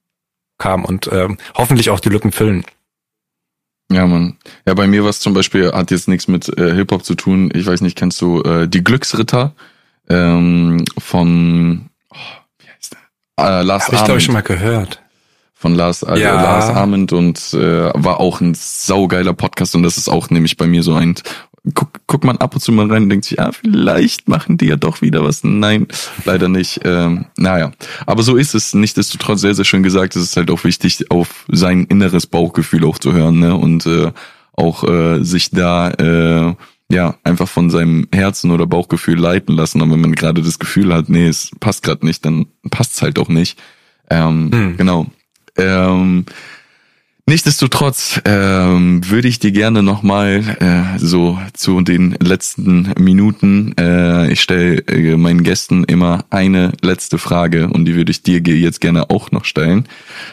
haben 0.61 0.85
und 0.85 1.09
ähm, 1.11 1.37
hoffentlich 1.55 1.89
auch 1.89 1.99
die 1.99 2.09
Lücken 2.09 2.31
füllen. 2.31 2.65
Ja, 3.91 4.07
man. 4.07 4.37
Ja, 4.65 4.73
bei 4.73 4.87
mir 4.87 5.05
was 5.05 5.19
zum 5.19 5.33
Beispiel 5.33 5.71
hat 5.71 5.91
jetzt 5.91 6.07
nichts 6.07 6.27
mit 6.27 6.49
äh, 6.57 6.73
Hip-Hop 6.73 7.03
zu 7.03 7.15
tun. 7.15 7.51
Ich 7.53 7.65
weiß 7.65 7.81
nicht, 7.81 7.97
kennst 7.97 8.19
du 8.21 8.41
äh, 8.41 8.67
die 8.67 8.83
Glücksritter 8.83 9.53
ähm, 10.09 10.83
von 10.97 11.89
oh, 12.09 12.15
wie 12.59 12.67
heißt 12.67 12.97
der? 13.37 13.59
Äh, 13.59 13.63
Lars 13.63 13.87
Hab 13.87 13.93
ich, 13.93 14.03
glaube 14.03 14.19
ich, 14.19 14.25
schon 14.25 14.33
mal 14.33 14.41
gehört. 14.41 15.01
Von 15.53 15.75
Lars, 15.75 16.03
äh, 16.03 16.19
ja. 16.19 16.41
Lars 16.41 16.69
Arment 16.69 17.13
und 17.13 17.53
äh, 17.53 17.91
war 17.93 18.19
auch 18.19 18.41
ein 18.41 18.53
saugeiler 18.55 19.33
Podcast 19.33 19.75
und 19.75 19.83
das 19.83 19.97
ist 19.97 20.09
auch 20.09 20.29
nämlich 20.29 20.57
bei 20.57 20.67
mir 20.67 20.83
so 20.83 20.95
ein 20.95 21.15
guck, 21.73 21.89
guckt 22.07 22.23
man 22.23 22.37
ab 22.37 22.55
und 22.55 22.61
zu 22.61 22.71
mal 22.71 22.91
rein 22.91 23.03
und 23.03 23.09
denkt 23.09 23.25
sich, 23.25 23.37
ja, 23.37 23.51
vielleicht 23.51 24.27
machen 24.27 24.57
die 24.57 24.67
ja 24.67 24.75
doch 24.75 25.01
wieder 25.01 25.23
was. 25.23 25.43
Nein, 25.43 25.87
leider 26.25 26.49
nicht. 26.49 26.81
Ähm, 26.83 27.25
naja, 27.37 27.71
aber 28.05 28.23
so 28.23 28.35
ist 28.35 28.55
es. 28.55 28.73
Nichtsdestotrotz 28.73 29.41
sehr, 29.41 29.55
sehr 29.55 29.65
schön 29.65 29.83
gesagt. 29.83 30.15
Es 30.15 30.23
ist 30.23 30.37
halt 30.37 30.51
auch 30.51 30.63
wichtig, 30.63 31.11
auf 31.11 31.45
sein 31.51 31.85
inneres 31.85 32.27
Bauchgefühl 32.27 32.85
auch 32.85 32.99
zu 32.99 33.13
hören 33.13 33.39
ne? 33.39 33.55
und 33.55 33.85
äh, 33.85 34.11
auch 34.53 34.83
äh, 34.83 35.23
sich 35.23 35.51
da 35.51 35.89
äh, 35.91 36.53
ja 36.89 37.15
einfach 37.23 37.47
von 37.47 37.69
seinem 37.69 38.07
Herzen 38.13 38.51
oder 38.51 38.67
Bauchgefühl 38.67 39.19
leiten 39.19 39.55
lassen. 39.55 39.81
Und 39.81 39.91
wenn 39.91 40.01
man 40.01 40.15
gerade 40.15 40.41
das 40.41 40.59
Gefühl 40.59 40.93
hat, 40.93 41.09
nee, 41.09 41.27
es 41.27 41.51
passt 41.59 41.83
gerade 41.83 42.05
nicht, 42.05 42.25
dann 42.25 42.45
passt 42.69 42.95
es 42.95 43.01
halt 43.01 43.19
auch 43.19 43.29
nicht. 43.29 43.59
Ähm, 44.09 44.51
hm. 44.53 44.77
Genau. 44.77 45.07
Ähm, 45.57 46.25
Nichtsdestotrotz 47.27 48.21
ähm, 48.25 49.01
würde 49.09 49.27
ich 49.27 49.39
dir 49.39 49.51
gerne 49.51 49.81
nochmal 49.81 50.43
äh, 50.59 50.99
so 50.99 51.39
zu 51.53 51.81
den 51.81 52.15
letzten 52.21 52.93
Minuten, 52.99 53.73
äh, 53.79 54.31
ich 54.31 54.41
stelle 54.41 54.83
äh, 54.87 55.17
meinen 55.17 55.41
Gästen 55.41 55.85
immer 55.85 56.25
eine 56.29 56.73
letzte 56.83 57.17
Frage 57.17 57.67
und 57.69 57.85
die 57.85 57.95
würde 57.95 58.11
ich 58.11 58.21
dir 58.21 58.41
jetzt 58.41 58.79
gerne 58.79 59.09
auch 59.09 59.31
noch 59.31 59.45
stellen. 59.45 59.87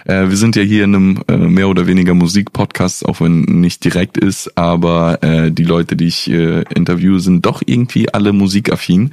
Äh, 0.04 0.28
wir 0.28 0.36
sind 0.36 0.54
ja 0.54 0.62
hier 0.62 0.84
in 0.84 0.94
einem 0.94 1.24
äh, 1.28 1.36
mehr 1.38 1.70
oder 1.70 1.86
weniger 1.86 2.12
Musikpodcast, 2.12 3.06
auch 3.06 3.22
wenn 3.22 3.40
nicht 3.40 3.82
direkt 3.86 4.18
ist, 4.18 4.58
aber 4.58 5.22
äh, 5.22 5.50
die 5.50 5.64
Leute, 5.64 5.96
die 5.96 6.08
ich 6.08 6.28
äh, 6.28 6.60
interviewe, 6.74 7.20
sind 7.20 7.46
doch 7.46 7.62
irgendwie 7.64 8.12
alle 8.12 8.34
musikaffin. 8.34 9.12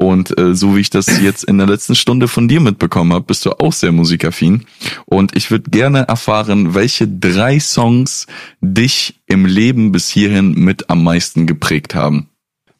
Und 0.00 0.38
äh, 0.38 0.54
so 0.54 0.76
wie 0.76 0.80
ich 0.80 0.88
das 0.88 1.20
jetzt 1.20 1.44
in 1.44 1.58
der 1.58 1.66
letzten 1.66 1.94
Stunde 1.94 2.26
von 2.26 2.48
dir 2.48 2.60
mitbekommen 2.60 3.12
habe, 3.12 3.26
bist 3.26 3.44
du 3.44 3.52
auch 3.52 3.74
sehr 3.74 3.92
musikaffin. 3.92 4.64
Und 5.04 5.36
ich 5.36 5.50
würde 5.50 5.70
gerne 5.70 6.08
erfahren, 6.08 6.74
welche 6.74 7.06
drei 7.06 7.60
Songs 7.60 8.26
dich 8.62 9.20
im 9.26 9.44
Leben 9.44 9.92
bis 9.92 10.08
hierhin 10.08 10.52
mit 10.54 10.88
am 10.88 11.04
meisten 11.04 11.46
geprägt 11.46 11.94
haben. 11.94 12.30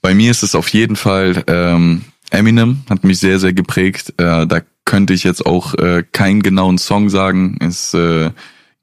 Bei 0.01 0.14
mir 0.14 0.31
ist 0.31 0.43
es 0.43 0.55
auf 0.55 0.68
jeden 0.68 0.97
Fall 0.97 1.45
ähm, 1.47 2.07
Eminem, 2.31 2.85
hat 2.89 3.05
mich 3.05 3.18
sehr, 3.18 3.39
sehr 3.39 3.53
geprägt. 3.53 4.14
Äh, 4.16 4.47
da 4.47 4.62
könnte 4.87 5.12
ich 5.12 5.23
jetzt 5.23 5.45
auch 5.45 5.75
äh, 5.75 6.03
keinen 6.11 6.43
genauen 6.43 6.79
Song 6.79 7.11
sagen. 7.11 7.59
Es 7.61 7.93
äh, 7.93 8.31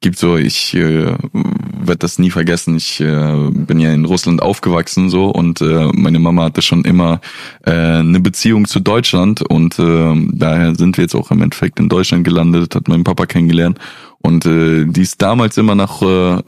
gibt 0.02 0.20
so, 0.20 0.38
ich 0.38 0.76
äh, 0.76 1.16
werde 1.34 1.98
das 2.00 2.20
nie 2.20 2.30
vergessen. 2.30 2.78
Ich 2.78 3.00
äh, 3.00 3.50
bin 3.52 3.80
ja 3.80 3.92
in 3.94 4.06
Russland 4.06 4.42
aufgewachsen 4.42 5.10
so. 5.10 5.30
Und 5.30 5.62
äh, 5.62 5.90
meine 5.94 6.20
Mama 6.20 6.44
hatte 6.44 6.62
schon 6.62 6.86
immer 6.86 7.20
äh, 7.66 7.72
eine 7.72 8.20
Beziehung 8.20 8.66
zu 8.66 8.80
Deutschland. 8.80 9.42
Und 9.42 9.80
äh, 9.80 10.16
daher 10.34 10.76
sind 10.76 10.98
wir 10.98 11.04
jetzt 11.04 11.16
auch 11.16 11.32
im 11.32 11.42
Endeffekt 11.42 11.80
in 11.80 11.90
Deutschland 11.90 12.24
gelandet, 12.24 12.76
hat 12.76 12.88
mein 12.88 13.04
Papa 13.04 13.26
kennengelernt. 13.26 13.80
Und 14.20 14.46
äh, 14.46 14.86
die 14.86 15.02
ist 15.02 15.22
damals 15.22 15.58
immer 15.58 15.76
nach 15.76 16.02
äh, 16.02 16.42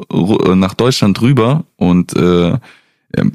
nach 0.56 0.74
Deutschland 0.74 1.22
rüber. 1.22 1.66
Und 1.76 2.16
äh, 2.16 2.58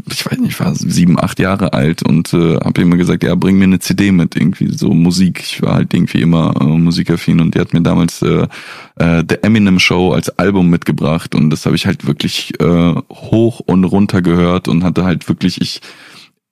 ich 0.08 0.24
weiß 0.24 0.38
nicht, 0.38 0.52
ich 0.52 0.60
war 0.60 0.74
sieben, 0.74 1.18
acht 1.18 1.40
Jahre 1.40 1.72
alt 1.72 2.02
und 2.02 2.32
äh, 2.32 2.56
habe 2.56 2.82
immer 2.82 2.96
gesagt, 2.96 3.24
ja, 3.24 3.34
bring 3.34 3.58
mir 3.58 3.64
eine 3.64 3.80
CD 3.80 4.12
mit, 4.12 4.36
irgendwie 4.36 4.72
so 4.72 4.94
Musik. 4.94 5.40
Ich 5.40 5.62
war 5.62 5.74
halt 5.74 5.92
irgendwie 5.92 6.22
immer 6.22 6.54
äh, 6.60 6.64
musikaffin 6.64 7.40
und 7.40 7.54
die 7.54 7.60
hat 7.60 7.72
mir 7.72 7.82
damals 7.82 8.22
äh, 8.22 8.46
äh, 8.96 9.24
The 9.28 9.42
Eminem 9.42 9.80
Show 9.80 10.12
als 10.12 10.28
Album 10.38 10.70
mitgebracht 10.70 11.34
und 11.34 11.50
das 11.50 11.66
habe 11.66 11.74
ich 11.74 11.86
halt 11.86 12.06
wirklich 12.06 12.52
äh, 12.60 12.94
hoch 13.10 13.60
und 13.60 13.84
runter 13.84 14.22
gehört 14.22 14.68
und 14.68 14.84
hatte 14.84 15.04
halt 15.04 15.28
wirklich 15.28 15.60
ich 15.60 15.80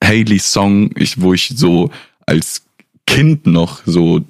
Haley 0.02 0.40
Song, 0.40 0.90
ich, 0.96 1.20
wo 1.20 1.32
ich 1.32 1.52
so 1.54 1.90
als 2.26 2.61
Kind 3.07 3.46
noch 3.46 3.82
so 3.84 4.20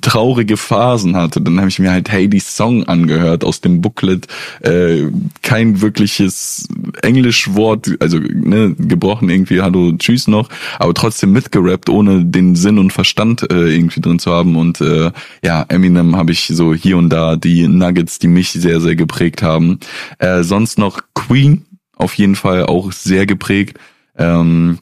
traurige 0.00 0.56
Phasen 0.56 1.16
hatte, 1.16 1.40
dann 1.40 1.58
habe 1.58 1.68
ich 1.68 1.78
mir 1.78 1.90
halt 1.90 2.12
Hades 2.12 2.56
Song 2.56 2.84
angehört 2.84 3.44
aus 3.44 3.60
dem 3.60 3.80
Booklet. 3.80 4.28
Äh, 4.60 5.08
kein 5.42 5.80
wirkliches 5.80 6.68
Englischwort, 7.02 7.90
also 8.00 8.18
ne, 8.18 8.74
gebrochen 8.78 9.30
irgendwie 9.30 9.62
Hallo, 9.62 9.92
Tschüss 9.92 10.28
noch, 10.28 10.48
aber 10.78 10.94
trotzdem 10.94 11.32
mitgerappt, 11.32 11.88
ohne 11.88 12.24
den 12.24 12.56
Sinn 12.56 12.78
und 12.78 12.92
Verstand 12.92 13.50
äh, 13.50 13.74
irgendwie 13.74 14.00
drin 14.00 14.18
zu 14.18 14.32
haben. 14.32 14.56
Und 14.56 14.80
äh, 14.80 15.10
ja, 15.44 15.64
Eminem 15.68 16.16
habe 16.16 16.32
ich 16.32 16.46
so 16.46 16.72
hier 16.72 16.96
und 16.98 17.10
da 17.10 17.36
die 17.36 17.66
Nuggets, 17.66 18.18
die 18.18 18.28
mich 18.28 18.52
sehr, 18.52 18.80
sehr 18.80 18.96
geprägt 18.96 19.42
haben. 19.42 19.80
Äh, 20.18 20.42
sonst 20.42 20.78
noch 20.78 21.00
Queen, 21.14 21.64
auf 21.96 22.14
jeden 22.14 22.36
Fall 22.36 22.66
auch 22.66 22.92
sehr 22.92 23.26
geprägt. 23.26 23.78
Ähm, 24.16 24.78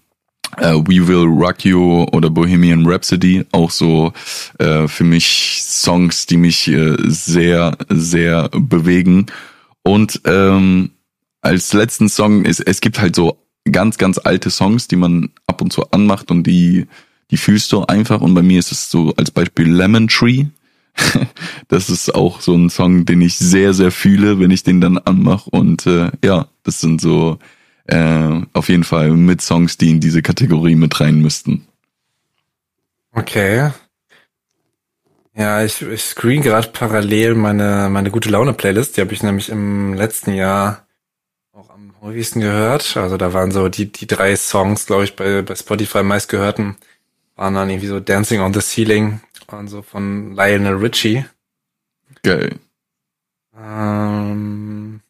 äh, 0.58 0.74
We 0.74 1.06
Will 1.06 1.26
Rock 1.26 1.64
You 1.64 2.04
oder 2.12 2.30
Bohemian 2.30 2.86
Rhapsody, 2.86 3.44
auch 3.52 3.70
so 3.70 4.12
äh, 4.58 4.86
für 4.88 5.04
mich 5.04 5.62
Songs, 5.62 6.26
die 6.26 6.36
mich 6.36 6.68
äh, 6.68 6.96
sehr, 7.06 7.76
sehr 7.88 8.48
bewegen. 8.50 9.26
Und 9.82 10.20
ähm, 10.24 10.90
als 11.40 11.72
letzten 11.72 12.08
Song 12.08 12.44
ist, 12.44 12.60
es 12.60 12.80
gibt 12.80 13.00
halt 13.00 13.16
so 13.16 13.38
ganz, 13.70 13.98
ganz 13.98 14.18
alte 14.18 14.50
Songs, 14.50 14.88
die 14.88 14.96
man 14.96 15.30
ab 15.46 15.60
und 15.60 15.72
zu 15.72 15.90
anmacht 15.90 16.30
und 16.30 16.46
die, 16.46 16.86
die 17.30 17.36
fühlst 17.36 17.72
du 17.72 17.84
einfach. 17.84 18.20
Und 18.20 18.34
bei 18.34 18.42
mir 18.42 18.58
ist 18.58 18.72
es 18.72 18.90
so 18.90 19.14
als 19.16 19.30
Beispiel 19.30 19.70
Lemon 19.70 20.08
Tree. 20.08 20.46
das 21.68 21.88
ist 21.88 22.14
auch 22.14 22.40
so 22.40 22.54
ein 22.54 22.68
Song, 22.70 23.06
den 23.06 23.22
ich 23.22 23.38
sehr, 23.38 23.72
sehr 23.72 23.90
fühle, 23.90 24.38
wenn 24.38 24.50
ich 24.50 24.62
den 24.62 24.80
dann 24.80 24.98
anmache. 24.98 25.48
Und 25.50 25.86
äh, 25.86 26.10
ja, 26.24 26.48
das 26.62 26.80
sind 26.80 27.00
so 27.00 27.38
äh, 27.92 28.46
auf 28.54 28.68
jeden 28.68 28.84
Fall 28.84 29.10
mit 29.10 29.42
Songs, 29.42 29.76
die 29.76 29.90
in 29.90 30.00
diese 30.00 30.22
Kategorie 30.22 30.74
mit 30.74 30.98
rein 31.00 31.20
müssten. 31.20 31.66
Okay. 33.12 33.70
Ja, 35.34 35.62
ich, 35.62 35.82
ich 35.82 36.02
screen 36.02 36.42
gerade 36.42 36.68
parallel 36.68 37.34
meine, 37.34 37.88
meine 37.90 38.10
gute 38.10 38.30
Laune 38.30 38.54
Playlist. 38.54 38.96
Die 38.96 39.00
habe 39.02 39.12
ich 39.12 39.22
nämlich 39.22 39.48
im 39.50 39.94
letzten 39.94 40.32
Jahr 40.32 40.86
auch 41.52 41.70
am 41.70 41.94
häufigsten 42.00 42.40
gehört. 42.40 42.96
Also 42.96 43.16
da 43.18 43.32
waren 43.34 43.50
so 43.50 43.68
die, 43.68 43.92
die 43.92 44.06
drei 44.06 44.36
Songs, 44.36 44.86
glaube 44.86 45.04
ich, 45.04 45.14
bei, 45.14 45.42
bei 45.42 45.54
Spotify 45.54 46.02
meistgehörten, 46.02 46.76
waren 47.36 47.54
dann 47.54 47.68
irgendwie 47.68 47.88
so 47.88 48.00
Dancing 48.00 48.40
on 48.40 48.54
the 48.54 48.60
Ceiling 48.60 49.20
und 49.48 49.68
so 49.68 49.82
von 49.82 50.34
Lionel 50.34 50.76
Richie. 50.76 51.26
Geil. 52.22 52.58
Ähm, 53.54 55.01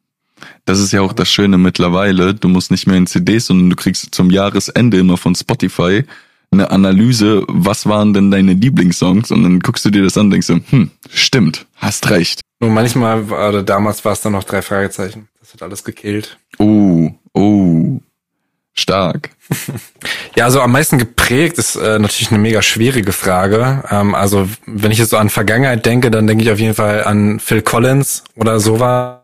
Das 0.65 0.79
ist 0.79 0.93
ja 0.93 1.01
auch 1.01 1.13
das 1.13 1.31
Schöne 1.31 1.59
mittlerweile. 1.59 2.35
Du 2.35 2.49
musst 2.49 2.71
nicht 2.71 2.87
mehr 2.87 2.97
in 2.97 3.07
CDs, 3.07 3.47
sondern 3.47 3.71
du 3.71 3.77
kriegst 3.77 4.15
zum 4.15 4.31
Jahresende 4.31 4.99
immer 4.99 5.17
von 5.17 5.35
Spotify 5.35 6.05
eine 6.53 6.71
Analyse, 6.71 7.45
was 7.49 7.87
waren 7.87 8.13
denn 8.13 8.31
deine 8.31 8.53
Lieblingssongs? 8.53 9.31
Und 9.31 9.43
dann 9.43 9.61
guckst 9.61 9.85
du 9.85 9.91
dir 9.91 10.03
das 10.03 10.17
an 10.19 10.27
und 10.27 10.31
denkst 10.33 10.49
du, 10.49 10.61
hm, 10.71 10.91
stimmt, 11.11 11.67
hast 11.77 12.11
recht. 12.11 12.41
nur 12.61 12.71
manchmal, 12.71 13.29
war- 13.31 13.49
oder 13.49 13.63
damals 13.63 14.05
war 14.05 14.13
es 14.13 14.21
dann 14.21 14.33
noch 14.33 14.45
drei 14.45 14.63
Fragezeichen. 14.63 15.29
Das 15.41 15.55
hat 15.55 15.63
alles 15.63 15.83
gekillt. 15.83 16.39
Oh, 16.59 17.11
oh, 17.33 18.01
stark. 18.75 19.31
Ja, 20.35 20.47
also 20.47 20.63
am 20.63 20.73
meisten 20.73 20.97
geprägt 20.97 21.59
ist 21.59 21.77
äh, 21.77 21.99
natürlich 21.99 22.31
eine 22.31 22.39
mega 22.39 22.63
schwierige 22.63 23.13
Frage. 23.13 23.85
Ähm, 23.91 24.15
also 24.15 24.49
wenn 24.65 24.91
ich 24.91 24.97
jetzt 24.97 25.11
so 25.11 25.19
an 25.19 25.29
Vergangenheit 25.29 25.85
denke, 25.85 26.11
dann 26.11 26.27
denke 26.27 26.43
ich 26.43 26.51
auf 26.51 26.59
jeden 26.59 26.75
Fall 26.75 27.05
an 27.05 27.39
Phil 27.39 27.61
Collins 27.61 28.25
oder 28.35 28.59
sowas. 28.59 29.22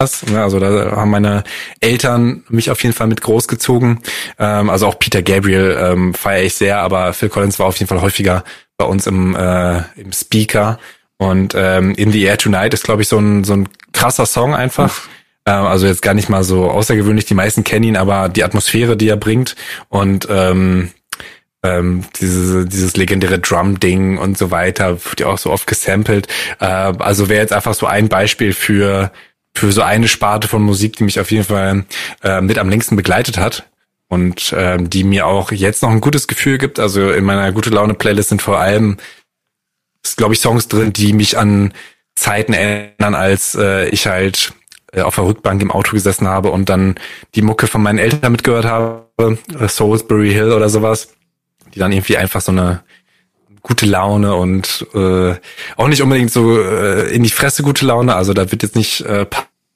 Ja, 0.00 0.44
also 0.44 0.60
da 0.60 0.92
haben 0.92 1.10
meine 1.10 1.42
Eltern 1.80 2.44
mich 2.48 2.70
auf 2.70 2.80
jeden 2.84 2.94
Fall 2.94 3.08
mit 3.08 3.20
großgezogen. 3.20 3.98
Ähm, 4.38 4.70
also 4.70 4.86
auch 4.86 4.96
Peter 5.00 5.22
Gabriel 5.22 5.76
ähm, 5.76 6.14
feiere 6.14 6.44
ich 6.44 6.54
sehr, 6.54 6.78
aber 6.78 7.12
Phil 7.12 7.28
Collins 7.28 7.58
war 7.58 7.66
auf 7.66 7.76
jeden 7.78 7.88
Fall 7.88 8.00
häufiger 8.00 8.44
bei 8.76 8.84
uns 8.84 9.08
im, 9.08 9.34
äh, 9.34 9.78
im 9.96 10.12
Speaker. 10.12 10.78
Und 11.16 11.54
ähm, 11.56 11.96
In 11.96 12.12
the 12.12 12.22
Air 12.22 12.38
Tonight 12.38 12.74
ist, 12.74 12.84
glaube 12.84 13.02
ich, 13.02 13.08
so 13.08 13.18
ein, 13.18 13.42
so 13.42 13.54
ein 13.54 13.68
krasser 13.92 14.24
Song 14.24 14.54
einfach. 14.54 15.08
Ähm, 15.46 15.66
also 15.66 15.88
jetzt 15.88 16.02
gar 16.02 16.14
nicht 16.14 16.28
mal 16.28 16.44
so 16.44 16.70
außergewöhnlich, 16.70 17.24
die 17.24 17.34
meisten 17.34 17.64
kennen 17.64 17.86
ihn, 17.86 17.96
aber 17.96 18.28
die 18.28 18.44
Atmosphäre, 18.44 18.96
die 18.96 19.08
er 19.08 19.16
bringt 19.16 19.56
und 19.88 20.28
ähm, 20.30 20.92
ähm, 21.64 22.04
diese, 22.20 22.66
dieses 22.66 22.96
legendäre 22.96 23.40
Drum-Ding 23.40 24.16
und 24.16 24.38
so 24.38 24.52
weiter, 24.52 25.04
wird 25.04 25.18
ja 25.18 25.26
auch 25.26 25.38
so 25.38 25.50
oft 25.50 25.66
gesampelt. 25.66 26.28
Äh, 26.60 26.66
also 26.66 27.28
wäre 27.28 27.40
jetzt 27.40 27.52
einfach 27.52 27.74
so 27.74 27.86
ein 27.86 28.08
Beispiel 28.08 28.52
für, 28.52 29.10
für 29.58 29.72
so 29.72 29.82
eine 29.82 30.08
Sparte 30.08 30.48
von 30.48 30.62
Musik, 30.62 30.96
die 30.96 31.04
mich 31.04 31.20
auf 31.20 31.30
jeden 31.30 31.44
Fall 31.44 31.84
äh, 32.22 32.40
mit 32.40 32.58
am 32.58 32.68
längsten 32.68 32.96
begleitet 32.96 33.38
hat 33.38 33.68
und 34.08 34.54
ähm, 34.56 34.88
die 34.88 35.04
mir 35.04 35.26
auch 35.26 35.52
jetzt 35.52 35.82
noch 35.82 35.90
ein 35.90 36.00
gutes 36.00 36.28
Gefühl 36.28 36.58
gibt. 36.58 36.78
Also 36.78 37.10
in 37.10 37.24
meiner 37.24 37.52
gute 37.52 37.70
Laune 37.70 37.94
Playlist 37.94 38.30
sind 38.30 38.42
vor 38.42 38.58
allem, 38.58 38.96
glaube 40.16 40.34
ich, 40.34 40.40
Songs 40.40 40.68
drin, 40.68 40.92
die 40.92 41.12
mich 41.12 41.36
an 41.36 41.72
Zeiten 42.14 42.52
erinnern, 42.52 43.14
als 43.14 43.54
äh, 43.54 43.88
ich 43.88 44.06
halt 44.06 44.52
äh, 44.92 45.02
auf 45.02 45.16
der 45.16 45.24
Rückbank 45.24 45.60
im 45.62 45.70
Auto 45.70 45.92
gesessen 45.92 46.26
habe 46.26 46.50
und 46.50 46.68
dann 46.68 46.96
die 47.34 47.42
Mucke 47.42 47.66
von 47.66 47.82
meinen 47.82 47.98
Eltern 47.98 48.32
mitgehört 48.32 48.64
habe, 48.64 49.08
äh, 49.18 49.68
Salisbury 49.68 50.32
Hill 50.32 50.52
oder 50.52 50.68
sowas, 50.68 51.14
die 51.74 51.78
dann 51.78 51.92
irgendwie 51.92 52.16
einfach 52.16 52.40
so 52.40 52.52
eine 52.52 52.82
gute 53.62 53.86
Laune 53.86 54.34
und 54.34 54.86
äh, 54.94 55.34
auch 55.76 55.88
nicht 55.88 56.02
unbedingt 56.02 56.30
so 56.30 56.58
äh, 56.58 57.12
in 57.14 57.22
die 57.22 57.30
Fresse 57.30 57.62
gute 57.62 57.84
Laune. 57.84 58.14
Also 58.14 58.32
da 58.32 58.50
wird 58.50 58.62
jetzt 58.62 58.76
nicht 58.76 59.02
äh, 59.02 59.26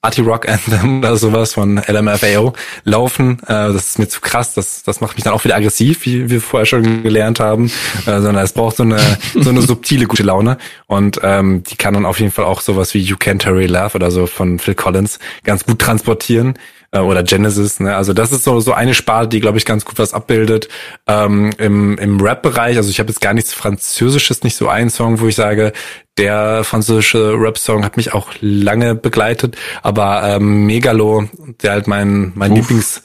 Party 0.03 0.21
Rock 0.21 0.49
Anthem 0.49 0.97
oder 0.99 1.15
sowas 1.15 1.53
von 1.53 1.77
LMFAO 1.77 2.51
laufen. 2.83 3.39
Äh, 3.43 3.71
das 3.71 3.87
ist 3.87 3.99
mir 3.99 4.09
zu 4.09 4.19
krass. 4.19 4.53
Das, 4.53 4.83
das 4.83 4.99
macht 4.99 5.15
mich 5.15 5.23
dann 5.23 5.33
auch 5.33 5.45
wieder 5.45 5.55
aggressiv, 5.55 6.05
wie 6.05 6.29
wir 6.29 6.41
vorher 6.41 6.65
schon 6.65 7.03
gelernt 7.03 7.39
haben. 7.39 7.71
Äh, 8.05 8.19
sondern 8.19 8.43
es 8.43 8.51
braucht 8.51 8.75
so 8.75 8.83
eine 8.83 8.99
so 9.33 9.49
eine 9.49 9.61
subtile 9.61 10.05
gute 10.05 10.23
Laune 10.23 10.57
und 10.87 11.21
ähm, 11.23 11.63
die 11.63 11.77
kann 11.77 11.93
dann 11.93 12.05
auf 12.05 12.19
jeden 12.19 12.33
Fall 12.33 12.43
auch 12.43 12.59
sowas 12.59 12.93
wie 12.93 12.99
You 12.99 13.15
Can't 13.15 13.45
Hurry 13.45 13.67
Love 13.67 13.95
oder 13.95 14.11
so 14.11 14.27
von 14.27 14.59
Phil 14.59 14.75
Collins 14.75 15.19
ganz 15.45 15.65
gut 15.65 15.79
transportieren 15.79 16.55
äh, 16.93 16.99
oder 16.99 17.23
Genesis. 17.23 17.79
Ne? 17.79 17.95
Also 17.95 18.13
das 18.13 18.31
ist 18.31 18.45
so 18.45 18.59
so 18.61 18.71
eine 18.71 18.93
Sparte, 18.93 19.29
die 19.29 19.41
glaube 19.41 19.57
ich 19.57 19.65
ganz 19.65 19.83
gut 19.83 19.99
was 19.99 20.13
abbildet 20.13 20.69
ähm, 21.07 21.51
im 21.57 21.97
im 21.97 22.21
Rap-Bereich. 22.21 22.77
Also 22.77 22.89
ich 22.89 22.99
habe 22.99 23.09
jetzt 23.09 23.19
gar 23.19 23.33
nichts 23.33 23.53
Französisches, 23.53 24.43
nicht 24.43 24.55
so 24.55 24.69
einen 24.69 24.89
Song, 24.89 25.19
wo 25.19 25.27
ich 25.27 25.35
sage, 25.35 25.73
der 26.17 26.63
französische 26.63 27.33
Rap-Song 27.37 27.83
hat 27.83 27.97
mich 27.97 28.13
auch 28.13 28.29
lange 28.39 28.95
begleitet, 28.95 29.57
aber 29.81 30.23
ähm, 30.23 30.65
Megalo, 30.67 31.27
der 31.61 31.71
halt 31.71 31.87
mein 31.87 32.31
mein 32.35 32.51
Uff. 32.51 32.59
Lieblings 32.59 33.03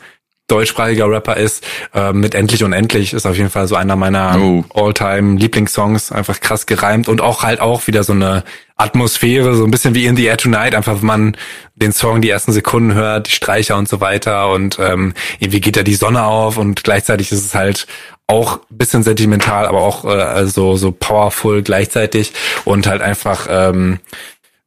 deutschsprachiger 0.49 1.09
Rapper 1.11 1.37
ist, 1.37 1.65
äh, 1.95 2.13
mit 2.13 2.35
Endlich 2.35 2.65
und 2.65 2.73
Endlich 2.73 3.13
ist 3.13 3.27
auf 3.27 3.37
jeden 3.37 3.51
Fall 3.51 3.69
so 3.69 3.77
einer 3.77 3.97
meiner 3.97 4.37
Oh. 4.41 4.65
All-Time 4.75 5.39
Lieblingssongs, 5.39 6.11
einfach 6.11 6.41
krass 6.41 6.67
gereimt 6.67 7.09
und 7.09 7.21
auch 7.21 7.43
halt 7.43 7.61
auch 7.61 7.87
wieder 7.87 8.03
so 8.03 8.13
eine 8.15 8.43
Atmosphäre, 8.77 9.55
so 9.55 9.65
ein 9.65 9.71
bisschen 9.71 9.95
wie 9.95 10.07
In 10.07 10.17
the 10.17 10.25
Air 10.25 10.37
Tonight, 10.37 10.75
einfach 10.75 10.97
wenn 11.01 11.07
man 11.07 11.37
den 11.75 11.93
Song 11.93 12.21
die 12.23 12.31
ersten 12.31 12.53
Sekunden 12.53 12.95
hört, 12.95 13.27
die 13.29 13.33
Streicher 13.33 13.77
und 13.77 13.89
so 13.89 14.01
weiter 14.01 14.51
und 14.51 14.79
ähm, 14.79 15.15
irgendwie 15.39 15.61
geht 15.61 15.77
da 15.77 15.83
die 15.83 15.95
Sonne 15.95 16.25
auf 16.25 16.57
und 16.59 16.83
gleichzeitig 16.85 17.31
ist 17.33 17.45
es 17.45 17.55
halt 17.55 17.87
auch 18.27 18.61
ein 18.71 18.77
bisschen 18.79 19.03
sentimental, 19.03 19.67
aber 19.67 19.81
auch 19.81 20.05
äh, 20.05 20.09
also 20.09 20.77
so 20.77 20.93
powerful 20.93 21.63
gleichzeitig 21.63 22.33
und 22.65 22.87
halt 22.87 23.03
einfach 23.03 23.47
ähm, 23.51 24.01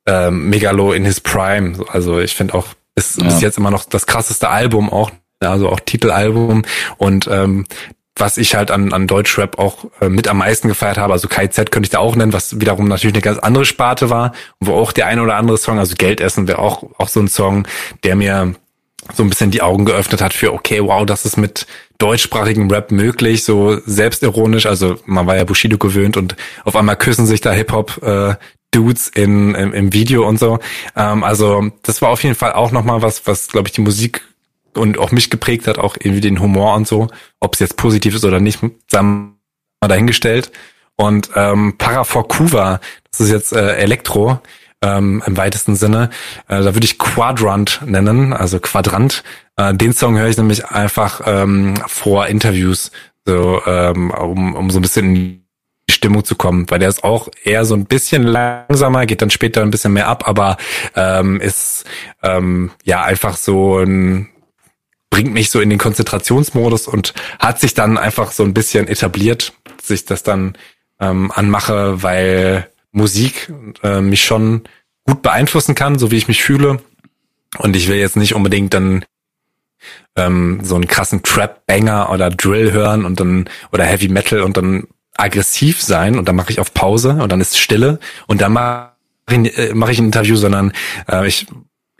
ähm, 0.05 0.49
Megalo 0.49 0.93
in 0.93 1.05
his 1.05 1.21
Prime. 1.21 1.77
Also 1.89 2.19
ich 2.19 2.33
finde 2.35 2.53
auch 2.55 2.65
ist 2.95 3.17
Ja. 3.19 3.25
bis 3.25 3.39
jetzt 3.41 3.57
immer 3.57 3.71
noch 3.71 3.85
das 3.85 4.05
krasseste 4.07 4.49
Album 4.49 4.89
auch, 4.91 5.11
also 5.49 5.69
auch 5.69 5.79
Titelalbum 5.79 6.63
und 6.97 7.27
ähm, 7.27 7.65
was 8.15 8.37
ich 8.37 8.55
halt 8.55 8.71
an, 8.71 8.93
an 8.93 9.07
Deutschrap 9.07 9.57
auch 9.57 9.85
äh, 9.99 10.09
mit 10.09 10.27
am 10.27 10.37
meisten 10.37 10.67
gefeiert 10.67 10.97
habe, 10.97 11.13
also 11.13 11.27
KZ 11.27 11.71
könnte 11.71 11.87
ich 11.87 11.91
da 11.91 11.99
auch 11.99 12.15
nennen, 12.15 12.33
was 12.33 12.59
wiederum 12.59 12.87
natürlich 12.87 13.15
eine 13.15 13.21
ganz 13.21 13.39
andere 13.39 13.65
Sparte 13.65 14.09
war, 14.09 14.33
wo 14.59 14.73
auch 14.73 14.91
der 14.91 15.07
eine 15.07 15.23
oder 15.23 15.35
andere 15.35 15.57
Song, 15.57 15.79
also 15.79 15.95
Geldessen 15.97 16.47
wäre 16.47 16.59
auch, 16.59 16.83
auch 16.97 17.07
so 17.07 17.19
ein 17.19 17.27
Song, 17.27 17.67
der 18.03 18.15
mir 18.15 18.53
so 19.15 19.23
ein 19.23 19.29
bisschen 19.29 19.51
die 19.51 19.61
Augen 19.61 19.85
geöffnet 19.85 20.21
hat 20.21 20.33
für, 20.33 20.53
okay, 20.53 20.81
wow, 20.83 21.05
das 21.05 21.25
ist 21.25 21.37
mit 21.37 21.65
deutschsprachigem 21.97 22.69
Rap 22.69 22.91
möglich, 22.91 23.43
so 23.43 23.79
selbstironisch, 23.85 24.65
also 24.65 24.97
man 25.05 25.25
war 25.25 25.35
ja 25.35 25.43
Bushido 25.43 25.77
gewöhnt 25.77 26.17
und 26.17 26.35
auf 26.63 26.75
einmal 26.75 26.97
küssen 26.97 27.25
sich 27.25 27.41
da 27.41 27.51
Hip-Hop 27.51 28.03
äh, 28.03 28.35
Dudes 28.71 29.09
in, 29.09 29.53
im, 29.55 29.73
im 29.73 29.93
Video 29.93 30.27
und 30.27 30.39
so. 30.39 30.59
Ähm, 30.95 31.23
also 31.23 31.71
das 31.83 32.01
war 32.01 32.09
auf 32.09 32.23
jeden 32.23 32.35
Fall 32.35 32.53
auch 32.53 32.71
nochmal 32.71 33.01
was, 33.01 33.25
was, 33.27 33.49
glaube 33.49 33.67
ich, 33.67 33.73
die 33.73 33.81
Musik 33.81 34.21
und 34.75 34.97
auch 34.97 35.11
mich 35.11 35.29
geprägt 35.29 35.67
hat, 35.67 35.77
auch 35.77 35.95
irgendwie 35.99 36.21
den 36.21 36.39
Humor 36.39 36.75
und 36.75 36.87
so, 36.87 37.07
ob 37.39 37.53
es 37.53 37.59
jetzt 37.59 37.77
positiv 37.77 38.15
ist 38.15 38.25
oder 38.25 38.39
nicht, 38.39 38.59
sagen 38.87 39.37
wir 39.81 39.87
dahingestellt. 39.87 40.51
Und 40.95 41.31
ähm, 41.35 41.75
Paraforcuva, 41.77 42.79
das 43.09 43.21
ist 43.21 43.31
jetzt 43.31 43.53
äh, 43.53 43.75
Elektro 43.77 44.39
ähm, 44.81 45.23
im 45.25 45.37
weitesten 45.37 45.75
Sinne, 45.75 46.09
äh, 46.47 46.61
da 46.61 46.73
würde 46.75 46.85
ich 46.85 46.97
Quadrant 46.97 47.81
nennen, 47.85 48.33
also 48.33 48.59
Quadrant. 48.59 49.23
Äh, 49.55 49.73
den 49.73 49.93
Song 49.93 50.17
höre 50.17 50.27
ich 50.27 50.37
nämlich 50.37 50.65
einfach 50.65 51.21
ähm, 51.25 51.75
vor 51.87 52.27
Interviews, 52.27 52.91
so 53.25 53.61
ähm, 53.65 54.11
um, 54.11 54.55
um 54.55 54.69
so 54.69 54.79
ein 54.79 54.81
bisschen 54.81 55.05
in 55.05 55.15
die 55.15 55.41
Stimmung 55.93 56.23
zu 56.23 56.35
kommen, 56.35 56.69
weil 56.69 56.79
der 56.79 56.89
ist 56.89 57.03
auch 57.03 57.29
eher 57.43 57.65
so 57.65 57.75
ein 57.75 57.85
bisschen 57.85 58.23
langsamer, 58.23 59.05
geht 59.05 59.21
dann 59.21 59.29
später 59.29 59.61
ein 59.61 59.71
bisschen 59.71 59.93
mehr 59.93 60.07
ab, 60.07 60.27
aber 60.27 60.57
ähm, 60.95 61.39
ist 61.39 61.85
ähm, 62.23 62.71
ja 62.83 63.03
einfach 63.03 63.37
so 63.37 63.79
ein 63.79 64.29
bringt 65.11 65.33
mich 65.33 65.51
so 65.51 65.59
in 65.59 65.69
den 65.69 65.77
Konzentrationsmodus 65.77 66.87
und 66.87 67.13
hat 67.37 67.59
sich 67.59 67.75
dann 67.75 67.99
einfach 67.99 68.31
so 68.31 68.43
ein 68.43 68.55
bisschen 68.55 68.87
etabliert, 68.87 69.53
dass 69.77 69.91
ich 69.91 70.05
das 70.05 70.23
dann 70.23 70.55
ähm, 70.99 71.31
anmache, 71.31 72.01
weil 72.01 72.67
Musik 72.91 73.53
äh, 73.83 74.01
mich 74.01 74.23
schon 74.23 74.63
gut 75.05 75.21
beeinflussen 75.21 75.75
kann, 75.75 75.99
so 75.99 76.09
wie 76.09 76.17
ich 76.17 76.27
mich 76.27 76.41
fühle. 76.41 76.81
Und 77.57 77.75
ich 77.75 77.87
will 77.87 77.97
jetzt 77.97 78.15
nicht 78.17 78.33
unbedingt 78.33 78.73
dann 78.73 79.05
ähm, 80.15 80.61
so 80.63 80.75
einen 80.75 80.87
krassen 80.87 81.23
Trap-Banger 81.23 82.09
oder 82.09 82.29
Drill 82.29 82.71
hören 82.71 83.05
und 83.05 83.19
dann 83.19 83.49
oder 83.71 83.83
Heavy 83.83 84.07
Metal 84.07 84.41
und 84.41 84.57
dann 84.57 84.87
aggressiv 85.17 85.81
sein 85.81 86.17
und 86.17 86.27
dann 86.27 86.35
mache 86.35 86.51
ich 86.51 86.59
auf 86.59 86.73
Pause 86.73 87.17
und 87.21 87.31
dann 87.31 87.41
ist 87.41 87.59
Stille 87.59 87.99
und 88.27 88.41
dann 88.41 88.53
mache 88.53 88.91
ich, 89.29 89.57
äh, 89.57 89.71
mach 89.73 89.89
ich 89.89 89.99
ein 89.99 90.05
Interview, 90.05 90.35
sondern 90.35 90.71
äh, 91.09 91.27
ich 91.27 91.47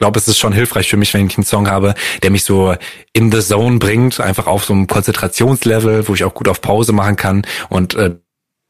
glaube, 0.02 0.18
es 0.18 0.26
ist 0.26 0.38
schon 0.38 0.52
hilfreich 0.52 0.90
für 0.90 0.96
mich, 0.96 1.14
wenn 1.14 1.28
ich 1.28 1.38
einen 1.38 1.46
Song 1.46 1.70
habe, 1.70 1.94
der 2.24 2.32
mich 2.32 2.42
so 2.42 2.74
in 3.12 3.30
the 3.30 3.40
zone 3.40 3.78
bringt, 3.78 4.18
einfach 4.18 4.48
auf 4.48 4.64
so 4.64 4.72
einem 4.72 4.88
Konzentrationslevel, 4.88 6.08
wo 6.08 6.14
ich 6.14 6.24
auch 6.24 6.34
gut 6.34 6.48
auf 6.48 6.60
Pause 6.60 6.92
machen 6.92 7.14
kann 7.14 7.46
und 7.68 7.94
äh, 7.94 8.16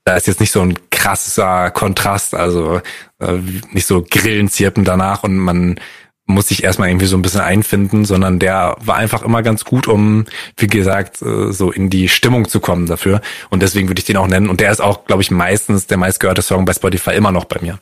da 0.04 0.16
ist 0.16 0.26
jetzt 0.26 0.40
nicht 0.40 0.52
so 0.52 0.60
ein 0.60 0.74
krasser 0.90 1.70
Kontrast, 1.70 2.34
also 2.34 2.82
äh, 3.18 3.38
nicht 3.70 3.86
so 3.86 4.04
Grillen 4.08 4.50
zirpen 4.50 4.84
danach 4.84 5.22
und 5.22 5.38
man 5.38 5.80
muss 6.26 6.48
sich 6.48 6.64
erstmal 6.64 6.88
irgendwie 6.88 7.06
so 7.06 7.16
ein 7.16 7.22
bisschen 7.22 7.40
einfinden, 7.40 8.04
sondern 8.04 8.38
der 8.38 8.76
war 8.80 8.96
einfach 8.96 9.22
immer 9.22 9.42
ganz 9.42 9.64
gut, 9.64 9.88
um, 9.88 10.26
wie 10.58 10.66
gesagt, 10.66 11.22
äh, 11.22 11.50
so 11.50 11.72
in 11.72 11.88
die 11.88 12.10
Stimmung 12.10 12.46
zu 12.46 12.60
kommen 12.60 12.86
dafür. 12.86 13.22
Und 13.48 13.62
deswegen 13.62 13.88
würde 13.88 14.00
ich 14.00 14.04
den 14.04 14.16
auch 14.18 14.28
nennen. 14.28 14.48
Und 14.48 14.60
der 14.60 14.70
ist 14.70 14.80
auch, 14.80 15.06
glaube 15.06 15.22
ich, 15.22 15.30
meistens 15.30 15.86
der 15.86 15.96
meistgehörte 15.96 16.42
Song 16.42 16.64
bei 16.64 16.74
Spotify 16.74 17.12
immer 17.12 17.32
noch 17.32 17.46
bei 17.46 17.60
mir. 17.60 17.78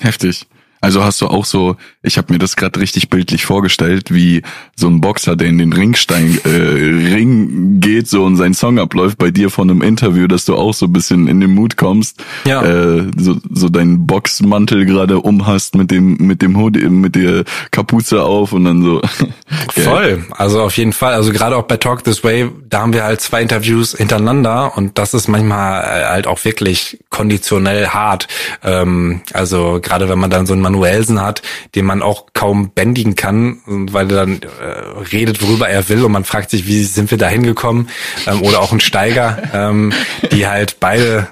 Heftig. 0.00 0.46
Also 0.84 1.02
hast 1.02 1.22
du 1.22 1.28
auch 1.28 1.46
so, 1.46 1.76
ich 2.02 2.18
habe 2.18 2.30
mir 2.30 2.38
das 2.38 2.56
gerade 2.56 2.78
richtig 2.78 3.08
bildlich 3.08 3.46
vorgestellt, 3.46 4.12
wie 4.12 4.42
so 4.76 4.86
ein 4.86 5.00
Boxer, 5.00 5.34
der 5.34 5.48
in 5.48 5.56
den 5.56 5.72
Ringstein 5.72 6.38
äh, 6.44 6.50
Ring 6.50 7.80
geht 7.80 8.06
so 8.06 8.22
und 8.22 8.36
sein 8.36 8.52
Song 8.52 8.78
abläuft 8.78 9.16
bei 9.16 9.30
dir 9.30 9.48
von 9.48 9.70
einem 9.70 9.80
Interview, 9.80 10.26
dass 10.26 10.44
du 10.44 10.54
auch 10.54 10.74
so 10.74 10.84
ein 10.84 10.92
bisschen 10.92 11.26
in 11.26 11.40
den 11.40 11.54
Mut 11.54 11.78
kommst, 11.78 12.22
ja. 12.44 12.62
äh, 12.62 13.10
so, 13.16 13.38
so 13.50 13.70
deinen 13.70 14.06
Boxmantel 14.06 14.84
gerade 14.84 15.20
umhast 15.20 15.74
mit 15.74 15.90
dem 15.90 16.18
mit 16.18 16.42
dem 16.42 16.58
Hoodie, 16.58 16.90
mit 16.90 17.14
der 17.14 17.44
Kapuze 17.70 18.22
auf 18.22 18.52
und 18.52 18.66
dann 18.66 18.82
so. 18.82 19.00
Voll, 19.74 20.26
also 20.32 20.60
auf 20.60 20.76
jeden 20.76 20.92
Fall. 20.92 21.14
Also 21.14 21.32
gerade 21.32 21.56
auch 21.56 21.62
bei 21.62 21.78
Talk 21.78 22.04
This 22.04 22.22
Way, 22.22 22.50
da 22.68 22.82
haben 22.82 22.92
wir 22.92 23.04
halt 23.04 23.22
zwei 23.22 23.40
Interviews 23.40 23.96
hintereinander 23.96 24.76
und 24.76 24.98
das 24.98 25.14
ist 25.14 25.28
manchmal 25.28 25.82
äh, 25.82 26.04
halt 26.04 26.26
auch 26.26 26.44
wirklich 26.44 26.98
konditionell 27.08 27.86
hart. 27.86 28.28
Ähm, 28.62 29.22
also 29.32 29.78
gerade 29.80 30.10
wenn 30.10 30.18
man 30.18 30.28
dann 30.28 30.44
so 30.44 30.52
einen 30.52 30.60
Manuelsen 30.74 31.20
hat, 31.20 31.42
den 31.74 31.86
man 31.86 32.02
auch 32.02 32.26
kaum 32.34 32.70
bändigen 32.70 33.14
kann, 33.14 33.60
weil 33.66 34.10
er 34.10 34.16
dann 34.16 34.42
äh, 34.42 35.00
redet, 35.12 35.40
worüber 35.42 35.68
er 35.68 35.88
will 35.88 36.04
und 36.04 36.12
man 36.12 36.24
fragt 36.24 36.50
sich, 36.50 36.66
wie 36.66 36.82
sind 36.84 37.10
wir 37.10 37.18
da 37.18 37.28
hingekommen? 37.28 37.88
Ähm, 38.26 38.42
oder 38.42 38.60
auch 38.60 38.72
ein 38.72 38.80
Steiger, 38.80 39.42
ähm, 39.52 39.92
die 40.32 40.46
halt 40.46 40.80
beide 40.80 41.28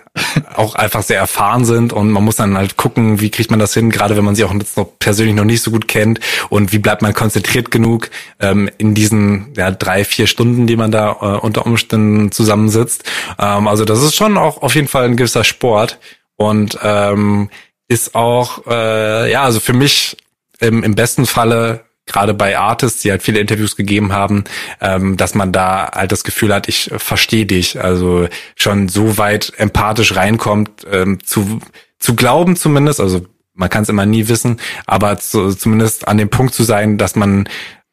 auch 0.55 0.75
einfach 0.75 1.03
sehr 1.03 1.19
erfahren 1.19 1.65
sind 1.65 1.93
und 1.93 2.11
man 2.11 2.23
muss 2.23 2.37
dann 2.37 2.57
halt 2.57 2.77
gucken, 2.77 3.21
wie 3.21 3.31
kriegt 3.31 3.51
man 3.51 3.59
das 3.59 3.75
hin, 3.75 3.91
gerade 3.91 4.17
wenn 4.17 4.25
man 4.25 4.35
sie 4.35 4.45
auch 4.45 4.53
jetzt 4.55 4.77
noch 4.77 4.99
persönlich 4.99 5.35
noch 5.35 5.45
nicht 5.45 5.63
so 5.63 5.71
gut 5.71 5.89
kennt 5.89 6.21
und 6.51 6.73
wie 6.73 6.79
bleibt 6.79 7.03
man 7.03 7.15
konzentriert 7.15 7.71
genug 7.71 8.11
ähm, 8.39 8.71
in 8.79 8.95
diesen 8.95 9.53
ja, 9.57 9.71
drei, 9.71 10.05
vier 10.05 10.27
Stunden, 10.27 10.67
die 10.67 10.77
man 10.77 10.93
da 10.93 11.13
äh, 11.13 11.39
unter 11.39 11.67
Umständen 11.67 12.31
zusammensitzt. 12.31 13.05
Ähm, 13.39 13.67
also 13.67 13.85
das 13.85 14.03
ist 14.03 14.15
schon 14.15 14.37
auch 14.37 14.63
auf 14.63 14.75
jeden 14.75 14.89
Fall 14.89 15.07
ein 15.07 15.17
gewisser 15.17 15.45
Sport 15.45 15.99
und 16.37 16.79
ähm, 16.83 17.49
ist 17.93 18.15
auch, 18.15 18.67
äh, 18.67 19.31
ja, 19.31 19.45
also 19.45 19.61
für 19.61 19.75
mich 19.75 20.17
im, 20.61 20.83
im 20.83 20.95
besten 20.95 21.27
Falle 21.27 21.85
gerade 22.07 22.35
bei 22.35 22.59
Artists, 22.59 23.03
die 23.03 23.11
halt 23.11 23.23
viele 23.23 23.39
Interviews 23.39 23.77
gegeben 23.77 24.13
haben, 24.13 24.45
ähm, 24.81 25.17
dass 25.17 25.35
man 25.35 25.53
da 25.53 25.91
halt 25.93 26.11
das 26.11 26.25
Gefühl 26.25 26.53
hat, 26.55 26.69
ich 26.69 26.91
verstehe 26.97 27.47
dich. 27.47 27.81
Also 27.81 28.29
schon 28.57 28.89
so 28.89 29.19
weit 29.19 29.53
empathisch 29.59 30.17
reinkommt, 30.17 30.87
ähm, 30.91 31.23
zu, 31.23 31.61
zu 31.99 32.17
glauben 32.17 32.57
zumindest, 32.57 32.99
also 32.99 33.27
man 33.55 33.69
kann 33.69 33.83
es 33.83 33.91
immer 33.91 34.07
nie 34.07 34.29
wissen, 34.29 34.59
aber 34.87 35.19
zu, 35.19 35.55
zumindest 35.55 36.09
an 36.09 36.19
dem 36.19 36.31
Punkt 36.31 36.55
zu 36.55 36.65
sein, 36.65 36.97
dass 36.97 37.15
man 37.15 37.49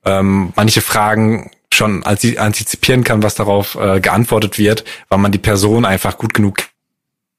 ähm, 0.06 0.54
manche 0.56 0.82
Fragen 0.82 1.52
schon 1.72 2.04
antizipieren 2.04 3.04
kann, 3.04 3.22
was 3.22 3.36
darauf 3.36 3.76
äh, 3.76 4.00
geantwortet 4.00 4.58
wird, 4.58 4.86
weil 5.10 5.20
man 5.20 5.32
die 5.32 5.38
Person 5.38 5.86
einfach 5.86 6.18
gut 6.18 6.34
genug 6.34 6.58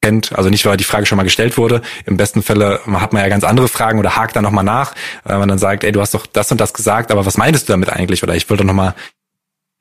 kennt, 0.00 0.32
also 0.36 0.50
nicht, 0.50 0.64
weil 0.66 0.76
die 0.76 0.84
Frage 0.84 1.06
schon 1.06 1.16
mal 1.16 1.24
gestellt 1.24 1.58
wurde. 1.58 1.82
Im 2.06 2.16
besten 2.16 2.42
Falle 2.42 2.80
hat 2.86 3.12
man 3.12 3.22
ja 3.22 3.28
ganz 3.28 3.44
andere 3.44 3.68
Fragen 3.68 3.98
oder 3.98 4.16
hakt 4.16 4.36
da 4.36 4.42
nochmal 4.42 4.64
nach, 4.64 4.94
weil 5.24 5.38
man 5.38 5.48
dann 5.48 5.58
sagt, 5.58 5.84
ey, 5.84 5.92
du 5.92 6.00
hast 6.00 6.14
doch 6.14 6.26
das 6.26 6.50
und 6.50 6.60
das 6.60 6.72
gesagt, 6.72 7.10
aber 7.10 7.26
was 7.26 7.36
meintest 7.36 7.68
du 7.68 7.72
damit 7.72 7.90
eigentlich? 7.90 8.22
Oder 8.22 8.34
ich 8.34 8.48
wollte 8.48 8.62
doch 8.62 8.68
nochmal 8.68 8.94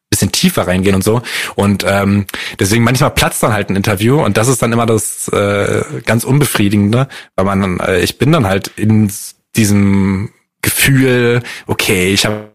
bisschen 0.09 0.32
tiefer 0.32 0.67
reingehen 0.67 0.95
und 0.95 1.03
so. 1.03 1.22
Und 1.55 1.86
ähm, 1.88 2.26
deswegen 2.59 2.84
manchmal 2.84 3.11
platzt 3.11 3.43
dann 3.43 3.53
halt 3.53 3.70
ein 3.70 3.76
Interview 3.76 4.22
und 4.24 4.38
das 4.38 4.47
ist 4.47 4.61
dann 4.61 4.74
immer 4.74 4.86
das 4.86 5.28
äh, 5.30 5.84
ganz 6.05 6.24
Unbefriedigende, 6.24 7.07
weil 7.36 7.45
man, 7.45 7.80
äh, 7.80 7.99
ich 7.99 8.17
bin 8.17 8.32
dann 8.32 8.47
halt 8.47 8.72
in 8.76 9.11
diesem 9.55 10.32
Gefühl, 10.61 11.41
okay, 11.67 12.11
ich 12.11 12.26
habe 12.26 12.51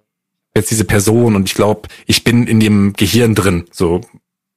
jetzt 0.55 0.71
diese 0.71 0.85
Person 0.85 1.37
und 1.37 1.49
ich 1.49 1.55
glaube, 1.55 1.89
ich 2.07 2.25
bin 2.25 2.47
in 2.47 2.61
dem 2.61 2.93
Gehirn 2.93 3.35
drin. 3.35 3.67
So. 3.71 4.03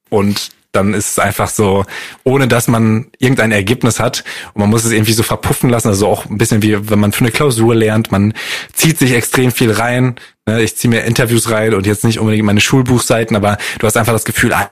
Und 0.10 0.49
dann 0.78 0.94
ist 0.94 1.12
es 1.12 1.20
einfach 1.20 1.50
so, 1.50 1.86
ohne 2.24 2.48
dass 2.48 2.68
man 2.68 3.08
irgendein 3.20 3.52
Ergebnis 3.52 4.00
hat 4.00 4.24
und 4.54 4.62
man 4.62 4.70
muss 4.70 4.86
es 4.86 4.92
irgendwie 4.92 5.14
so 5.14 5.24
verpuffen 5.24 5.70
lassen, 5.70 5.90
also 5.90 6.08
auch 6.08 6.26
ein 6.26 6.38
bisschen 6.38 6.62
wie 6.62 6.90
wenn 6.90 7.00
man 7.00 7.12
für 7.12 7.22
eine 7.22 7.32
Klausur 7.32 7.76
lernt, 7.76 8.12
man 8.12 8.34
zieht 8.74 8.98
sich 8.98 9.12
extrem 9.12 9.52
viel 9.52 9.72
rein. 9.72 10.16
Ne? 10.46 10.62
Ich 10.62 10.78
ziehe 10.78 10.90
mir 10.90 11.04
Interviews 11.04 11.50
rein 11.50 11.74
und 11.74 11.86
jetzt 11.86 12.04
nicht 12.04 12.20
unbedingt 12.20 12.46
meine 12.46 12.62
Schulbuchseiten, 12.62 13.36
aber 13.36 13.58
du 13.80 13.88
hast 13.88 13.98
einfach 13.98 14.14
das 14.14 14.26
Gefühl, 14.26 14.54
ah, 14.54 14.72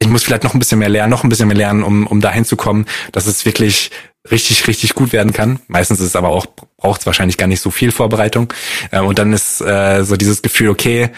ich 0.00 0.08
muss 0.08 0.24
vielleicht 0.24 0.44
noch 0.44 0.54
ein 0.54 0.58
bisschen 0.58 0.80
mehr 0.80 0.88
lernen, 0.88 1.10
noch 1.10 1.24
ein 1.24 1.28
bisschen 1.30 1.48
mehr 1.48 1.56
lernen, 1.56 1.82
um, 1.82 2.06
um 2.06 2.20
dahin 2.20 2.44
zu 2.44 2.56
kommen, 2.56 2.86
dass 3.12 3.26
es 3.26 3.46
wirklich 3.46 3.90
richtig, 4.30 4.66
richtig 4.66 4.94
gut 4.94 5.12
werden 5.12 5.32
kann. 5.32 5.60
Meistens 5.68 6.00
ist 6.00 6.08
es 6.08 6.16
aber 6.16 6.28
auch, 6.28 6.46
braucht 6.76 7.00
es 7.00 7.06
wahrscheinlich 7.06 7.36
gar 7.36 7.46
nicht 7.46 7.60
so 7.60 7.70
viel 7.70 7.92
Vorbereitung. 7.92 8.52
Äh, 8.90 9.00
und 9.00 9.18
dann 9.18 9.32
ist 9.32 9.60
äh, 9.60 10.02
so 10.04 10.16
dieses 10.16 10.42
Gefühl, 10.42 10.70
okay, 10.70 11.10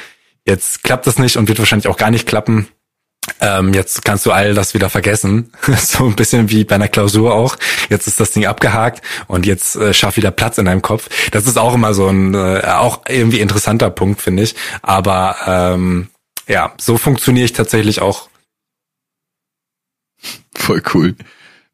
jetzt 0.47 0.85
klappt 0.85 1.07
das 1.07 1.19
nicht 1.19 1.37
und 1.37 1.49
wird 1.49 1.59
wahrscheinlich 1.59 1.89
auch 1.89 1.97
gar 1.97 2.11
nicht 2.11 2.27
klappen 2.27 2.69
ähm, 3.41 3.75
jetzt 3.75 4.05
kannst 4.05 4.27
du 4.27 4.33
all 4.33 4.55
das 4.55 4.75
wieder 4.75 4.91
vergessen. 4.91 5.53
so 5.79 6.07
ein 6.07 6.17
bisschen 6.17 6.51
wie 6.51 6.65
bei 6.65 6.77
einer 6.77 6.89
Klausur 6.89 7.35
auch. 7.35 7.57
Jetzt 7.89 8.07
ist 8.07 8.21
das 8.21 8.33
Ding 8.33 8.47
abgehakt 8.47 9.03
und 9.27 9.47
jetzt 9.47 9.77
äh, 9.77 9.93
schaff 9.93 10.17
wieder 10.17 10.31
Platz 10.31 10.59
in 10.59 10.65
deinem 10.65 10.83
Kopf. 10.83 11.09
Das 11.31 11.47
ist 11.47 11.59
auch 11.59 11.75
immer 11.75 11.95
so 11.95 12.09
ein, 12.09 12.35
äh, 12.35 12.63
auch 12.67 13.03
irgendwie 13.09 13.41
interessanter 13.41 13.91
Punkt, 13.91 14.21
finde 14.21 14.43
ich. 14.43 14.55
Aber 14.83 15.37
ähm, 15.47 16.09
ja, 16.49 16.73
so 16.79 16.97
funktioniere 16.99 17.47
ich 17.47 17.53
tatsächlich 17.53 18.01
auch. 18.01 18.29
Voll 20.55 20.83
cool. 20.95 21.15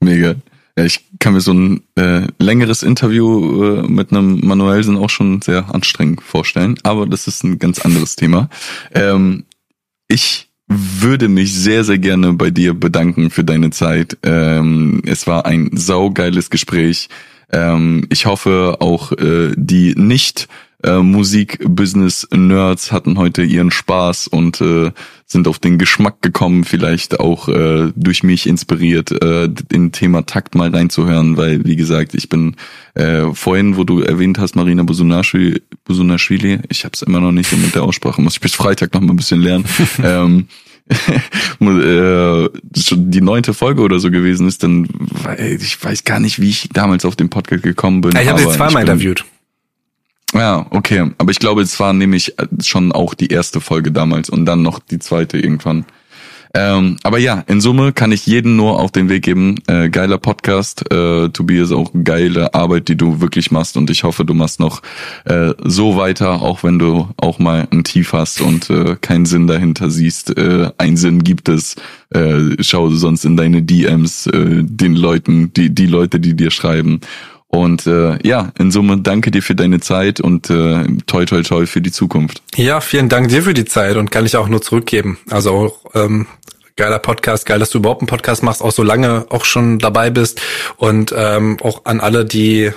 Mega. 0.01 0.35
Ja, 0.77 0.85
ich 0.85 1.05
kann 1.19 1.35
mir 1.35 1.43
so 1.43 1.53
ein 1.53 1.83
äh, 1.97 2.27
längeres 2.39 2.83
Interview 2.83 3.63
äh, 3.63 3.83
mit 3.83 4.11
einem 4.11 4.41
Manuelsen 4.41 4.97
auch 4.97 5.11
schon 5.11 5.43
sehr 5.43 5.73
anstrengend 5.75 6.23
vorstellen, 6.23 6.79
aber 6.83 7.07
das 7.07 7.27
ist 7.27 7.45
ein 7.45 7.59
ganz 7.59 7.81
anderes 7.81 8.17
Thema. 8.17 8.49
Ähm, 8.95 9.45
ich 10.09 10.49
würde 10.77 11.29
mich 11.29 11.55
sehr, 11.55 11.85
sehr 11.85 11.99
gerne 11.99 12.33
bei 12.33 12.51
dir 12.51 12.75
bedanken 12.75 13.31
für 13.31 13.45
deine 13.45 13.71
Zeit. 13.71 14.19
Ähm, 14.23 15.03
es 15.07 15.27
war 15.27 15.47
ein 15.47 15.71
saugeiles 15.75 16.51
Gespräch. 16.51 17.09
Ähm, 17.51 18.07
ich 18.11 18.27
hoffe 18.27 18.79
auch 18.81 19.13
äh, 19.13 19.53
die 19.57 19.95
nicht 19.97 20.49
äh, 20.83 20.99
Musik-Business-Nerds 20.99 22.93
hatten 22.93 23.19
heute 23.19 23.43
ihren 23.43 23.71
Spaß 23.71 24.29
und 24.29 24.61
äh, 24.61 24.93
sind 25.27 25.49
auf 25.49 25.59
den 25.59 25.79
Geschmack 25.79 26.23
gekommen, 26.23 26.65
vielleicht 26.65 27.19
auch 27.21 27.49
äh, 27.49 27.91
durch 27.97 28.23
mich 28.23 28.47
inspiriert, 28.47 29.11
äh, 29.23 29.49
in 29.73 29.93
Thema 29.93 30.27
Takt 30.27 30.55
mal 30.55 30.71
reinzuhören, 30.71 31.37
weil, 31.37 31.65
wie 31.65 31.77
gesagt, 31.77 32.15
ich 32.15 32.29
bin 32.29 32.57
äh, 32.95 33.25
vorhin, 33.33 33.77
wo 33.77 33.85
du 33.85 34.01
erwähnt 34.01 34.39
hast, 34.39 34.55
Marina 34.55 34.83
Busunashvili, 34.83 35.63
Busunashvili 35.85 36.61
ich 36.69 36.85
habe 36.85 36.93
es 36.95 37.03
immer 37.03 37.21
noch 37.21 37.33
nicht 37.33 37.51
mit 37.53 37.75
der 37.75 37.83
Aussprache, 37.83 38.21
muss 38.21 38.35
ich 38.35 38.41
bis 38.41 38.55
Freitag 38.55 38.93
noch 38.95 39.01
mal 39.01 39.13
ein 39.13 39.17
bisschen 39.17 39.41
lernen. 39.41 39.65
ähm, 40.03 40.49
äh, 41.61 42.49
die 42.73 43.21
neunte 43.21 43.55
Folge 43.55 43.83
oder 43.83 43.99
so 44.01 44.11
gewesen 44.11 44.49
ist, 44.49 44.63
dann 44.63 44.89
ich 45.39 45.83
weiß 45.83 46.05
gar 46.05 46.21
nicht, 46.21 46.41
wie 46.41 46.51
ich 46.51 46.69
damals 46.73 47.05
auf 47.05 47.17
den 47.17 47.31
Podcast 47.31 47.63
gekommen 47.63 48.01
bin. 48.01 48.17
ich 48.21 48.29
habe 48.29 48.41
sie 48.41 48.51
zweimal 48.51 48.83
interviewt. 48.83 49.25
Ja, 50.33 50.67
okay. 50.71 51.11
Aber 51.19 51.31
ich 51.31 51.39
glaube, 51.39 51.63
es 51.63 51.79
war 51.79 51.93
nämlich 51.93 52.35
schon 52.63 52.93
auch 52.93 53.15
die 53.15 53.29
erste 53.29 53.61
Folge 53.61 53.93
damals 53.93 54.31
und 54.31 54.47
dann 54.47 54.63
noch 54.63 54.79
die 54.79 54.99
zweite 54.99 55.39
irgendwann. 55.39 55.85
Ähm, 56.55 56.99
aber 57.03 57.19
ja, 57.19 57.43
in 57.47 57.63
Summe 57.63 57.93
kann 57.93 58.13
ich 58.13 58.27
jeden 58.27 58.57
nur 58.57 58.79
auf 58.79 58.93
den 58.93 59.09
Weg 59.09 59.23
geben. 59.23 59.57
Äh, 59.69 59.89
geiler 59.89 60.19
Podcast. 60.19 60.85
Äh, 60.93 61.31
Tobias, 61.31 61.73
auch 61.73 61.91
geile 62.05 62.53
Arbeit, 62.53 62.89
die 62.89 62.97
du 62.97 63.23
wirklich 63.23 63.51
machst. 63.51 63.77
Und 63.79 63.89
ich 63.89 64.05
hoffe, 64.05 64.27
du 64.27 64.35
machst 64.35 64.61
noch 64.61 64.83
äh, 65.25 65.55
so 65.65 65.97
weiter, 65.97 66.43
auch 66.43 66.63
wenn 66.63 66.79
du 66.79 67.09
auch 67.17 67.39
mal 67.39 67.67
ein 67.71 67.85
Tief 67.85 68.13
hast 68.13 68.43
und 68.43 68.69
äh, 68.69 68.97
keinen 69.01 69.25
Sinn 69.25 69.47
dahinter 69.47 69.91
siehst. 69.91 70.37
Äh, 70.37 70.71
ein 70.77 70.99
Sinn 70.99 71.25
gibt 71.25 71.49
es. 71.49 71.77
Äh, 72.11 72.57
schau 72.61 72.91
sonst 72.91 73.25
in 73.25 73.39
deine 73.39 73.63
DMs 73.63 74.27
äh, 74.27 74.63
den 74.63 74.95
Leuten, 74.95 75.55
die, 75.55 75.75
die 75.75 75.87
Leute, 75.87 76.21
die 76.21 76.35
dir 76.35 76.51
schreiben. 76.51 77.01
Und 77.55 77.87
äh, 77.87 78.19
ja, 78.27 78.51
in 78.59 78.71
Summe 78.71 78.99
danke 78.99 79.31
dir 79.31 79.43
für 79.43 79.55
deine 79.55 79.79
Zeit 79.79 80.21
und 80.21 80.49
äh, 80.49 80.85
toi 81.07 81.27
toi 81.27 81.43
toi 81.43 81.67
für 81.67 81.83
die 81.83 81.93
Zukunft. 81.93 82.43
Ja, 82.57 82.81
vielen 82.81 83.11
Dank 83.11 83.29
dir 83.29 83.43
für 83.43 83.53
die 83.53 83.67
Zeit 83.67 83.97
und 83.97 84.11
kann 84.11 84.25
ich 84.25 84.37
auch 84.37 84.49
nur 84.49 84.63
zurückgeben. 84.63 85.19
Also 85.29 85.53
auch 85.53 85.95
ähm, 85.95 86.27
geiler 86.77 86.99
Podcast, 86.99 87.45
geil, 87.45 87.59
dass 87.59 87.69
du 87.69 87.79
überhaupt 87.79 88.01
einen 88.01 88.09
Podcast 88.09 88.43
machst, 88.43 88.63
auch 88.63 88.73
so 88.73 88.83
lange 88.83 89.27
auch 89.29 89.45
schon 89.45 89.79
dabei 89.79 90.09
bist 90.09 90.41
und 90.79 91.15
ähm, 91.15 91.59
auch 91.63 91.85
an 91.85 92.01
alle, 92.01 92.25
die 92.25 92.73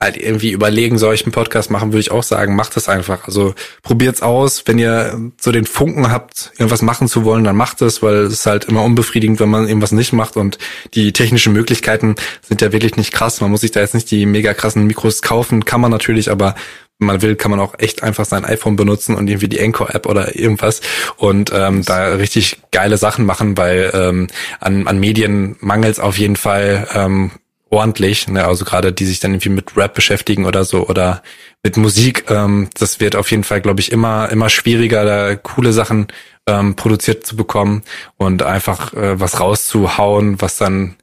halt 0.00 0.18
irgendwie 0.18 0.50
überlegen, 0.50 0.98
soll 0.98 1.14
ich 1.14 1.24
einen 1.24 1.32
Podcast 1.32 1.70
machen, 1.70 1.92
würde 1.92 2.00
ich 2.00 2.10
auch 2.10 2.22
sagen, 2.22 2.54
macht 2.54 2.76
es 2.76 2.88
einfach. 2.88 3.26
Also 3.26 3.54
probiert's 3.82 4.20
aus. 4.20 4.64
Wenn 4.66 4.78
ihr 4.78 5.32
so 5.40 5.52
den 5.52 5.64
Funken 5.64 6.10
habt, 6.10 6.52
irgendwas 6.58 6.82
machen 6.82 7.08
zu 7.08 7.24
wollen, 7.24 7.44
dann 7.44 7.56
macht 7.56 7.80
es, 7.80 8.02
weil 8.02 8.16
es 8.16 8.34
ist 8.34 8.46
halt 8.46 8.66
immer 8.66 8.84
unbefriedigend, 8.84 9.40
wenn 9.40 9.48
man 9.48 9.66
irgendwas 9.66 9.92
nicht 9.92 10.12
macht 10.12 10.36
und 10.36 10.58
die 10.92 11.12
technischen 11.12 11.54
Möglichkeiten 11.54 12.16
sind 12.42 12.60
ja 12.60 12.72
wirklich 12.72 12.96
nicht 12.96 13.12
krass. 13.12 13.40
Man 13.40 13.50
muss 13.50 13.62
sich 13.62 13.70
da 13.70 13.80
jetzt 13.80 13.94
nicht 13.94 14.10
die 14.10 14.26
mega 14.26 14.52
krassen 14.52 14.86
Mikros 14.86 15.22
kaufen, 15.22 15.64
kann 15.64 15.80
man 15.80 15.90
natürlich, 15.90 16.30
aber 16.30 16.54
wenn 16.98 17.06
man 17.06 17.22
will, 17.22 17.36
kann 17.36 17.50
man 17.50 17.60
auch 17.60 17.74
echt 17.78 18.02
einfach 18.02 18.24
sein 18.26 18.44
iPhone 18.44 18.76
benutzen 18.76 19.14
und 19.16 19.28
irgendwie 19.28 19.48
die 19.48 19.60
Anchor-App 19.60 20.06
oder 20.06 20.36
irgendwas 20.36 20.80
und 21.16 21.52
ähm, 21.54 21.82
da 21.84 22.14
richtig 22.14 22.58
geile 22.70 22.98
Sachen 22.98 23.24
machen, 23.24 23.56
weil 23.56 23.90
ähm, 23.94 24.28
an, 24.60 24.86
an 24.86 24.98
Medien 24.98 25.56
mangels 25.60 26.00
auf 26.00 26.18
jeden 26.18 26.36
Fall 26.36 26.86
ähm, 26.94 27.32
ordentlich, 27.70 28.28
ne? 28.28 28.44
also 28.44 28.64
gerade 28.64 28.92
die 28.92 29.06
sich 29.06 29.20
dann 29.20 29.32
irgendwie 29.32 29.48
mit 29.48 29.76
Rap 29.76 29.94
beschäftigen 29.94 30.44
oder 30.46 30.64
so 30.64 30.86
oder 30.86 31.22
mit 31.62 31.76
Musik, 31.76 32.24
ähm, 32.28 32.68
das 32.78 33.00
wird 33.00 33.16
auf 33.16 33.30
jeden 33.30 33.44
Fall, 33.44 33.60
glaube 33.60 33.80
ich, 33.80 33.90
immer 33.90 34.28
immer 34.30 34.48
schwieriger, 34.48 35.04
da 35.04 35.34
coole 35.34 35.72
Sachen 35.72 36.06
ähm, 36.46 36.76
produziert 36.76 37.26
zu 37.26 37.36
bekommen 37.36 37.82
und 38.16 38.42
einfach 38.42 38.94
äh, 38.94 39.18
was 39.18 39.40
rauszuhauen, 39.40 40.40
was 40.40 40.56
dann 40.56 40.96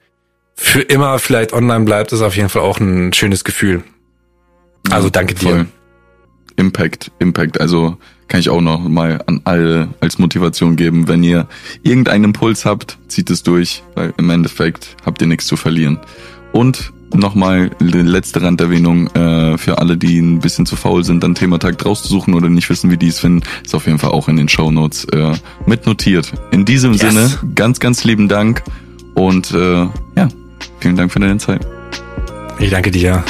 für 0.55 0.81
immer 0.81 1.19
vielleicht 1.19 1.51
online 1.53 1.85
bleibt, 1.85 2.11
ist 2.13 2.21
auf 2.21 2.35
jeden 2.35 2.49
Fall 2.49 2.61
auch 2.61 2.79
ein 2.79 3.11
schönes 3.13 3.43
Gefühl. 3.43 3.83
Also 4.89 5.09
danke 5.09 5.33
dir. 5.33 5.49
Voll. 5.49 5.65
Impact, 6.55 7.11
Impact. 7.19 7.59
Also 7.59 7.97
kann 8.27 8.39
ich 8.39 8.49
auch 8.49 8.61
noch 8.61 8.79
mal 8.79 9.21
an 9.25 9.41
alle 9.43 9.89
als 9.99 10.19
Motivation 10.19 10.75
geben. 10.75 11.07
Wenn 11.07 11.23
ihr 11.23 11.47
irgendeinen 11.81 12.25
Impuls 12.25 12.65
habt, 12.65 12.97
zieht 13.07 13.29
es 13.29 13.43
durch, 13.43 13.83
weil 13.95 14.13
im 14.17 14.29
Endeffekt 14.29 14.95
habt 15.05 15.21
ihr 15.21 15.27
nichts 15.27 15.47
zu 15.47 15.55
verlieren. 15.55 15.99
Und 16.53 16.93
nochmal 17.13 17.71
letzte 17.79 18.41
Randerwähnung 18.41 19.07
äh, 19.15 19.57
für 19.57 19.79
alle, 19.79 19.97
die 19.97 20.19
ein 20.19 20.39
bisschen 20.39 20.65
zu 20.65 20.75
faul 20.75 21.03
sind, 21.03 21.23
dann 21.23 21.35
Thematag 21.35 21.83
rauszusuchen 21.85 22.33
oder 22.33 22.49
nicht 22.49 22.69
wissen, 22.69 22.89
wie 22.91 22.97
die 22.97 23.07
es 23.07 23.19
finden, 23.19 23.43
ist 23.63 23.75
auf 23.75 23.85
jeden 23.85 23.99
Fall 23.99 24.11
auch 24.11 24.27
in 24.27 24.37
den 24.37 24.49
Show 24.49 24.71
Notes 24.71 25.05
äh, 25.05 25.33
mitnotiert. 25.65 26.31
In 26.51 26.65
diesem 26.65 26.93
yes. 26.93 27.01
Sinne, 27.01 27.29
ganz, 27.55 27.79
ganz 27.79 28.03
lieben 28.03 28.27
Dank 28.27 28.63
und 29.13 29.51
äh, 29.51 29.87
ja, 30.15 30.29
vielen 30.79 30.95
Dank 30.95 31.11
für 31.11 31.19
deine 31.19 31.37
Zeit. 31.37 31.65
Ich 32.59 32.69
danke 32.69 32.91
dir. 32.91 33.23